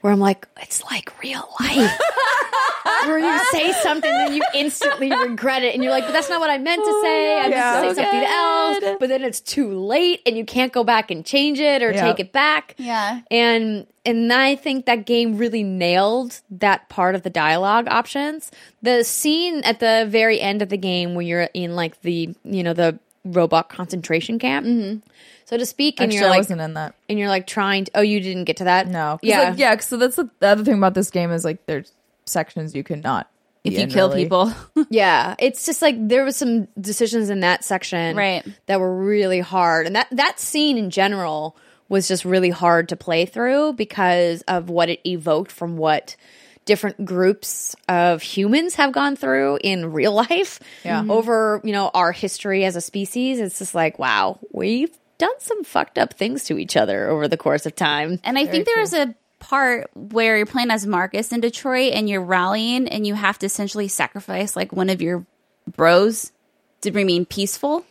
where 0.00 0.12
i'm 0.12 0.20
like 0.20 0.46
it's 0.62 0.82
like 0.84 1.20
real 1.22 1.48
life 1.60 2.00
where 3.04 3.18
you 3.18 3.38
say 3.52 3.72
something 3.82 4.10
and 4.10 4.34
you 4.34 4.42
instantly 4.54 5.10
regret 5.10 5.62
it 5.62 5.74
and 5.74 5.82
you're 5.82 5.92
like 5.92 6.04
but 6.04 6.12
that's 6.12 6.28
not 6.28 6.40
what 6.40 6.50
i 6.50 6.58
meant 6.58 6.82
to 6.82 7.00
say 7.02 7.36
i 7.38 7.42
meant 7.42 7.52
yeah. 7.52 7.74
to 7.74 7.80
say 7.80 7.88
So 7.88 8.02
something 8.02 8.20
good. 8.20 8.28
else 8.28 8.96
but 9.00 9.08
then 9.08 9.22
it's 9.24 9.40
too 9.40 9.78
late 9.78 10.20
and 10.26 10.36
you 10.36 10.44
can't 10.44 10.72
go 10.72 10.84
back 10.84 11.10
and 11.10 11.24
change 11.24 11.58
it 11.60 11.82
or 11.82 11.92
Yeah. 11.92 12.00
take 12.06 12.20
it 12.20 12.32
back 12.32 12.74
Yeah. 12.78 13.20
and 13.30 13.86
and 14.06 14.32
I 14.32 14.54
think 14.54 14.86
that 14.86 15.04
game 15.04 15.36
really 15.36 15.62
nailed 15.62 16.40
that 16.50 16.88
part 16.88 17.14
of 17.14 17.24
the 17.24 17.28
dialogue 17.30 17.88
options. 17.90 18.50
The 18.80 19.04
scene 19.04 19.62
at 19.64 19.80
the 19.80 20.06
very 20.08 20.40
end 20.40 20.62
of 20.62 20.70
the 20.70 20.78
game 20.78 21.14
when 21.14 21.26
you're 21.26 21.50
in 21.52 21.76
like 21.76 22.00
the 22.00 22.34
you 22.42 22.62
know 22.62 22.72
the 22.72 22.98
robot 23.24 23.68
concentration 23.68 24.38
camp, 24.38 24.66
mm-hmm. 24.66 24.98
so 25.44 25.56
to 25.56 25.66
speak. 25.66 26.00
And 26.00 26.10
Actually, 26.10 26.16
you're 26.18 26.26
I 26.26 26.30
like, 26.30 26.38
wasn't 26.38 26.60
in 26.60 26.74
that. 26.74 26.94
and 27.08 27.18
you're 27.18 27.28
like 27.28 27.46
trying 27.46 27.84
to. 27.84 27.90
Oh, 27.96 28.00
you 28.00 28.20
didn't 28.20 28.44
get 28.44 28.58
to 28.58 28.64
that. 28.64 28.88
No. 28.88 29.18
Yeah. 29.22 29.50
Like, 29.50 29.58
yeah. 29.58 29.76
So 29.78 29.96
that's 29.96 30.16
the, 30.16 30.28
the 30.40 30.48
other 30.48 30.64
thing 30.64 30.78
about 30.78 30.94
this 30.94 31.10
game 31.10 31.30
is 31.30 31.44
like 31.44 31.66
there's 31.66 31.92
sections 32.24 32.74
you 32.74 32.84
cannot. 32.84 33.30
if 33.64 33.72
you 33.74 33.80
in, 33.80 33.90
kill 33.90 34.08
really. 34.08 34.24
people. 34.24 34.52
Yeah, 34.90 35.34
it's 35.38 35.66
just 35.66 35.82
like 35.82 35.96
there 35.98 36.24
was 36.24 36.36
some 36.36 36.68
decisions 36.80 37.28
in 37.30 37.40
that 37.40 37.64
section 37.64 38.16
Right. 38.16 38.46
that 38.66 38.80
were 38.80 38.96
really 38.96 39.40
hard. 39.40 39.86
And 39.86 39.96
that 39.96 40.08
that 40.12 40.38
scene 40.40 40.78
in 40.78 40.90
general 40.90 41.56
was 41.88 42.06
just 42.06 42.24
really 42.24 42.50
hard 42.50 42.88
to 42.90 42.96
play 42.96 43.24
through 43.26 43.72
because 43.72 44.42
of 44.42 44.68
what 44.70 44.88
it 44.90 45.00
evoked 45.06 45.50
from 45.50 45.76
what 45.78 46.16
different 46.68 47.02
groups 47.06 47.74
of 47.88 48.20
humans 48.20 48.74
have 48.74 48.92
gone 48.92 49.16
through 49.16 49.58
in 49.64 49.90
real 49.90 50.12
life 50.12 50.60
Yeah. 50.84 51.02
Mhm. 51.02 51.10
over, 51.10 51.62
you 51.64 51.72
know, 51.72 51.90
our 51.94 52.12
history 52.12 52.66
as 52.66 52.76
a 52.76 52.82
species. 52.82 53.40
It's 53.40 53.58
just 53.58 53.74
like, 53.74 53.98
wow, 53.98 54.38
we've 54.52 54.94
done 55.16 55.32
some 55.38 55.64
fucked 55.64 55.96
up 55.96 56.12
things 56.12 56.44
to 56.44 56.58
each 56.58 56.76
other 56.76 57.08
over 57.08 57.26
the 57.26 57.38
course 57.38 57.64
of 57.64 57.74
time. 57.74 58.20
And 58.22 58.38
I 58.38 58.44
think 58.46 58.66
there 58.66 58.78
was 58.78 58.92
a 58.92 59.14
part 59.40 59.88
where 59.94 60.36
you're 60.36 60.44
playing 60.46 60.70
as 60.70 60.86
Marcus 60.86 61.32
in 61.32 61.40
Detroit 61.40 61.94
and 61.94 62.06
you're 62.08 62.22
rallying 62.22 62.86
and 62.86 63.06
you 63.06 63.14
have 63.14 63.38
to 63.38 63.46
essentially 63.46 63.88
sacrifice 63.88 64.54
like 64.54 64.70
one 64.72 64.90
of 64.90 65.00
your 65.00 65.24
bros 65.74 66.32
to 66.82 66.92
remain 66.92 67.24
peaceful. 67.24 67.84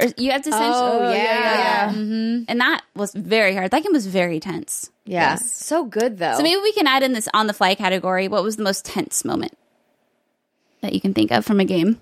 Or 0.00 0.06
you 0.16 0.30
have 0.32 0.42
to 0.42 0.48
essentially. 0.48 0.72
Oh, 0.72 1.12
yeah, 1.12 1.14
yeah, 1.14 1.58
yeah. 1.58 1.92
Mm-hmm. 1.92 2.44
And 2.48 2.60
that 2.60 2.82
was 2.94 3.12
very 3.12 3.54
hard. 3.54 3.70
That 3.70 3.82
game 3.82 3.92
was 3.92 4.06
very 4.06 4.40
tense. 4.40 4.90
Yeah. 5.04 5.32
Yes. 5.32 5.52
So 5.52 5.84
good 5.84 6.18
though. 6.18 6.36
So 6.36 6.42
maybe 6.42 6.60
we 6.60 6.72
can 6.72 6.86
add 6.86 7.02
in 7.02 7.12
this 7.12 7.28
on 7.34 7.46
the 7.46 7.52
fly 7.52 7.74
category. 7.74 8.28
What 8.28 8.42
was 8.42 8.56
the 8.56 8.62
most 8.62 8.84
tense 8.84 9.24
moment 9.24 9.56
that 10.80 10.92
you 10.92 11.00
can 11.00 11.14
think 11.14 11.30
of 11.30 11.44
from 11.44 11.60
a 11.60 11.64
game? 11.64 12.00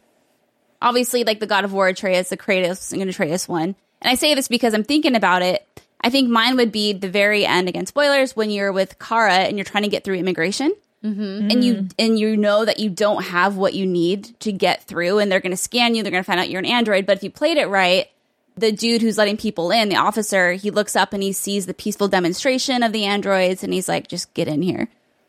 Obviously, 0.80 1.24
like 1.24 1.40
the 1.40 1.46
God 1.46 1.64
of 1.64 1.72
War 1.72 1.88
Atreus, 1.88 2.28
the 2.28 2.36
Kratos 2.36 2.92
and 2.92 3.02
Atreus 3.10 3.48
one. 3.48 3.74
And 4.00 4.10
I 4.10 4.14
say 4.14 4.34
this 4.34 4.46
because 4.46 4.74
I'm 4.74 4.84
thinking 4.84 5.16
about 5.16 5.42
it. 5.42 5.66
I 6.00 6.10
think 6.10 6.30
mine 6.30 6.56
would 6.56 6.70
be 6.70 6.92
the 6.92 7.08
very 7.08 7.44
end 7.44 7.68
against 7.68 7.88
spoilers 7.88 8.36
when 8.36 8.50
you're 8.50 8.70
with 8.70 9.00
Kara 9.00 9.34
and 9.34 9.56
you're 9.56 9.64
trying 9.64 9.82
to 9.82 9.88
get 9.88 10.04
through 10.04 10.14
immigration. 10.14 10.72
Mm-hmm. 11.04 11.50
And 11.50 11.62
you 11.64 11.88
and 11.98 12.18
you 12.18 12.36
know 12.36 12.64
that 12.64 12.78
you 12.80 12.90
don't 12.90 13.22
have 13.24 13.56
what 13.56 13.74
you 13.74 13.86
need 13.86 14.38
to 14.40 14.50
get 14.52 14.82
through, 14.82 15.18
and 15.18 15.30
they're 15.30 15.40
going 15.40 15.52
to 15.52 15.56
scan 15.56 15.94
you. 15.94 16.02
They're 16.02 16.10
going 16.10 16.24
to 16.24 16.26
find 16.26 16.40
out 16.40 16.50
you're 16.50 16.58
an 16.58 16.66
android. 16.66 17.06
But 17.06 17.18
if 17.18 17.22
you 17.22 17.30
played 17.30 17.56
it 17.56 17.66
right, 17.66 18.08
the 18.56 18.72
dude 18.72 19.00
who's 19.02 19.16
letting 19.16 19.36
people 19.36 19.70
in, 19.70 19.88
the 19.90 19.96
officer, 19.96 20.52
he 20.54 20.72
looks 20.72 20.96
up 20.96 21.12
and 21.12 21.22
he 21.22 21.32
sees 21.32 21.66
the 21.66 21.74
peaceful 21.74 22.08
demonstration 22.08 22.82
of 22.82 22.92
the 22.92 23.04
androids 23.04 23.62
and 23.62 23.72
he's 23.72 23.88
like, 23.88 24.08
just 24.08 24.34
get 24.34 24.48
in 24.48 24.60
here. 24.62 24.88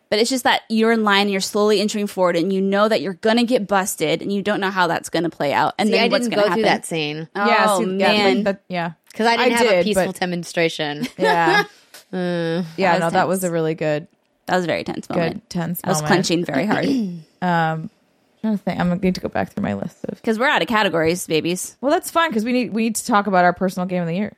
But 0.09 0.17
it's 0.17 0.32
just 0.32 0.43
that 0.45 0.63
you're 0.70 0.91
in 0.91 1.03
line 1.03 1.22
and 1.24 1.32
you're 1.32 1.39
slowly 1.39 1.80
entering 1.80 2.07
forward 2.07 2.36
and 2.36 2.51
you 2.51 2.61
know 2.61 2.88
that 2.88 3.01
you're 3.01 3.13
gonna 3.13 3.43
get 3.43 3.67
busted 3.67 4.24
and 4.24 4.34
you 4.34 4.41
don't 4.41 4.59
know 4.59 4.72
how 4.72 4.88
that's 4.88 5.09
gonna 5.09 5.30
play 5.30 5.53
out. 5.53 5.76
And 5.78 5.88
See, 5.88 5.91
then 5.91 6.05
I 6.05 6.07
what's 6.07 6.26
didn't 6.28 6.34
gonna 6.36 6.47
go 6.47 6.53
through 6.55 6.63
happen. 6.63 6.80
that 6.82 6.86
scene 6.88 7.30
yeah. 7.36 7.65
Oh, 7.70 7.84
see, 7.84 7.97
yeah, 7.97 8.07
man. 8.07 8.43
but- 8.43 8.63
yeah. 8.67 8.93
because 9.11 9.28
I 9.28 9.38
didn't 9.38 9.53
I 9.53 9.57
have 9.57 9.72
a 9.82 9.84
peaceful 9.84 10.05
but- 10.07 10.20
demonstration. 10.20 11.07
Yeah. 11.20 11.65
yeah. 12.11 12.63
That 12.76 12.93
was 12.93 12.99
No, 13.01 13.09
that 13.11 13.28
was 13.28 13.43
a 13.43 13.51
really 13.51 13.76
good, 13.76 14.07
That 14.50 14.56
was 14.56 14.64
a 14.64 14.68
very 14.68 14.84
tense 14.84 15.08
moment. 15.10 15.34
good 15.34 15.50
tense. 15.50 15.80
I 15.84 15.89
was 15.89 16.02
moment. 16.02 16.08
clenching 16.08 16.45
very 16.45 16.66
hard. 16.66 16.88
Um, 17.41 17.47
I'm 17.47 17.89
trying 18.41 18.58
to 18.58 18.64
think. 18.66 18.80
I'm 18.82 18.89
gonna 18.89 19.00
need 19.00 19.16
to 19.16 19.22
go 19.22 19.30
back 19.30 19.54
through 19.54 19.64
my 19.64 19.74
list 19.74 20.04
of. 20.04 20.16
Because 20.16 20.38
we're 20.38 20.50
out 20.50 20.62
of 20.62 20.68
categories, 20.68 21.26
babies. 21.26 21.78
Well, 21.80 21.89
that's 21.89 22.12
fine 22.12 22.30
because 22.30 22.43
we 22.43 22.52
need 22.52 22.74
we 22.74 22.84
need 22.84 22.95
to 22.95 23.06
talk 23.06 23.28
about 23.28 23.45
our 23.45 23.54
personal 23.54 23.88
game 23.88 24.02
of 24.02 24.10
the 24.10 24.16
year. 24.16 24.34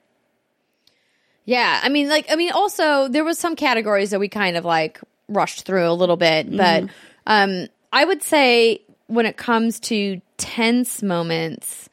Yeah, 1.45 1.81
I 1.81 1.89
mean, 1.89 2.09
like, 2.09 2.27
I 2.29 2.35
mean, 2.35 2.51
also 2.51 3.07
there 3.07 3.23
was 3.23 3.39
some 3.39 3.55
categories 3.55 4.11
that 4.11 4.19
we 4.19 4.27
kind 4.27 4.55
of 4.55 4.65
like 4.65 4.99
rushed 5.27 5.65
through 5.65 5.89
a 5.89 5.93
little 5.93 6.15
bit, 6.15 6.55
but 6.55 6.89
um, 7.25 7.67
I 7.91 8.05
would 8.05 8.21
say 8.21 8.83
when 9.07 9.25
it 9.25 9.37
comes 9.37 9.79
to 9.79 10.21
tense 10.37 11.01
moments, 11.01 11.89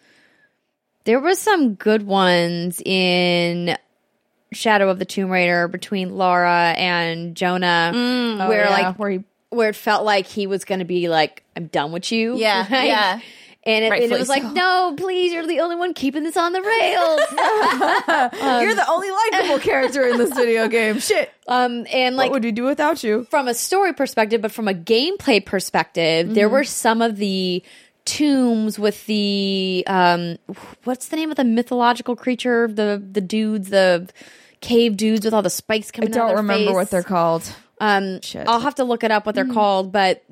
there 1.05 1.21
were 1.21 1.35
some 1.35 1.75
good 1.75 2.03
ones 2.03 2.83
in 2.85 3.79
Shadow 4.53 4.89
of 4.89 4.99
the 4.99 5.05
Tomb 5.05 5.31
Raider 5.31 5.69
between 5.69 6.17
Lara 6.17 6.75
and 6.77 7.35
Jonah, 7.35 7.93
mm. 7.95 8.49
where 8.49 8.67
Oh, 8.67 8.71
yeah, 8.71 8.71
like 8.71 8.99
where 8.99 9.11
he 9.11 9.25
where 9.51 9.71
it 9.71 9.77
felt 9.77 10.05
like 10.05 10.27
he 10.27 10.47
was 10.47 10.65
going 10.65 10.79
to 10.81 10.85
be 10.85 11.09
like, 11.09 11.43
"I'm 11.57 11.67
done 11.67 11.93
with 11.93 12.11
you." 12.13 12.37
Yeah, 12.37 12.67
yeah. 12.85 13.21
And 13.65 13.85
it, 13.85 13.93
and 13.93 14.13
it 14.13 14.19
was 14.19 14.31
like, 14.31 14.43
so. 14.43 14.53
no, 14.53 14.95
please, 14.97 15.33
you're 15.33 15.47
the 15.47 15.61
only 15.61 15.77
one 15.77 15.93
keeping 15.93 16.23
this 16.23 16.39
on 16.39 16.53
the 16.53 16.63
rails. 16.63 17.21
Um, 18.41 18.63
you're 18.63 18.75
the 18.75 18.89
only 18.89 19.11
likable 19.11 19.59
character 19.59 20.07
in 20.07 20.17
this 20.17 20.33
video 20.33 20.69
game. 20.69 21.01
Shit. 21.01 21.31
um, 21.47 21.87
and 21.93 22.17
like 22.17 22.31
what 22.31 22.37
would 22.37 22.45
we 22.45 22.53
do 22.53 22.65
without 22.65 23.03
you? 23.03 23.27
from 23.31 23.49
a 23.49 23.55
story 23.55 23.93
perspective, 23.93 24.41
but 24.41 24.53
from 24.53 24.69
a 24.69 24.75
gameplay 24.75 25.45
perspective, 25.45 26.35
there 26.35 26.47
mm-hmm. 26.47 26.55
were 26.55 26.65
some 26.65 27.03
of 27.03 27.17
the 27.17 27.63
tombs 28.09 28.79
with 28.79 29.05
the 29.07 29.85
um, 29.87 30.39
what's 30.85 31.09
the 31.09 31.17
name 31.17 31.31
of 31.31 31.37
the 31.37 31.45
mythological 31.45 32.17
creature? 32.17 32.67
The 32.67 33.03
the 33.13 33.21
dudes, 33.21 33.69
the 33.71 34.09
cave 34.61 34.97
dudes 34.97 35.25
with 35.25 35.35
all 35.35 35.43
the 35.43 35.51
spikes 35.51 35.91
coming. 35.91 36.09
out 36.09 36.11
of 36.11 36.17
don't 36.17 36.29
their 36.29 36.37
remember 36.39 36.73
what 36.73 36.91
they're 36.91 37.03
called. 37.03 37.45
Um, 37.81 38.21
Shit. 38.23 38.49
I'll 38.49 38.61
have 38.61 38.77
to 38.77 38.85
look 38.85 39.05
it 39.05 39.11
up 39.11 39.27
what 39.27 39.35
they're 39.35 39.45
called, 39.47 39.93
but 39.93 40.25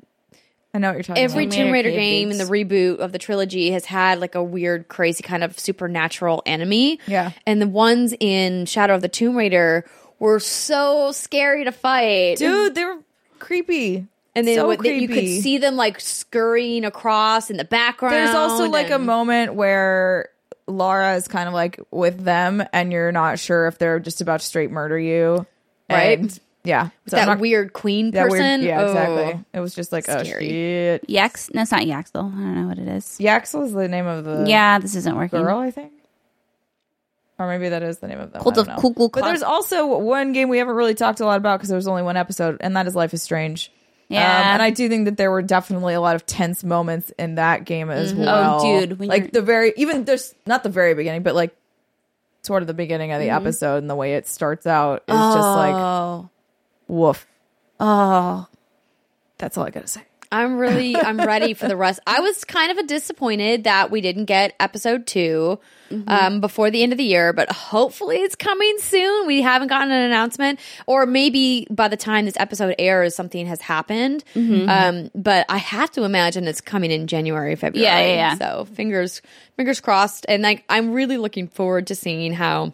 I 0.73 0.79
know 0.79 0.89
what 0.89 0.95
you're 0.95 1.03
talking 1.03 1.23
every 1.23 1.45
about. 1.45 1.53
Every 1.53 1.65
Tomb 1.65 1.73
Raider 1.73 1.89
Cave 1.89 1.99
game 1.99 2.31
in 2.31 2.37
the 2.37 2.43
reboot 2.43 2.97
of 2.97 3.11
the 3.11 3.19
trilogy 3.19 3.71
has 3.71 3.85
had 3.85 4.19
like 4.19 4.35
a 4.35 4.43
weird, 4.43 4.87
crazy 4.87 5.23
kind 5.23 5.43
of 5.43 5.57
supernatural 5.57 6.43
enemy. 6.45 6.99
Yeah. 7.07 7.31
and 7.45 7.61
the 7.61 7.67
ones 7.67 8.13
in 8.19 8.65
Shadow 8.65 8.95
of 8.95 9.01
the 9.01 9.07
Tomb 9.07 9.35
Raider 9.35 9.85
were 10.19 10.39
so 10.39 11.11
scary 11.11 11.63
to 11.63 11.71
fight, 11.71 12.37
Dude, 12.37 12.75
they 12.75 12.83
were 12.83 12.97
creepy. 13.39 14.07
And 14.37 14.47
then 14.47 14.55
so 14.55 14.67
what, 14.67 14.79
that 14.83 14.95
you 14.95 15.07
could 15.07 15.27
see 15.27 15.57
them 15.57 15.75
like 15.75 15.99
scurrying 15.99 16.85
across 16.85 17.49
in 17.49 17.57
the 17.57 17.65
background. 17.65 18.15
There's 18.15 18.35
also 18.35 18.69
like 18.69 18.91
a 18.91 18.99
moment 18.99 19.55
where 19.55 20.29
Lara 20.67 21.15
is 21.15 21.27
kind 21.27 21.47
of 21.47 21.53
like 21.53 21.79
with 21.91 22.23
them, 22.23 22.63
and 22.73 22.91
you're 22.91 23.11
not 23.11 23.39
sure 23.39 23.67
if 23.67 23.77
they're 23.77 23.99
just 23.99 24.21
about 24.21 24.41
to 24.41 24.45
straight 24.45 24.69
murder 24.71 24.97
you, 24.99 25.45
Right. 25.89 26.19
And, 26.19 26.39
yeah, 26.63 26.89
so 27.07 27.15
that 27.15 27.25
not- 27.25 27.39
weird 27.39 27.71
queen 27.71 28.11
that 28.11 28.23
person. 28.29 28.39
weird- 28.59 28.61
yeah, 28.63 28.81
Oh. 28.81 28.85
exactly. 28.87 29.45
It 29.53 29.59
was 29.61 29.73
just 29.73 29.93
like 29.93 30.03
oh, 30.09 30.21
Scary. 30.23 30.45
oh 30.45 30.49
shit. 30.49 31.07
Yax? 31.07 31.53
No, 31.53 31.61
it's 31.61 31.71
not 31.71 31.83
Yaaxil. 31.83 32.25
I 32.33 32.37
don't 32.37 32.55
know 32.61 32.67
what 32.67 32.77
it 32.77 32.89
is. 32.89 33.17
Yaaxil 33.21 33.63
is 33.63 33.71
the 33.71 33.87
name 33.87 34.05
of 34.05 34.25
the 34.25 34.43
Yeah, 34.45 34.77
this 34.79 34.93
isn't 34.95 35.15
working. 35.15 35.41
girl, 35.41 35.59
I 35.59 35.71
think. 35.71 35.93
Or 37.39 37.47
maybe 37.47 37.69
that 37.69 37.83
is 37.83 37.99
the 37.99 38.07
name 38.07 38.19
of 38.19 38.33
them. 38.33 38.41
Cult 38.41 38.57
I 38.57 38.61
of 38.61 38.67
don't 38.67 38.83
know. 38.83 38.89
Kukul 38.89 39.11
But 39.13 39.23
there's 39.25 39.43
also 39.43 39.97
one 39.99 40.33
game 40.33 40.49
we 40.49 40.57
haven't 40.57 40.75
really 40.75 40.95
talked 40.95 41.19
a 41.21 41.25
lot 41.25 41.37
about 41.37 41.59
because 41.59 41.69
there 41.69 41.75
was 41.77 41.87
only 41.87 42.01
one 42.01 42.17
episode, 42.17 42.57
and 42.61 42.75
that 42.75 42.87
is 42.87 42.95
Life 42.95 43.13
is 43.13 43.21
Strange. 43.23 43.71
Yeah. 44.09 44.19
Um, 44.39 44.47
and 44.53 44.61
I 44.61 44.69
do 44.69 44.87
think 44.87 45.05
that 45.05 45.17
there 45.17 45.29
were 45.29 45.41
definitely 45.41 45.93
a 45.93 45.99
lot 46.01 46.15
of 46.15 46.25
tense 46.25 46.63
moments 46.63 47.11
in 47.19 47.35
that 47.35 47.65
game 47.65 47.89
as 47.89 48.13
Mm-hmm. 48.13 48.21
well. 48.21 48.59
Oh, 48.61 48.79
dude, 48.79 48.99
when 48.99 49.09
like 49.09 49.21
you're- 49.23 49.31
the 49.31 49.41
very 49.41 49.73
even 49.77 50.05
there's 50.05 50.33
not 50.45 50.63
the 50.63 50.69
very 50.69 50.93
beginning, 50.93 51.23
but 51.23 51.35
like 51.35 51.53
sort 52.43 52.63
of 52.63 52.67
the 52.67 52.73
beginning 52.73 53.11
of 53.11 53.19
the 53.19 53.27
Mm-hmm. 53.27 53.45
episode 53.45 53.77
and 53.79 53.89
the 53.89 53.95
way 53.95 54.13
it 54.13 54.25
starts 54.27 54.65
out 54.65 55.03
is 55.09 55.13
just 55.13 55.37
like 55.37 55.75
oh, 55.75 56.29
woof. 56.87 57.27
oh, 57.81 58.47
That's 59.37 59.57
all 59.57 59.65
I 59.65 59.69
gotta 59.71 59.87
say. 59.87 60.03
I'm 60.31 60.57
really 60.57 60.95
I'm 60.95 61.17
ready 61.17 61.53
for 61.53 61.67
the 61.67 61.75
rest. 61.77 61.99
I 62.05 62.19
was 62.19 62.43
kind 62.43 62.71
of 62.71 62.77
a 62.77 62.83
disappointed 62.83 63.63
that 63.65 63.91
we 63.91 64.01
didn't 64.01 64.25
get 64.25 64.55
episode 64.59 65.07
2 65.07 65.59
um, 66.07 66.41
before 66.41 66.69
the 66.69 66.83
end 66.83 66.91
of 66.91 66.97
the 66.97 67.03
year, 67.05 67.31
but 67.31 67.49
hopefully 67.49 68.17
it's 68.17 68.35
coming 68.35 68.77
soon. 68.79 69.25
We 69.25 69.41
haven't 69.41 69.69
gotten 69.69 69.89
an 69.89 70.01
announcement, 70.01 70.59
or 70.85 71.05
maybe 71.05 71.65
by 71.69 71.87
the 71.87 71.95
time 71.95 72.25
this 72.25 72.35
episode 72.37 72.75
airs, 72.77 73.15
something 73.15 73.45
has 73.47 73.61
happened. 73.61 74.23
Um, 74.35 75.11
but 75.15 75.45
I 75.47 75.57
have 75.57 75.89
to 75.91 76.03
imagine 76.03 76.45
it's 76.47 76.59
coming 76.61 76.91
in 76.91 77.07
January, 77.07 77.55
February. 77.55 77.85
Yeah, 77.85 77.99
yeah, 77.99 78.15
yeah. 78.15 78.35
So 78.35 78.65
fingers 78.65 79.21
fingers 79.55 79.79
crossed, 79.79 80.25
and 80.27 80.43
like 80.43 80.65
I'm 80.67 80.91
really 80.91 81.17
looking 81.17 81.47
forward 81.47 81.87
to 81.87 81.95
seeing 81.95 82.33
how. 82.33 82.73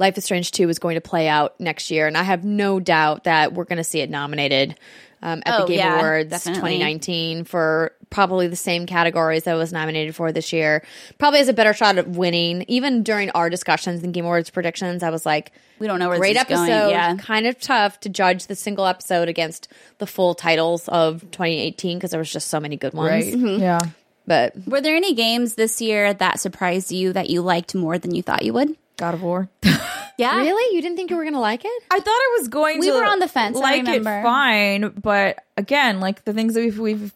Life 0.00 0.18
is 0.18 0.24
Strange 0.24 0.50
2 0.50 0.68
is 0.70 0.80
going 0.80 0.96
to 0.96 1.00
play 1.00 1.28
out 1.28 1.60
next 1.60 1.88
year, 1.92 2.08
and 2.08 2.18
I 2.18 2.24
have 2.24 2.42
no 2.42 2.80
doubt 2.80 3.24
that 3.24 3.52
we're 3.52 3.62
going 3.62 3.76
to 3.76 3.84
see 3.84 4.00
it 4.00 4.10
nominated 4.10 4.76
um, 5.24 5.42
at 5.44 5.56
the 5.58 5.64
Oh, 5.64 5.66
Game 5.66 5.78
yeah, 5.78 5.96
Awards 5.98 6.30
definitely. 6.30 6.60
2019 6.78 7.44
for 7.44 7.92
probably 8.10 8.46
the 8.46 8.54
same 8.54 8.86
categories 8.86 9.42
that 9.44 9.54
it 9.54 9.58
was 9.58 9.72
nominated 9.72 10.14
for 10.14 10.30
this 10.30 10.52
year. 10.52 10.84
Probably 11.18 11.38
has 11.40 11.48
a 11.48 11.52
better 11.52 11.72
shot 11.72 11.98
at 11.98 12.06
winning. 12.08 12.64
Even 12.68 13.02
during 13.02 13.30
our 13.30 13.50
discussions 13.50 14.04
and 14.04 14.14
Game 14.14 14.24
Awards 14.24 14.50
predictions, 14.50 15.02
I 15.02 15.10
was 15.10 15.26
like, 15.26 15.50
we 15.80 15.88
don't 15.88 15.98
know 15.98 16.08
where 16.10 16.18
great 16.18 16.34
this 16.34 16.42
is 16.44 16.50
episode. 16.52 16.66
going. 16.68 16.90
Yeah. 16.90 17.16
Kind 17.16 17.46
of 17.48 17.58
tough 17.58 17.98
to 18.00 18.08
judge 18.08 18.46
the 18.46 18.54
single 18.54 18.86
episode 18.86 19.28
against 19.28 19.66
the 19.98 20.06
full 20.06 20.34
titles 20.36 20.86
of 20.88 21.22
2018 21.32 21.98
because 21.98 22.12
there 22.12 22.20
was 22.20 22.30
just 22.30 22.48
so 22.48 22.60
many 22.60 22.76
good 22.76 22.92
ones. 22.94 23.34
Right? 23.34 23.58
Yeah. 23.58 23.80
But 24.26 24.54
Were 24.66 24.80
there 24.80 24.94
any 24.96 25.14
games 25.14 25.54
this 25.56 25.80
year 25.82 26.14
that 26.14 26.38
surprised 26.38 26.92
you 26.92 27.12
that 27.14 27.28
you 27.30 27.42
liked 27.42 27.74
more 27.74 27.98
than 27.98 28.14
you 28.14 28.22
thought 28.22 28.44
you 28.44 28.52
would? 28.52 28.76
God 28.96 29.14
of 29.14 29.22
War. 29.22 29.48
Yeah. 30.16 30.36
really, 30.38 30.76
you 30.76 30.82
didn't 30.82 30.96
think 30.96 31.10
you 31.10 31.16
were 31.16 31.24
going 31.24 31.34
to 31.34 31.40
like 31.40 31.64
it? 31.64 31.82
I 31.90 31.98
thought 31.98 32.08
I 32.08 32.36
was 32.38 32.48
going 32.48 32.78
We 32.80 32.86
to 32.86 32.92
We 32.92 32.98
were 32.98 33.06
on 33.06 33.18
the 33.18 33.28
fence, 33.28 33.56
I 33.56 33.60
like 33.60 33.88
it 33.88 34.02
fine, 34.02 34.88
but 34.90 35.44
again, 35.56 36.00
like 36.00 36.24
the 36.24 36.32
things 36.32 36.54
that 36.54 36.60
we've 36.60 36.78
we've 36.78 37.12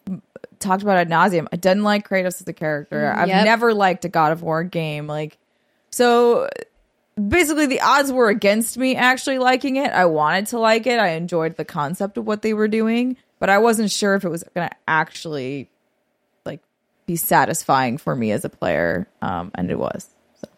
talked 0.59 0.83
about 0.83 0.97
ad 0.97 1.09
nauseum. 1.09 1.47
I 1.51 1.55
didn't 1.55 1.83
like 1.83 2.07
Kratos 2.07 2.41
as 2.41 2.47
a 2.47 2.53
character. 2.53 3.11
I've 3.11 3.27
never 3.27 3.73
liked 3.73 4.05
a 4.05 4.09
God 4.09 4.31
of 4.31 4.41
War 4.41 4.63
game. 4.63 5.07
Like 5.07 5.37
so 5.91 6.49
basically 7.27 7.65
the 7.65 7.81
odds 7.81 8.11
were 8.11 8.29
against 8.29 8.77
me 8.77 8.95
actually 8.95 9.39
liking 9.39 9.77
it. 9.77 9.91
I 9.91 10.05
wanted 10.05 10.47
to 10.47 10.59
like 10.59 10.87
it. 10.87 10.99
I 10.99 11.09
enjoyed 11.09 11.57
the 11.57 11.65
concept 11.65 12.17
of 12.17 12.25
what 12.25 12.41
they 12.41 12.53
were 12.53 12.67
doing, 12.67 13.17
but 13.39 13.49
I 13.49 13.57
wasn't 13.57 13.91
sure 13.91 14.15
if 14.15 14.23
it 14.23 14.29
was 14.29 14.43
gonna 14.55 14.69
actually 14.87 15.69
like 16.45 16.61
be 17.05 17.15
satisfying 17.15 17.97
for 17.97 18.15
me 18.15 18.31
as 18.31 18.45
a 18.45 18.49
player, 18.49 19.07
um, 19.21 19.51
and 19.55 19.71
it 19.71 19.79
was. 19.79 20.09
So. 20.41 20.49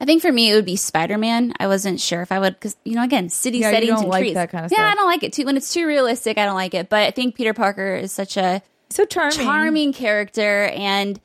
I 0.00 0.04
think 0.04 0.20
for 0.22 0.30
me 0.30 0.50
it 0.50 0.54
would 0.54 0.64
be 0.66 0.76
Spider 0.76 1.16
Man. 1.18 1.54
I 1.58 1.66
wasn't 1.68 2.00
sure 2.00 2.20
if 2.22 2.30
I 2.30 2.38
would 2.38 2.54
because 2.54 2.76
you 2.84 2.94
know 2.94 3.02
again 3.02 3.28
city 3.30 3.58
Yeah, 3.58 3.70
settings 3.70 3.90
don't 3.90 4.00
and 4.04 4.08
like 4.08 4.20
trees. 4.20 4.34
that 4.34 4.50
kind 4.50 4.64
of 4.66 4.72
yeah, 4.72 4.76
stuff. 4.78 4.92
I 4.92 4.94
don't 4.94 5.06
like 5.06 5.22
it 5.22 5.32
too 5.32 5.44
when 5.46 5.56
it's 5.56 5.72
too 5.72 5.86
realistic. 5.86 6.36
I 6.38 6.44
don't 6.44 6.54
like 6.54 6.74
it. 6.74 6.88
But 6.88 7.06
I 7.06 7.10
think 7.10 7.34
Peter 7.34 7.54
Parker 7.54 7.94
is 7.96 8.12
such 8.12 8.36
a 8.36 8.62
So 8.90 9.04
charming. 9.04 9.36
charming 9.38 9.92
character 9.92 10.64
and 10.74 11.20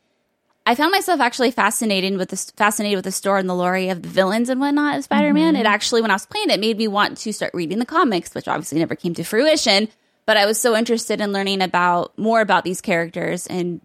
I 0.65 0.75
found 0.75 0.91
myself 0.91 1.19
actually 1.19 1.49
fascinated 1.51 2.17
with 2.17 2.29
this 2.29 2.51
fascinated 2.51 2.95
with 2.97 3.05
the 3.05 3.11
story 3.11 3.39
and 3.39 3.49
the 3.49 3.55
lore 3.55 3.75
of 3.75 4.03
the 4.03 4.07
villains 4.09 4.47
and 4.47 4.61
whatnot 4.61 4.97
of 4.99 5.03
Spider 5.03 5.33
Man. 5.33 5.55
Mm-hmm. 5.55 5.61
It 5.61 5.65
actually, 5.65 6.01
when 6.03 6.11
I 6.11 6.15
was 6.15 6.27
playing 6.27 6.51
it, 6.51 6.59
made 6.59 6.77
me 6.77 6.87
want 6.87 7.17
to 7.17 7.33
start 7.33 7.51
reading 7.55 7.79
the 7.79 7.85
comics, 7.85 8.33
which 8.35 8.47
obviously 8.47 8.77
never 8.77 8.95
came 8.95 9.15
to 9.15 9.23
fruition. 9.23 9.89
But 10.27 10.37
I 10.37 10.45
was 10.45 10.61
so 10.61 10.75
interested 10.77 11.19
in 11.19 11.33
learning 11.33 11.63
about 11.63 12.15
more 12.17 12.41
about 12.41 12.63
these 12.63 12.79
characters, 12.79 13.47
and 13.47 13.81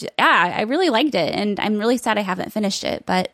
yeah, 0.00 0.10
I 0.56 0.62
really 0.62 0.88
liked 0.88 1.14
it. 1.14 1.34
And 1.34 1.60
I'm 1.60 1.76
really 1.78 1.98
sad 1.98 2.16
I 2.16 2.22
haven't 2.22 2.52
finished 2.54 2.84
it, 2.84 3.04
but 3.04 3.30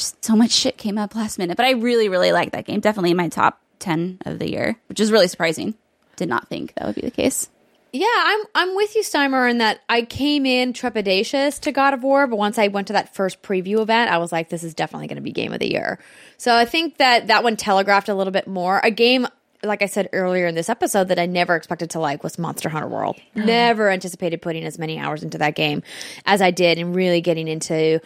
just 0.00 0.24
so 0.24 0.34
much 0.34 0.50
shit 0.50 0.76
came 0.76 0.98
up 0.98 1.14
last 1.14 1.38
minute. 1.38 1.56
But 1.56 1.66
I 1.66 1.72
really, 1.72 2.08
really 2.08 2.32
like 2.32 2.52
that 2.52 2.64
game. 2.64 2.80
Definitely 2.80 3.12
in 3.12 3.16
my 3.16 3.28
top 3.28 3.60
ten 3.78 4.18
of 4.24 4.38
the 4.38 4.50
year, 4.50 4.76
which 4.88 5.00
is 5.00 5.12
really 5.12 5.28
surprising. 5.28 5.74
Did 6.16 6.28
not 6.28 6.48
think 6.48 6.74
that 6.74 6.86
would 6.86 6.96
be 6.96 7.02
the 7.02 7.10
case. 7.10 7.48
Yeah, 7.92 8.06
I'm 8.08 8.44
I'm 8.54 8.76
with 8.76 8.94
you, 8.94 9.02
Steimer, 9.02 9.50
in 9.50 9.58
that 9.58 9.80
I 9.88 10.02
came 10.02 10.46
in 10.46 10.72
trepidatious 10.72 11.60
to 11.60 11.72
God 11.72 11.92
of 11.92 12.02
War, 12.02 12.26
but 12.26 12.36
once 12.36 12.56
I 12.56 12.68
went 12.68 12.86
to 12.86 12.92
that 12.92 13.14
first 13.14 13.42
preview 13.42 13.80
event, 13.80 14.10
I 14.10 14.18
was 14.18 14.30
like, 14.30 14.48
this 14.48 14.62
is 14.62 14.74
definitely 14.74 15.08
going 15.08 15.16
to 15.16 15.22
be 15.22 15.32
game 15.32 15.52
of 15.52 15.58
the 15.58 15.70
year. 15.70 15.98
So 16.36 16.54
I 16.54 16.66
think 16.66 16.98
that 16.98 17.26
that 17.26 17.42
one 17.42 17.56
telegraphed 17.56 18.08
a 18.08 18.14
little 18.14 18.32
bit 18.32 18.46
more. 18.46 18.80
A 18.84 18.92
game, 18.92 19.26
like 19.64 19.82
I 19.82 19.86
said 19.86 20.08
earlier 20.12 20.46
in 20.46 20.54
this 20.54 20.68
episode, 20.68 21.08
that 21.08 21.18
I 21.18 21.26
never 21.26 21.56
expected 21.56 21.90
to 21.90 22.00
like 22.00 22.22
was 22.22 22.38
Monster 22.38 22.68
Hunter 22.68 22.86
World. 22.86 23.18
Never 23.34 23.90
anticipated 23.90 24.40
putting 24.40 24.64
as 24.64 24.78
many 24.78 24.98
hours 24.98 25.24
into 25.24 25.38
that 25.38 25.56
game 25.56 25.82
as 26.26 26.40
I 26.40 26.52
did, 26.52 26.78
and 26.78 26.94
really 26.94 27.20
getting 27.20 27.48
into 27.48 28.00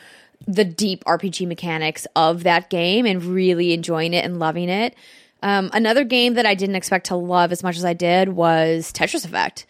the 0.47 0.65
deep 0.65 1.05
RPG 1.05 1.47
mechanics 1.47 2.07
of 2.17 2.43
that 2.45 2.71
game 2.71 3.07
and 3.07 3.23
really 3.25 3.73
enjoying 3.73 4.15
it 4.15 4.25
and 4.25 4.39
loving 4.39 4.69
it. 4.69 4.95
Um, 5.43 5.71
another 5.75 6.05
game 6.05 6.35
that 6.35 6.47
I 6.47 6.55
didn't 6.55 6.77
expect 6.77 7.07
to 7.07 7.17
love 7.17 7.53
as 7.53 7.63
much 7.63 7.77
as 7.77 7.85
I 7.85 7.93
did 7.93 8.31
was 8.31 8.93
Tetris 8.93 9.25
Effect. 9.25 9.67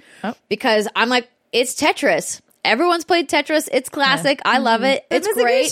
Because 0.49 0.87
I'm 0.95 1.09
like, 1.09 1.29
it's 1.53 1.75
Tetris. 1.75 2.41
Everyone's 2.65 3.05
played 3.05 3.29
Tetris. 3.29 3.69
It's 3.73 3.89
classic. 3.89 4.41
I 4.45 4.59
love 4.59 4.83
it. 4.85 5.05
It's 5.11 5.27
great. 5.43 5.67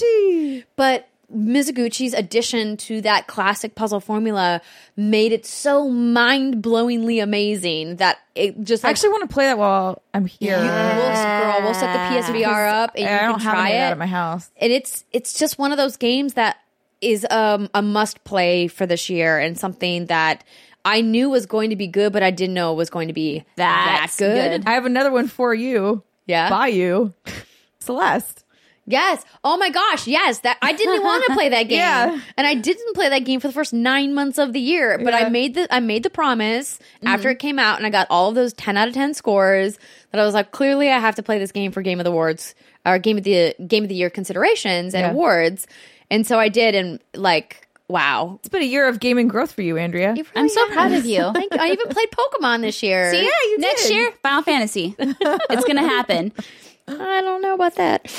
But 0.76 1.08
Mizuguchi's 1.34 2.14
addition 2.14 2.76
to 2.78 3.00
that 3.02 3.26
classic 3.26 3.74
puzzle 3.74 4.00
formula 4.00 4.60
made 4.96 5.32
it 5.32 5.46
so 5.46 5.88
mind 5.88 6.62
blowingly 6.62 7.22
amazing 7.22 7.96
that 7.96 8.18
it 8.34 8.62
just 8.62 8.84
I 8.84 8.90
actually 8.90 9.10
want 9.10 9.28
to 9.28 9.32
play 9.32 9.46
that 9.46 9.58
while 9.58 10.02
I'm 10.14 10.26
here. 10.26 10.58
we'll, 10.58 10.66
girl, 10.66 11.60
we'll 11.62 11.74
set 11.74 11.92
the 11.92 12.16
PSVR 12.16 12.70
up 12.70 12.92
and 12.94 13.04
you 13.04 13.06
I 13.06 13.18
can 13.18 13.30
don't 13.30 13.40
have 13.42 13.54
try 13.54 13.68
it 13.70 13.78
at 13.78 13.98
my 13.98 14.06
house. 14.06 14.50
and 14.56 14.72
it's 14.72 15.04
it's 15.12 15.38
just 15.38 15.58
one 15.58 15.72
of 15.72 15.78
those 15.78 15.96
games 15.96 16.34
that 16.34 16.58
is 17.00 17.26
um, 17.30 17.68
a 17.74 17.82
must 17.82 18.22
play 18.24 18.68
for 18.68 18.86
this 18.86 19.10
year 19.10 19.38
and 19.38 19.58
something 19.58 20.06
that 20.06 20.44
I 20.84 21.00
knew 21.00 21.30
was 21.30 21.46
going 21.46 21.70
to 21.70 21.76
be 21.76 21.86
good, 21.86 22.12
but 22.12 22.22
I 22.22 22.30
didn't 22.30 22.54
know 22.54 22.72
it 22.72 22.76
was 22.76 22.90
going 22.90 23.08
to 23.08 23.14
be 23.14 23.44
that 23.56 24.12
good. 24.18 24.34
good. 24.62 24.68
I 24.68 24.72
have 24.74 24.84
another 24.84 25.10
one 25.10 25.28
for 25.28 25.54
you. 25.54 26.02
Yeah. 26.26 26.48
By 26.50 26.68
you. 26.68 27.14
Celeste. 27.80 28.44
Yes. 28.86 29.24
Oh 29.44 29.56
my 29.56 29.70
gosh. 29.70 30.06
Yes. 30.06 30.40
That 30.40 30.58
I 30.60 30.72
didn't 30.72 31.02
want 31.04 31.24
to 31.26 31.34
play 31.34 31.48
that 31.50 31.64
game, 31.64 31.78
Yeah. 31.78 32.20
and 32.36 32.46
I 32.46 32.54
didn't 32.54 32.94
play 32.94 33.08
that 33.08 33.20
game 33.20 33.40
for 33.40 33.46
the 33.46 33.52
first 33.52 33.72
nine 33.72 34.14
months 34.14 34.38
of 34.38 34.52
the 34.52 34.60
year. 34.60 34.98
But 35.02 35.14
I 35.14 35.28
made 35.28 35.54
the 35.54 35.72
I 35.72 35.80
made 35.80 36.02
the 36.02 36.10
promise 36.10 36.78
after 37.04 37.28
mm-hmm. 37.28 37.32
it 37.32 37.38
came 37.38 37.58
out, 37.58 37.76
and 37.78 37.86
I 37.86 37.90
got 37.90 38.06
all 38.10 38.30
of 38.30 38.34
those 38.34 38.52
ten 38.52 38.76
out 38.76 38.88
of 38.88 38.94
ten 38.94 39.14
scores. 39.14 39.78
That 40.10 40.20
I 40.20 40.24
was 40.24 40.34
like, 40.34 40.50
clearly, 40.50 40.90
I 40.90 40.98
have 40.98 41.14
to 41.14 41.22
play 41.22 41.38
this 41.38 41.52
game 41.52 41.72
for 41.72 41.80
Game 41.80 42.00
of 42.00 42.04
the 42.04 42.10
Awards 42.10 42.54
or 42.84 42.98
Game 42.98 43.16
of 43.18 43.24
the 43.24 43.54
Game 43.66 43.84
of 43.84 43.88
the 43.88 43.94
Year 43.94 44.10
considerations 44.10 44.94
and 44.94 45.02
Yeah. 45.04 45.10
awards. 45.12 45.66
And 46.10 46.26
so 46.26 46.38
I 46.38 46.48
did, 46.48 46.74
and 46.74 47.00
like, 47.14 47.68
wow. 47.88 48.38
It's 48.40 48.48
been 48.48 48.62
a 48.62 48.66
year 48.66 48.88
of 48.88 49.00
gaming 49.00 49.28
growth 49.28 49.52
for 49.52 49.62
you, 49.62 49.78
Andrea. 49.78 50.12
It 50.12 50.26
I'm 50.34 50.44
really 50.44 50.48
so 50.50 50.66
proud 50.68 50.92
of 50.92 51.06
you. 51.06 51.20
Thank 51.34 51.54
you. 51.54 51.58
I 51.60 51.68
even 51.68 51.88
played 51.88 52.10
Pokemon 52.10 52.60
this 52.62 52.82
year. 52.82 53.12
So 53.12 53.18
yeah, 53.18 53.30
you 53.44 53.58
next 53.58 53.86
did. 53.86 53.94
year, 53.94 54.12
Final 54.22 54.42
Fantasy. 54.42 54.94
it's 54.98 55.64
gonna 55.64 55.86
happen. 55.86 56.32
I 56.88 57.20
don't 57.22 57.42
know 57.42 57.54
about 57.54 57.76
that. 57.76 58.06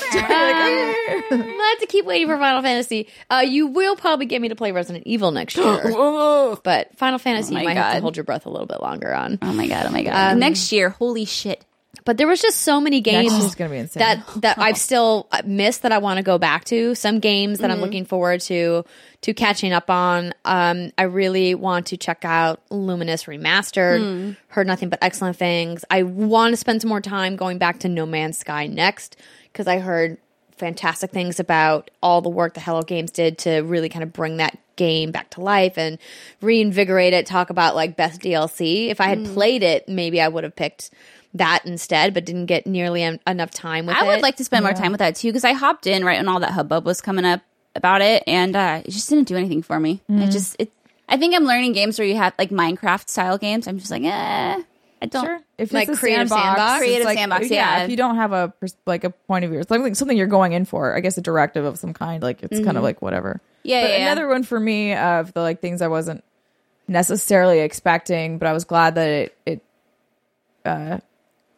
Um, 1.31 1.41
I 1.41 1.69
have 1.71 1.79
to 1.79 1.87
keep 1.87 2.05
waiting 2.05 2.27
for 2.27 2.37
Final 2.37 2.61
Fantasy. 2.61 3.07
Uh, 3.29 3.43
you 3.45 3.67
will 3.67 3.95
probably 3.95 4.25
get 4.25 4.41
me 4.41 4.49
to 4.49 4.55
play 4.55 4.71
Resident 4.71 5.05
Evil 5.07 5.31
next 5.31 5.55
year, 5.57 5.81
but 6.63 6.95
Final 6.97 7.17
Fantasy 7.17 7.55
Oh 7.55 7.59
you 7.59 7.65
might 7.65 7.77
have 7.77 7.95
to 7.95 8.01
hold 8.01 8.15
your 8.17 8.23
breath 8.23 8.45
a 8.45 8.49
little 8.49 8.67
bit 8.67 8.81
longer 8.81 9.13
on. 9.13 9.39
Oh 9.41 9.53
my 9.53 9.67
god! 9.67 9.85
Oh 9.87 9.91
my 9.91 10.03
god! 10.03 10.37
next 10.37 10.71
year, 10.71 10.89
holy 10.89 11.25
shit! 11.25 11.65
But 12.05 12.17
there 12.17 12.27
was 12.27 12.41
just 12.41 12.61
so 12.61 12.81
many 12.81 13.01
games 13.01 13.31
year's 13.31 13.55
gonna 13.55 13.69
be 13.69 13.77
insane. 13.77 14.01
that 14.01 14.41
that 14.41 14.59
I've 14.59 14.77
still 14.89 15.27
uh, 15.31 15.41
missed 15.45 15.83
that 15.83 15.91
I 15.91 15.99
want 15.99 16.17
to 16.17 16.23
go 16.23 16.37
back 16.37 16.65
to. 16.65 16.95
Some 16.95 17.19
games 17.19 17.59
that 17.59 17.71
I'm 17.71 17.77
mm-hmm. 17.77 17.85
looking 17.85 18.05
forward 18.05 18.41
to 18.41 18.83
to 19.21 19.33
catching 19.33 19.71
up 19.71 19.89
on. 19.89 20.33
Um, 20.43 20.91
I 20.97 21.03
really 21.03 21.55
want 21.55 21.87
to 21.87 21.97
check 21.97 22.25
out 22.25 22.61
Lumines 22.69 23.25
Remastered. 23.25 24.01
Hmm. 24.01 24.31
Heard 24.49 24.67
nothing 24.67 24.89
but 24.89 24.99
excellent 25.01 25.37
things. 25.37 25.85
I 25.89 26.03
want 26.03 26.53
to 26.53 26.57
spend 26.57 26.81
some 26.81 26.89
more 26.89 27.01
time 27.01 27.35
going 27.35 27.57
back 27.57 27.79
to 27.79 27.89
No 27.89 28.05
Man's 28.05 28.37
Sky 28.37 28.67
next 28.67 29.15
because 29.51 29.67
I 29.67 29.79
heard 29.79 30.17
fantastic 30.57 31.11
things 31.11 31.39
about 31.39 31.89
all 32.01 32.21
the 32.21 32.29
work 32.29 32.53
the 32.53 32.59
Hello 32.59 32.81
Games 32.81 33.11
did 33.11 33.37
to 33.39 33.61
really 33.61 33.89
kind 33.89 34.03
of 34.03 34.13
bring 34.13 34.37
that 34.37 34.57
game 34.75 35.11
back 35.11 35.29
to 35.31 35.41
life 35.41 35.77
and 35.77 35.97
reinvigorate 36.41 37.13
it. 37.13 37.25
Talk 37.25 37.49
about 37.49 37.75
like 37.75 37.95
best 37.95 38.21
DLC. 38.21 38.89
If 38.89 38.99
I 38.99 39.07
had 39.07 39.19
hmm. 39.19 39.33
played 39.33 39.63
it, 39.63 39.87
maybe 39.87 40.19
I 40.19 40.27
would 40.27 40.43
have 40.43 40.55
picked 40.55 40.91
that 41.35 41.65
instead, 41.65 42.13
but 42.13 42.25
didn't 42.25 42.45
get 42.45 42.67
nearly 42.67 43.03
en- 43.03 43.19
enough 43.25 43.51
time 43.51 43.85
with 43.87 43.95
I 43.95 44.03
it. 44.05 44.07
would 44.07 44.21
like 44.21 44.35
to 44.37 44.43
spend 44.43 44.63
more 44.63 44.73
time 44.73 44.91
with 44.91 44.99
that 44.99 45.15
too 45.15 45.29
because 45.29 45.43
I 45.43 45.53
hopped 45.53 45.87
in 45.87 46.05
right 46.05 46.17
when 46.19 46.27
all 46.27 46.39
that 46.41 46.51
hubbub 46.51 46.85
was 46.85 47.01
coming 47.01 47.25
up 47.25 47.41
about 47.75 48.01
it, 48.01 48.23
and 48.27 48.55
uh, 48.55 48.81
it 48.85 48.91
just 48.91 49.09
didn't 49.09 49.27
do 49.27 49.35
anything 49.35 49.61
for 49.63 49.79
me. 49.79 50.01
Mm-hmm. 50.09 50.21
It 50.23 50.31
just 50.31 50.55
it. 50.59 50.71
I 51.09 51.17
think 51.17 51.35
I'm 51.35 51.43
learning 51.45 51.73
games 51.73 51.97
where 51.99 52.07
you 52.07 52.15
have 52.15 52.33
like 52.37 52.49
Minecraft 52.49 53.09
style 53.09 53.37
games. 53.37 53.67
I'm 53.67 53.77
just 53.79 53.91
like, 53.91 54.03
eh, 54.03 54.07
I 55.01 55.05
don't. 55.07 55.25
Sure. 55.25 55.39
If 55.57 55.71
Like 55.73 55.89
it's 55.89 55.97
a 55.97 55.99
creative 55.99 56.29
sandbox, 56.29 56.43
sandbox? 56.57 56.71
it's 56.71 56.79
Creative 56.79 57.05
like- 57.05 57.17
sandbox, 57.17 57.49
yeah. 57.49 57.83
If 57.83 57.89
you 57.89 57.97
don't 57.97 58.15
have 58.15 58.31
a 58.31 58.53
like 58.85 59.03
a 59.03 59.09
point 59.09 59.43
of 59.45 59.51
view, 59.51 59.59
it's 59.59 59.69
like 59.71 59.95
something 59.95 60.17
you're 60.17 60.27
going 60.27 60.53
in 60.53 60.65
for. 60.65 60.95
I 60.95 60.99
guess 61.01 61.17
a 61.17 61.21
directive 61.21 61.65
of 61.65 61.77
some 61.77 61.93
kind. 61.93 62.21
Like 62.23 62.41
it's 62.43 62.63
kind 62.63 62.77
of 62.77 62.83
like 62.83 63.01
whatever. 63.01 63.41
Yeah, 63.63 63.81
But 63.81 63.89
yeah, 63.91 63.97
yeah. 63.97 64.05
another 64.11 64.27
one 64.27 64.43
for 64.43 64.59
me 64.59 64.93
of 64.93 65.33
the 65.33 65.41
like 65.41 65.61
things 65.61 65.81
I 65.81 65.87
wasn't 65.87 66.23
necessarily 66.87 67.59
expecting, 67.59 68.37
but 68.37 68.47
I 68.47 68.53
was 68.53 68.65
glad 68.65 68.95
that 68.95 69.07
it 69.09 69.37
it 69.45 69.61
uh 70.65 70.99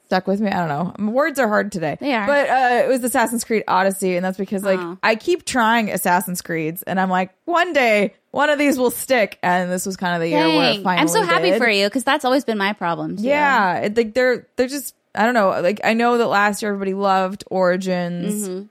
stuck 0.06 0.28
with 0.28 0.40
me. 0.42 0.50
I 0.52 0.66
don't 0.68 0.98
know. 1.00 1.12
Words 1.12 1.40
are 1.40 1.48
hard 1.48 1.72
today. 1.72 1.98
They 2.00 2.14
are. 2.14 2.26
But 2.26 2.50
uh 2.50 2.84
it 2.86 2.88
was 2.88 3.04
Assassin's 3.04 3.44
Creed 3.44 3.64
Odyssey, 3.68 4.16
and 4.16 4.26
that's 4.26 4.38
because 4.38 4.64
like 4.64 4.80
Oh. 4.80 4.98
I 5.04 5.16
keep 5.16 5.46
trying 5.46 5.90
Assassin's 5.92 6.42
Creeds, 6.42 6.84
and 6.84 7.00
I'm 7.00 7.10
like, 7.10 7.32
one 7.46 7.74
day 7.74 8.14
one 8.32 8.50
of 8.50 8.60
these 8.60 8.78
will 8.78 8.92
stick. 8.92 9.40
And 9.42 9.72
this 9.72 9.86
was 9.86 9.96
kind 9.98 10.14
of 10.16 10.22
the 10.22 10.30
year 10.30 10.40
where 10.48 10.70
it 10.70 10.74
Dang. 10.76 10.84
finally 10.84 11.02
I'm 11.02 11.08
so 11.08 11.24
happy 11.24 11.52
did. 11.52 11.58
for 11.62 11.70
you 11.70 11.88
because 11.88 12.04
that's 12.04 12.26
always 12.26 12.44
been 12.46 12.58
my 12.58 12.74
problem. 12.74 13.18
too. 13.18 13.24
Yeah, 13.24 13.78
it, 13.80 13.96
like 13.98 14.14
they're 14.14 14.48
they're 14.56 14.68
just 14.68 14.96
I 15.14 15.24
don't 15.26 15.34
know. 15.34 15.50
Like 15.62 15.80
I 15.84 15.94
know 15.94 16.18
that 16.18 16.28
last 16.28 16.62
year 16.62 16.72
everybody 16.72 16.94
loved 16.94 17.44
Origins. 17.50 18.48
Mm-hmm. 18.48 18.66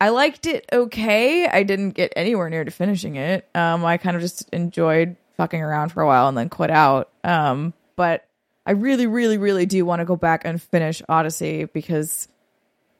I 0.00 0.08
liked 0.10 0.46
it 0.46 0.66
okay. 0.72 1.46
I 1.46 1.62
didn't 1.62 1.90
get 1.92 2.12
anywhere 2.16 2.50
near 2.50 2.64
to 2.64 2.70
finishing 2.70 3.14
it. 3.16 3.48
Um, 3.54 3.84
I 3.84 3.96
kind 3.96 4.16
of 4.16 4.22
just 4.22 4.48
enjoyed 4.50 5.16
fucking 5.36 5.62
around 5.62 5.90
for 5.92 6.02
a 6.02 6.06
while 6.06 6.28
and 6.28 6.36
then 6.36 6.48
quit 6.48 6.70
out. 6.70 7.10
Um, 7.22 7.72
but 7.96 8.26
I 8.66 8.72
really, 8.72 9.06
really, 9.06 9.38
really 9.38 9.66
do 9.66 9.84
want 9.84 10.00
to 10.00 10.04
go 10.04 10.16
back 10.16 10.42
and 10.44 10.60
finish 10.60 11.02
Odyssey 11.08 11.66
because 11.66 12.28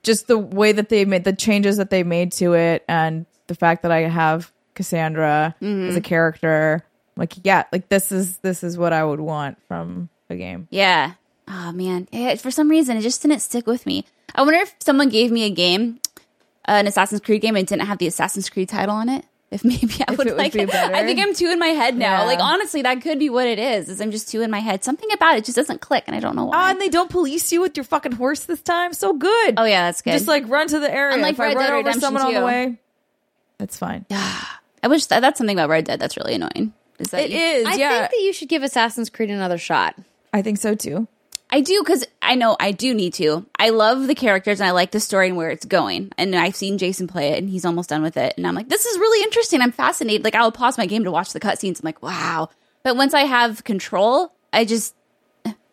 just 0.03 0.27
the 0.27 0.37
way 0.39 0.73
that 0.73 0.89
they 0.91 1.05
made 1.05 1.25
the 1.25 1.33
changes 1.33 1.79
that 1.79 1.91
they 1.91 2.03
made 2.03 2.33
to 2.33 2.53
it 2.55 2.85
and 2.89 3.25
the 3.47 3.55
fact 3.55 3.83
that 3.83 3.91
I 3.93 4.01
have 4.03 4.53
Cassandra 4.75 5.55
Mm-hmm. 5.63 5.89
as 5.89 5.97
a 5.97 6.01
character, 6.01 6.85
like 7.17 7.35
yeah, 7.45 7.65
like 7.73 7.89
this 7.89 8.13
is 8.13 8.39
this 8.39 8.63
is 8.65 8.77
what 8.77 8.93
I 8.93 9.05
would 9.05 9.21
want 9.21 9.57
from 9.67 10.09
a 10.29 10.37
game. 10.37 10.69
Yeah. 10.71 11.13
Oh 11.49 11.73
man. 11.73 12.09
Yeah, 12.13 12.35
for 12.37 12.51
some 12.51 12.69
reason, 12.69 12.97
it 12.97 13.03
just 13.03 13.23
didn't 13.23 13.41
stick 13.41 13.67
with 13.67 13.87
me. 13.87 14.05
I 14.35 14.43
wonder 14.43 14.59
if 14.61 14.75
someone 14.81 15.09
gave 15.11 15.31
me 15.31 15.45
a 15.45 15.51
game, 15.51 16.01
uh, 16.67 16.73
an 16.73 16.87
Assassin's 16.87 17.21
Creed 17.21 17.41
game, 17.43 17.55
and 17.57 17.67
didn't 17.67 17.87
have 17.87 17.99
the 17.99 18.07
Assassin's 18.07 18.51
Creed 18.51 18.69
title 18.69 18.95
on 18.95 19.09
it. 19.09 19.25
If 19.55 19.65
maybe 19.65 19.95
I 20.07 20.13
If 20.13 20.19
would 20.19 20.37
like 20.37 20.55
it. 20.55 20.69
I 20.75 21.05
think 21.05 21.21
I'm 21.21 21.33
too 21.35 21.47
in 21.51 21.59
my 21.59 21.69
head 21.69 21.97
now. 21.97 22.23
Yeah. 22.23 22.25
Like 22.25 22.41
honestly, 22.41 22.83
that 22.83 23.01
could 23.01 23.19
be 23.19 23.31
what 23.31 23.47
it 23.47 23.59
is. 23.59 23.89
Is 23.89 24.01
I'm 24.01 24.11
just 24.11 24.29
too 24.29 24.43
in 24.43 24.51
my 24.51 24.59
head. 24.59 24.83
Something 24.85 25.09
about 25.13 25.37
it 25.39 25.45
just 25.45 25.57
doesn't 25.57 25.81
click, 25.81 26.05
and 26.07 26.17
I 26.17 26.21
don't 26.21 26.35
know 26.37 26.47
why. 26.47 26.57
Oh, 26.57 26.71
and 26.73 26.81
they 26.81 26.89
don't 26.89 27.09
police 27.11 27.53
you 27.53 27.61
with 27.61 27.77
your 27.77 27.85
fucking 27.85 28.13
horse 28.13 28.45
this 28.45 28.61
time. 28.63 28.93
So 28.93 29.13
good. 29.15 29.55
oh 29.57 29.65
yeah, 29.65 29.87
that's 29.87 30.03
good. 30.03 30.13
Just 30.13 30.27
like 30.29 30.49
run 30.49 30.67
to 30.69 30.81
the 30.81 30.93
area. 30.93 31.15
Unlike 31.15 31.35
if 31.35 31.41
I 31.41 31.45
Red 31.47 31.55
run 31.57 31.63
Dead 31.65 31.71
over 31.71 31.77
Redemption 31.79 32.01
someone 32.01 32.23
on 32.23 32.35
the 32.35 32.45
way, 32.45 32.79
that's 33.59 33.79
fine. 33.79 34.05
Yeah, 34.11 34.45
I 34.83 34.89
wish 34.89 35.07
that, 35.07 35.21
that's 35.21 35.39
something 35.39 35.57
about 35.57 35.69
Red 35.71 35.85
Dead 35.85 36.01
that's 36.01 36.17
really 36.17 36.35
annoying. 36.35 36.73
Is 36.99 37.09
that 37.11 37.23
It 37.25 37.31
you- 37.31 37.39
is. 37.39 37.67
I 37.67 37.75
yeah, 37.75 37.99
think 38.01 38.11
that 38.11 38.21
you 38.21 38.33
should 38.33 38.49
give 38.49 38.63
Assassin's 38.63 39.11
Creed 39.11 39.31
another 39.31 39.59
shot. 39.59 39.97
I 40.33 40.43
think 40.43 40.59
so 40.59 40.75
too. 40.75 41.07
I 41.55 41.61
do 41.61 41.81
because 41.85 42.05
I 42.21 42.35
know 42.35 42.57
I 42.59 42.73
do 42.73 42.93
need 42.93 43.15
to. 43.15 43.47
I 43.57 43.69
love 43.69 44.09
the 44.09 44.17
characters 44.17 44.61
and 44.61 44.67
I 44.67 44.73
like 44.73 44.91
the 44.91 44.99
story 44.99 45.29
and 45.29 45.37
where 45.37 45.51
it's 45.51 45.65
going. 45.65 46.11
And 46.19 46.35
I've 46.35 46.57
seen 46.57 46.79
Jason 46.79 47.07
play 47.07 47.29
it 47.29 47.39
and 47.39 47.49
he's 47.49 47.65
almost 47.65 47.91
done 47.91 48.03
with 48.03 48.17
it. 48.17 48.35
And 48.37 48.45
I'm 48.45 48.57
like, 48.57 48.69
this 48.69 48.85
is 48.85 48.99
really 48.99 49.23
interesting. 49.23 49.61
I'm 49.61 49.71
fascinated. 49.71 50.25
Like 50.25 50.35
I'll 50.35 50.51
pause 50.51 50.77
my 50.77 50.87
game 50.87 51.05
to 51.05 51.13
watch 51.13 51.33
the 51.33 51.39
cutscenes. 51.39 51.79
I'm 51.79 51.85
like, 51.85 52.03
wow. 52.03 52.49
But 52.83 52.97
once 52.97 53.15
I 53.15 53.21
have 53.21 53.63
control, 53.63 54.33
I 54.53 54.65
just 54.65 54.97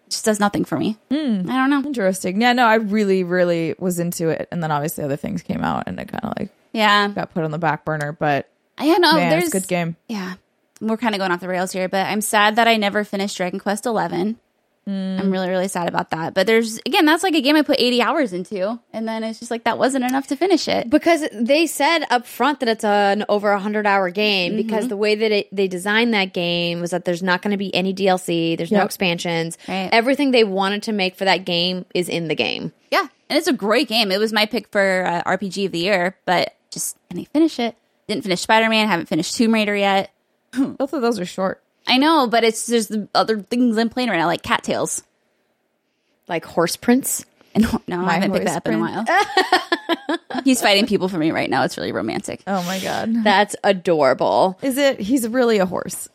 just 0.08 0.24
does 0.24 0.40
nothing 0.40 0.66
for 0.66 0.78
me. 0.78 1.00
Hmm. 1.10 1.50
I 1.50 1.56
don't 1.56 1.72
know. 1.72 1.82
Interesting. 1.84 2.40
Yeah, 2.40 2.54
no, 2.54 2.68
I 2.68 2.76
really, 2.76 3.24
really 3.24 3.74
was 3.80 3.98
into 3.98 4.30
it, 4.30 4.50
and 4.52 4.62
then 4.62 4.70
obviously 4.70 5.04
other 5.04 5.16
things 5.16 5.42
came 5.42 5.64
out, 5.64 5.86
and 5.88 6.00
it 6.00 6.10
kind 6.10 6.26
of 6.26 6.34
like 6.38 6.52
Yeah, 6.74 7.08
got 7.08 7.34
put 7.34 7.44
on 7.44 7.50
the 7.50 7.58
back 7.58 7.86
burner. 7.86 8.12
But 8.12 8.48
yeah, 8.80 8.98
no. 8.98 9.14
man, 9.14 9.32
there's 9.32 9.46
it's 9.46 9.56
a 9.56 9.60
good 9.60 9.68
game. 9.68 9.96
Yeah, 10.08 10.36
we're 10.80 10.98
kind 10.98 11.16
of 11.16 11.20
going 11.20 11.32
off 11.32 11.40
the 11.40 11.48
rails 11.48 11.72
here, 11.72 11.90
but 11.90 12.06
I'm 12.06 12.22
sad 12.22 12.58
that 12.58 12.68
I 12.68 12.78
never 12.78 13.04
finished 13.04 13.36
Dragon 13.36 13.60
Quest 13.60 13.88
Eleven. 13.88 14.38
I'm 14.88 15.32
really, 15.32 15.48
really 15.48 15.68
sad 15.68 15.88
about 15.88 16.10
that. 16.10 16.34
But 16.34 16.48
there's 16.48 16.80
again, 16.86 17.06
that's 17.06 17.24
like 17.24 17.36
a 17.36 17.42
game 17.42 17.56
I 17.56 17.62
put 17.62 17.80
80 17.80 18.02
hours 18.02 18.34
into, 18.34 18.80
and 18.92 19.08
then 19.08 19.24
it's 19.24 19.40
just 19.40 19.52
like 19.52 19.64
that 19.66 19.78
wasn't 19.78 20.04
enough 20.06 20.28
to 20.28 20.36
finish 20.36 20.68
it. 20.68 20.90
because 20.90 21.24
they 21.32 21.68
said 21.68 22.00
up 22.10 22.26
front 22.26 22.60
that 22.60 22.68
it's 22.68 22.84
an 22.84 23.24
over 23.30 23.56
hundred 23.58 23.86
hour 23.86 24.10
game 24.10 24.54
Mm-hmm. 24.54 24.58
because 24.68 24.88
the 24.88 24.98
way 24.98 25.16
that 25.16 25.32
it, 25.32 25.56
they 25.56 25.68
designed 25.68 26.14
that 26.14 26.34
game 26.34 26.82
was 26.82 26.92
that 26.92 27.06
there's 27.06 27.22
not 27.24 27.42
going 27.42 27.52
to 27.52 27.58
be 27.58 27.74
any 27.76 27.94
DLC, 27.94 28.58
there's 28.58 28.72
no 28.72 28.84
expansions, 28.84 29.58
Right. 29.68 29.90
everything 29.94 30.32
they 30.32 30.44
wanted 30.44 30.84
to 30.84 30.92
make 30.92 31.16
for 31.16 31.26
that 31.26 31.46
game 31.46 31.86
is 31.94 32.10
in 32.10 32.28
the 32.28 32.36
game. 32.36 32.74
Yeah, 32.92 33.08
and 33.30 33.38
it's 33.38 33.48
a 33.48 33.54
great 33.54 33.88
game. 33.88 34.12
It 34.12 34.20
was 34.20 34.34
my 34.34 34.46
pick 34.46 34.68
for 34.70 35.06
uh, 35.06 35.22
RPG 35.24 35.68
of 35.68 35.72
the 35.72 35.80
year, 35.80 36.18
but 36.26 36.56
just 36.72 36.98
I 37.12 37.16
didn't 37.16 37.30
finish 37.30 37.60
it. 37.60 37.76
Didn't 38.08 38.24
finish 38.24 38.42
Spider 38.42 38.68
Man. 38.68 38.88
Haven't 38.88 39.06
finished 39.08 39.36
Tomb 39.36 39.54
Raider 39.54 39.76
yet. 39.76 40.12
Both 40.58 40.92
of 40.94 41.02
those 41.02 41.20
are 41.20 41.26
short. 41.26 41.62
I 41.88 41.98
know, 41.98 42.28
but 42.28 42.44
it's 42.44 42.66
there's 42.68 42.88
the 42.88 43.08
other 43.16 43.42
things 43.42 43.78
I'm 43.78 43.90
playing 43.90 44.10
right 44.10 44.18
now, 44.18 44.28
like 44.28 44.44
Cattails. 44.44 45.04
Like 46.28 46.46
Horse 46.46 46.76
Prince. 46.76 47.26
And 47.54 47.66
no, 47.88 48.06
I 48.06 48.14
haven't 48.14 48.32
picked 48.32 48.46
that 48.46 48.58
up 48.58 48.68
in 48.68 48.76
a 48.76 48.80
while. 48.80 49.06
He's 50.46 50.62
fighting 50.62 50.88
people 50.88 51.10
for 51.10 51.18
me 51.18 51.32
right 51.32 51.50
now. 51.50 51.64
It's 51.64 51.78
really 51.78 51.92
romantic. 51.92 52.42
Oh 52.48 52.64
my 52.64 52.80
god, 52.80 53.24
That's 53.24 53.56
adorable. 53.64 54.58
is 54.62 54.78
it? 54.78 55.00
He's 55.00 55.28
really 55.28 55.58
a 55.58 55.66
horse. 55.66 56.08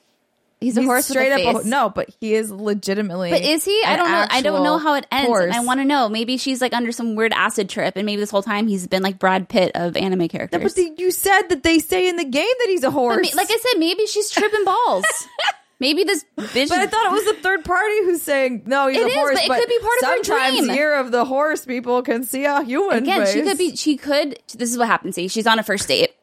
He's 0.60 0.76
a 0.76 0.80
He's 0.80 0.88
horse 0.88 1.06
straight 1.06 1.32
up. 1.32 1.38
face. 1.38 1.64
A, 1.66 1.68
no, 1.68 1.90
but 1.90 2.08
he 2.18 2.32
is 2.34 2.50
legitimately. 2.50 3.30
But 3.30 3.42
is 3.42 3.64
he? 3.64 3.82
I 3.84 3.96
don't 3.96 4.10
know. 4.10 4.26
I 4.30 4.40
don't 4.40 4.62
know 4.62 4.78
how 4.78 4.94
it 4.94 5.06
ends, 5.12 5.26
horse. 5.28 5.44
and 5.44 5.52
I 5.54 5.60
want 5.60 5.80
to 5.80 5.84
know. 5.84 6.08
Maybe 6.08 6.38
she's 6.38 6.60
like 6.62 6.72
under 6.72 6.92
some 6.92 7.14
weird 7.14 7.32
acid 7.34 7.68
trip, 7.68 7.94
and 7.96 8.06
maybe 8.06 8.20
this 8.20 8.30
whole 8.30 8.42
time 8.42 8.66
he's 8.66 8.86
been 8.86 9.02
like 9.02 9.18
Brad 9.18 9.48
Pitt 9.50 9.72
of 9.74 9.96
anime 9.96 10.28
characters. 10.28 10.58
No, 10.58 10.64
but 10.64 10.74
the, 10.74 10.94
you 11.02 11.10
said 11.10 11.42
that 11.48 11.62
they 11.62 11.78
say 11.78 12.08
in 12.08 12.16
the 12.16 12.24
game 12.24 12.48
that 12.60 12.66
he's 12.68 12.84
a 12.84 12.90
horse. 12.90 13.16
But 13.30 13.36
like 13.36 13.48
I 13.50 13.56
said, 13.56 13.78
maybe 13.78 14.06
she's 14.06 14.30
tripping 14.30 14.64
balls. 14.64 15.04
maybe 15.78 16.04
this 16.04 16.24
bitch. 16.38 16.70
But 16.70 16.78
I 16.78 16.86
thought 16.86 17.04
it 17.06 17.12
was 17.12 17.24
the 17.26 17.42
third 17.42 17.62
party 17.62 17.98
who's 18.04 18.22
saying 18.22 18.62
no. 18.64 18.88
He's 18.88 18.96
It 18.96 19.04
a 19.04 19.06
is, 19.08 19.14
horse, 19.14 19.40
but 19.46 19.58
it 19.58 19.60
could 19.60 19.68
be 19.68 19.78
part 19.78 19.92
of 20.02 20.08
her 20.08 20.24
sometimes 20.24 20.58
dream. 20.66 20.74
year 20.74 20.94
of 20.94 21.10
the 21.10 21.26
horse 21.26 21.66
people 21.66 22.00
can 22.02 22.24
see 22.24 22.46
a 22.46 22.62
human. 22.62 22.96
again, 23.02 23.26
she 23.26 23.42
could 23.42 23.58
be. 23.58 23.76
She 23.76 23.98
could. 23.98 24.38
This 24.56 24.70
is 24.70 24.78
what 24.78 24.86
happens. 24.88 25.16
See, 25.16 25.28
she's 25.28 25.46
on 25.46 25.58
a 25.58 25.62
first 25.62 25.86
date, 25.86 26.14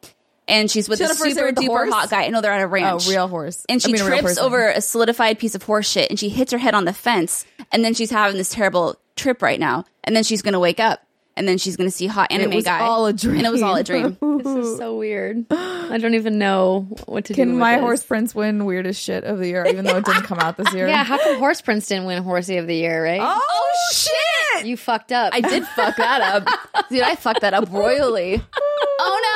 and 0.47 0.69
she's 0.69 0.89
with 0.89 0.99
She's 0.99 1.07
a 1.07 1.11
on 1.11 1.15
a 1.15 1.19
first 1.19 1.35
date 1.35 1.41
super 1.41 1.45
with 1.47 1.55
duper 1.55 1.67
horse? 1.67 1.93
hot 1.93 2.09
guy. 2.09 2.23
I 2.23 2.29
know 2.29 2.41
they're 2.41 2.51
at 2.51 2.61
a 2.61 2.65
a 2.65 2.67
ranch. 2.67 3.07
real 3.07 3.27
horse, 3.27 3.65
and 3.69 3.81
I 3.81 3.85
she 3.85 3.93
mean, 3.93 4.01
trips 4.03 4.21
person. 4.21 4.43
over 4.43 4.69
a 4.69 4.81
solidified 4.81 5.39
piece 5.39 5.55
of 5.55 5.63
horse 5.63 5.89
shit 5.89 6.09
and 6.09 6.19
she 6.19 6.29
hits 6.29 6.51
her 6.51 6.57
head 6.57 6.73
on 6.73 6.85
the 6.85 6.93
fence 6.93 7.45
and 7.71 7.83
then 7.85 7.93
she's 7.93 8.11
having 8.11 8.37
this 8.37 8.49
terrible 8.49 8.95
trip 9.15 9.41
right 9.41 9.59
now 9.59 9.85
and 10.03 10.15
then 10.15 10.23
she's 10.23 10.41
gonna 10.41 10.59
wake 10.59 10.79
up 10.79 11.01
and 11.35 11.47
then 11.47 11.57
she's 11.57 11.75
gonna 11.77 11.89
see 11.91 12.05
hot 12.07 12.31
anime 12.31 12.51
it 12.51 12.55
was 12.55 12.65
guy 12.65 12.79
all 12.79 13.05
a 13.07 13.13
dream. 13.13 13.37
and 13.37 13.47
it 13.47 13.51
was 13.51 13.61
all 13.63 13.75
a 13.75 13.83
dream 13.83 14.17
This 14.43 14.47
is 14.65 14.77
so 14.77 14.97
weird. 14.97 15.45
I 15.51 15.97
don't 15.99 16.15
even 16.15 16.37
know 16.37 16.87
what 17.05 17.25
to 17.25 17.33
do. 17.33 17.37
Can 17.41 17.57
my 17.57 17.73
this. 17.75 17.81
horse 17.81 18.03
prince 18.03 18.35
win 18.35 18.65
weirdest 18.65 19.01
shit 19.01 19.23
of 19.23 19.37
the 19.39 19.47
year, 19.47 19.65
even 19.67 19.85
though 19.85 19.97
it 19.97 20.05
didn't 20.05 20.23
come 20.23 20.39
out 20.39 20.57
this 20.57 20.73
year? 20.73 20.87
Yeah, 20.87 21.03
how 21.03 21.17
come 21.17 21.37
Horse 21.39 21.61
Prince 21.61 21.87
didn't 21.87 22.05
win 22.05 22.23
Horsey 22.23 22.57
of 22.57 22.67
the 22.67 22.75
Year, 22.75 23.03
right? 23.03 23.21
Oh, 23.21 23.39
oh 23.39 23.71
shit! 23.93 24.65
You 24.65 24.75
fucked 24.77 25.11
up. 25.11 25.33
I 25.33 25.41
did 25.41 25.63
fuck 25.65 25.95
that 25.97 26.21
up 26.21 26.89
dude 26.89 27.01
I 27.03 27.15
fucked 27.15 27.41
that 27.41 27.53
up 27.53 27.71
royally 27.71 28.41
oh 28.99 29.21
no 29.23 29.32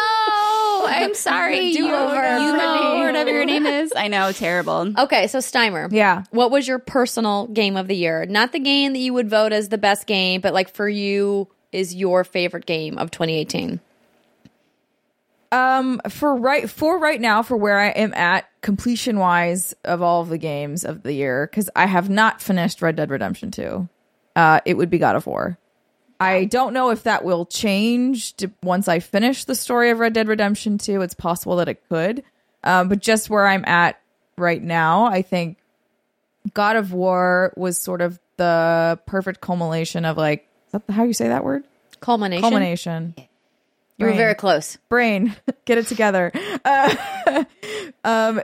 I'm 1.04 1.14
sorry 1.16 1.74
Do 1.74 1.86
you, 1.86 1.95
over, 1.95 2.16
you 2.16 2.58
know 2.58 3.04
whatever 3.06 3.32
your 3.32 3.45
name 3.45 3.66
is 3.66 3.93
I 3.95 4.08
know 4.08 4.32
terrible 4.32 4.93
Okay, 4.98 5.28
so 5.28 5.39
Steimer. 5.39 5.91
Yeah. 5.91 6.24
What 6.32 6.52
was 6.52 6.68
your 6.68 6.80
personal 6.80 7.48
game 7.48 7.78
of 7.78 7.88
the 7.88 7.95
year? 7.95 8.26
Not 8.26 8.52
the 8.52 8.60
game 8.60 8.93
that 8.93 9.00
you 9.00 9.14
would 9.14 9.30
vote 9.30 9.54
as 9.54 9.70
the 9.70 9.78
best 9.78 10.08
game, 10.08 10.41
but 10.41 10.54
like 10.54 10.70
for 10.74 10.88
you 10.88 11.48
is 11.72 11.95
your 11.95 12.24
favorite 12.24 12.66
game 12.66 12.98
of 12.98 13.12
2018. 13.12 13.80
Um, 15.52 16.02
for 16.10 16.36
right 16.36 16.70
for 16.70 17.00
right 17.00 17.22
now, 17.22 17.41
for 17.41 17.56
where 17.56 17.80
I 17.80 17.89
am 17.89 18.14
at 18.14 18.50
completion 18.62 19.18
wise 19.18 19.74
of 19.86 20.02
all 20.02 20.22
of 20.22 20.30
the 20.30 20.38
games 20.38 20.84
of 20.84 21.04
the 21.04 21.14
year, 21.14 21.48
because 21.50 21.70
I 21.76 21.86
have 21.86 22.10
not 22.10 22.41
finished 22.41 22.82
Red 22.82 22.98
Dead 22.98 23.10
Redemption 23.10 23.52
Two. 23.52 23.88
Uh, 24.36 24.60
it 24.66 24.76
would 24.76 24.89
be 24.89 24.98
God 24.98 25.16
of 25.16 25.26
War. 25.26 25.58
I 26.20 26.45
don't 26.45 26.74
know 26.74 26.89
if 26.89 27.03
that 27.03 27.24
will 27.24 27.45
change 27.45 28.36
to, 28.38 28.51
once 28.63 28.88
I 28.88 28.99
finish 28.99 29.43
the 29.43 29.55
story 29.55 29.91
of 29.91 29.99
Red 29.99 30.13
Dead 30.13 30.28
Redemption 30.28 30.78
2. 30.78 31.01
It's 31.01 31.13
possible 31.13 31.57
that 31.57 31.70
it 31.70 31.88
could. 31.89 32.24
Um, 32.63 32.89
but 32.89 32.99
just 32.99 33.30
where 33.30 33.45
I'm 33.45 33.63
at 33.65 33.99
right 34.38 34.61
now, 34.61 35.05
I 35.05 35.22
think 35.22 35.57
God 36.53 36.76
of 36.76 36.91
War 36.91 37.53
was 37.55 37.78
sort 37.78 38.01
of 38.01 38.20
the 38.38 38.99
perfect 39.05 39.41
culmination 39.41 40.05
of 40.05 40.18
like, 40.18 40.47
is 40.68 40.72
that 40.74 40.84
how 40.89 41.03
you 41.03 41.13
say 41.13 41.28
that 41.28 41.43
word? 41.43 41.63
Culmination. 41.99 42.41
Culmination. 42.41 43.15
You 43.97 44.05
were 44.05 44.13
very 44.13 44.36
close. 44.36 44.78
brain 44.89 45.36
get 45.65 45.80
it 45.80 45.88
together 45.88 46.32
uh, 46.65 47.43
um 48.03 48.41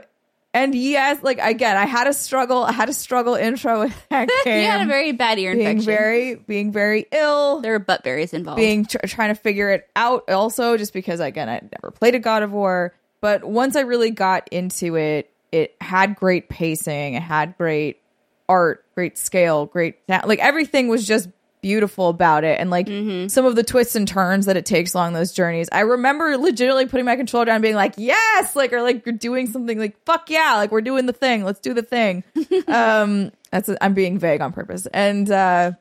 and 0.54 0.74
yes 0.74 1.22
like 1.22 1.38
again 1.42 1.76
i 1.76 1.84
had 1.84 2.06
a 2.06 2.12
struggle 2.14 2.62
i 2.62 2.72
had 2.72 2.88
a 2.88 2.92
struggle 2.92 3.34
intro 3.34 3.80
with 3.84 4.06
that 4.08 4.28
game 4.44 4.62
you 4.62 4.66
had 4.68 4.80
a 4.80 4.86
very 4.86 5.12
bad 5.12 5.38
ear 5.38 5.54
being 5.54 5.66
infection. 5.66 5.86
very 5.86 6.34
being 6.36 6.72
very 6.72 7.06
ill. 7.12 7.60
There 7.60 7.72
were 7.72 7.78
butt 7.80 8.02
berries 8.04 8.32
involved. 8.32 8.56
Being 8.56 8.86
tr- 8.86 8.98
trying 9.06 9.34
to 9.34 9.40
figure 9.40 9.70
it 9.70 9.88
out 9.96 10.30
also 10.30 10.76
just 10.76 10.92
because 10.92 11.20
again 11.20 11.48
i 11.48 11.60
never 11.60 11.90
played 11.90 12.14
a 12.14 12.20
god 12.20 12.42
of 12.42 12.52
war. 12.52 12.94
But 13.20 13.44
once 13.44 13.76
i 13.76 13.80
really 13.80 14.10
got 14.10 14.48
into 14.48 14.96
it 14.96 15.30
it 15.52 15.74
had 15.80 16.16
great 16.16 16.48
pacing 16.48 17.14
it 17.14 17.22
had 17.22 17.56
great 17.58 18.00
art 18.48 18.84
great 18.94 19.16
scale 19.18 19.66
great 19.66 19.96
sound. 20.08 20.26
like 20.28 20.38
everything 20.38 20.88
was 20.88 21.06
just 21.06 21.28
beautiful 21.64 22.10
about 22.10 22.44
it 22.44 22.60
and 22.60 22.68
like 22.68 22.86
some 23.30 23.46
of 23.46 23.56
the 23.56 23.62
twists 23.62 23.96
and 23.96 24.06
turns 24.06 24.44
that 24.44 24.54
it 24.58 24.66
takes 24.66 24.92
along 24.92 25.14
those 25.14 25.32
journeys. 25.32 25.66
I 25.72 25.80
remember 25.80 26.36
legitimately 26.36 26.88
putting 26.88 27.06
my 27.06 27.16
controller 27.16 27.46
down 27.46 27.54
and 27.54 27.62
being 27.62 27.74
like 27.74 27.94
yes! 27.96 28.54
Like 28.54 28.74
or 28.74 28.82
like 28.82 29.06
you're 29.06 29.14
doing 29.14 29.46
something 29.46 29.78
like 29.78 29.96
fuck 30.04 30.28
yeah! 30.28 30.56
Like 30.56 30.70
we're 30.70 30.82
doing 30.82 31.06
the 31.06 31.14
thing. 31.14 31.42
Let's 31.42 31.60
do 31.60 31.72
the 31.72 31.82
thing. 31.82 32.22
Um 32.68 33.32
that's 33.50 33.70
i'm 33.80 33.94
being 33.94 34.18
vague 34.18 34.42
on 34.42 34.52
purpose. 34.52 34.86
And 34.92 35.30
uh 35.30 35.72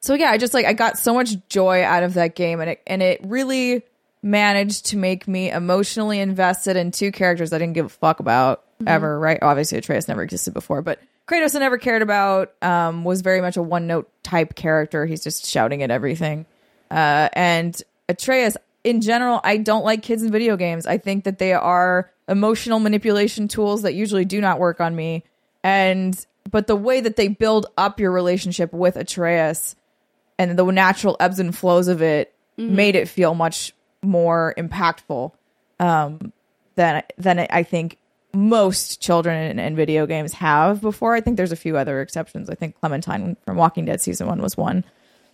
so 0.00 0.14
yeah, 0.14 0.30
I 0.30 0.38
just 0.38 0.52
like 0.52 0.66
I 0.66 0.72
got 0.72 0.98
so 0.98 1.14
much 1.14 1.36
joy 1.48 1.84
out 1.84 2.02
of 2.02 2.14
that 2.14 2.34
game 2.34 2.60
and 2.60 2.70
it 2.70 2.82
and 2.84 3.02
it 3.04 3.20
really 3.22 3.84
managed 4.20 4.86
to 4.86 4.96
make 4.96 5.28
me 5.28 5.48
emotionally 5.48 6.18
invested 6.18 6.76
in 6.76 6.90
two 6.90 7.12
characters 7.12 7.52
I 7.52 7.58
didn't 7.58 7.74
give 7.74 7.86
a 7.86 7.88
fuck 7.88 8.18
about 8.18 8.64
ever, 8.84 9.16
right? 9.16 9.38
Obviously 9.42 9.78
Atreus 9.78 10.08
never 10.08 10.24
existed 10.24 10.52
before, 10.54 10.82
but 10.82 10.98
Kratos 11.28 11.54
I 11.54 11.60
never 11.60 11.78
cared 11.78 12.02
about 12.02 12.52
um 12.62 13.04
was 13.04 13.20
very 13.20 13.40
much 13.40 13.56
a 13.56 13.62
one 13.62 13.86
note 13.86 14.10
type 14.22 14.54
character. 14.54 15.06
He's 15.06 15.22
just 15.22 15.46
shouting 15.46 15.82
at 15.82 15.90
everything. 15.90 16.46
Uh 16.90 17.28
and 17.32 17.80
Atreus 18.08 18.56
in 18.84 19.00
general, 19.00 19.40
I 19.44 19.58
don't 19.58 19.84
like 19.84 20.02
kids 20.02 20.22
in 20.22 20.32
video 20.32 20.56
games. 20.56 20.86
I 20.86 20.98
think 20.98 21.24
that 21.24 21.38
they 21.38 21.52
are 21.52 22.10
emotional 22.28 22.80
manipulation 22.80 23.46
tools 23.48 23.82
that 23.82 23.94
usually 23.94 24.24
do 24.24 24.40
not 24.40 24.58
work 24.58 24.80
on 24.80 24.96
me. 24.96 25.24
And 25.62 26.18
but 26.50 26.66
the 26.66 26.76
way 26.76 27.00
that 27.00 27.16
they 27.16 27.28
build 27.28 27.66
up 27.76 28.00
your 28.00 28.10
relationship 28.10 28.72
with 28.72 28.96
Atreus 28.96 29.76
and 30.38 30.58
the 30.58 30.64
natural 30.64 31.16
ebbs 31.20 31.38
and 31.38 31.56
flows 31.56 31.88
of 31.88 32.02
it 32.02 32.34
made 32.56 32.96
it 32.96 33.08
feel 33.08 33.34
much 33.34 33.72
more 34.02 34.54
impactful 34.58 35.32
um, 35.78 36.32
than 36.74 37.02
than 37.16 37.46
I 37.50 37.62
think 37.62 37.98
most 38.34 39.00
children 39.00 39.50
in, 39.50 39.58
in 39.58 39.76
video 39.76 40.06
games 40.06 40.32
have 40.34 40.80
before. 40.80 41.14
I 41.14 41.20
think 41.20 41.36
there's 41.36 41.52
a 41.52 41.56
few 41.56 41.76
other 41.76 42.00
exceptions. 42.00 42.48
I 42.50 42.54
think 42.54 42.78
Clementine 42.80 43.36
from 43.44 43.56
Walking 43.56 43.84
Dead 43.84 44.00
season 44.00 44.26
one 44.26 44.40
was 44.40 44.56
one. 44.56 44.84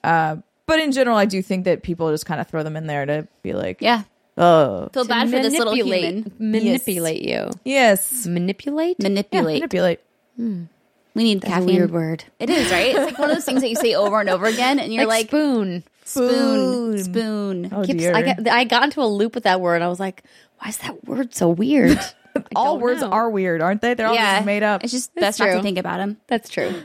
Uh, 0.04 0.36
but 0.66 0.80
in 0.80 0.92
general, 0.92 1.16
I 1.16 1.24
do 1.24 1.40
think 1.42 1.64
that 1.64 1.82
people 1.82 2.10
just 2.10 2.26
kind 2.26 2.40
of 2.40 2.48
throw 2.48 2.62
them 2.62 2.76
in 2.76 2.86
there 2.86 3.06
to 3.06 3.26
be 3.42 3.52
like, 3.52 3.80
yeah 3.80 4.02
oh, 4.36 4.88
feel 4.92 5.04
bad 5.04 5.28
for 5.30 5.40
this 5.42 5.52
little 5.52 5.72
Manipulate- 5.74 6.04
human 6.14 6.32
Manipulate 6.38 7.22
you. 7.22 7.50
yes, 7.64 8.24
Manipulate? 8.26 8.96
Yeah, 9.00 9.08
manipulate 9.08 9.56
manipulate. 9.62 10.00
we 10.36 11.24
need 11.24 11.40
That's 11.40 11.50
a 11.52 11.54
caffeine 11.56 11.66
weird 11.76 11.90
word. 11.90 12.24
It 12.38 12.48
is, 12.50 12.70
right? 12.70 12.94
It's 12.94 12.98
like 12.98 13.18
one 13.18 13.30
of 13.30 13.36
those 13.36 13.44
things 13.44 13.62
that 13.62 13.68
you 13.68 13.74
say 13.76 13.94
over 13.94 14.20
and 14.20 14.28
over 14.30 14.46
again, 14.46 14.78
and 14.78 14.92
you're 14.92 15.06
like, 15.06 15.22
like, 15.22 15.26
spoon. 15.28 15.82
spoon, 16.04 16.98
Spoon. 16.98 17.04
spoon. 17.04 17.70
Oh 17.72 17.84
Keeps- 17.84 17.98
dear. 17.98 18.14
I, 18.14 18.22
got, 18.22 18.48
I 18.48 18.64
got 18.64 18.84
into 18.84 19.00
a 19.02 19.06
loop 19.06 19.34
with 19.34 19.44
that 19.44 19.60
word. 19.60 19.82
I 19.82 19.88
was 19.88 19.98
like, 19.98 20.22
why 20.60 20.68
is 20.68 20.76
that 20.78 21.04
word 21.04 21.34
so 21.34 21.48
weird? 21.48 21.98
I 22.38 22.48
All 22.56 22.78
words 22.78 23.00
know. 23.00 23.10
are 23.10 23.28
weird, 23.30 23.60
aren't 23.60 23.80
they? 23.82 23.94
They're 23.94 24.06
all 24.06 24.14
yeah, 24.14 24.36
just 24.36 24.46
made 24.46 24.62
up. 24.62 24.84
It's 24.84 24.92
just 24.92 25.10
It's 25.14 25.20
best 25.20 25.38
not 25.40 25.46
to 25.46 25.62
think 25.62 25.78
about 25.78 25.98
them. 25.98 26.16
That's 26.26 26.48
true. 26.48 26.82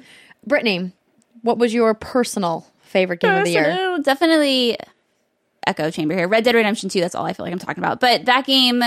Brittney, 0.48 0.92
what 1.42 1.58
was 1.58 1.74
your 1.74 1.94
personal 1.94 2.66
favorite 2.84 3.20
game 3.22 3.34
of 3.36 3.44
the 3.46 3.52
year? 3.52 3.98
Definitely 4.02 4.78
echo 5.66 5.90
chamber 5.92 6.16
here. 6.16 6.28
Red 6.28 6.44
Dead 6.44 6.56
Redemption 6.56 6.90
2, 6.90 7.00
that's 7.02 7.16
all 7.16 7.26
I 7.26 7.34
feel 7.34 7.46
like 7.46 7.54
I'm 7.54 7.60
talking 7.60 7.84
about. 7.84 8.00
But 8.00 8.26
that 8.26 8.46
game, 8.46 8.82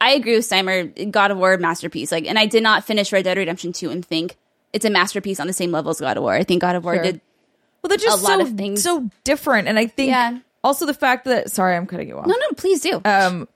I 0.00 0.12
agree 0.12 0.36
with 0.36 0.48
Steimer, 0.48 1.10
God 1.10 1.30
of 1.30 1.38
War 1.38 1.56
masterpiece. 1.58 2.10
Like, 2.10 2.26
and 2.26 2.38
I 2.38 2.46
did 2.46 2.62
not 2.62 2.84
finish 2.84 3.12
Red 3.12 3.24
Dead 3.24 3.36
Redemption 3.36 3.72
2 3.72 3.90
and 3.90 4.04
think 4.04 4.36
it's 4.72 4.84
a 4.84 4.90
masterpiece 4.90 5.40
on 5.40 5.46
the 5.46 5.52
same 5.52 5.72
level 5.72 5.90
as 5.90 6.00
God 6.00 6.16
of 6.16 6.22
War. 6.22 6.32
I 6.34 6.44
think 6.44 6.62
God 6.62 6.76
of 6.76 6.84
War 6.84 6.94
Sure. 6.94 7.02
did 7.04 7.20
Well, 7.82 7.88
they're 7.88 7.98
just 7.98 8.20
a 8.20 8.24
lot 8.24 8.38
so, 8.38 8.46
of 8.46 8.56
things. 8.56 8.82
so 8.82 9.10
different, 9.24 9.68
and 9.68 9.78
I 9.78 9.86
think 9.86 10.10
Yeah. 10.10 10.38
also 10.64 10.86
the 10.86 10.94
fact 10.94 11.24
that 11.26 11.50
sorry, 11.50 11.76
I'm 11.76 11.86
cutting 11.86 12.08
you 12.08 12.18
off. 12.18 12.26
No, 12.26 12.34
no, 12.34 12.52
please 12.56 12.80
do. 12.80 13.00
Um, 13.04 13.48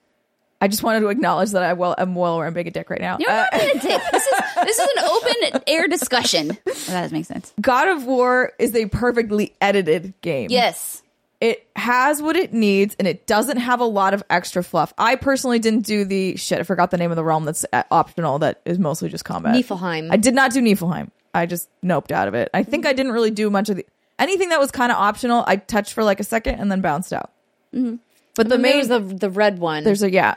I 0.63 0.69
just 0.69 0.83
wanted 0.85 1.01
to 1.01 1.09
acknowledge 1.09 1.51
that 1.51 1.63
I 1.65 1.73
well 1.73 1.95
I'm 1.99 2.15
well 2.15 2.39
wearing 2.39 2.55
big 2.55 2.69
a 2.69 2.71
dick 2.71 2.89
right 2.89 3.01
now. 3.01 3.17
You're 3.19 3.31
Uh, 3.31 3.35
not 3.51 3.53
being 3.53 3.71
a 3.71 3.81
dick. 3.81 4.03
This 4.13 4.23
is 4.27 4.33
this 4.65 4.79
is 4.79 4.89
an 4.97 5.05
open 5.05 5.63
air 5.67 5.89
discussion. 5.89 6.57
If 6.67 6.87
that 6.87 7.03
does 7.03 7.13
make 7.13 7.25
sense. 7.27 7.53
God 7.61 7.89
of 7.89 8.05
War 8.07 8.53
is 8.59 8.75
a 8.75 8.87
perfectly 8.87 9.55
edited 9.61 10.15
game. 10.21 10.49
Yes. 10.51 11.03
It 11.41 11.67
has 11.75 12.23
what 12.23 12.37
it 12.37 12.53
needs 12.53 12.95
and 13.01 13.09
it 13.09 13.27
doesn't 13.27 13.57
have 13.57 13.81
a 13.81 13.85
lot 13.85 14.15
of 14.15 14.23
extra 14.31 14.63
fluff. 14.63 14.95
I 14.97 15.17
personally 15.17 15.59
didn't 15.59 15.85
do 15.85 16.05
the 16.05 16.37
shit. 16.37 16.61
I 16.61 16.63
forgot 16.63 16.93
the 16.93 16.97
name 16.99 17.11
of 17.11 17.17
the 17.17 17.25
realm 17.25 17.45
that's 17.45 17.67
uh, 17.73 17.83
optional 17.91 18.39
that 18.39 18.61
is 18.65 18.79
mostly 18.79 19.09
just 19.09 19.25
combat. 19.25 19.55
Niflheim. 19.57 20.09
I 20.13 20.17
did 20.17 20.35
not 20.35 20.53
do 20.53 20.61
Niflheim. 20.63 21.11
I 21.35 21.47
just 21.47 21.69
noped 21.83 22.13
out 22.13 22.29
of 22.29 22.35
it. 22.35 22.49
I 22.55 22.63
think 22.63 22.87
I 22.87 22.93
didn't 22.93 23.11
really 23.13 23.33
do 23.33 23.51
much 23.51 23.69
of 23.71 23.77
the 23.77 23.87
anything 24.21 24.51
that 24.51 24.61
was 24.61 24.71
kind 24.71 24.93
of 24.93 24.99
optional. 24.99 25.43
I 25.49 25.57
touched 25.57 25.93
for 25.95 26.05
like 26.05 26.21
a 26.21 26.25
second 26.25 26.61
and 26.61 26.71
then 26.71 26.81
bounced 26.81 27.13
out. 27.13 27.33
But 27.73 28.49
the 28.49 28.57
the 28.57 28.59
main 28.59 28.73
main 28.73 28.79
was 28.79 28.89
the 28.89 29.01
the 29.01 29.31
red 29.31 29.59
one. 29.59 29.83
there's 29.85 30.03
a 30.03 30.11
yeah. 30.11 30.37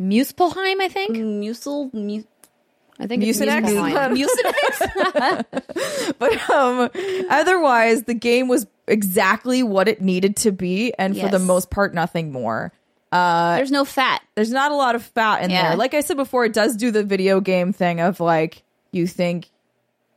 Muspelheim, 0.00 0.80
I 0.80 0.88
think. 0.88 1.16
Musel, 1.16 1.92
mu- 1.94 2.22
I 2.98 3.06
think 3.06 3.22
it's 3.24 3.38
Mucinex? 3.38 4.26
Mucinex. 4.26 5.44
But 6.18 6.50
um 6.50 6.90
otherwise 7.30 8.02
the 8.04 8.14
game 8.14 8.48
was 8.48 8.66
exactly 8.86 9.62
what 9.62 9.88
it 9.88 10.00
needed 10.00 10.36
to 10.36 10.52
be 10.52 10.92
and 10.98 11.16
for 11.18 11.28
the 11.28 11.38
most 11.38 11.70
part 11.70 11.94
nothing 11.94 12.32
more. 12.32 12.72
There's 13.12 13.70
no 13.70 13.84
fat. 13.84 14.22
there's 14.34 14.50
not 14.50 14.72
a 14.72 14.74
lot 14.74 14.94
of 14.94 15.02
fat 15.02 15.42
in 15.42 15.50
Yeah. 15.50 15.68
there. 15.68 15.76
Like 15.76 15.94
I 15.94 16.00
said 16.00 16.16
before, 16.16 16.44
it 16.44 16.52
does 16.52 16.76
do 16.76 16.90
the 16.90 17.02
video 17.04 17.40
game 17.40 17.72
thing 17.72 18.00
of 18.00 18.20
like 18.20 18.62
you 18.90 19.06
think 19.06 19.48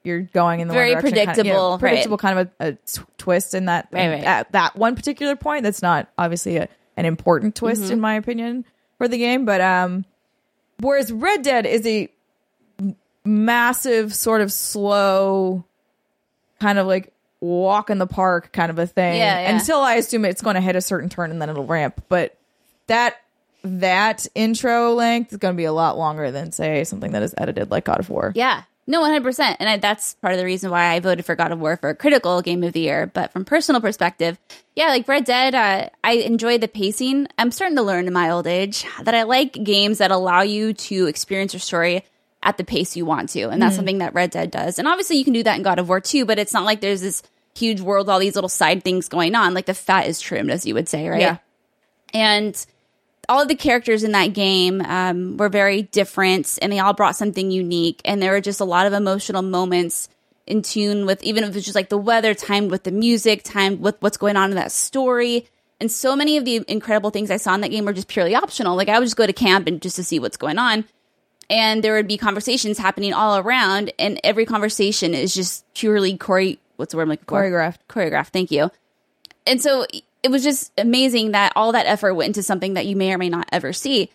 you're 0.04 0.22
going 0.22 0.60
in 0.60 0.68
the 0.68 0.74
Very 0.74 0.92
direction, 0.92 1.16
kind 1.26 1.30
of- 1.40 1.46
you 1.46 1.54
know, 1.54 1.58
predictable, 1.58 1.72
right. 1.72 1.80
predictable 1.80 2.18
kind 2.18 2.40
of 2.40 2.50
a, 2.60 2.68
a 2.74 2.78
twist 3.18 3.54
in 3.56 3.66
that 3.66 3.88
Right, 3.92 4.10
right. 4.10 4.24
at 4.24 4.52
that 4.52 4.76
one 4.76 4.96
particular 4.96 5.36
point. 5.36 5.64
That's 5.64 5.82
not 5.82 6.08
obviously 6.18 6.58
a, 6.58 6.68
an 6.98 7.06
important 7.06 7.56
twist 7.56 7.84
Mm-hmm. 7.84 7.94
in 7.94 8.00
my 8.00 8.14
opinion 8.16 8.66
for 8.98 9.08
the 9.08 9.18
game, 9.18 9.46
but 9.46 9.62
um, 9.62 10.06
whereas 10.80 11.12
Red 11.12 11.42
Dead 11.44 11.66
is 11.66 11.86
a 11.86 12.10
massive 13.24 14.14
sort 14.14 14.42
of 14.42 14.52
slow 14.52 15.66
kind 16.60 16.78
of 16.80 16.88
like 16.88 17.12
walk 17.42 17.90
in 17.90 17.98
the 17.98 18.08
park 18.08 18.52
kind 18.54 18.70
of 18.70 18.80
a 18.80 18.88
thing 18.88 19.18
Yeah, 19.18 19.42
yeah. 19.42 19.58
until 19.58 19.80
I 19.80 19.96
assume 19.96 20.26
it's 20.26 20.42
going 20.42 20.56
to 20.56 20.62
hit 20.62 20.76
a 20.76 20.82
certain 20.82 21.10
turn 21.10 21.32
and 21.32 21.42
then 21.42 21.50
it'll 21.50 21.66
ramp. 21.66 22.04
But 22.10 22.38
that 22.88 23.18
that 23.64 24.28
intro 24.36 24.94
length 24.94 25.32
is 25.34 25.40
going 25.40 25.54
to 25.54 25.58
be 25.58 25.66
a 25.66 25.74
lot 25.74 25.98
longer 25.98 26.30
than 26.32 26.52
say 26.52 26.84
something 26.84 27.12
that 27.14 27.24
is 27.24 27.34
edited 27.38 27.72
like 27.72 27.86
God 27.86 28.00
of 28.00 28.10
War. 28.10 28.32
Yeah. 28.36 28.64
No, 28.88 29.02
100%. 29.02 29.58
And 29.60 29.68
I, 29.68 29.78
that's 29.78 30.14
part 30.16 30.34
of 30.34 30.40
the 30.40 30.46
reason 30.46 30.70
why 30.70 30.94
I 30.94 31.00
voted 31.00 31.26
for 31.26 31.36
God 31.36 31.52
of 31.52 31.60
War 31.60 31.76
for 31.78 31.90
a 31.90 31.96
critical 31.96 32.42
game 32.44 32.64
of 32.64 32.74
the 32.74 32.82
year. 32.82 33.08
But 33.08 33.32
from 33.32 33.44
personal 33.44 33.82
perspective, 33.82 34.38
yeah, 34.76 34.90
like 34.90 35.08
Red 35.08 35.26
Dead, 35.26 35.56
uh, 35.56 35.90
I 36.04 36.12
enjoy 36.14 36.60
the 36.60 36.68
pacing. 36.68 37.28
I'm 37.40 37.50
starting 37.50 37.78
to 37.78 37.84
learn 37.84 38.06
in 38.06 38.14
my 38.14 38.30
old 38.30 38.46
age 38.46 38.86
that 39.02 39.16
I 39.16 39.24
like 39.24 39.54
games 39.64 39.98
that 39.98 40.12
allow 40.12 40.42
you 40.42 40.74
to 40.74 41.08
experience 41.08 41.54
your 41.54 41.62
story 41.62 42.06
at 42.44 42.58
the 42.58 42.64
pace 42.64 42.96
you 42.96 43.06
want 43.08 43.30
to. 43.30 43.50
And 43.50 43.60
that's 43.60 43.76
something 43.76 43.98
that 43.98 44.14
Red 44.14 44.30
Dead 44.30 44.52
does. 44.52 44.78
And 44.78 44.88
obviously 44.88 45.18
you 45.18 45.24
can 45.24 45.34
do 45.34 45.42
that 45.42 45.58
in 45.58 45.64
God 45.64 45.80
of 45.80 45.90
War 45.90 46.00
too, 46.00 46.26
but 46.26 46.38
it's 46.38 46.54
not 46.54 46.64
like 46.64 46.80
there's 46.80 47.02
this 47.02 47.24
huge 47.56 47.82
world, 47.82 48.08
all 48.08 48.20
these 48.20 48.36
little 48.36 48.50
side 48.50 48.84
things 48.84 49.10
going 49.10 49.34
on. 49.34 49.56
Like 49.56 49.66
the 49.66 49.74
fat 49.74 50.06
is 50.06 50.22
trimmed, 50.22 50.52
as 50.52 50.64
you 50.64 50.76
would 50.76 50.88
say, 50.88 51.08
right? 51.08 51.22
Yeah. 51.22 51.38
and 52.14 52.66
all 53.30 53.42
of 53.42 53.48
the 53.48 53.56
characters 53.56 54.04
in 54.04 54.12
that 54.12 54.34
game 54.34 54.82
um, 54.82 55.38
were 55.38 55.50
very 55.50 55.84
different 55.84 56.58
and 56.62 56.72
they 56.72 56.80
all 56.80 56.94
brought 56.94 57.16
something 57.16 57.52
unique 57.52 58.02
and 58.06 58.22
there 58.22 58.32
were 58.32 58.42
just 58.42 58.60
a 58.60 58.66
lot 58.66 58.86
of 58.86 58.94
emotional 58.94 59.42
moments 59.42 60.10
in 60.48 60.62
tune 60.62 61.06
with 61.06 61.24
even 61.24 61.44
if 61.44 61.50
it 61.52 61.56
was 61.56 61.66
just 61.66 61.76
like 61.76 61.90
the 61.90 61.98
weather 61.98 62.34
timed 62.34 62.72
with 62.72 62.84
the 62.84 62.92
music 62.92 63.42
timed 63.44 63.80
with 63.80 63.96
what's 64.00 64.18
going 64.18 64.38
on 64.38 64.52
in 64.52 64.56
that 64.56 64.72
story 64.72 65.48
and 65.80 65.92
so 65.92 66.16
many 66.16 66.38
of 66.38 66.46
the 66.46 66.64
incredible 66.68 67.10
things 67.10 67.32
i 67.32 67.38
saw 67.38 67.54
in 67.56 67.62
that 67.62 67.72
game 67.72 67.86
were 67.86 67.94
just 67.94 68.08
purely 68.08 68.36
optional 68.36 68.76
like 68.76 68.90
i 68.90 69.00
would 69.00 69.06
just 69.06 69.18
go 69.18 69.26
to 69.26 69.34
camp 69.34 69.68
and 69.68 69.82
just 69.82 69.96
to 69.96 70.04
see 70.04 70.20
what's 70.20 70.38
going 70.38 70.60
on 70.60 70.86
and 71.50 71.84
there 71.84 71.96
would 71.96 72.08
be 72.08 72.18
conversations 72.18 72.78
happening 72.78 73.14
all 73.14 73.38
around 73.38 73.92
and 73.98 74.20
every 74.24 74.46
conversation 74.46 75.14
is 75.14 75.34
just 75.34 75.66
purely 75.74 76.18
chore 76.18 76.54
what's 76.76 76.92
the 76.92 76.98
word 76.98 77.10
I'm 77.10 77.18
for? 77.18 77.42
Choreographed. 77.42 77.78
choreographed 77.90 78.28
thank 78.28 78.52
you 78.52 78.70
and 79.48 79.62
so 79.62 79.86
it 80.26 80.32
was 80.32 80.44
just 80.44 80.72
amazing 80.76 81.34
that 81.34 81.54
all 81.56 81.74
that 81.74 81.86
effort 81.86 82.16
went 82.16 82.30
into 82.30 82.42
something 82.42 82.74
that 82.74 82.88
you 82.88 82.96
may 82.96 83.14
or 83.14 83.20
may 83.20 83.30
not 83.30 83.48
ever 83.52 83.72
see. 83.72 84.10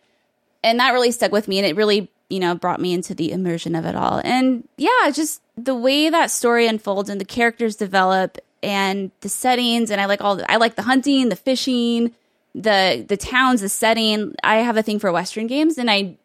And 0.64 0.80
that 0.80 0.90
really 0.90 1.12
stuck 1.12 1.30
with 1.30 1.46
me 1.46 1.58
and 1.58 1.66
it 1.66 1.76
really 1.76 2.10
you 2.28 2.40
know 2.40 2.56
brought 2.56 2.80
me 2.80 2.92
into 2.92 3.14
the 3.14 3.30
immersion 3.30 3.76
of 3.76 3.84
it 3.84 3.94
all. 3.94 4.20
And 4.24 4.66
yeah 4.76 5.10
just 5.12 5.40
the 5.56 5.74
way 5.74 6.10
that 6.10 6.32
story 6.32 6.66
unfolds 6.66 7.10
and 7.10 7.20
the 7.20 7.24
characters 7.24 7.76
develop 7.76 8.38
and 8.60 9.12
the 9.20 9.28
settings 9.28 9.90
and 9.90 10.00
i 10.00 10.06
like 10.06 10.20
all 10.20 10.36
the, 10.36 10.50
i 10.50 10.56
like 10.56 10.74
the 10.74 10.82
hunting 10.82 11.28
the 11.28 11.36
fishing 11.36 12.12
the 12.56 13.06
the 13.08 13.16
towns 13.16 13.60
the 13.60 13.68
setting. 13.68 14.34
I 14.42 14.56
have 14.56 14.76
a 14.76 14.82
thing 14.82 14.98
for 14.98 15.12
western 15.12 15.46
games 15.46 15.78
and 15.78 15.88
i 15.88 16.16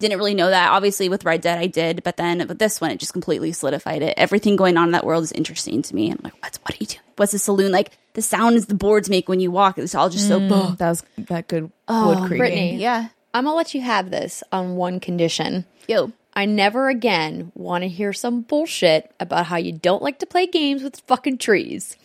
didn't 0.00 0.18
really 0.18 0.34
know 0.34 0.50
that. 0.50 0.70
Obviously 0.72 1.08
with 1.08 1.24
red 1.24 1.40
dead 1.40 1.58
i 1.58 1.68
did 1.68 2.02
but 2.02 2.16
then 2.16 2.48
with 2.48 2.58
this 2.58 2.80
one 2.80 2.90
it 2.90 2.98
just 2.98 3.12
completely 3.12 3.52
solidified 3.52 4.02
it. 4.02 4.14
Everything 4.16 4.56
going 4.56 4.76
on 4.76 4.88
in 4.88 4.92
that 4.92 5.06
world 5.06 5.22
is 5.22 5.30
interesting 5.30 5.82
to 5.82 5.94
me. 5.94 6.10
I'm 6.10 6.18
like 6.24 6.34
what's 6.42 6.58
what 6.58 6.74
are 6.74 6.78
you 6.80 6.86
doing? 6.86 7.04
What's 7.14 7.30
the 7.30 7.38
saloon? 7.38 7.70
Like 7.70 7.92
the 8.14 8.22
sounds 8.22 8.66
the 8.66 8.74
boards 8.74 9.08
make 9.08 9.28
when 9.28 9.40
you 9.40 9.50
walk 9.50 9.78
it's 9.78 9.94
all 9.94 10.08
just 10.10 10.26
so 10.28 10.40
mm. 10.40 10.76
That 10.78 10.88
was 10.90 11.04
that 11.28 11.48
good 11.48 11.70
oh, 11.88 12.08
wood 12.08 12.18
Oh, 12.18 12.26
creaking. 12.26 12.78
Brittney. 12.78 12.80
yeah 12.80 13.08
I'm 13.32 13.44
gonna 13.44 13.56
let 13.56 13.74
you 13.74 13.80
have 13.82 14.10
this 14.10 14.42
on 14.52 14.76
one 14.76 15.00
condition. 15.00 15.64
yo 15.88 16.12
I 16.34 16.44
never 16.46 16.88
again 16.88 17.50
want 17.54 17.82
to 17.82 17.88
hear 17.88 18.12
some 18.12 18.42
bullshit 18.42 19.12
about 19.18 19.46
how 19.46 19.56
you 19.56 19.72
don't 19.72 20.02
like 20.02 20.20
to 20.20 20.26
play 20.26 20.46
games 20.46 20.82
with 20.82 21.00
fucking 21.06 21.38
trees. 21.38 21.96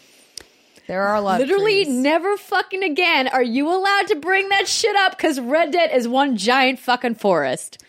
There 0.88 1.02
are 1.04 1.16
a 1.16 1.22
lot. 1.22 1.40
Literally, 1.40 1.82
of 1.82 1.88
trees. 1.88 1.98
never 1.98 2.36
fucking 2.38 2.84
again 2.84 3.28
are 3.28 3.44
you 3.44 3.68
allowed 3.70 4.08
to 4.08 4.16
bring 4.16 4.50
that 4.50 4.68
shit 4.68 4.96
up 4.96 5.16
because 5.18 5.40
Red 5.40 5.72
Dead 5.72 5.92
is 5.94 6.08
one 6.08 6.38
giant 6.38 6.80
fucking 6.80 7.16
forest. 7.16 7.84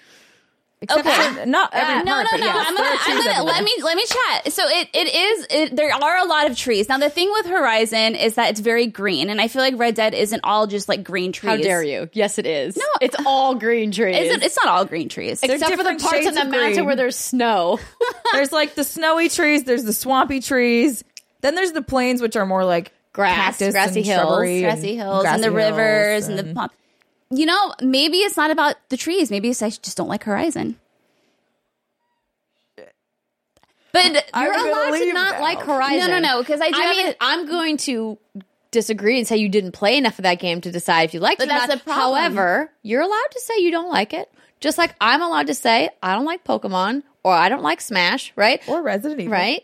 Except 0.82 1.06
Okay. 1.06 1.44
not 1.46 1.70
every 1.72 1.94
Uh, 1.94 2.02
no, 2.02 2.12
part, 2.12 2.24
no, 2.24 2.30
but 2.32 2.40
no. 2.40 2.46
yes, 2.46 2.66
I'm 2.68 2.76
gonna, 2.76 2.96
I'm 3.00 3.24
gonna 3.24 3.44
let 3.44 3.64
me 3.64 3.72
let 3.82 3.96
me 3.96 4.04
chat. 4.04 4.52
So 4.52 4.62
it 4.68 4.88
it 4.92 5.14
is. 5.14 5.46
It, 5.48 5.76
there 5.76 5.90
are 5.90 6.18
a 6.18 6.26
lot 6.26 6.50
of 6.50 6.56
trees. 6.58 6.86
Now 6.90 6.98
the 6.98 7.08
thing 7.08 7.30
with 7.32 7.46
Horizon 7.46 8.14
is 8.14 8.34
that 8.34 8.50
it's 8.50 8.60
very 8.60 8.86
green, 8.86 9.30
and 9.30 9.40
I 9.40 9.48
feel 9.48 9.62
like 9.62 9.78
Red 9.78 9.94
Dead 9.94 10.12
isn't 10.12 10.40
all 10.44 10.66
just 10.66 10.86
like 10.86 11.02
green 11.02 11.32
trees. 11.32 11.48
How 11.50 11.56
dare 11.56 11.82
you? 11.82 12.10
Yes, 12.12 12.38
it 12.38 12.44
is. 12.44 12.76
No, 12.76 12.84
it's 13.00 13.16
all 13.24 13.54
green 13.54 13.90
trees. 13.90 14.16
It's, 14.18 14.44
it's 14.44 14.56
not 14.62 14.68
all 14.68 14.84
green 14.84 15.08
trees. 15.08 15.40
They're 15.40 15.52
except 15.54 15.76
for 15.76 15.82
the 15.82 15.94
parts 15.94 16.10
shades 16.10 16.26
on 16.26 16.34
the 16.34 16.42
of 16.42 16.48
mountain 16.50 16.84
where 16.84 16.96
there's 16.96 17.16
snow. 17.16 17.78
There's 18.34 18.52
like 18.52 18.74
the 18.74 18.84
snowy 18.84 19.30
trees. 19.30 19.64
There's 19.64 19.84
the 19.84 19.94
swampy 19.94 20.40
trees. 20.40 21.02
Then 21.40 21.54
there's 21.54 21.72
the 21.72 21.82
plains, 21.82 22.20
which 22.20 22.36
are 22.36 22.44
more 22.44 22.64
like 22.66 22.92
Grass, 23.14 23.34
cactus 23.34 23.72
grassy 23.72 24.02
hills, 24.02 24.20
shrubbery 24.28 24.60
grassy 24.60 24.90
and 24.90 24.98
hills 25.00 25.24
and 25.24 25.42
the 25.42 25.46
hills 25.46 25.56
rivers 25.56 26.26
and, 26.28 26.38
the 26.38 26.44
and- 26.44 26.54
pump. 26.54 26.72
You 27.30 27.46
know, 27.46 27.72
maybe 27.82 28.18
it's 28.18 28.36
not 28.36 28.50
about 28.50 28.76
the 28.88 28.96
trees. 28.96 29.30
Maybe 29.30 29.48
it's 29.50 29.60
I 29.62 29.70
just 29.70 29.96
don't 29.96 30.08
like 30.08 30.24
Horizon. 30.24 30.76
But 33.92 34.30
You're 34.36 34.52
allowed 34.52 34.98
to 34.98 35.12
not 35.12 35.34
now. 35.36 35.40
like 35.42 35.58
Horizon. 35.60 36.10
No, 36.10 36.18
no, 36.18 36.38
no, 36.38 36.44
'cause 36.44 36.60
I 36.60 36.70
I 36.72 36.90
mean, 36.92 37.14
I'm 37.20 37.46
going 37.46 37.78
to 37.78 38.18
disagree 38.70 39.16
and 39.16 39.26
say 39.26 39.38
you 39.38 39.48
didn't 39.48 39.72
play 39.72 39.96
enough 39.96 40.18
of 40.18 40.24
that 40.24 40.38
game 40.38 40.60
to 40.60 40.70
decide 40.70 41.04
if 41.04 41.14
you 41.14 41.20
liked 41.20 41.38
But 41.38 41.48
it. 41.48 41.50
or 41.50 41.54
that's 41.54 41.68
not. 41.68 41.78
the 41.78 41.84
problem. 41.84 42.20
However, 42.20 42.70
you're 42.82 43.00
allowed 43.00 43.30
to 43.30 43.40
say 43.40 43.54
you 43.58 43.70
don't 43.70 43.88
like 43.90 44.12
it, 44.12 44.30
just 44.60 44.76
like 44.76 44.94
I'm 45.00 45.22
allowed 45.22 45.46
to 45.46 45.54
say 45.54 45.88
I 46.02 46.12
don't 46.14 46.26
like 46.26 46.44
Pokemon 46.44 47.04
or 47.24 47.32
I 47.32 47.48
don't 47.48 47.62
like 47.62 47.80
Smash, 47.80 48.32
right? 48.36 48.60
or 48.68 48.82
Resident 48.82 49.18
Evil. 49.20 49.32
right. 49.32 49.62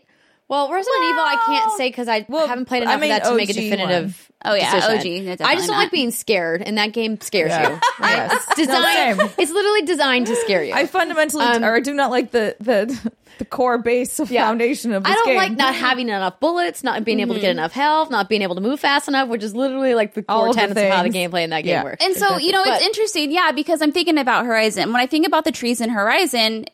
Well, 0.52 0.70
Resident 0.70 1.02
Evil, 1.04 1.22
I 1.22 1.42
can't 1.46 1.72
say 1.78 1.88
because 1.88 2.08
I 2.08 2.26
Well, 2.28 2.46
haven't 2.46 2.66
played 2.66 2.82
I 2.82 2.92
enough 2.92 3.00
mean, 3.00 3.10
of 3.12 3.22
that 3.22 3.28
to 3.30 3.34
make 3.36 3.48
a 3.48 3.52
OG 3.52 3.56
definitive. 3.56 4.30
Oh, 4.44 4.52
yeah, 4.54 4.74
decision. 4.74 5.28
OG, 5.30 5.38
no, 5.40 5.46
I 5.46 5.54
just 5.54 5.66
don't 5.66 5.76
not. 5.76 5.82
like 5.84 5.90
being 5.90 6.10
scared, 6.10 6.60
and 6.60 6.76
that 6.76 6.92
game 6.92 7.18
scares 7.22 7.48
Yeah. 7.48 7.70
you. 7.70 7.78
Yes. 8.02 8.44
It's 8.50 8.56
designed. 8.56 9.18
same. 9.18 9.30
it's 9.38 9.50
literally 9.50 9.82
designed 9.82 10.26
to 10.26 10.36
scare 10.36 10.62
you. 10.62 10.74
I 10.74 10.84
fundamentally 10.86 11.44
Um, 11.46 11.64
or 11.64 11.74
I 11.76 11.80
do 11.80 11.94
not 11.94 12.10
like 12.10 12.32
the 12.32 12.54
the 12.60 13.12
the 13.38 13.46
core 13.46 13.78
base 13.78 14.20
of 14.20 14.30
Yeah. 14.30 14.44
foundation 14.46 14.92
of 14.92 15.04
this 15.04 15.10
I 15.12 15.14
don't 15.14 15.24
game. 15.28 15.36
like 15.38 15.52
not 15.52 15.74
having 15.74 16.10
enough 16.10 16.38
bullets, 16.38 16.84
not 16.84 17.02
being 17.02 17.20
able 17.20 17.34
to 17.34 17.40
get 17.40 17.50
enough 17.50 17.72
health, 17.72 18.10
not 18.10 18.28
being 18.28 18.42
able 18.42 18.54
to 18.56 18.60
move 18.60 18.78
fast 18.78 19.08
enough, 19.08 19.28
which 19.30 19.42
is 19.42 19.54
literally 19.54 19.94
like 19.94 20.12
the 20.12 20.22
core 20.22 20.48
the 20.48 20.52
tenets 20.54 20.78
of 20.78 20.86
how 20.90 21.02
the 21.02 21.10
things. 21.10 21.32
gameplay 21.32 21.44
in 21.44 21.50
that 21.50 21.62
game 21.62 21.70
Yeah. 21.72 21.82
works. 21.84 22.04
And 22.04 22.14
so, 22.14 22.36
you 22.36 22.52
know, 22.52 22.62
But- 22.62 22.74
it's 22.74 22.84
interesting, 22.84 23.32
yeah, 23.32 23.52
because 23.52 23.80
I'm 23.80 23.90
thinking 23.90 24.18
about 24.18 24.44
Horizon. 24.44 24.92
When 24.92 25.00
I 25.00 25.06
think 25.06 25.26
about 25.26 25.44
the 25.44 25.50
trees 25.52 25.80
in 25.80 25.88
Horizon, 25.88 26.66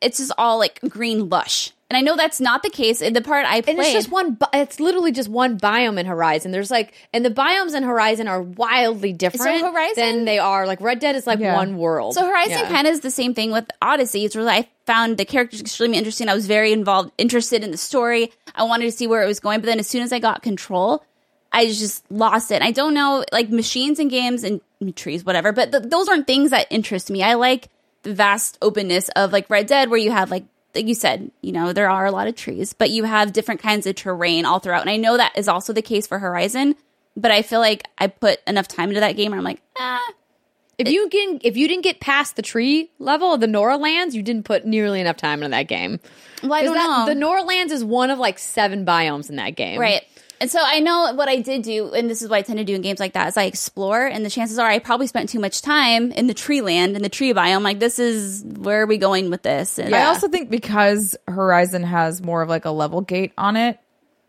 it's 0.00 0.18
just 0.18 0.30
all 0.38 0.58
like 0.58 0.78
green 0.88 1.28
lush. 1.28 1.72
And 1.94 1.98
I 1.98 2.10
know 2.10 2.16
that's 2.16 2.40
not 2.40 2.64
the 2.64 2.70
case 2.70 3.00
in 3.00 3.12
the 3.12 3.20
part 3.20 3.46
I 3.46 3.60
played. 3.60 3.76
And 3.76 3.84
it's 3.84 3.92
just 3.92 4.10
one. 4.10 4.34
bi- 4.34 4.48
It's 4.52 4.80
literally 4.80 5.12
just 5.12 5.28
one 5.28 5.60
biome 5.60 5.96
in 5.98 6.06
Horizon. 6.06 6.50
There's 6.50 6.70
like, 6.70 6.92
and 7.12 7.24
the 7.24 7.30
biomes 7.30 7.72
in 7.76 7.84
Horizon 7.84 8.26
are 8.26 8.42
wildly 8.42 9.12
different 9.12 9.60
Horizon- 9.60 9.94
than 9.94 10.24
they 10.24 10.40
are. 10.40 10.66
Like 10.66 10.80
Red 10.80 10.98
Dead 10.98 11.14
is 11.14 11.24
like 11.24 11.38
Yeah. 11.38 11.54
one 11.54 11.78
world. 11.78 12.14
So 12.14 12.26
Horizon 12.26 12.58
Yeah. 12.58 12.68
kind 12.68 12.88
of 12.88 12.94
is 12.94 13.00
the 13.00 13.12
same 13.12 13.32
thing 13.32 13.52
with 13.52 13.66
Odyssey. 13.80 14.24
It's 14.24 14.34
really 14.34 14.50
I 14.50 14.68
found 14.86 15.18
the 15.18 15.24
characters 15.24 15.60
extremely 15.60 15.96
interesting. 15.96 16.28
I 16.28 16.34
was 16.34 16.46
very 16.46 16.72
involved, 16.72 17.12
interested 17.16 17.62
in 17.62 17.70
the 17.70 17.76
story. 17.76 18.32
I 18.56 18.64
wanted 18.64 18.86
to 18.86 18.92
see 18.92 19.06
where 19.06 19.22
it 19.22 19.26
was 19.26 19.38
going, 19.38 19.60
but 19.60 19.66
then 19.66 19.78
as 19.78 19.86
soon 19.86 20.02
as 20.02 20.12
I 20.12 20.18
got 20.18 20.42
control, 20.42 21.04
I 21.52 21.66
just 21.66 22.02
lost 22.10 22.50
it. 22.50 22.60
I 22.60 22.72
don't 22.72 22.94
know, 22.94 23.24
like 23.30 23.50
machines 23.50 24.00
and 24.00 24.10
games 24.10 24.42
and 24.42 24.60
trees, 24.96 25.24
whatever. 25.24 25.52
But 25.52 25.70
th- 25.70 25.84
those 25.84 26.08
aren't 26.08 26.26
things 26.26 26.50
that 26.50 26.66
interest 26.70 27.08
me. 27.10 27.22
I 27.22 27.34
like 27.34 27.68
the 28.02 28.12
vast 28.12 28.58
openness 28.60 29.08
of 29.14 29.32
like 29.32 29.48
Red 29.48 29.66
Dead, 29.68 29.88
where 29.88 29.98
you 30.00 30.10
have 30.10 30.30
like 30.32 30.44
like 30.74 30.86
you 30.86 30.94
said, 30.94 31.30
you 31.40 31.52
know, 31.52 31.72
there 31.72 31.88
are 31.90 32.06
a 32.06 32.10
lot 32.10 32.26
of 32.28 32.34
trees, 32.34 32.72
but 32.72 32.90
you 32.90 33.04
have 33.04 33.32
different 33.32 33.60
kinds 33.62 33.86
of 33.86 33.94
terrain 33.94 34.44
all 34.44 34.58
throughout. 34.58 34.82
And 34.82 34.90
I 34.90 34.96
know 34.96 35.16
that 35.16 35.36
is 35.36 35.48
also 35.48 35.72
the 35.72 35.82
case 35.82 36.06
for 36.06 36.18
Horizon, 36.18 36.74
but 37.16 37.30
I 37.30 37.42
feel 37.42 37.60
like 37.60 37.84
I 37.98 38.08
put 38.08 38.40
enough 38.46 38.68
time 38.68 38.88
into 38.90 39.00
that 39.00 39.16
game 39.16 39.30
where 39.30 39.38
I'm 39.38 39.44
like, 39.44 39.62
ah, 39.78 40.12
If 40.78 40.88
you 40.88 41.08
can, 41.08 41.38
if 41.42 41.56
you 41.56 41.68
didn't 41.68 41.84
get 41.84 42.00
past 42.00 42.36
the 42.36 42.42
tree 42.42 42.90
level 42.98 43.32
of 43.32 43.40
the 43.40 43.46
Nora 43.46 43.76
lands, 43.76 44.16
you 44.16 44.22
didn't 44.22 44.44
put 44.44 44.64
nearly 44.66 45.00
enough 45.00 45.16
time 45.16 45.42
into 45.42 45.50
that 45.50 45.68
game. 45.68 46.00
Well, 46.42 46.52
I 46.52 46.62
don't 46.62 46.74
know. 46.74 47.06
The 47.06 47.14
Nora 47.14 47.42
lands 47.42 47.72
is 47.72 47.84
one 47.84 48.10
of 48.10 48.18
like 48.18 48.38
seven 48.38 48.84
biomes 48.84 49.30
in 49.30 49.36
that 49.36 49.50
game. 49.50 49.78
Right. 49.80 50.02
And 50.40 50.50
so 50.50 50.60
I 50.62 50.80
know 50.80 51.12
what 51.14 51.28
I 51.28 51.40
did 51.40 51.62
do, 51.62 51.92
and 51.92 52.10
this 52.10 52.22
is 52.22 52.28
what 52.28 52.36
I 52.36 52.42
tend 52.42 52.58
to 52.58 52.64
do 52.64 52.74
in 52.74 52.82
games 52.82 53.00
like 53.00 53.12
that, 53.14 53.28
is 53.28 53.36
I 53.36 53.44
explore, 53.44 54.04
and 54.04 54.24
the 54.24 54.30
chances 54.30 54.58
are 54.58 54.68
I 54.68 54.78
probably 54.78 55.06
spent 55.06 55.28
too 55.28 55.38
much 55.38 55.62
time 55.62 56.12
in 56.12 56.26
the 56.26 56.34
tree 56.34 56.60
land, 56.60 56.96
in 56.96 57.02
the 57.02 57.08
tree 57.08 57.32
biome. 57.32 57.62
Like, 57.62 57.78
this 57.78 57.98
is 57.98 58.44
where 58.44 58.82
are 58.82 58.86
we 58.86 58.98
going 58.98 59.30
with 59.30 59.42
this? 59.42 59.78
And 59.78 59.94
I 59.94 60.06
also 60.06 60.28
think 60.28 60.50
because 60.50 61.16
Horizon 61.28 61.82
has 61.84 62.22
more 62.22 62.42
of 62.42 62.48
like 62.48 62.64
a 62.64 62.70
level 62.70 63.00
gate 63.00 63.32
on 63.38 63.56
it 63.56 63.78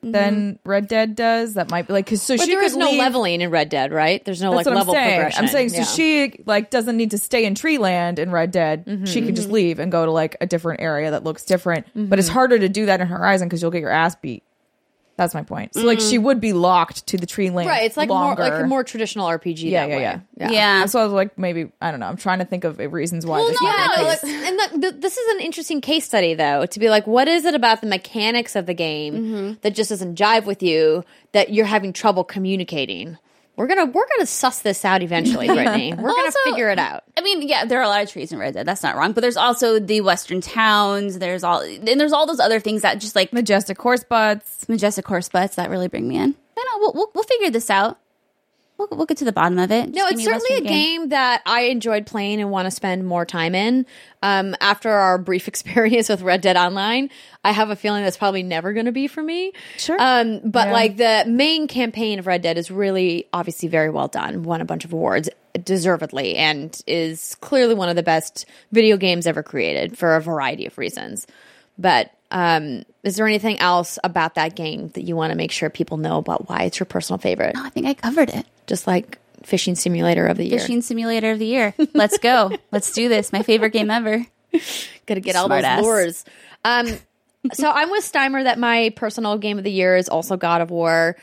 than 0.03 0.36
mm-hmm. 0.53 0.69
Red 0.69 0.88
Dead 0.88 1.15
does, 1.15 1.56
that 1.56 1.72
might 1.72 1.88
be 1.88 1.94
like 1.94 2.06
because 2.06 2.22
so 2.22 2.38
But 2.38 2.45
she 2.45 2.52
there 2.52 2.60
could 2.60 2.68
is 2.68 2.77
no 2.77 2.91
leave- 2.91 2.99
leveling 2.99 3.41
in 3.41 3.49
Red 3.49 3.69
Dead, 3.69 3.91
right? 3.91 4.23
There's 4.23 4.40
no 4.40 4.52
That's 4.52 4.68
like 4.68 4.76
what 4.76 4.76
level 4.76 4.94
I'm 4.94 4.99
saying. 4.99 5.15
progression. 5.15 5.44
I'm 5.44 5.49
saying 5.49 5.69
so 5.69 5.77
Yeah. 5.77 5.84
she 5.84 6.44
like 6.45 6.69
doesn't 6.69 6.95
need 6.95 7.11
to 7.11 7.18
stay 7.18 7.44
in 7.44 7.56
Tree 7.56 7.80
Land 7.80 8.19
in 8.19 8.30
Red 8.30 8.52
Dead. 8.52 8.86
Mm-hmm. 8.86 9.06
She 9.06 9.23
can 9.23 9.34
just 9.34 9.48
mm-hmm. 9.48 9.56
leave 9.56 9.80
and 9.80 9.91
go 9.91 10.06
to 10.06 10.11
like 10.11 10.38
a 10.40 10.45
different 10.45 10.82
area 10.82 11.10
that 11.10 11.23
looks 11.23 11.44
different. 11.44 11.88
But 11.95 12.19
it's 12.19 12.27
harder 12.27 12.60
to 12.60 12.69
do 12.69 12.86
that 12.86 13.02
in 13.02 13.07
Horizon 13.07 13.48
because 13.48 13.64
you'll 13.64 13.72
get 13.72 13.82
your 13.82 13.90
ass 13.90 14.15
beat. 14.15 14.44
That's 15.18 15.34
my 15.34 15.44
point. 15.44 15.74
So 15.74 15.84
like 15.84 16.02
she 16.02 16.18
would 16.18 16.42
be 16.42 16.52
locked 16.52 17.08
to 17.08 17.18
the 17.18 17.26
Tree 17.26 17.50
Land, 17.50 17.70
right. 17.70 17.84
It's 17.84 17.96
like 17.96 18.10
longer. 18.10 18.42
more 18.42 18.50
like 18.50 18.64
a 18.64 18.68
more 18.68 18.84
traditional 18.84 19.28
RPG. 19.28 19.64
Yeah, 19.64 19.88
that 19.88 19.90
yeah, 19.90 19.96
way. 19.96 20.02
yeah. 20.02 20.20
yeah. 20.36 20.52
yeah. 20.52 20.86
So 20.88 21.00
I 21.00 21.04
was 21.06 21.14
like, 21.14 21.38
maybe 21.38 21.72
I 21.82 21.92
don't 21.92 22.02
know. 22.02 22.08
I'm 22.08 22.18
trying 22.18 22.40
to 22.40 22.46
think 22.46 22.66
of 22.66 22.78
reasons 22.80 23.26
why. 23.26 23.38
Well, 23.38 23.48
this 23.48 23.62
no, 23.62 23.68
might 23.68 23.96
be 23.96 24.02
no, 24.02 24.04
the 24.04 24.08
like, 24.10 24.24
and 24.24 24.84
the, 24.84 24.92
the, 24.92 24.98
this 24.98 25.18
is 25.18 25.36
an 25.36 25.42
interesting 25.42 25.80
case 25.80 26.06
study, 26.06 26.34
though, 26.34 26.66
to 26.66 26.80
be 26.80 26.90
like, 26.90 27.08
what 27.08 27.28
is 27.30 27.46
it 27.46 27.56
about 27.56 27.80
the 27.82 27.88
mechanics 27.88 28.56
of 28.56 28.66
the 28.66 28.74
game 28.74 29.16
Mm-hmm. 29.16 29.54
that 29.62 29.74
just 29.74 29.90
doesn't 29.90 30.18
jive 30.18 30.46
with 30.46 30.62
you 30.62 31.06
that 31.32 31.54
you're 31.54 31.66
having 31.66 31.94
trouble 31.94 32.24
communicating? 32.24 33.18
We're 33.56 33.68
gonna 33.68 33.86
we're 33.86 34.07
gonna 34.18 34.26
suss 34.26 34.60
this 34.60 34.84
out 34.84 35.02
eventually, 35.02 35.48
Brittney. 35.56 35.95
We're 35.98 36.11
gonna 36.11 36.32
figure 36.45 36.69
it 36.69 36.80
out. 36.80 37.03
I 37.18 37.22
mean, 37.22 37.48
yeah, 37.48 37.65
there 37.65 37.80
are 37.80 37.84
a 37.84 37.88
lot 37.88 38.03
of 38.03 38.10
trees 38.10 38.32
in 38.32 38.40
Red 38.40 38.53
Dead. 38.53 38.65
That's 38.65 38.84
not 38.84 38.95
wrong. 38.95 39.14
But 39.14 39.22
there's 39.22 39.38
also 39.38 39.80
the 39.80 40.02
western 40.02 40.41
towns. 40.41 41.19
There's 41.19 41.44
all, 41.44 41.61
and 41.61 41.99
there's 41.99 42.14
all 42.14 42.26
those 42.27 42.40
other 42.40 42.60
things 42.60 42.82
that 42.82 42.99
just 42.99 43.15
like 43.15 43.32
majestic 43.34 43.82
horse 43.82 44.03
butts. 44.03 44.68
majestic 44.68 45.07
horse 45.07 45.30
butts 45.30 45.56
that 45.56 45.69
really 45.69 45.88
bring 45.88 46.07
me 46.07 46.18
in. 46.18 46.36
I 46.57 46.64
know 46.64 46.80
we'll, 46.80 46.94
we'll 46.94 47.11
we'll 47.15 47.23
figure 47.23 47.49
this 47.49 47.69
out. 47.69 47.98
We'll, 48.78 48.90
we'll 48.92 49.06
get 49.06 49.18
to 49.18 49.26
the 49.26 49.32
bottom 49.32 49.58
of 49.58 49.72
it. 49.72 49.94
No, 49.96 50.06
it's 50.08 50.22
certainly 50.24 50.48
a 50.50 50.54
western 50.60 50.64
game. 50.68 51.10
that 51.10 51.42
I 51.46 51.62
enjoyed 51.62 52.06
playing 52.06 52.42
and 52.42 52.52
want 52.52 52.66
to 52.66 52.72
spend 52.72 53.06
more 53.08 53.26
time 53.26 53.56
in. 53.56 53.86
Um, 54.22 54.54
after 54.60 54.90
our 54.92 55.18
brief 55.18 55.48
experience 55.50 56.10
with 56.10 56.22
Red 56.22 56.42
Dead 56.42 56.58
Online, 56.58 57.10
I 57.44 57.52
have 57.52 57.70
a 57.70 57.76
feeling 57.78 58.04
that's 58.04 58.18
probably 58.18 58.44
never 58.44 58.74
going 58.74 58.88
to 58.88 58.92
be 58.92 59.08
for 59.08 59.24
me. 59.24 59.54
Sure. 59.78 59.96
Um, 60.00 60.42
but 60.44 60.68
Yeah. 60.68 60.74
like 60.74 60.98
the 60.98 61.24
main 61.28 61.68
campaign 61.68 62.20
of 62.20 62.28
Red 62.28 62.42
Dead 62.42 62.58
is 62.58 62.70
really 62.70 63.28
obviously 63.32 63.70
very 63.70 63.90
well 63.90 64.10
done, 64.10 64.44
won 64.44 64.60
a 64.60 64.66
bunch 64.66 64.84
of 64.84 64.92
awards 64.92 65.30
deservedly, 65.64 66.36
and 66.36 66.82
is 66.86 67.36
clearly 67.36 67.76
one 67.76 67.88
of 67.90 67.96
the 67.96 68.04
best 68.04 68.46
video 68.74 68.98
games 68.98 69.26
ever 69.26 69.42
created 69.42 69.98
for 69.98 70.16
a 70.18 70.22
variety 70.22 70.66
of 70.66 70.78
reasons. 70.78 71.26
But 71.78 72.12
um, 72.32 72.84
is 73.04 73.16
there 73.16 73.26
anything 73.28 73.60
else 73.60 73.98
about 74.04 74.36
that 74.36 74.56
game 74.56 74.90
that 74.90 75.04
you 75.04 75.16
want 75.16 75.32
to 75.32 75.38
make 75.38 75.52
sure 75.52 75.70
people 75.70 75.96
know 75.98 76.18
about 76.18 76.50
why 76.50 76.64
it's 76.64 76.78
your 76.80 76.86
personal 76.86 77.18
favorite? 77.20 77.56
No, 77.56 77.64
I 77.64 77.70
think 77.70 77.86
I 77.86 77.94
covered 77.94 78.30
it. 78.30 78.46
Just 78.68 78.88
like 78.88 79.20
Fishing 79.44 79.76
Simulator 79.76 80.26
of 80.28 80.38
the 80.38 80.46
Year. 80.46 80.60
Fishing 80.60 80.82
Simulator 80.82 81.32
of 81.32 81.40
the 81.40 81.46
Year. 81.46 81.74
Let's 81.94 82.18
go. 82.18 82.52
Let's 82.72 82.92
do 82.92 83.10
this. 83.10 83.32
My 83.32 83.44
favorite 83.44 83.72
game 83.72 83.92
ever. 83.92 84.26
Gotta 85.06 85.20
get 85.20 85.36
all 85.36 85.48
those 85.50 85.64
Smartass. 85.64 85.82
lures. 85.82 86.26
Um, 86.64 86.88
so 87.54 87.70
I'm 87.70 87.92
with 87.92 88.04
Steimer 88.04 88.44
that 88.44 88.58
my 88.58 88.92
personal 88.96 89.38
game 89.38 89.58
of 89.58 89.64
the 89.64 89.72
year 89.72 89.96
is 89.96 90.10
also 90.10 90.38
God 90.38 90.62
of 90.62 90.72
War. 90.72 91.16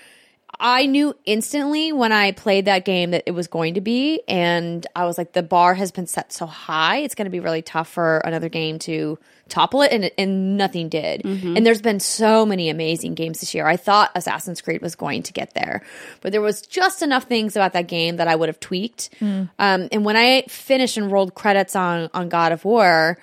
I 0.60 0.86
knew 0.86 1.16
instantly 1.24 1.92
when 1.92 2.12
I 2.12 2.32
played 2.32 2.66
that 2.66 2.84
game 2.84 3.10
that 3.10 3.24
it 3.26 3.32
was 3.32 3.48
going 3.48 3.74
to 3.74 3.80
be, 3.80 4.22
and 4.28 4.86
I 4.94 5.06
was 5.06 5.18
like, 5.18 5.32
the 5.32 5.42
bar 5.42 5.74
has 5.74 5.90
been 5.90 6.06
set 6.06 6.32
so 6.32 6.46
high, 6.46 6.98
it's 6.98 7.14
going 7.16 7.24
to 7.24 7.30
be 7.30 7.40
really 7.40 7.62
tough 7.62 7.88
for 7.88 8.18
another 8.18 8.48
game 8.48 8.78
to 8.80 9.18
topple 9.52 9.82
it, 9.82 9.92
and, 9.92 10.10
and 10.18 10.56
nothing 10.56 10.88
did. 10.88 11.22
And 11.56 11.66
there's 11.66 11.82
been 11.82 12.00
so 12.00 12.44
many 12.46 12.70
amazing 12.70 13.14
games 13.14 13.40
this 13.40 13.54
year. 13.54 13.66
I 13.66 13.76
thought 13.76 14.10
Assassin's 14.14 14.60
Creed 14.60 14.82
was 14.82 14.94
going 14.94 15.22
to 15.24 15.32
get 15.32 15.54
there, 15.54 15.82
but 16.22 16.32
there 16.32 16.40
was 16.40 16.62
just 16.62 17.02
enough 17.02 17.24
things 17.24 17.54
about 17.54 17.74
that 17.74 17.86
game 17.86 18.16
that 18.16 18.28
I 18.28 18.34
would 18.34 18.48
have 18.48 18.58
tweaked. 18.60 19.10
Um, 19.58 19.88
and 19.92 20.04
when 20.04 20.16
I 20.16 20.42
finished 20.48 20.96
and 20.96 21.12
rolled 21.12 21.34
credits 21.34 21.76
on 21.76 22.08
on 22.14 22.28
God 22.28 22.52
of 22.52 22.64
War, 22.64 23.18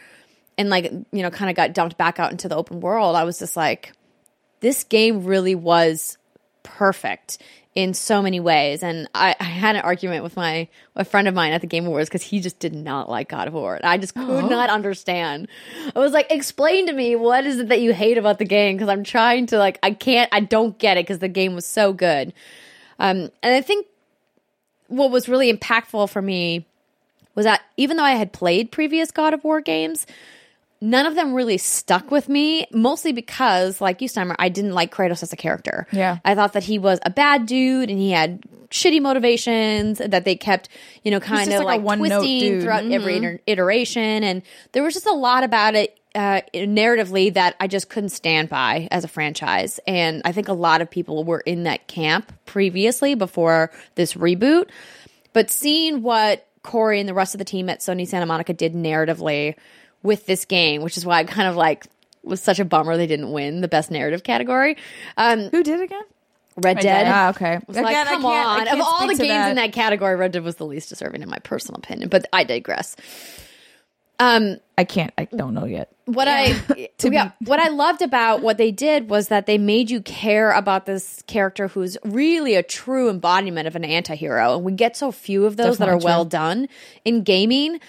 and 0.59 0.69
like 0.69 0.91
you 1.11 1.23
know 1.23 1.31
kind 1.31 1.49
of 1.49 1.55
got 1.55 1.73
dumped 1.73 1.97
back 1.97 2.19
out 2.19 2.31
into 2.31 2.47
the 2.47 2.55
open 2.55 2.81
world 2.81 3.15
i 3.15 3.23
was 3.23 3.39
just 3.39 3.55
like 3.55 3.93
this 4.59 4.83
game 4.83 5.23
really 5.23 5.55
was 5.55 6.17
perfect 6.63 7.39
in 7.75 7.93
so 7.93 8.21
many 8.21 8.39
ways. 8.39 8.83
And 8.83 9.07
i, 9.13 9.35
I 9.39 9.43
had 9.43 9.75
an 9.75 9.81
argument 9.83 10.23
with 10.23 10.35
my 10.35 10.67
a 10.95 11.05
friend 11.05 11.27
of 11.27 11.33
mine 11.33 11.53
at 11.53 11.61
the 11.61 11.67
game 11.67 11.85
awards 11.85 12.09
because 12.09 12.23
he 12.23 12.39
just 12.39 12.59
did 12.59 12.73
not 12.73 13.09
like 13.09 13.29
god 13.29 13.47
of 13.47 13.53
war. 13.53 13.75
And 13.75 13.85
i 13.85 13.97
just 13.97 14.15
could 14.15 14.49
not 14.49 14.69
understand. 14.69 15.47
I 15.95 15.99
was 15.99 16.11
like 16.11 16.27
explain 16.31 16.87
to 16.87 16.93
me 16.93 17.15
what 17.15 17.45
is 17.45 17.59
it 17.59 17.69
that 17.69 17.81
you 17.81 17.93
hate 17.93 18.17
about 18.17 18.39
the 18.39 18.45
game? 18.45 18.75
Because 18.75 18.89
i'm 18.89 19.03
trying 19.03 19.45
to 19.47 19.57
like 19.57 19.79
i 19.83 19.91
can't 19.91 20.29
i 20.31 20.39
don't 20.39 20.77
get 20.77 20.97
it 20.97 21.05
because 21.05 21.19
the 21.19 21.27
game 21.27 21.55
was 21.55 21.65
so 21.65 21.93
good. 21.93 22.33
Um 22.99 23.29
and 23.43 23.55
i 23.55 23.61
think 23.61 23.87
what 24.87 25.11
was 25.11 25.29
really 25.29 25.53
impactful 25.53 26.09
for 26.09 26.21
me 26.21 26.65
was 27.35 27.45
that 27.45 27.61
even 27.77 27.95
though 27.95 28.03
I 28.03 28.15
had 28.15 28.33
played 28.33 28.71
previous 28.71 29.11
God 29.11 29.33
of 29.33 29.43
War 29.43 29.61
games, 29.61 30.05
none 30.81 31.05
of 31.05 31.15
them 31.15 31.33
really 31.33 31.57
stuck 31.57 32.11
with 32.11 32.29
me, 32.29 32.65
mostly 32.71 33.11
because, 33.11 33.81
like 33.81 34.01
you, 34.01 34.07
Steimer, 34.07 34.35
I 34.39 34.49
didn't 34.49 34.73
like 34.73 34.93
Kratos 34.93 35.23
as 35.23 35.33
a 35.33 35.35
character. 35.35 35.87
Yeah. 35.91 36.19
I 36.23 36.35
thought 36.35 36.53
that 36.53 36.63
he 36.63 36.79
was 36.79 36.99
a 37.05 37.09
bad 37.09 37.45
dude 37.45 37.89
and 37.89 37.99
he 37.99 38.11
had 38.11 38.41
shitty 38.69 39.01
motivations 39.01 39.97
that 39.97 40.25
they 40.25 40.35
kept, 40.35 40.69
you 41.03 41.11
know, 41.11 41.19
kind 41.19 41.51
of 41.51 41.63
like 41.63 41.81
like, 41.81 41.99
twisting 41.99 42.61
throughout 42.61 42.85
every 42.85 43.41
iteration. 43.47 44.23
And 44.23 44.41
there 44.71 44.83
was 44.83 44.93
just 44.93 45.07
a 45.07 45.13
lot 45.13 45.43
about 45.43 45.75
it 45.75 45.99
uh, 46.15 46.41
narratively 46.53 47.33
that 47.33 47.55
I 47.59 47.67
just 47.67 47.89
couldn't 47.89 48.09
stand 48.09 48.49
by 48.49 48.87
as 48.91 49.03
a 49.03 49.07
franchise. 49.07 49.79
And 49.85 50.21
I 50.25 50.31
think 50.31 50.47
a 50.47 50.53
lot 50.53 50.81
of 50.81 50.89
people 50.89 51.23
were 51.23 51.41
in 51.41 51.63
that 51.63 51.87
camp 51.87 52.31
previously 52.45 53.15
before 53.15 53.71
this 53.95 54.13
reboot. 54.13 54.69
But 55.33 55.51
seeing 55.51 56.01
what 56.01 56.47
Cory 56.63 56.99
and 56.99 57.07
the 57.07 57.13
rest 57.13 57.33
of 57.35 57.39
the 57.39 57.45
team 57.45 57.69
at 57.69 57.79
Sony 57.79 58.07
Santa 58.07 58.25
Monica 58.25 58.53
did 58.53 58.73
narratively 58.73 59.55
with 60.03 60.25
this 60.25 60.45
game, 60.45 60.81
which 60.81 60.97
is 60.97 61.05
why 61.05 61.19
I 61.19 61.23
kind 61.23 61.47
of 61.47 61.55
like 61.55 61.85
was 62.23 62.41
such 62.41 62.59
a 62.59 62.65
bummer 62.65 62.97
they 62.97 63.07
didn't 63.07 63.31
win 63.31 63.61
the 63.61 63.67
best 63.67 63.91
narrative 63.91 64.23
category. 64.23 64.77
Um, 65.17 65.49
Who 65.49 65.63
did 65.63 65.81
again? 65.81 66.03
Red 66.57 66.79
Dead. 66.79 67.07
Ah, 67.07 67.29
okay. 67.29 67.59
It's 67.67 67.77
like, 67.77 68.07
come 68.07 68.25
on. 68.25 68.67
Of 68.67 68.81
all 68.81 69.07
the 69.07 69.15
games 69.15 69.49
in 69.49 69.55
that 69.55 69.71
category, 69.71 70.15
Red 70.15 70.33
Dead 70.33 70.43
was 70.43 70.55
the 70.55 70.65
least 70.65 70.89
deserving, 70.89 71.21
in 71.21 71.29
my 71.29 71.39
personal 71.39 71.79
opinion. 71.79 72.09
But 72.09 72.25
I 72.33 72.43
digress. 72.43 72.95
Um, 74.19 74.57
I 74.77 74.83
can't. 74.83 75.13
I 75.17 75.25
don't 75.25 75.53
know 75.53 75.63
yet. 75.63 75.93
what 76.05 76.27
I 76.27 76.61
yeah, 77.03 77.31
what 77.39 77.59
I 77.59 77.69
loved 77.69 78.01
about 78.01 78.41
what 78.41 78.57
they 78.57 78.71
did 78.71 79.09
was 79.09 79.29
that 79.29 79.45
they 79.45 79.57
made 79.57 79.89
you 79.89 80.01
care 80.01 80.51
about 80.51 80.85
this 80.85 81.23
character 81.27 81.69
who's 81.69 81.97
really 82.03 82.55
a 82.55 82.63
true 82.63 83.09
embodiment 83.09 83.67
of 83.67 83.77
an 83.77 83.85
anti-hero 83.85 84.55
and 84.55 84.65
we 84.65 84.73
get 84.73 84.97
so 84.97 85.11
few 85.11 85.45
of 85.45 85.55
those 85.55 85.77
that 85.77 85.87
are 85.87 85.93
Definitely 85.93 86.05
well 86.05 86.25
done 86.25 86.67
in 87.05 87.23
gaming 87.23 87.79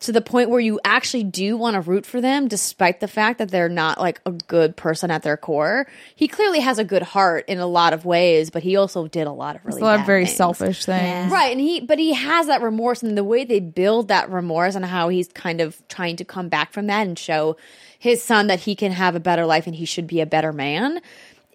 to 0.00 0.12
the 0.12 0.20
point 0.20 0.48
where 0.48 0.60
you 0.60 0.78
actually 0.84 1.24
do 1.24 1.56
want 1.56 1.74
to 1.74 1.80
root 1.80 2.06
for 2.06 2.20
them 2.20 2.46
despite 2.46 3.00
the 3.00 3.08
fact 3.08 3.38
that 3.38 3.50
they're 3.50 3.68
not 3.68 3.98
like 3.98 4.20
a 4.24 4.30
good 4.30 4.76
person 4.76 5.10
at 5.10 5.24
their 5.24 5.36
core. 5.36 5.88
He 6.14 6.28
clearly 6.28 6.60
has 6.60 6.78
a 6.78 6.84
good 6.84 7.02
heart 7.02 7.44
in 7.48 7.58
a 7.58 7.66
lot 7.66 7.92
of 7.92 8.04
ways, 8.04 8.50
but 8.50 8.62
he 8.62 8.76
also 8.76 9.08
did 9.08 9.26
a 9.26 9.32
lot 9.32 9.56
of 9.56 9.64
really 9.66 9.80
A 9.80 9.84
lot 9.84 10.00
of 10.00 10.06
very 10.06 10.24
things. 10.26 10.36
selfish 10.36 10.84
things. 10.84 11.32
Right, 11.32 11.50
and 11.50 11.60
he 11.60 11.80
but 11.80 11.98
he 11.98 12.12
has 12.14 12.46
that 12.46 12.62
remorse 12.62 13.02
and 13.02 13.18
the 13.18 13.24
way 13.24 13.44
they 13.44 13.58
build 13.58 14.08
that 14.08 14.30
remorse 14.30 14.76
and 14.76 14.84
how 14.84 15.08
he's 15.08 15.28
kind 15.28 15.60
of 15.60 15.76
trying 15.88 16.14
to 16.16 16.24
come 16.24 16.48
back 16.48 16.72
from 16.72 16.86
that 16.86 17.06
and 17.06 17.18
show 17.18 17.56
his 17.98 18.22
son 18.22 18.46
that 18.46 18.60
he 18.60 18.76
can 18.76 18.92
have 18.92 19.16
a 19.16 19.20
better 19.20 19.46
life 19.46 19.66
and 19.66 19.74
he 19.74 19.84
should 19.84 20.06
be 20.06 20.20
a 20.20 20.26
better 20.26 20.52
man 20.52 21.00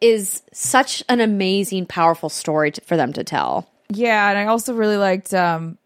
is 0.01 0.41
such 0.51 1.01
an 1.07 1.21
amazing 1.21 1.85
powerful 1.85 2.27
story 2.27 2.71
to, 2.71 2.81
for 2.81 2.97
them 2.97 3.13
to 3.13 3.23
tell. 3.23 3.69
Yeah, 3.89 4.29
and 4.29 4.37
I 4.37 4.47
also 4.47 4.73
really 4.73 4.97
liked 4.97 5.33
um 5.33 5.77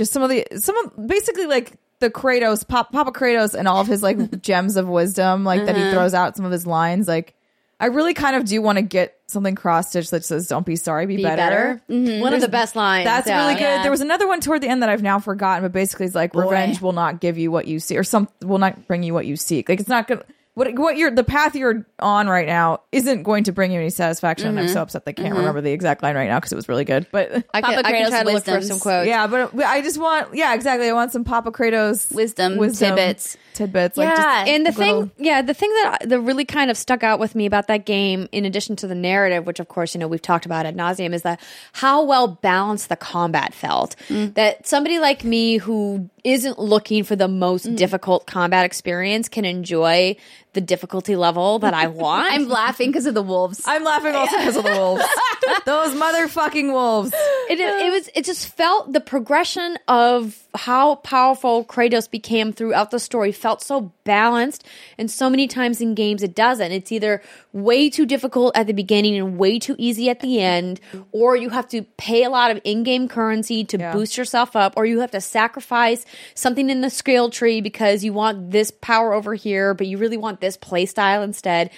just 0.00 0.12
some 0.14 0.22
of 0.22 0.30
the 0.30 0.46
some 0.56 0.78
of 0.78 1.06
basically 1.06 1.44
like 1.44 1.74
the 1.98 2.08
Kratos, 2.10 2.66
Pop, 2.66 2.90
Papa 2.90 3.12
Kratos, 3.12 3.54
and 3.54 3.68
all 3.68 3.82
of 3.82 3.86
his 3.86 4.02
like 4.02 4.40
gems 4.42 4.76
of 4.76 4.88
wisdom, 4.88 5.44
like 5.44 5.66
that 5.66 5.76
he 5.76 5.82
uh-huh. 5.82 5.92
throws 5.92 6.14
out 6.14 6.36
some 6.36 6.46
of 6.46 6.52
his 6.52 6.66
lines. 6.66 7.06
Like, 7.06 7.34
I 7.78 7.86
really 7.86 8.14
kind 8.14 8.34
of 8.34 8.46
do 8.46 8.62
want 8.62 8.78
to 8.78 8.82
get 8.82 9.20
something 9.26 9.54
cross 9.54 9.90
stitched 9.90 10.10
that 10.12 10.24
says 10.24 10.48
"Don't 10.48 10.64
be 10.64 10.76
sorry, 10.76 11.04
be, 11.04 11.16
Be 11.16 11.22
better." 11.22 11.36
better. 11.36 11.82
Mm-hmm. 11.90 12.22
One 12.22 12.32
of 12.32 12.40
the 12.40 12.48
best 12.48 12.76
lines. 12.76 13.04
That's 13.04 13.28
yeah. 13.28 13.42
really 13.42 13.54
good. 13.56 13.60
Yeah. 13.60 13.82
There 13.82 13.90
was 13.90 14.00
another 14.00 14.26
one 14.26 14.40
toward 14.40 14.62
the 14.62 14.68
end 14.68 14.82
that 14.82 14.88
I've 14.88 15.02
now 15.02 15.18
forgotten, 15.18 15.62
but 15.62 15.72
basically 15.72 16.06
it's 16.06 16.14
like 16.14 16.34
revenge 16.34 16.80
will 16.80 16.92
not 16.92 17.20
give 17.20 17.36
you 17.36 17.50
what 17.50 17.66
you 17.66 17.78
see, 17.78 17.98
or 17.98 18.02
some 18.04 18.26
will 18.40 18.58
not 18.58 18.86
bring 18.86 19.02
you 19.02 19.12
what 19.12 19.26
you 19.26 19.36
seek. 19.36 19.68
Like 19.68 19.80
it's 19.80 19.88
not 19.90 20.08
good. 20.08 20.24
What 20.54 20.74
what 20.78 20.96
you're 20.96 21.10
the 21.10 21.24
path 21.24 21.54
you're 21.54 21.86
on 22.00 22.28
right 22.28 22.46
now 22.46 22.82
isn't 22.92 23.22
going 23.22 23.44
to 23.44 23.52
bring 23.52 23.72
you 23.72 23.80
any 23.80 23.90
satisfaction. 23.90 24.48
And 24.48 24.58
I'm 24.58 24.66
mm-hmm. 24.66 24.74
so 24.74 24.82
upset 24.82 25.04
that 25.04 25.10
I 25.10 25.12
can't 25.12 25.28
mm-hmm. 25.28 25.38
remember 25.38 25.60
the 25.60 25.72
exact 25.72 26.02
line 26.02 26.16
right 26.16 26.28
now 26.28 26.38
because 26.38 26.52
it 26.52 26.56
was 26.56 26.68
really 26.68 26.84
good. 26.84 27.06
But 27.12 27.44
I 27.54 27.60
Papa 27.60 27.76
can, 27.76 27.86
I 27.86 27.90
can 27.92 28.10
try 28.10 28.22
to 28.24 28.30
look 28.32 28.44
for 28.44 28.60
some 28.60 28.80
quotes. 28.80 29.06
yeah, 29.06 29.26
but 29.26 29.54
I 29.64 29.80
just 29.80 29.98
want 29.98 30.34
yeah 30.34 30.54
exactly. 30.54 30.88
I 30.88 30.92
want 30.92 31.12
some 31.12 31.24
Papa 31.24 31.52
Kratos 31.52 32.12
Wisdom, 32.14 32.58
tidbits. 32.72 33.36
Tidbits. 33.54 33.96
Like 33.96 34.08
Yeah. 34.08 34.16
just 34.16 34.48
and 34.48 34.66
the 34.66 34.72
little- 34.72 35.02
thing 35.02 35.10
yeah 35.18 35.42
the 35.42 35.54
thing 35.54 35.70
that 35.82 36.08
that 36.08 36.20
really 36.20 36.44
kind 36.44 36.70
of 36.70 36.76
stuck 36.76 37.02
out 37.02 37.18
with 37.18 37.34
me 37.34 37.46
about 37.46 37.66
that 37.68 37.84
game 37.84 38.28
in 38.32 38.44
addition 38.44 38.76
to 38.76 38.86
the 38.86 38.94
narrative 38.94 39.46
which 39.46 39.60
of 39.60 39.68
course 39.68 39.94
you 39.94 40.00
know 40.00 40.08
we've 40.08 40.22
talked 40.22 40.46
about 40.46 40.66
ad 40.66 40.76
nauseum 40.76 41.12
is 41.12 41.22
that 41.22 41.40
how 41.72 42.04
well 42.04 42.28
balanced 42.28 42.88
the 42.88 42.96
combat 42.96 43.54
felt 43.54 43.96
mm. 44.08 44.32
that 44.34 44.66
somebody 44.66 44.98
like 44.98 45.24
me 45.24 45.58
who 45.58 46.08
isn't 46.24 46.58
looking 46.58 47.04
for 47.04 47.16
the 47.16 47.28
most 47.28 47.66
mm. 47.66 47.76
difficult 47.76 48.26
combat 48.26 48.64
experience 48.64 49.28
can 49.28 49.44
enjoy 49.44 50.16
the 50.52 50.60
difficulty 50.60 51.14
level 51.16 51.58
that 51.60 51.74
i 51.74 51.86
want 52.04 52.32
I'm 52.32 52.48
laughing 52.48 52.88
because 52.90 53.06
of 53.06 53.14
the 53.14 53.22
wolves. 53.22 53.62
I'm 53.66 53.84
laughing 53.84 54.14
also 54.14 54.36
because 54.38 54.56
of 54.56 54.64
the 54.64 54.72
wolves. 54.72 55.04
Those 55.66 55.94
motherfucking 55.94 56.72
wolves. 56.72 57.12
it, 57.48 57.58
it 57.60 57.90
was 57.92 58.08
it 58.14 58.24
just 58.24 58.48
felt 58.48 58.92
the 58.92 59.00
progression 59.00 59.78
of 59.88 60.38
how 60.54 60.96
powerful 60.96 61.64
Kratos 61.64 62.10
became 62.10 62.52
throughout 62.52 62.90
the 62.90 62.98
story 62.98 63.30
felt 63.32 63.62
so 63.62 63.92
balanced 64.04 64.66
and 64.98 65.10
so 65.10 65.30
many 65.30 65.46
times 65.46 65.80
in 65.80 65.94
games 65.94 66.22
it 66.22 66.34
doesn't 66.34 66.72
it's 66.72 66.90
either 66.90 67.22
way 67.52 67.88
too 67.88 68.04
difficult 68.04 68.56
at 68.56 68.66
the 68.66 68.72
beginning 68.72 69.16
and 69.16 69.38
way 69.38 69.58
too 69.60 69.76
easy 69.78 70.10
at 70.10 70.20
the 70.20 70.40
end 70.40 70.80
or 71.12 71.36
you 71.36 71.50
have 71.50 71.68
to 71.68 71.82
pay 71.96 72.24
a 72.24 72.30
lot 72.30 72.50
of 72.50 72.60
in-game 72.64 73.06
currency 73.08 73.64
to 73.64 73.78
Yeah. 73.78 73.92
boost 73.92 74.16
yourself 74.18 74.56
up 74.56 74.74
or 74.76 74.84
you 74.86 74.98
have 75.00 75.12
to 75.12 75.20
sacrifice 75.20 76.04
something 76.34 76.68
in 76.70 76.80
the 76.80 76.90
skill 76.90 77.30
tree 77.30 77.60
because 77.60 78.02
you 78.04 78.12
want 78.12 78.50
this 78.50 78.70
power 78.80 79.12
over 79.14 79.34
here 79.34 79.72
but 79.74 79.86
you 79.86 79.98
really 79.98 80.16
want 80.16 80.39
this 80.40 80.56
play 80.56 80.86
style 80.86 81.22
instead 81.22 81.70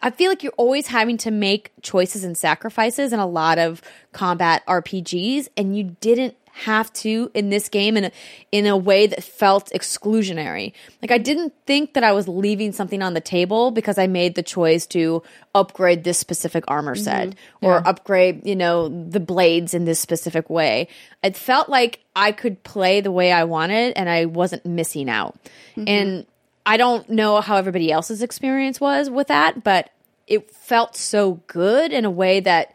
I 0.00 0.10
feel 0.10 0.30
like 0.30 0.42
you're 0.42 0.52
always 0.56 0.86
having 0.86 1.16
to 1.18 1.30
make 1.30 1.72
choices 1.82 2.22
and 2.22 2.36
sacrifices 2.36 3.12
in 3.12 3.18
a 3.18 3.26
lot 3.26 3.58
of 3.58 3.82
combat 4.12 4.64
RPGs, 4.66 5.48
and 5.56 5.76
you 5.76 5.96
didn't 6.00 6.36
have 6.52 6.92
to 6.92 7.30
in 7.34 7.50
this 7.50 7.68
game 7.68 7.96
in 7.96 8.04
a, 8.06 8.12
in 8.50 8.66
a 8.66 8.76
way 8.76 9.06
that 9.06 9.22
felt 9.22 9.70
exclusionary. 9.70 10.72
Like 11.00 11.12
I 11.12 11.18
didn't 11.18 11.52
think 11.66 11.94
that 11.94 12.02
I 12.02 12.12
was 12.12 12.26
leaving 12.26 12.72
something 12.72 13.00
on 13.00 13.14
the 13.14 13.20
table 13.20 13.70
because 13.70 13.96
I 13.96 14.08
made 14.08 14.34
the 14.34 14.42
choice 14.42 14.84
to 14.88 15.22
upgrade 15.54 16.02
this 16.02 16.18
specific 16.18 16.64
armor 16.66 16.96
mm-hmm. 16.96 17.04
set 17.04 17.34
or 17.62 17.86
upgrade, 17.86 18.44
you 18.44 18.56
know, 18.56 18.88
the 18.88 19.20
blades 19.20 19.72
in 19.72 19.84
this 19.84 20.00
specific 20.00 20.50
way. 20.50 20.88
It 21.22 21.36
felt 21.36 21.68
like 21.68 22.00
I 22.16 22.32
could 22.32 22.64
play 22.64 23.00
the 23.00 23.12
way 23.12 23.30
I 23.30 23.44
wanted 23.44 23.92
and 23.96 24.08
I 24.08 24.24
wasn't 24.24 24.66
missing 24.66 25.08
out. 25.08 25.38
Mm-hmm. 25.76 25.84
And 25.86 26.26
I 26.68 26.76
don't 26.76 27.08
know 27.08 27.40
how 27.40 27.56
everybody 27.56 27.90
else's 27.90 28.20
experience 28.20 28.78
was 28.78 29.08
with 29.08 29.28
that, 29.28 29.64
but 29.64 29.88
it 30.26 30.50
felt 30.50 30.96
so 30.96 31.40
good 31.46 31.94
in 31.94 32.04
a 32.04 32.10
way 32.10 32.40
that 32.40 32.74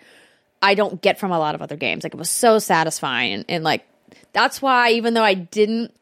I 0.63 0.73
don't 0.73 0.99
get 0.99 1.19
from 1.19 1.31
a 1.31 1.37
lot 1.37 1.53
of 1.53 1.61
other 1.61 1.77
games. 1.77 2.03
Like 2.03 2.15
it 2.15 2.17
was 2.17 2.31
so 2.31 2.57
satisfying. 2.57 3.33
And, 3.33 3.45
and 3.47 3.63
like 3.63 3.85
that's 4.31 4.63
why 4.63 4.93
even 4.93 5.13
though 5.13 5.23
I 5.23 5.35
didn't 5.35 5.93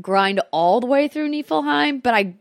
grind 0.00 0.40
all 0.50 0.80
the 0.80 0.88
way 0.88 1.06
through 1.06 1.30
Niflheim, 1.30 2.02
but 2.02 2.14
I 2.14 2.34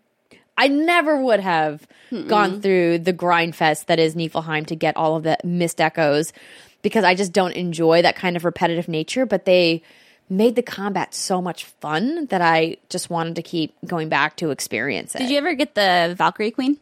I 0.58 0.70
never 0.70 1.22
would 1.22 1.40
have 1.40 1.86
gone 2.28 2.62
through 2.62 2.98
the 2.98 3.14
grind 3.14 3.56
fest 3.56 3.86
that 3.86 4.00
is 4.00 4.16
Niflheim 4.16 4.66
to 4.68 4.76
get 4.76 4.98
all 4.98 5.18
of 5.18 5.22
the 5.22 5.38
Mist 5.44 5.80
Echoes 5.80 6.34
because 6.82 7.04
I 7.04 7.14
just 7.14 7.32
don't 7.32 7.54
enjoy 7.54 8.02
that 8.02 8.16
kind 8.16 8.36
of 8.36 8.44
repetitive 8.44 8.88
nature, 8.88 9.28
but 9.28 9.46
they 9.46 9.84
made 10.30 10.56
the 10.56 10.64
combat 10.64 11.14
so 11.14 11.42
much 11.42 11.66
fun 11.66 12.26
that 12.28 12.42
I 12.42 12.78
just 12.90 13.10
wanted 13.10 13.36
to 13.36 13.42
keep 13.42 13.76
going 13.86 14.10
back 14.10 14.38
to 14.38 14.52
experience 14.52 15.14
it. 15.16 15.20
Did 15.20 15.30
you 15.32 15.38
ever 15.38 15.54
get 15.54 15.76
the 15.76 16.14
Valkyrie 16.18 16.52
Queen? 16.52 16.78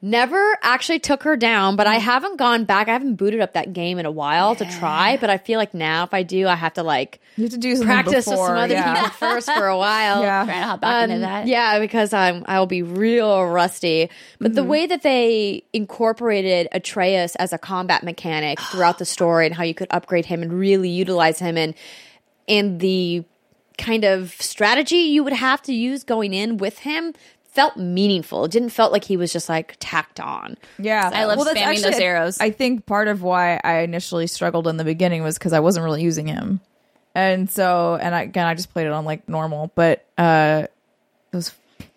Never 0.00 0.56
actually 0.62 1.00
took 1.00 1.24
her 1.24 1.36
down, 1.36 1.74
but 1.74 1.88
I 1.88 1.96
haven't 1.96 2.36
gone 2.36 2.64
back. 2.64 2.86
I 2.88 2.92
haven't 2.92 3.16
booted 3.16 3.40
up 3.40 3.54
that 3.54 3.72
game 3.72 3.98
in 3.98 4.06
a 4.06 4.12
while 4.12 4.54
to 4.54 4.64
try, 4.78 5.16
but 5.16 5.28
I 5.28 5.38
feel 5.38 5.58
like 5.58 5.74
now 5.74 6.04
if 6.04 6.14
I 6.14 6.22
do, 6.22 6.46
I 6.46 6.54
have 6.54 6.74
to 6.74 6.84
like 6.84 7.18
You 7.34 7.42
have 7.46 7.50
to 7.50 7.58
do 7.58 7.74
something 7.74 7.88
practice 7.88 8.28
with 8.28 8.36
some 8.36 8.56
other 8.56 8.74
yeah. 8.74 8.94
people 8.94 9.10
first 9.10 9.50
for 9.52 9.66
a 9.66 9.76
while. 9.76 10.22
Yeah. 10.22 10.44
Trying 10.44 10.60
to 10.60 10.66
hop 10.68 10.80
back 10.82 11.02
into 11.04 11.14
Um, 11.16 11.20
that. 11.22 11.46
Yeah, 11.48 11.80
because 11.80 12.12
I'm 12.12 12.44
I'll 12.46 12.66
be 12.66 12.82
real 12.84 13.44
rusty. 13.46 14.08
But 14.38 14.48
Mm-hmm. 14.52 14.54
the 14.54 14.62
way 14.64 14.86
that 14.86 15.02
they 15.02 15.64
incorporated 15.72 16.68
Atreus 16.70 17.34
as 17.34 17.52
a 17.52 17.58
combat 17.58 18.04
mechanic 18.04 18.60
throughout 18.60 18.98
the 18.98 19.04
story 19.04 19.46
and 19.46 19.54
how 19.56 19.64
you 19.64 19.74
could 19.74 19.88
upgrade 19.90 20.26
him 20.26 20.42
and 20.42 20.52
really 20.52 20.90
utilize 20.90 21.40
him 21.40 21.56
and 21.58 21.74
and 22.48 22.80
the 22.80 23.24
kind 23.76 24.04
of 24.04 24.32
strategy 24.40 24.96
you 24.96 25.22
would 25.22 25.32
have 25.32 25.62
to 25.62 25.72
use 25.72 26.02
going 26.02 26.34
in 26.34 26.56
with 26.56 26.80
him 26.80 27.14
felt 27.44 27.76
meaningful. 27.76 28.44
It 28.44 28.50
didn't 28.52 28.70
felt 28.70 28.92
like 28.92 29.04
he 29.04 29.16
was 29.16 29.32
just 29.32 29.48
like 29.48 29.76
tacked 29.80 30.20
on. 30.20 30.56
Yeah, 30.78 31.10
I 31.12 31.24
love 31.24 31.44
that's 31.44 31.58
spamming 31.58 31.82
those 31.82 31.98
arrows. 31.98 32.38
I 32.40 32.50
think 32.50 32.86
part 32.86 33.08
of 33.08 33.22
why 33.22 33.60
I 33.64 33.80
initially 33.80 34.26
struggled 34.26 34.68
in 34.68 34.76
the 34.76 34.84
beginning 34.84 35.22
was 35.22 35.38
because 35.38 35.52
I 35.52 35.60
wasn't 35.60 35.84
really 35.84 36.02
using 36.02 36.26
him, 36.26 36.60
and 37.14 37.50
so 37.50 37.98
and 38.00 38.14
I, 38.14 38.22
again 38.22 38.46
I 38.46 38.54
just 38.54 38.72
played 38.72 38.86
it 38.86 38.92
on 38.92 39.04
like 39.04 39.28
normal, 39.28 39.72
but 39.74 40.04
uh, 40.16 40.66
those, 41.32 41.52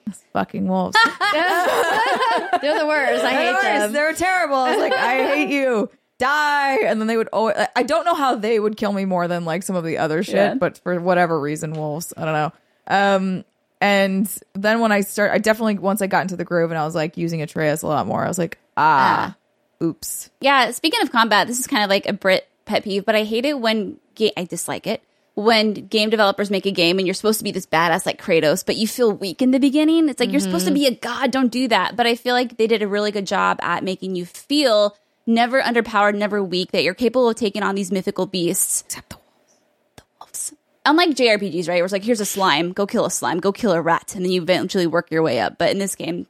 those 0.05 0.23
fucking 0.33 0.67
wolves, 0.67 0.97
They're 1.31 2.79
the 2.79 2.87
worst. 2.87 3.23
I 3.23 3.31
hate 3.31 3.61
them. 3.61 3.93
they 3.93 4.01
were 4.01 4.13
terrible. 4.13 4.55
I 4.55 4.71
was 4.71 4.79
like, 4.79 4.93
I 4.93 5.27
hate 5.27 5.49
you. 5.49 5.89
Die, 6.21 6.75
and 6.85 7.01
then 7.01 7.07
they 7.07 7.17
would. 7.17 7.29
always 7.33 7.55
I 7.75 7.83
don't 7.83 8.05
know 8.05 8.13
how 8.15 8.35
they 8.35 8.59
would 8.59 8.77
kill 8.77 8.93
me 8.93 9.05
more 9.05 9.27
than 9.27 9.43
like 9.43 9.63
some 9.63 9.75
of 9.75 9.83
the 9.83 9.97
other 9.97 10.21
shit, 10.23 10.35
Yeah. 10.35 10.53
but 10.53 10.77
for 10.77 10.99
whatever 11.01 11.39
reason, 11.39 11.73
wolves. 11.73 12.13
I 12.15 12.25
don't 12.25 12.33
know. 12.33 12.53
Um, 12.87 13.45
and 13.81 14.31
then 14.53 14.79
when 14.81 14.91
I 14.91 15.01
start, 15.01 15.31
I 15.31 15.39
definitely 15.39 15.79
once 15.79 16.01
I 16.01 16.07
got 16.07 16.21
into 16.21 16.35
the 16.35 16.45
groove 16.45 16.69
and 16.69 16.77
I 16.77 16.85
was 16.85 16.93
like 16.93 17.17
using 17.17 17.41
Atreus 17.41 17.81
a 17.81 17.87
lot 17.87 18.05
more. 18.05 18.23
I 18.23 18.27
was 18.27 18.37
like, 18.37 18.59
ah, 18.77 19.35
oops. 19.81 20.29
Yeah, 20.39 20.69
speaking 20.71 21.01
of 21.01 21.11
combat, 21.11 21.47
this 21.47 21.59
is 21.59 21.65
kind 21.67 21.83
of 21.83 21.89
like 21.89 22.05
a 22.07 22.13
Brit 22.13 22.47
pet 22.65 22.83
peeve, 22.83 23.03
but 23.05 23.15
I 23.15 23.23
hate 23.23 23.45
it 23.45 23.59
when 23.59 23.97
ga- 24.15 24.33
I 24.37 24.43
dislike 24.43 24.85
it 24.87 25.01
when 25.33 25.73
game 25.73 26.09
developers 26.09 26.51
make 26.51 26.65
a 26.65 26.71
game 26.71 26.97
and 26.99 27.07
you're 27.07 27.13
supposed 27.13 27.39
to 27.39 27.43
be 27.45 27.51
this 27.51 27.65
badass 27.65 28.05
like 28.05 28.21
Kratos, 28.21 28.65
but 28.65 28.75
you 28.75 28.85
feel 28.85 29.11
weak 29.13 29.41
in 29.41 29.51
the 29.51 29.59
beginning. 29.59 30.09
It's 30.09 30.19
like 30.19 30.29
you're 30.29 30.41
supposed 30.41 30.67
to 30.67 30.73
be 30.73 30.85
a 30.87 30.91
god, 30.93 31.31
don't 31.31 31.49
do 31.51 31.69
that. 31.69 31.95
But 31.95 32.05
I 32.05 32.15
feel 32.15 32.35
like 32.35 32.57
they 32.57 32.67
did 32.67 32.83
a 32.83 32.87
really 32.87 33.11
good 33.11 33.25
job 33.25 33.57
at 33.63 33.81
making 33.83 34.15
you 34.15 34.25
feel 34.25 34.95
never 35.25 35.61
underpowered, 35.61 36.15
never 36.15 36.43
weak, 36.43 36.71
that 36.71 36.83
you're 36.83 36.93
capable 36.93 37.29
of 37.29 37.35
taking 37.35 37.63
on 37.63 37.75
these 37.75 37.91
mythical 37.91 38.25
beasts. 38.25 38.81
Except 38.85 39.09
the 39.09 39.15
wolves. 39.17 39.55
The 39.97 40.03
wolves. 40.19 40.53
Unlike 40.85 41.09
JRPGs, 41.11 41.67
right? 41.69 41.75
Where 41.75 41.83
it's 41.85 41.93
like, 41.93 42.03
here's 42.03 42.19
a 42.19 42.25
slime, 42.25 42.71
go 42.73 42.85
kill 42.87 43.05
a 43.05 43.11
slime, 43.11 43.39
go 43.39 43.51
kill 43.51 43.71
a 43.71 43.81
rat, 43.81 44.13
and 44.15 44.25
then 44.25 44.31
you 44.31 44.41
eventually 44.41 44.87
work 44.87 45.11
your 45.11 45.21
way 45.21 45.39
up. 45.39 45.57
But 45.57 45.69
in 45.71 45.77
this 45.79 45.95
game, 45.95 46.27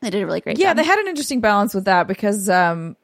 they 0.00 0.10
did 0.10 0.22
a 0.22 0.26
really 0.26 0.40
great 0.40 0.56
job. 0.56 0.62
Yeah, 0.62 0.68
job. 0.70 0.76
they 0.76 0.84
had 0.84 0.98
an 1.00 1.08
interesting 1.08 1.40
balance 1.40 1.74
with 1.74 1.86
that 1.86 2.06
because 2.06 2.48
um 2.48 2.96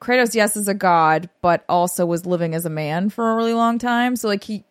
Kratos, 0.00 0.34
yes, 0.34 0.54
is 0.56 0.68
a 0.68 0.74
god, 0.74 1.30
but 1.40 1.64
also 1.66 2.04
was 2.04 2.26
living 2.26 2.54
as 2.54 2.66
a 2.66 2.70
man 2.70 3.08
for 3.08 3.30
a 3.32 3.36
really 3.36 3.54
long 3.54 3.78
time. 3.78 4.16
So 4.16 4.28
like 4.28 4.44
he 4.44 4.64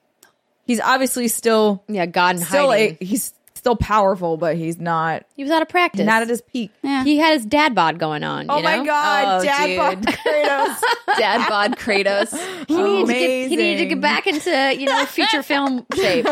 he's 0.68 0.80
obviously 0.80 1.28
still 1.28 1.84
Yeah, 1.88 2.06
God 2.06 2.36
in 2.36 2.44
still 2.44 2.70
hiding. 2.70 2.98
a, 3.02 3.06
he's 3.06 3.34
still 3.64 3.76
powerful, 3.78 4.36
but 4.36 4.58
he's 4.58 4.78
not 4.78 5.24
he 5.38 5.44
was 5.44 5.52
out 5.52 5.62
of 5.62 5.70
practice. 5.70 6.06
not 6.06 6.22
at 6.22 6.28
his 6.28 6.42
peak. 6.42 6.70
Yeah. 6.82 7.06
He 7.06 7.18
had 7.18 7.32
his 7.34 7.46
dad 7.46 7.74
bod 7.74 7.98
going 7.98 8.22
on. 8.22 8.48
Oh 8.50 8.58
you 8.58 8.64
my 8.64 8.76
know? 8.78 8.84
god, 8.86 9.42
Oh, 9.42 9.44
dad 9.46 9.66
dude. 9.68 9.78
bod 9.78 10.02
Kratos. 10.16 10.82
Dad 11.18 11.48
bod 11.48 11.78
Kratos. 11.78 12.34
He 12.68 12.76
needed, 12.82 13.08
to 13.08 13.14
get, 13.14 13.50
he 13.50 13.56
needed 13.56 13.58
to 13.58 13.64
Amazing. 13.84 13.88
get 13.90 14.02
back 14.02 14.28
into 14.28 14.76
you 14.80 14.86
know 14.88 15.06
feature 15.06 15.44
film 15.52 15.86
shape. 15.96 16.26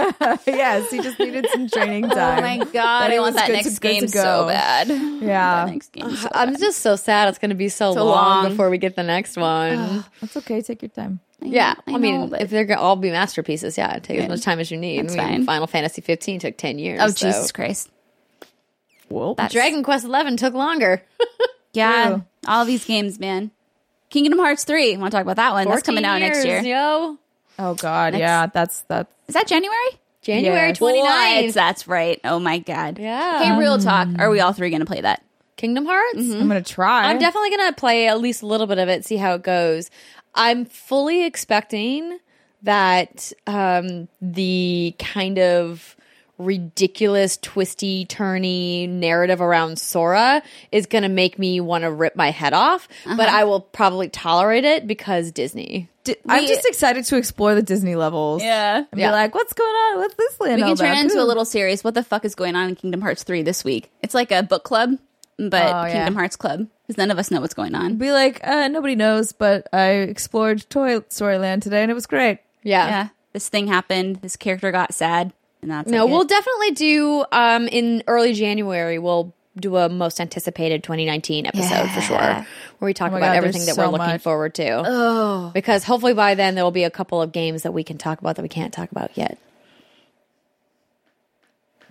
yes, 0.45 0.91
he 0.91 0.99
just 1.01 1.19
needed 1.19 1.45
some 1.53 1.69
training 1.69 2.05
oh 2.05 2.09
time. 2.09 2.39
Oh 2.39 2.41
my 2.41 2.57
god, 2.57 3.01
But 3.03 3.11
I 3.11 3.15
it 3.15 3.19
want 3.19 3.35
that 3.35 3.47
good 3.47 3.53
next 3.53 3.75
to- 3.75 3.79
game 3.79 4.01
to 4.01 4.07
go. 4.11 4.21
so 4.23 4.47
bad. 4.47 4.87
Yeah. 4.89 5.65
Next 5.69 5.91
game 5.93 6.13
so 6.15 6.27
I'm 6.33 6.57
just 6.57 6.79
so 6.79 6.95
sad. 6.97 7.29
It's 7.29 7.37
going 7.39 7.49
to 7.49 7.55
be 7.55 7.69
so, 7.69 7.93
So 7.93 8.03
long, 8.05 8.43
long. 8.43 8.49
before 8.49 8.69
we 8.69 8.77
get 8.77 8.95
the 8.97 9.03
next 9.03 9.37
one. 9.37 10.03
That's 10.21 10.35
okay, 10.37 10.61
take 10.61 10.81
your 10.81 10.89
time. 10.89 11.19
Yeah, 11.41 11.75
I 11.87 11.93
I, 11.93 11.97
mean, 11.97 12.21
know, 12.21 12.27
but- 12.27 12.41
if 12.41 12.49
they're 12.49 12.65
going 12.65 12.77
to 12.77 12.83
all 12.83 12.95
be 12.95 13.11
masterpieces, 13.11 13.77
yeah, 13.77 13.99
take 13.99 14.19
as 14.19 14.29
much 14.29 14.41
time 14.41 14.59
as 14.59 14.69
you 14.71 14.77
need. 14.77 15.03
That's 15.05 15.15
I 15.15 15.17
mean, 15.17 15.27
fine. 15.39 15.45
Final 15.45 15.67
Fantasy 15.67 16.01
15 16.01 16.39
took 16.39 16.57
10 16.57 16.79
years. 16.79 16.99
Oh 17.01 17.07
so- 17.07 17.27
Jesus 17.27 17.51
Christ! 17.51 17.89
Well, 19.09 19.35
Dragon 19.49 19.83
Quest 19.83 20.05
11 20.05 20.37
took 20.37 20.53
longer. 20.53 21.01
Yeah, 21.73 22.07
True. 22.09 22.25
all 22.47 22.65
these 22.65 22.83
games, 22.83 23.17
man. 23.17 23.49
Kingdom 24.09 24.39
Hearts 24.39 24.65
three. 24.65 24.97
Want 24.97 25.09
to 25.11 25.15
talk 25.15 25.21
about 25.23 25.37
that 25.37 25.53
one? 25.53 25.69
That's 25.69 25.83
coming 25.83 26.03
out 26.03 26.19
next 26.19 26.43
year. 26.45 26.59
Yo, 26.61 27.17
oh 27.59 27.73
god, 27.75 28.11
Next- 28.11 28.19
yeah, 28.19 28.47
that's 28.47 28.81
that's 28.89 29.09
Is 29.29 29.35
that 29.35 29.47
January? 29.47 29.77
January 30.21 30.67
Yes. 30.67 30.79
29th. 30.79 31.45
What? 31.45 31.53
That's 31.53 31.87
right. 31.87 32.19
Oh 32.25 32.39
my 32.39 32.59
god. 32.59 32.99
Yeah. 32.99 33.39
Okay, 33.41 33.57
real 33.57 33.75
um, 33.75 33.79
talk. 33.79 34.09
Are 34.19 34.29
we 34.29 34.41
all 34.41 34.51
three 34.51 34.69
going 34.69 34.81
to 34.81 34.85
play 34.85 34.99
that? 34.99 35.23
Kingdom 35.55 35.85
Hearts? 35.85 36.17
Mm-hmm. 36.19 36.41
I'm 36.41 36.47
gonna 36.49 36.61
try. 36.61 37.09
I'm 37.09 37.19
definitely 37.19 37.51
going 37.51 37.69
to 37.69 37.73
play 37.79 38.07
at 38.09 38.19
least 38.19 38.41
a 38.41 38.47
little 38.47 38.67
bit 38.67 38.77
of 38.77 38.89
it, 38.89 39.05
see 39.05 39.15
how 39.15 39.35
it 39.35 39.41
goes. 39.43 39.89
I'm 40.35 40.65
fully 40.65 41.25
expecting 41.25 42.19
that 42.63 43.31
um, 43.47 44.07
the 44.21 44.95
kind 44.99 45.39
of 45.39 45.95
ridiculous, 46.37 47.37
twisty, 47.37 48.05
turny 48.07 48.89
narrative 48.89 49.41
around 49.41 49.77
Sora 49.79 50.41
is 50.71 50.85
going 50.87 51.03
to 51.03 51.09
make 51.09 51.37
me 51.37 51.59
want 51.59 51.83
to 51.83 51.91
rip 51.91 52.15
my 52.15 52.31
head 52.31 52.53
off, 52.53 52.87
but 53.05 53.29
I 53.29 53.43
will 53.43 53.59
probably 53.61 54.09
tolerate 54.09 54.63
it 54.65 54.87
because 54.87 55.31
Disney. 55.31 55.87
Di- 56.03 56.15
I'm 56.27 56.47
just 56.47 56.65
excited 56.65 57.05
to 57.05 57.17
explore 57.17 57.53
the 57.53 57.61
Disney 57.61 57.95
levels. 57.95 58.41
Yeah. 58.41 58.77
And 58.91 58.99
Yeah. 58.99 59.09
be 59.09 59.11
like, 59.13 59.35
what's 59.35 59.53
going 59.53 59.69
on? 59.69 59.97
What's 59.99 60.15
this 60.15 60.39
land? 60.39 60.55
We 60.55 60.61
can 60.67 60.75
turn 60.75 60.87
about? 60.87 60.97
it 60.97 61.01
into 61.03 61.17
Ooh. 61.17 61.23
a 61.23 61.25
little 61.25 61.45
series. 61.45 61.83
What 61.83 61.93
the 61.93 62.03
fuck 62.03 62.25
is 62.25 62.33
going 62.33 62.55
on 62.55 62.69
in 62.69 62.75
Kingdom 62.75 63.01
Hearts 63.01 63.21
three 63.23 63.43
this 63.43 63.63
week? 63.63 63.91
It's 64.01 64.15
like 64.15 64.31
a 64.31 64.41
book 64.41 64.63
club 64.63 64.97
but 65.37 65.53
Oh, 65.63 65.85
yeah. 65.85 65.91
Kingdom 65.93 66.15
Hearts 66.15 66.35
Club 66.35 66.67
because 66.87 66.97
none 66.97 67.11
of 67.11 67.17
us 67.19 67.31
know 67.31 67.41
what's 67.41 67.53
going 67.53 67.75
on. 67.75 67.95
Be 67.97 68.11
like, 68.11 68.39
uh, 68.45 68.67
nobody 68.67 68.95
knows, 68.95 69.31
but 69.31 69.67
I 69.73 69.89
explored 69.91 70.69
Toy 70.69 70.99
Story 71.09 71.37
Land 71.37 71.63
today 71.63 71.81
and 71.81 71.91
it 71.91 71.95
was 71.95 72.05
great. 72.05 72.39
Yeah. 72.63 72.87
Yeah, 72.87 73.07
this 73.33 73.49
thing 73.49 73.67
happened. 73.67 74.17
This 74.17 74.35
character 74.35 74.71
got 74.71 74.93
sad, 74.93 75.33
and 75.61 75.71
that's 75.71 75.89
No, 75.89 76.05
like 76.05 76.11
we'll 76.11 76.25
definitely 76.25 76.71
do 76.71 77.25
um 77.31 77.67
in 77.67 78.03
early 78.07 78.33
January. 78.33 78.99
We'll 78.99 79.33
do 79.57 79.75
a 79.77 79.89
most 79.89 80.21
anticipated 80.21 80.81
2019 80.83 81.45
episode 81.45 81.89
for 81.89 81.99
sure, 82.01 82.17
where 82.17 82.45
we 82.79 82.93
talk 82.93 83.11
Oh 83.11 83.17
about 83.17 83.27
God, 83.27 83.35
everything 83.37 83.65
there's 83.65 83.75
that 83.75 83.81
we're 83.85 83.91
looking 83.91 84.07
much. 84.07 84.21
forward 84.21 84.53
to. 84.55 84.83
Oh, 84.85 85.51
because 85.53 85.83
hopefully 85.83 86.13
by 86.13 86.35
then 86.35 86.55
there 86.55 86.63
will 86.63 86.71
be 86.71 86.85
a 86.85 86.89
couple 86.91 87.21
of 87.21 87.31
games 87.33 87.63
that 87.63 87.73
we 87.73 87.83
can 87.83 87.97
talk 87.97 88.21
about 88.21 88.37
that 88.37 88.43
we 88.43 88.47
can't 88.49 88.71
talk 88.73 88.91
about 88.91 89.11
yet. 89.17 89.37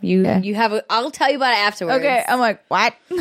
You 0.02 0.20
Okay. 0.22 0.40
you 0.46 0.54
have 0.54 0.72
a, 0.72 0.84
I'll 0.90 1.10
tell 1.10 1.30
you 1.30 1.36
about 1.36 1.52
it 1.52 1.58
afterwards. 1.58 1.98
Okay, 1.98 2.24
I'm 2.26 2.38
like, 2.40 2.62
what? 2.68 2.94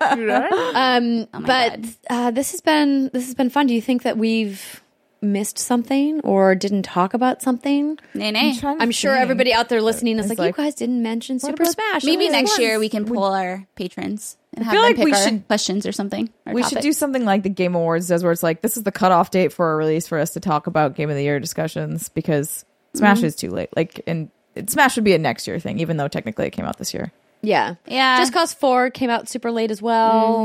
Um, 0.00 1.26
Oh 1.34 1.40
but 1.46 1.80
uh, 2.10 2.30
this 2.30 2.52
has 2.52 2.60
been 2.60 3.10
this 3.12 3.26
has 3.26 3.34
been 3.34 3.50
fun. 3.50 3.66
Do 3.66 3.74
you 3.74 3.82
think 3.82 4.02
that 4.02 4.16
we've 4.18 4.82
missed 5.20 5.56
something 5.58 6.20
or 6.22 6.54
didn't 6.54 6.82
talk 6.82 7.14
about 7.14 7.42
something? 7.42 7.98
nay 8.14 8.30
nay. 8.30 8.58
I'm 8.62 8.90
sure 8.90 9.14
everybody 9.14 9.52
out 9.54 9.68
there 9.68 9.80
listening 9.82 10.18
is 10.18 10.28
like, 10.28 10.38
like, 10.38 10.56
you 10.56 10.64
guys 10.64 10.74
didn't 10.74 11.02
mention 11.02 11.38
Super 11.38 11.64
Smash. 11.64 12.04
Maybe 12.04 12.28
next 12.28 12.52
yes. 12.52 12.58
year 12.60 12.78
we 12.78 12.88
can 12.88 13.04
pull 13.04 13.24
our 13.24 13.66
patrons 13.76 14.36
and 14.54 14.64
have 14.64 14.72
feel 14.72 14.82
like 14.82 14.96
we 14.96 15.14
should- 15.14 15.46
questions 15.46 15.86
or 15.86 15.92
something. 15.92 16.28
or 16.46 16.54
we 16.54 16.62
should 16.64 16.80
do 16.80 16.92
something 16.92 17.24
like 17.24 17.42
the 17.42 17.48
Game 17.48 17.74
Awards 17.74 18.08
does, 18.08 18.22
where 18.22 18.32
it's 18.32 18.42
like 18.42 18.60
this 18.62 18.76
is 18.76 18.82
the 18.82 18.92
cutoff 18.92 19.30
date 19.30 19.52
for 19.52 19.72
a 19.72 19.76
release 19.76 20.06
for 20.08 20.18
us 20.18 20.30
to 20.32 20.40
talk 20.40 20.66
about 20.66 20.94
Game 20.96 21.10
of 21.10 21.16
the 21.16 21.22
Year 21.22 21.38
discussions 21.40 22.08
because 22.08 22.64
Smash 22.94 23.18
Mm-hmm. 23.18 23.26
is 23.26 23.36
too 23.36 23.50
late. 23.50 23.70
Like, 23.76 24.00
and 24.06 24.24
it, 24.26 24.30
Smash 24.66 24.96
would 24.96 25.04
be 25.04 25.14
a 25.14 25.18
next 25.18 25.46
year 25.46 25.58
thing, 25.58 25.78
even 25.80 25.96
though 25.96 26.08
technically 26.08 26.46
it 26.46 26.50
came 26.50 26.64
out 26.64 26.78
this 26.78 26.92
year. 26.94 27.12
Yeah. 27.44 27.74
Yeah. 27.88 28.18
Just 28.18 28.32
Cause 28.32 28.54
4 28.54 28.90
came 28.90 29.10
out 29.10 29.28
super 29.28 29.50
late 29.50 29.70
as 29.72 29.82
well. 29.82 30.44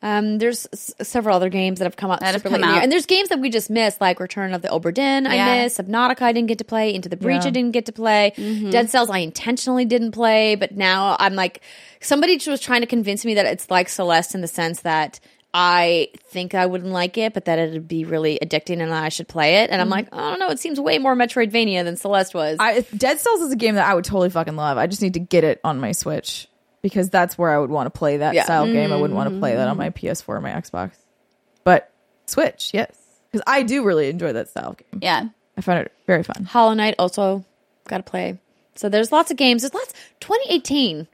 Um, 0.00 0.38
there's 0.38 0.68
s- 0.72 0.94
several 1.02 1.34
other 1.34 1.48
games 1.48 1.80
that 1.80 1.86
have 1.86 1.96
come 1.96 2.12
out 2.12 2.18
Mm-hmm. 2.20 2.24
That 2.26 2.32
have 2.34 2.42
super 2.42 2.50
come 2.54 2.60
late 2.60 2.66
in 2.66 2.68
the 2.68 2.74
year. 2.74 2.76
out. 2.78 2.82
And 2.84 2.92
there's 2.92 3.06
games 3.06 3.30
that 3.30 3.40
we 3.40 3.50
just 3.50 3.68
missed, 3.70 4.00
like 4.00 4.20
Return 4.20 4.54
of 4.54 4.62
the 4.62 4.68
Obra 4.68 4.94
Dinn 4.94 5.26
I 5.26 5.34
Yeah. 5.34 5.62
missed, 5.64 5.78
Subnautica 5.78 6.22
I 6.22 6.30
didn't 6.32 6.46
get 6.46 6.58
to 6.58 6.64
play, 6.64 6.94
Into 6.94 7.08
the 7.08 7.16
Breach 7.16 7.42
Yeah. 7.42 7.48
I 7.48 7.50
didn't 7.50 7.72
get 7.72 7.86
to 7.86 7.92
play, 7.92 8.32
Mm-hmm. 8.36 8.70
Dead 8.70 8.88
Cells 8.90 9.10
I 9.10 9.18
intentionally 9.18 9.84
didn't 9.84 10.12
play, 10.12 10.54
but 10.54 10.76
now 10.76 11.16
I'm 11.18 11.34
like, 11.34 11.60
somebody 12.00 12.38
was 12.46 12.60
trying 12.60 12.82
to 12.82 12.86
convince 12.86 13.24
me 13.24 13.34
that 13.34 13.46
it's 13.46 13.68
like 13.68 13.88
Celeste 13.88 14.36
in 14.36 14.40
the 14.40 14.46
sense 14.46 14.82
that 14.82 15.18
I 15.54 16.08
think 16.26 16.54
I 16.54 16.66
wouldn't 16.66 16.92
like 16.92 17.16
it, 17.16 17.32
but 17.34 17.46
that 17.46 17.58
it'd 17.58 17.88
be 17.88 18.04
really 18.04 18.38
addicting 18.42 18.80
and 18.82 18.92
I 18.92 19.08
should 19.08 19.28
play 19.28 19.56
it. 19.56 19.64
Mm-hmm. 19.64 19.72
And 19.72 19.80
I'm 19.82 19.88
like, 19.88 20.08
I 20.12 20.30
don't 20.30 20.38
know, 20.38 20.50
it 20.50 20.58
seems 20.60 20.78
way 20.78 20.98
more 20.98 21.16
Metroidvania 21.16 21.84
than 21.84 21.96
Celeste 21.96 22.34
was. 22.34 22.58
I, 22.60 22.80
Dead 22.96 23.18
Cells 23.18 23.40
is 23.40 23.52
a 23.52 23.56
game 23.56 23.76
that 23.76 23.86
I 23.88 23.94
would 23.94 24.04
totally 24.04 24.30
fucking 24.30 24.56
love. 24.56 24.76
I 24.78 24.86
just 24.86 25.00
need 25.02 25.14
to 25.14 25.20
get 25.20 25.44
it 25.44 25.60
on 25.64 25.80
my 25.80 25.92
Switch 25.92 26.48
because 26.82 27.08
that's 27.10 27.38
where 27.38 27.50
I 27.50 27.58
would 27.58 27.70
want 27.70 27.86
to 27.92 27.98
play 27.98 28.18
that 28.18 28.34
Yeah. 28.34 28.44
style 28.44 28.66
game. 28.66 28.92
I 28.92 28.96
wouldn't 28.96 29.16
want 29.16 29.32
to 29.32 29.38
play 29.38 29.54
that 29.54 29.66
on 29.68 29.76
Mm-hmm. 29.78 29.78
my 29.78 29.90
PS4 29.90 30.28
or 30.28 30.40
my 30.40 30.50
Xbox. 30.50 30.92
But 31.64 31.90
Switch, 32.26 32.70
yes, 32.74 32.94
because 33.32 33.42
I 33.46 33.62
do 33.62 33.84
really 33.84 34.08
enjoy 34.10 34.34
that 34.34 34.48
style 34.50 34.74
game. 34.74 35.00
yeah. 35.02 35.28
I 35.56 35.60
find 35.60 35.80
it 35.80 35.92
very 36.06 36.22
fun. 36.22 36.44
Hollow 36.44 36.74
Knight 36.74 36.94
also 37.00 37.44
got 37.88 37.96
to 37.96 38.02
play. 38.04 38.38
So 38.76 38.88
there's 38.88 39.10
lots 39.10 39.32
of 39.32 39.36
games. 39.36 39.62
There's 39.62 39.74
lots. 39.74 39.92
2018 40.20 41.08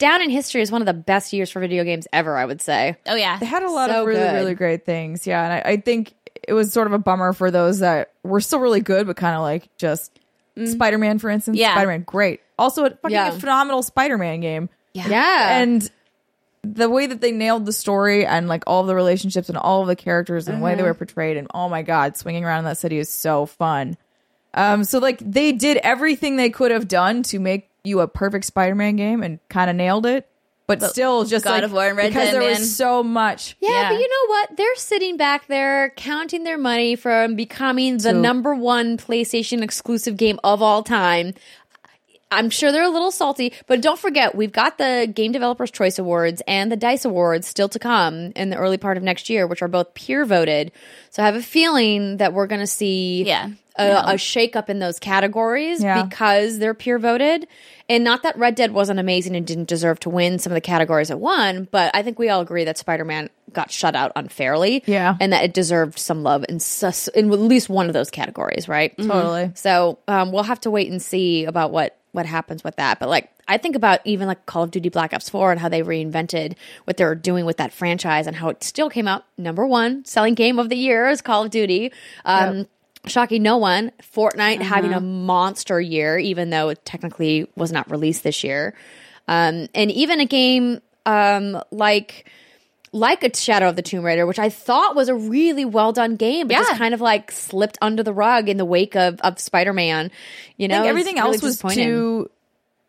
down 0.00 0.20
in 0.22 0.30
history 0.30 0.60
is 0.62 0.72
one 0.72 0.82
of 0.82 0.86
the 0.86 0.92
best 0.94 1.32
years 1.32 1.48
for 1.50 1.60
video 1.60 1.84
games 1.84 2.08
ever. 2.12 2.36
I 2.36 2.44
would 2.44 2.60
say. 2.60 2.96
Oh 3.06 3.14
yeah. 3.14 3.38
They 3.38 3.46
had 3.46 3.62
a 3.62 3.70
lot 3.70 3.90
So 3.90 4.00
of 4.00 4.06
really, 4.08 4.20
good. 4.20 4.32
really 4.34 4.54
great 4.54 4.84
things. 4.84 5.24
Yeah, 5.28 5.44
and 5.44 5.52
I, 5.52 5.70
I 5.72 5.76
think 5.76 6.12
it 6.48 6.52
was 6.54 6.72
sort 6.72 6.88
of 6.88 6.92
a 6.92 6.98
bummer 6.98 7.32
for 7.32 7.52
those 7.52 7.78
that 7.78 8.10
were 8.24 8.40
still 8.40 8.58
really 8.58 8.80
good, 8.80 9.06
but 9.06 9.16
kind 9.16 9.36
of 9.36 9.42
like 9.42 9.68
just 9.76 10.18
Spider 10.66 10.98
Man, 10.98 11.18
for 11.20 11.30
instance. 11.30 11.56
Yeah. 11.56 11.74
Spider 11.74 11.86
Man, 11.88 12.02
great. 12.02 12.40
Also, 12.58 12.84
a 12.86 12.90
fucking 12.90 13.10
Yeah. 13.12 13.30
phenomenal 13.30 13.82
Spider 13.84 14.18
Man 14.18 14.40
game. 14.40 14.68
Yeah. 14.92 15.06
yeah. 15.08 15.58
and 15.60 15.88
the 16.62 16.90
way 16.90 17.06
that 17.06 17.20
they 17.22 17.30
nailed 17.32 17.64
the 17.64 17.72
story 17.72 18.26
and 18.26 18.46
like 18.48 18.64
all 18.66 18.82
the 18.82 18.94
relationships 18.94 19.48
and 19.48 19.56
all 19.56 19.80
of 19.80 19.86
the 19.88 19.96
characters 19.96 20.46
and 20.48 20.58
the 20.58 20.62
way 20.62 20.74
they 20.74 20.82
were 20.82 20.92
portrayed 20.92 21.38
and 21.38 21.46
oh 21.54 21.70
my 21.70 21.80
god 21.80 22.18
swinging 22.18 22.44
around 22.44 22.58
in 22.58 22.64
that 22.66 22.76
city 22.76 22.98
is 22.98 23.08
so 23.08 23.46
fun 23.46 23.96
um 24.52 24.84
so 24.84 24.98
like 24.98 25.18
they 25.20 25.52
did 25.52 25.78
everything 25.78 26.36
they 26.36 26.50
could 26.50 26.70
have 26.70 26.86
done 26.86 27.22
to 27.22 27.38
make 27.38 27.69
you 27.84 28.00
a 28.00 28.08
perfect 28.08 28.44
spider-man 28.44 28.96
game 28.96 29.22
and 29.22 29.38
kind 29.48 29.70
of 29.70 29.76
nailed 29.76 30.06
it 30.06 30.26
but, 30.66 30.80
still 30.82 31.24
just 31.24 31.44
God 31.44 31.50
like 31.54 31.62
of 31.64 31.72
War 31.72 31.88
and 31.88 31.96
Red 31.96 32.10
because 32.10 32.26
Dead, 32.26 32.34
there 32.34 32.40
man. 32.42 32.50
was 32.60 32.76
so 32.76 33.02
much 33.02 33.56
yeah, 33.60 33.70
Yeah. 33.70 33.88
but 33.92 34.00
you 34.00 34.08
know 34.08 34.28
what? 34.28 34.56
They're 34.56 34.76
sitting 34.76 35.16
back 35.16 35.48
there 35.48 35.92
counting 35.96 36.44
their 36.44 36.58
money 36.58 36.94
from 36.94 37.34
becoming 37.34 37.94
the 37.94 38.00
So- 38.00 38.20
number 38.20 38.54
one 38.54 38.96
PlayStation 38.96 39.62
exclusive 39.62 40.16
game 40.16 40.38
of 40.44 40.62
all 40.62 40.84
time. 40.84 41.34
I'm 42.30 42.50
sure 42.50 42.70
they're 42.72 42.84
a 42.84 42.88
little 42.90 43.10
salty, 43.10 43.52
but 43.66 43.80
don't 43.82 43.98
forget, 43.98 44.34
we've 44.34 44.52
got 44.52 44.78
the 44.78 45.10
Game 45.12 45.32
Developers 45.32 45.70
Choice 45.70 45.98
Awards 45.98 46.42
and 46.46 46.70
the 46.70 46.76
DICE 46.76 47.04
Awards 47.04 47.46
still 47.46 47.68
to 47.70 47.78
come 47.78 48.32
in 48.36 48.50
the 48.50 48.56
early 48.56 48.76
part 48.78 48.96
of 48.96 49.02
next 49.02 49.28
year, 49.28 49.46
which 49.46 49.62
are 49.62 49.68
both 49.68 49.94
peer 49.94 50.24
voted. 50.24 50.72
So 51.10 51.22
I 51.22 51.26
have 51.26 51.34
a 51.36 51.42
feeling 51.42 52.18
that 52.18 52.32
we're 52.32 52.46
going 52.46 52.60
to 52.60 52.66
see 52.66 53.24
Yeah. 53.24 53.48
a, 53.76 53.86
Yeah. 53.86 54.12
a 54.12 54.18
shake 54.18 54.54
up 54.54 54.70
in 54.70 54.78
those 54.78 54.98
categories 54.98 55.82
Yeah. 55.82 56.04
because 56.04 56.58
they're 56.58 56.74
peer 56.74 56.98
voted. 56.98 57.48
And 57.88 58.04
not 58.04 58.22
that 58.22 58.38
Red 58.38 58.54
Dead 58.54 58.70
wasn't 58.72 59.00
amazing 59.00 59.34
and 59.34 59.44
didn't 59.44 59.66
deserve 59.68 59.98
to 60.00 60.10
win 60.10 60.38
some 60.38 60.52
of 60.52 60.54
the 60.54 60.60
categories 60.60 61.10
it 61.10 61.18
won, 61.18 61.66
but 61.72 61.90
I 61.94 62.02
think 62.02 62.18
we 62.20 62.28
all 62.28 62.40
agree 62.40 62.62
that 62.64 62.78
Spider 62.78 63.04
Man 63.04 63.28
got 63.52 63.72
shut 63.72 63.96
out 63.96 64.12
unfairly. 64.14 64.84
Yeah. 64.86 65.16
And 65.20 65.32
that 65.32 65.42
it 65.42 65.52
deserved 65.52 65.98
some 65.98 66.22
love 66.22 66.44
in, 66.48 66.60
sus- 66.60 67.08
in 67.08 67.32
at 67.32 67.38
least 67.40 67.68
one 67.68 67.88
of 67.88 67.92
those 67.92 68.10
categories, 68.10 68.68
right? 68.68 68.96
totally 68.96 69.50
So 69.54 69.98
um, 70.06 70.30
we'll 70.30 70.44
have 70.44 70.60
to 70.60 70.70
wait 70.70 70.88
and 70.88 71.02
see 71.02 71.44
about 71.44 71.72
what 71.72 71.96
what 72.12 72.26
happens 72.26 72.64
with 72.64 72.76
that. 72.76 72.98
But 72.98 73.08
like 73.08 73.30
I 73.48 73.58
think 73.58 73.76
about 73.76 74.00
even 74.04 74.28
like 74.28 74.46
Call 74.46 74.62
of 74.62 74.70
Duty 74.70 74.88
Black 74.88 75.12
Ops 75.12 75.28
4 75.28 75.52
and 75.52 75.60
how 75.60 75.68
they 75.68 75.82
reinvented 75.82 76.56
what 76.84 76.96
they 76.96 77.04
were 77.04 77.14
doing 77.14 77.44
with 77.44 77.56
that 77.58 77.72
franchise 77.72 78.26
and 78.26 78.36
how 78.36 78.48
it 78.48 78.62
still 78.62 78.90
came 78.90 79.08
out 79.08 79.24
number 79.36 79.66
one 79.66 80.04
selling 80.04 80.34
game 80.34 80.58
of 80.58 80.68
the 80.68 80.76
year 80.76 81.08
is 81.08 81.20
Call 81.20 81.44
of 81.44 81.50
Duty. 81.50 81.92
Um, 82.24 82.66
Shocking 83.06 83.42
no 83.42 83.56
one. 83.56 83.92
Fortnite 84.14 84.60
having 84.60 84.92
a 84.92 85.00
monster 85.00 85.80
year, 85.80 86.18
even 86.18 86.50
though 86.50 86.68
it 86.68 86.84
technically 86.84 87.48
was 87.56 87.72
not 87.72 87.90
released 87.90 88.22
this 88.24 88.44
year. 88.44 88.74
Um, 89.26 89.68
and 89.74 89.90
even 89.90 90.20
a 90.20 90.26
game 90.26 90.82
um, 91.06 91.62
like 91.70 92.30
like 92.92 93.22
a 93.22 93.34
Shadow 93.36 93.68
of 93.68 93.76
the 93.76 93.82
Tomb 93.82 94.04
Raider, 94.04 94.26
which 94.26 94.38
I 94.38 94.48
thought 94.48 94.96
was 94.96 95.08
a 95.08 95.14
really 95.14 95.64
well 95.64 95.92
done 95.92 96.16
game, 96.16 96.48
but 96.48 96.54
just 96.54 96.72
kind 96.72 96.92
of 96.94 97.00
like 97.00 97.30
slipped 97.30 97.78
under 97.80 98.02
the 98.02 98.12
rug 98.12 98.48
in 98.48 98.56
the 98.56 98.64
wake 98.64 98.96
of, 98.96 99.20
of 99.20 99.38
Spider 99.38 99.72
Man. 99.72 100.10
You 100.56 100.68
know, 100.68 100.74
I 100.74 100.78
think 100.78 100.84
It's 100.86 100.90
everything 100.90 101.14
really 101.16 101.34
else 101.34 101.42
was 101.42 101.58
too 101.74 102.30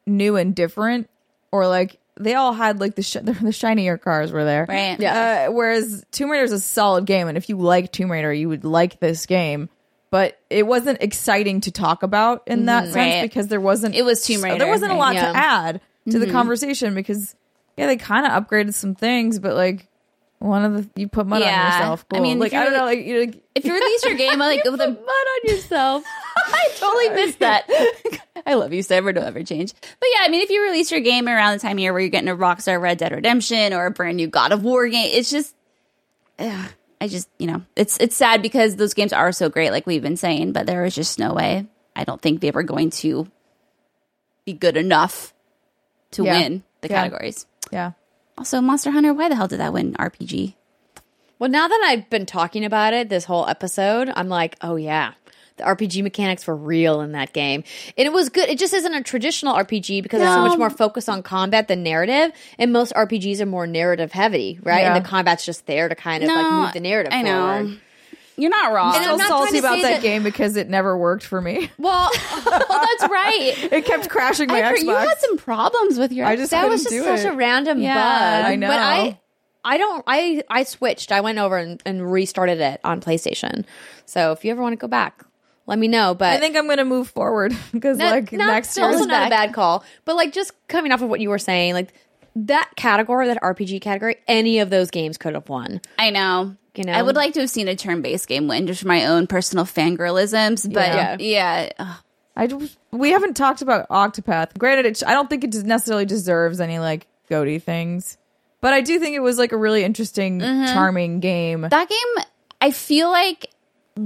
new 0.08 0.36
and 0.38 0.56
different 0.56 1.08
or 1.52 1.68
like 1.68 1.98
they 2.20 2.34
all 2.34 2.54
had 2.54 2.80
like 2.80 2.96
the 2.96 3.04
sh- 3.04 3.18
the 3.22 3.52
shinier 3.52 3.98
cars 3.98 4.32
were 4.32 4.44
there 4.44 4.66
Right. 4.68 5.00
Yeah. 5.00 5.46
Uh, 5.50 5.52
whereas 5.52 6.04
Tomb 6.12 6.30
Raider 6.32 6.44
is 6.44 6.52
a 6.52 6.60
solid 6.60 7.06
game, 7.06 7.28
and 7.28 7.38
if 7.38 7.50
you 7.50 7.58
like 7.58 7.92
Tomb 7.92 8.12
Raider, 8.12 8.34
you 8.34 8.50
would 8.50 8.64
like 8.66 9.00
this 9.00 9.26
game. 9.26 9.70
But 10.10 10.38
it 10.50 10.68
wasn't 10.68 11.02
exciting 11.02 11.62
to 11.62 11.72
talk 11.72 12.04
about 12.04 12.44
in 12.48 12.66
that 12.66 12.86
sense 12.86 12.96
Right. 12.96 13.22
because 13.22 13.48
there 13.48 13.62
wasn't. 13.62 13.96
It 13.96 14.04
was 14.04 14.26
Tomb 14.26 14.44
Raider, 14.44 14.58
There 14.58 14.68
wasn't 14.68 14.92
a 14.92 14.96
lot 14.96 15.14
Yeah. 15.16 15.32
to 15.32 15.38
add 15.38 15.82
to 16.10 16.20
the 16.20 16.30
conversation 16.32 16.94
because 16.96 17.34
yeah, 17.78 17.86
they 17.88 17.96
kind 17.96 18.26
of 18.26 18.32
upgraded 18.34 18.74
some 18.74 18.94
things, 18.94 19.40
but 19.40 19.56
like 19.56 19.88
one 20.42 20.66
of 20.66 20.74
the 20.94 21.00
you 21.00 21.08
put 21.08 21.28
mud 21.28 21.42
on 21.42 21.48
Yeah. 21.48 21.78
yourself. 21.78 22.06
I 22.12 22.20
mean, 22.20 22.40
like 22.40 22.54
I 22.54 22.64
don't 22.64 22.74
know, 22.74 22.86
like 22.86 23.06
you 23.06 23.20
like, 23.20 23.44
If 23.56 23.64
you 23.66 23.74
release 23.74 24.04
your 24.06 24.16
game 24.16 24.42
I 24.42 24.48
like 24.48 24.64
with 24.64 24.82
a 24.82 24.88
mud 24.90 24.98
on 24.98 25.50
yourself. 25.50 26.04
I 26.38 26.70
totally 26.78 27.10
missed 27.10 27.40
that. 27.40 27.70
I 28.48 28.56
love 28.56 28.74
you, 28.74 28.82
Cyber. 28.82 29.14
Don't 29.14 29.24
ever 29.24 29.44
change. 29.44 29.74
But 29.74 30.10
yeah, 30.14 30.26
I 30.26 30.30
mean, 30.30 30.42
if 30.42 30.50
you 30.50 30.64
release 30.64 30.92
your 30.92 31.02
game 31.02 31.28
around 31.28 31.54
the 31.54 31.60
time 31.60 31.74
of 31.78 31.80
year 31.80 31.94
where 31.94 32.02
you're 32.02 32.10
getting 32.10 32.28
a 32.30 32.36
Rockstar 32.36 32.82
Red 32.82 32.98
Dead 32.98 33.12
Redemption 33.12 33.74
or 33.74 33.86
a 33.86 33.92
brand 33.92 34.18
new 34.18 34.28
God 34.28 34.52
of 34.52 34.64
War 34.64 34.88
game, 34.90 35.10
it's 35.14 35.30
just, 35.30 35.56
ugh, 36.40 36.70
I 37.00 37.08
just, 37.08 37.30
you 37.38 37.46
know, 37.48 37.62
it's 37.76 37.98
it's 38.00 38.16
sad 38.16 38.42
because 38.42 38.76
those 38.78 38.96
games 38.96 39.14
are 39.14 39.32
so 39.32 39.50
great, 39.50 39.70
like 39.72 39.86
we've 39.86 40.02
been 40.02 40.18
saying. 40.18 40.54
But 40.54 40.66
there 40.66 40.84
is 40.86 40.96
just 40.96 41.20
no 41.20 41.34
way. 41.34 41.68
I 41.96 42.04
don't 42.04 42.20
think 42.22 42.42
they 42.42 42.50
were 42.52 42.64
going 42.64 42.90
to 43.02 43.28
be 44.46 44.54
good 44.54 44.76
enough 44.78 45.34
to 46.12 46.24
Yeah. 46.24 46.40
win 46.40 46.64
the 46.82 46.88
Yeah. 46.90 46.96
categories. 47.04 47.46
yeah. 47.72 47.92
Also, 48.38 48.62
Monster 48.62 48.92
Hunter. 48.92 49.14
Why 49.14 49.30
the 49.30 49.36
hell 49.36 49.48
did 49.48 49.60
that 49.60 49.74
win 49.74 49.94
RPG? 49.94 50.56
Well, 51.40 51.50
now 51.50 51.68
that 51.68 51.82
I've 51.86 52.10
been 52.10 52.26
talking 52.26 52.66
about 52.66 52.94
it 52.94 53.10
this 53.10 53.26
whole 53.26 53.48
episode, 53.48 54.12
I'm 54.16 54.30
like, 54.30 54.58
oh 54.62 54.76
yeah, 54.76 55.14
the 55.58 55.64
RPG 55.64 56.04
mechanics 56.04 56.46
were 56.46 56.56
real 56.56 57.02
in 57.02 57.14
that 57.14 57.34
game, 57.34 57.64
and 57.98 58.06
it 58.06 58.14
was 58.14 58.30
good. 58.30 58.48
It 58.48 58.60
just 58.60 58.74
isn't 58.74 58.94
a 58.94 59.02
traditional 59.02 59.56
RPG 59.56 60.04
because 60.04 60.22
it's 60.22 60.32
so 60.32 60.42
much 60.42 60.58
more 60.58 60.70
focused 60.70 61.10
on 61.10 61.24
combat 61.24 61.68
than 61.68 61.82
narrative, 61.82 62.32
and 62.60 62.72
most 62.72 62.94
RPGs 62.94 63.40
are 63.42 63.48
more 63.48 63.66
narrative 63.66 64.12
heavy, 64.12 64.60
right? 64.62 64.82
Yeah. 64.82 64.96
And 64.96 65.04
the 65.04 65.08
combat's 65.08 65.44
just 65.44 65.66
there 65.66 65.90
to 65.90 65.96
kind 65.96 66.24
of 66.24 66.30
like 66.30 66.52
move 66.52 66.74
the 66.74 66.80
narrative. 66.80 67.12
I 67.14 67.24
know. 67.24 67.76
Forward. 68.36 68.42
You're 68.42 68.50
not 68.50 68.74
wrong. 68.74 68.96
And 68.96 69.04
I'm 69.06 69.12
I'm 69.12 69.18
not 69.18 69.28
salty 69.28 69.58
about 69.60 69.82
that, 69.82 69.92
that- 69.94 70.02
game 70.02 70.24
because 70.24 70.56
it 70.56 70.70
never 70.70 70.98
worked 70.98 71.24
for 71.24 71.42
me. 71.42 71.70
Well, 71.78 72.10
well, 72.46 72.60
that's 72.70 73.12
right. 73.12 73.54
It 73.72 73.86
kept 73.86 74.10
crashing 74.10 74.48
my 74.48 74.62
I 74.64 74.74
Xbox. 74.74 74.82
you 74.84 74.90
had 74.96 75.20
some 75.20 75.38
problems 75.38 75.98
with 76.00 76.12
your. 76.12 76.26
I 76.26 76.36
just 76.36 76.52
that 76.52 76.68
was 76.70 76.84
just 76.84 76.96
such 77.06 77.20
it. 77.22 77.26
a 77.34 77.36
random 77.36 77.80
Yeah, 77.82 77.94
bug. 77.96 78.52
I 78.52 78.56
know. 78.56 78.68
But 78.68 78.80
I 78.80 79.20
I 79.64 79.78
don't 79.78 80.04
I 80.08 80.44
I 80.50 80.64
switched. 80.64 81.12
I 81.12 81.22
went 81.22 81.38
over 81.40 81.58
and, 81.58 81.82
and 81.86 82.12
restarted 82.12 82.60
it 82.60 82.80
on 82.84 83.02
PlayStation. 83.02 83.66
So 84.06 84.32
if 84.32 84.44
you 84.46 84.52
ever 84.52 84.62
want 84.62 84.74
to 84.74 84.78
go 84.78 84.88
back, 84.88 85.24
let 85.68 85.78
me 85.80 85.88
know. 85.88 86.14
But 86.16 86.34
I 86.34 86.40
think 86.40 86.56
I'm 86.56 86.68
gonna 86.68 86.86
move 86.86 87.10
forward 87.10 87.56
because 87.72 87.98
Not- 87.98 88.12
like 88.12 88.32
not- 88.32 88.48
next 88.48 88.78
also 88.78 88.98
year's 88.98 89.08
not 89.08 89.28
a 89.28 89.30
bad 89.30 89.54
call. 89.54 89.84
But 90.06 90.16
like 90.16 90.34
just 90.34 90.52
coming 90.68 90.92
off 90.92 91.02
of 91.02 91.10
what 91.10 91.20
you 91.20 91.30
were 91.30 91.40
saying, 91.40 91.74
like 91.74 91.94
that 92.36 92.72
category, 92.76 93.28
that 93.28 93.42
RPG 93.42 93.82
category, 93.82 94.16
any 94.28 94.60
of 94.60 94.70
those 94.70 94.90
games 94.92 95.18
could 95.18 95.34
have 95.34 95.50
won. 95.50 95.82
I 96.00 96.12
know. 96.12 96.56
You 96.76 96.86
know? 96.86 96.94
I 96.94 97.02
would 97.02 97.16
like 97.16 97.34
to 97.34 97.42
have 97.42 97.50
seen 97.50 97.68
a 97.68 97.76
turn-based 97.76 98.28
game 98.28 98.48
win 98.48 98.68
just 98.68 98.82
for 98.82 98.88
my 98.88 99.06
own 99.08 99.28
personal 99.28 99.66
fangirlisms, 99.66 100.72
but 100.72 100.88
Yeah. 100.88 101.18
yeah, 101.20 101.70
ugh. 101.78 101.98
I 102.36 102.48
just- 102.48 102.78
we 102.92 103.12
haven't 103.12 103.36
talked 103.36 103.62
about 103.62 103.90
Octopath. 103.90 104.58
Granted, 104.58 104.86
it, 104.86 105.04
I 105.06 105.14
don't 105.14 105.30
think 105.30 105.44
it 105.44 105.54
necessarily 105.66 106.06
deserves 106.06 106.62
any 106.62 106.80
like 106.80 107.08
goaty 107.30 107.60
things, 107.60 108.18
but 108.62 108.74
I 108.74 108.82
do 108.82 109.00
think 109.00 109.16
it 109.16 109.20
was 109.20 109.38
like 109.38 109.52
a 109.52 109.58
really 109.58 109.84
interesting, 109.84 110.40
mm-hmm. 110.40 110.74
charming 110.74 111.20
game. 111.20 111.62
that 111.70 111.90
game 111.90 112.26
I 112.62 112.72
feel 112.72 113.10
like 113.10 113.50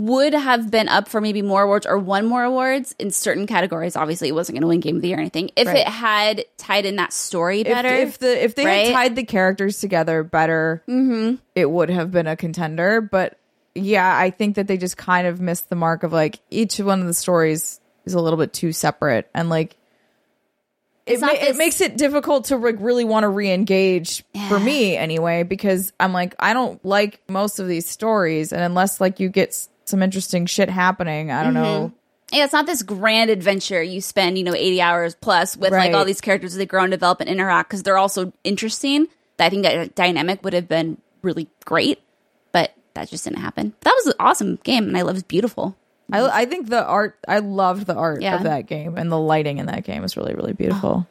would 0.04 0.34
have 0.34 0.70
been 0.70 0.88
up 0.88 1.08
for 1.08 1.22
maybe 1.22 1.42
more 1.42 1.64
awards 1.64 1.86
or 1.86 1.98
won 1.98 2.26
more 2.26 2.44
awards 2.44 2.94
in 3.00 3.12
certain 3.12 3.48
categories. 3.48 3.96
Obviously, 3.96 4.28
it 4.28 4.34
wasn't 4.34 4.56
going 4.56 4.62
to 4.62 4.68
win 4.68 4.80
Game 4.80 4.98
of 4.98 5.02
the 5.02 5.10
Year 5.10 5.18
or 5.18 5.22
anything. 5.22 5.52
If 5.56 5.68
Right. 5.68 5.78
it 5.78 5.88
had 5.88 6.46
tied 6.58 6.86
in 6.86 6.98
that 6.98 7.14
story 7.14 7.64
better, 7.64 7.90
if 7.90 8.20
the 8.20 8.44
if 8.44 8.56
they 8.56 8.66
right? 8.66 8.88
had 8.88 8.94
tied 8.94 9.16
the 9.16 9.24
characters 9.24 9.80
together 9.80 10.24
better, 10.24 10.84
mm-hmm. 10.88 11.36
it 11.56 11.70
would 11.70 11.90
have 11.90 12.12
been 12.12 12.28
a 12.28 12.36
contender. 12.36 13.02
But 13.02 13.38
yeah, 13.74 14.18
I 14.18 14.30
think 14.30 14.56
that 14.56 14.68
they 14.68 14.78
just 14.78 14.98
kind 14.98 15.28
of 15.28 15.40
missed 15.42 15.70
the 15.70 15.76
mark 15.76 16.04
of 16.04 16.14
like 16.14 16.40
each 16.50 16.78
one 16.80 17.02
of 17.02 17.08
the 17.08 17.14
stories 17.14 17.80
is 18.06 18.14
a 18.14 18.20
little 18.22 18.38
bit 18.38 18.54
too 18.54 18.72
separate 18.72 19.30
and 19.34 19.50
like. 19.50 19.76
It, 21.06 21.22
ma- 21.22 21.28
it 21.34 21.56
makes 21.56 21.82
it 21.82 21.98
difficult 21.98 22.46
to 22.46 22.58
like 22.58 22.78
really 22.80 23.04
want 23.04 23.26
to 23.26 23.30
re-engage 23.30 24.24
for 24.50 24.60
me 24.60 24.98
anyway 24.98 25.44
because 25.44 25.94
I'm 26.00 26.14
like 26.14 26.34
I 26.40 26.54
don't 26.54 26.84
like 26.84 27.22
most 27.30 27.60
of 27.60 27.68
these 27.68 27.86
stories 27.86 28.52
and 28.52 28.64
unless 28.64 29.00
like 29.00 29.20
you 29.20 29.30
get 29.30 29.68
some 29.86 30.04
interesting 30.04 30.46
shit 30.46 30.70
happening 30.70 31.32
I 31.32 31.44
don't 31.44 31.54
mm-hmm. 31.54 31.64
know 31.64 31.94
yeah, 32.32 32.44
it's 32.44 32.54
not 32.54 32.66
this 32.66 32.82
grand 32.82 33.30
adventure 33.30 33.82
you 33.82 34.02
spend, 34.02 34.38
you 34.38 34.44
know, 34.44 34.56
80 34.56 34.82
hours 34.82 35.16
plus 35.16 35.56
with 35.56 35.72
like 35.72 35.94
all 35.94 36.06
these 36.06 36.22
characters 36.22 36.54
as 36.54 36.58
they 36.58 36.66
grow 36.66 36.84
and 36.84 36.92
develop 36.92 37.22
and 37.22 37.30
interact 37.30 37.70
because 37.70 37.84
they're 37.84 37.98
also 37.98 38.34
interesting. 38.44 39.08
I 39.40 39.50
think 39.50 39.64
that 39.64 39.96
dynamic 39.96 40.44
would 40.44 40.54
have 40.54 40.68
been 40.68 40.98
really 41.22 41.48
great, 41.66 42.02
but 42.52 42.74
that 42.94 43.10
just 43.10 43.26
didn't 43.26 43.40
happen. 43.40 43.74
That 43.82 43.94
was 43.96 44.08
an 44.08 44.14
awesome 44.20 44.56
game 44.64 44.86
and 44.86 44.98
I 44.98 45.04
love 45.04 45.18
it 45.18 45.28
beautiful. 45.28 45.78
I, 46.12 46.42
I 46.42 46.46
think 46.46 46.70
the 46.70 46.86
art 46.86 47.18
I 47.28 47.40
loved 47.40 47.86
the 47.86 47.96
art 47.96 48.22
Yeah. 48.22 48.36
of 48.36 48.44
that 48.44 48.68
game 48.68 48.98
and 48.98 49.12
the 49.12 49.20
lighting 49.20 49.58
in 49.58 49.68
that 49.68 49.84
game 49.84 50.04
is 50.04 50.18
really 50.18 50.36
really 50.36 50.54
beautiful. 50.54 51.08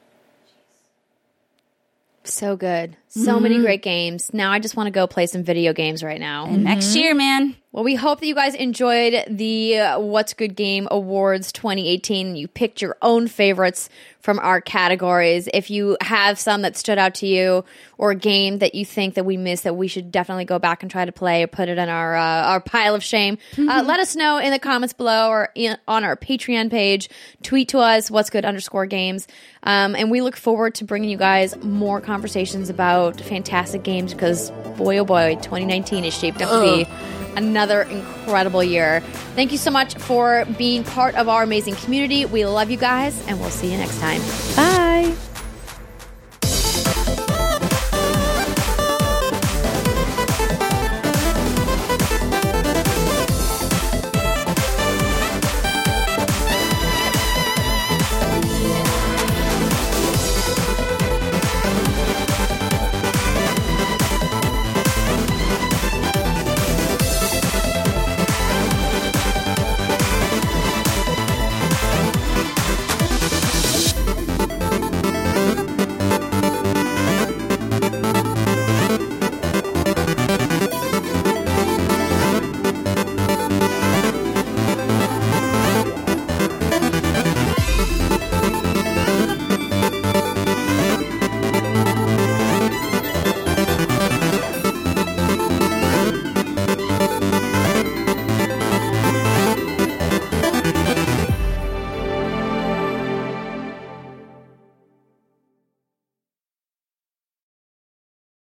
So 2.25 2.57
good. 2.57 2.97
So 3.09 3.39
many 3.39 3.57
mm-hmm. 3.57 3.65
great 3.65 3.83
games. 3.83 4.33
Now 4.33 4.51
I 4.51 4.59
just 4.59 4.77
want 4.77 4.87
to 4.87 4.91
go 4.93 5.07
play 5.07 5.27
some 5.27 5.43
video 5.43 5.73
games 5.73 6.03
right 6.03 6.21
now. 6.21 6.47
And 6.47 6.65
next 6.65 6.87
mm-hmm. 6.87 6.99
year, 6.99 7.15
man, 7.15 7.57
Well, 7.75 7.83
we 7.83 7.97
hope 7.97 8.21
that 8.21 8.27
you 8.29 8.37
guys 8.37 8.55
enjoyed 8.55 9.25
the 9.27 9.97
What's 9.97 10.33
Good 10.33 10.55
Game 10.55 10.87
Awards 10.93 11.51
2018. 11.51 12.37
You 12.37 12.47
picked 12.47 12.81
your 12.81 12.97
own 13.03 13.27
favorites 13.27 13.91
from 14.25 14.39
our 14.39 14.59
categories. 14.59 15.51
If 15.53 15.69
you 15.69 15.99
have 16.01 16.39
some 16.39 16.63
that 16.63 16.79
stood 16.79 16.97
out 16.97 17.17
to 17.17 17.27
you 17.27 17.63
or 17.99 18.13
a 18.13 18.15
game 18.15 18.61
that 18.61 18.75
you 18.75 18.83
think 18.83 19.17
that 19.17 19.27
we 19.27 19.37
missed 19.37 19.65
that 19.65 19.77
we 19.77 19.87
should 19.87 20.11
definitely 20.11 20.47
go 20.47 20.59
back 20.59 20.83
and 20.83 20.91
try 20.91 21.05
to 21.05 21.13
play 21.13 21.43
or 21.43 21.47
put 21.47 21.69
it 21.69 21.77
in 21.77 21.91
our 21.91 22.17
uh, 22.17 22.45
our 22.45 22.59
pile 22.59 22.95
of 22.95 23.05
shame, 23.05 23.37
uh, 23.59 23.83
let 23.87 24.01
us 24.01 24.17
know 24.17 24.39
in 24.39 24.51
the 24.51 24.59
comments 24.59 24.95
below 24.95 25.29
or 25.29 25.51
in, 25.55 25.77
on 25.87 26.05
our 26.05 26.17
Patreon 26.17 26.71
page. 26.71 27.11
Tweet 27.43 27.69
to 27.69 27.79
us 27.81 28.11
What's 28.11 28.31
Good 28.31 28.47
underscore 28.47 28.87
games. 28.87 29.29
Um, 29.63 29.95
and 29.95 30.11
we 30.11 30.23
look 30.23 30.37
forward 30.37 30.77
to 30.77 30.85
bringing 30.87 31.11
you 31.11 31.19
guys 31.19 31.63
more 31.63 32.01
conversations 32.01 32.71
about 32.71 33.21
fantastic 33.21 33.83
games 33.83 34.15
because 34.15 34.51
boy 34.79 34.97
oh 34.97 35.05
boy, 35.05 35.35
2019 35.43 36.07
is 36.07 36.17
shaped 36.17 36.41
up 36.41 36.49
to 36.49 36.85
be 36.85 36.91
another 37.37 37.83
incredible 37.83 38.63
year. 38.63 39.01
Thank 39.35 39.53
you 39.53 39.59
so 39.59 39.71
much 39.71 39.95
for 39.95 40.45
being 40.59 40.85
part 40.85 41.15
of 41.15 41.29
our 41.29 41.43
amazing 41.43 41.75
community. 41.77 42.25
We 42.27 42.47
love 42.47 42.71
you 42.71 42.77
guys, 42.79 43.27
and 43.27 43.41
we'll 43.41 43.51
see 43.51 43.71
you 43.71 43.79
next 43.79 43.99
time. 44.23 44.57
Bye. 44.57 45.34